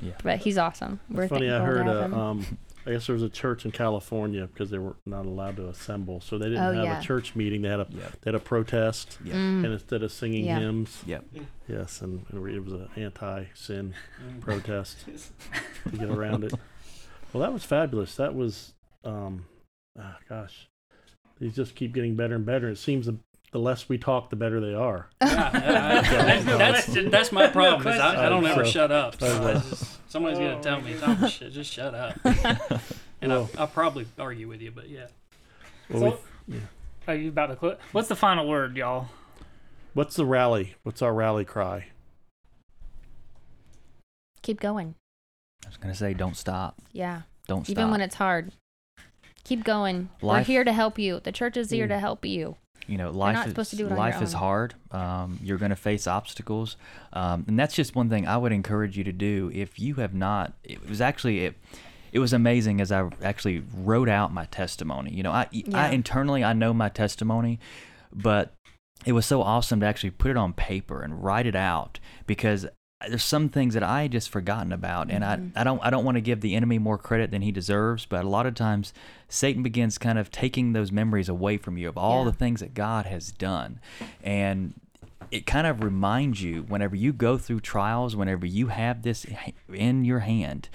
Yeah. 0.00 0.12
But 0.22 0.38
he's 0.38 0.58
awesome. 0.58 1.00
We're 1.10 1.26
Funny, 1.26 1.50
I 1.50 1.58
heard 1.64 1.86
have 1.86 1.96
uh, 1.96 2.04
him. 2.04 2.14
um, 2.14 2.58
I 2.86 2.92
guess 2.92 3.06
there 3.06 3.14
was 3.14 3.22
a 3.24 3.28
church 3.28 3.64
in 3.64 3.72
California 3.72 4.46
because 4.46 4.70
they 4.70 4.78
were 4.78 4.94
not 5.06 5.26
allowed 5.26 5.56
to 5.56 5.68
assemble, 5.68 6.20
so 6.20 6.38
they 6.38 6.46
didn't 6.46 6.62
Oh, 6.62 6.72
have 6.72 6.84
yeah. 6.84 6.98
a 7.00 7.02
church 7.02 7.34
meeting. 7.34 7.62
They 7.62 7.68
had 7.68 7.80
a 7.80 7.86
Yep. 7.90 8.12
they 8.20 8.30
had 8.30 8.34
a 8.36 8.38
protest, 8.40 9.18
Yep. 9.24 9.34
Mm. 9.34 9.64
and 9.64 9.66
instead 9.66 10.02
of 10.04 10.12
singing 10.12 10.44
Yeah. 10.44 10.60
hymns, 10.60 11.02
Yep. 11.06 11.24
yes, 11.68 12.00
and, 12.00 12.24
and 12.30 12.48
it 12.48 12.60
was 12.64 12.72
an 12.74 12.88
anti-sin 12.96 13.94
protest 14.40 15.04
to 15.90 15.96
get 15.96 16.08
around 16.10 16.44
it. 16.44 16.52
Well, 17.32 17.42
that 17.42 17.52
was 17.52 17.64
fabulous. 17.64 18.14
That 18.16 18.34
was, 18.34 18.74
um, 19.04 19.46
ah, 19.98 20.18
gosh, 20.28 20.68
these 21.40 21.54
just 21.56 21.74
keep 21.74 21.92
getting 21.92 22.14
better 22.14 22.36
and 22.36 22.46
better. 22.46 22.68
It 22.68 22.78
seems 22.78 23.06
the, 23.06 23.16
the 23.52 23.58
less 23.58 23.88
we 23.88 23.98
talk, 23.98 24.30
the 24.30 24.36
better 24.36 24.60
they 24.60 24.74
are. 24.74 25.08
Yeah, 25.20 25.50
yeah, 25.54 26.40
There's 26.40 26.86
that's, 26.86 27.10
that's 27.10 27.32
my 27.32 27.48
problem. 27.48 27.92
is. 27.92 28.00
I, 28.00 28.26
I 28.26 28.28
don't 28.28 28.46
ever 28.46 28.64
so- 28.64 28.70
shut 28.70 28.92
up. 28.92 29.18
So 29.20 29.26
I 29.48 29.52
just, 29.54 30.05
somebody's 30.16 30.38
gonna 30.38 30.58
Oh, 30.58 30.62
tell 30.62 30.80
me, 30.80 30.94
Tom, 30.98 31.28
sh- 31.28 31.42
just 31.50 31.72
shut 31.72 31.94
up. 31.94 32.18
And 33.22 33.32
I'll, 33.32 33.48
I'll 33.58 33.66
probably 33.66 34.06
argue 34.18 34.46
with 34.46 34.60
you, 34.60 34.70
but 34.70 34.90
yeah. 34.90 35.06
Well, 35.88 36.18
we- 36.46 36.56
So- 36.58 36.62
Are 37.08 37.14
you 37.14 37.30
about 37.30 37.46
to 37.46 37.56
quit? 37.56 37.80
What's 37.92 38.08
the 38.08 38.14
final 38.16 38.46
word, 38.46 38.76
y'all? 38.76 39.08
what's 39.94 40.16
the 40.16 40.26
rally? 40.26 40.74
What's 40.82 41.00
our 41.00 41.14
rally 41.14 41.46
cry? 41.46 41.86
Keep 44.42 44.60
going. 44.60 44.94
I 45.64 45.68
was 45.68 45.76
gonna 45.78 45.94
say, 45.94 46.12
don't 46.14 46.36
stop. 46.36 46.76
Yeah. 46.92 47.22
Don't 47.48 47.64
stop. 47.64 47.72
Even 47.72 47.90
when 47.90 48.00
it's 48.00 48.16
hard. 48.16 48.52
Keep 49.44 49.64
going. 49.64 50.08
We're 50.20 50.42
here 50.42 50.64
to 50.64 50.72
help 50.72 50.98
you. 50.98 51.20
The 51.20 51.32
church 51.32 51.56
is 51.56 51.70
here 51.70 51.86
Mm. 51.86 51.90
to 51.90 51.98
help 52.00 52.24
you. 52.24 52.56
You 52.86 52.96
know 52.98 53.10
life 53.10 53.46
is 53.46 53.52
supposed 53.52 53.70
to 53.70 53.76
do 53.76 53.86
it 53.86 53.92
life 53.92 54.22
is 54.22 54.32
hard. 54.32 54.74
Um, 54.90 55.38
you're 55.42 55.58
going 55.58 55.70
to 55.70 55.76
face 55.76 56.06
obstacles. 56.06 56.76
Um, 57.12 57.44
and 57.48 57.58
that's 57.58 57.74
just 57.74 57.94
one 57.94 58.08
thing 58.08 58.26
i 58.26 58.36
would 58.36 58.52
encourage 58.52 58.96
you 58.96 59.04
to 59.04 59.12
do 59.12 59.50
if 59.54 59.78
you 59.78 59.94
have 59.96 60.14
not 60.14 60.52
it 60.64 60.88
was 60.88 61.00
actually 61.00 61.44
it 61.46 61.54
it 62.12 62.18
was 62.18 62.32
amazing 62.32 62.80
as 62.80 62.90
i 62.92 63.08
actually 63.22 63.62
wrote 63.74 64.08
out 64.08 64.32
my 64.32 64.44
testimony. 64.46 65.12
You 65.12 65.22
know 65.22 65.32
i, 65.32 65.46
Yeah. 65.50 65.86
I 65.86 65.90
internally 65.90 66.44
i 66.44 66.52
know 66.52 66.72
my 66.72 66.88
testimony 66.88 67.58
but 68.12 68.54
it 69.04 69.12
was 69.12 69.26
so 69.26 69.42
awesome 69.42 69.80
to 69.80 69.86
actually 69.86 70.10
put 70.10 70.30
it 70.30 70.36
on 70.36 70.52
paper 70.52 71.02
and 71.02 71.22
write 71.22 71.46
it 71.46 71.56
out 71.56 71.98
because 72.26 72.66
there's 73.08 73.24
some 73.24 73.48
things 73.48 73.74
that 73.74 73.82
I 73.82 74.02
had 74.02 74.12
just 74.12 74.30
forgotten 74.30 74.72
about, 74.72 75.10
and 75.10 75.22
Mhm. 75.22 75.52
I 75.56 75.60
I 75.60 75.64
don't 75.64 75.80
I 75.84 75.90
don't 75.90 76.04
want 76.04 76.16
to 76.16 76.20
give 76.22 76.40
the 76.40 76.54
enemy 76.54 76.78
more 76.78 76.96
credit 76.98 77.30
than 77.30 77.42
he 77.42 77.52
deserves, 77.52 78.06
but 78.06 78.24
a 78.24 78.28
lot 78.28 78.46
of 78.46 78.54
times 78.54 78.92
Satan 79.28 79.62
begins 79.62 79.98
kind 79.98 80.18
of 80.18 80.30
taking 80.30 80.72
those 80.72 80.90
memories 80.90 81.28
away 81.28 81.58
from 81.58 81.76
you 81.76 81.88
of 81.88 81.98
all 81.98 82.20
Yeah. 82.24 82.30
the 82.30 82.36
things 82.36 82.60
that 82.60 82.74
God 82.74 83.06
has 83.06 83.30
done, 83.32 83.80
and 84.22 84.74
it 85.30 85.44
kind 85.44 85.66
of 85.66 85.82
reminds 85.82 86.40
you 86.42 86.62
whenever 86.62 86.96
you 86.96 87.12
go 87.12 87.36
through 87.36 87.60
trials, 87.60 88.16
whenever 88.16 88.46
you 88.46 88.68
have 88.68 89.02
this 89.02 89.26
in 89.72 90.04
your 90.04 90.20
hand, 90.20 90.68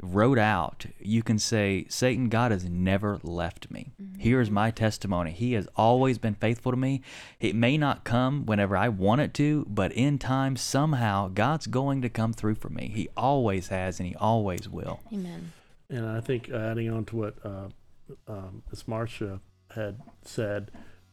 wrote 0.00 0.38
out, 0.38 0.86
you 0.98 1.22
can 1.22 1.38
say, 1.38 1.86
Satan, 1.88 2.28
God 2.28 2.50
has 2.50 2.64
never 2.64 3.18
left 3.22 3.70
me. 3.70 3.92
Here's 4.18 4.50
my 4.50 4.70
testimony. 4.70 5.30
He 5.30 5.52
has 5.52 5.68
always 5.76 6.18
been 6.18 6.34
faithful 6.34 6.72
to 6.72 6.78
me. 6.78 7.02
It 7.40 7.54
may 7.54 7.78
not 7.78 8.04
come 8.04 8.46
whenever 8.46 8.76
I 8.76 8.88
want 8.88 9.20
it 9.20 9.34
to, 9.34 9.66
but 9.68 9.92
in 9.92 10.18
time, 10.18 10.56
somehow, 10.56 11.28
God's 11.28 11.66
going 11.66 12.02
to 12.02 12.08
come 12.08 12.32
through 12.32 12.56
for 12.56 12.68
me. 12.68 12.90
He 12.94 13.08
always 13.16 13.68
has 13.68 14.00
and 14.00 14.08
He 14.08 14.14
always 14.16 14.68
will. 14.68 15.00
Amen. 15.12 15.52
And 15.88 16.06
I 16.06 16.20
think 16.20 16.50
uh, 16.52 16.56
adding 16.56 16.90
on 16.90 17.04
to 17.06 17.16
what 17.16 17.34
uh, 17.44 17.68
um, 18.26 18.62
Ms. 18.70 18.86
Marcia 18.86 19.40
had 19.74 20.00
said 20.22 20.70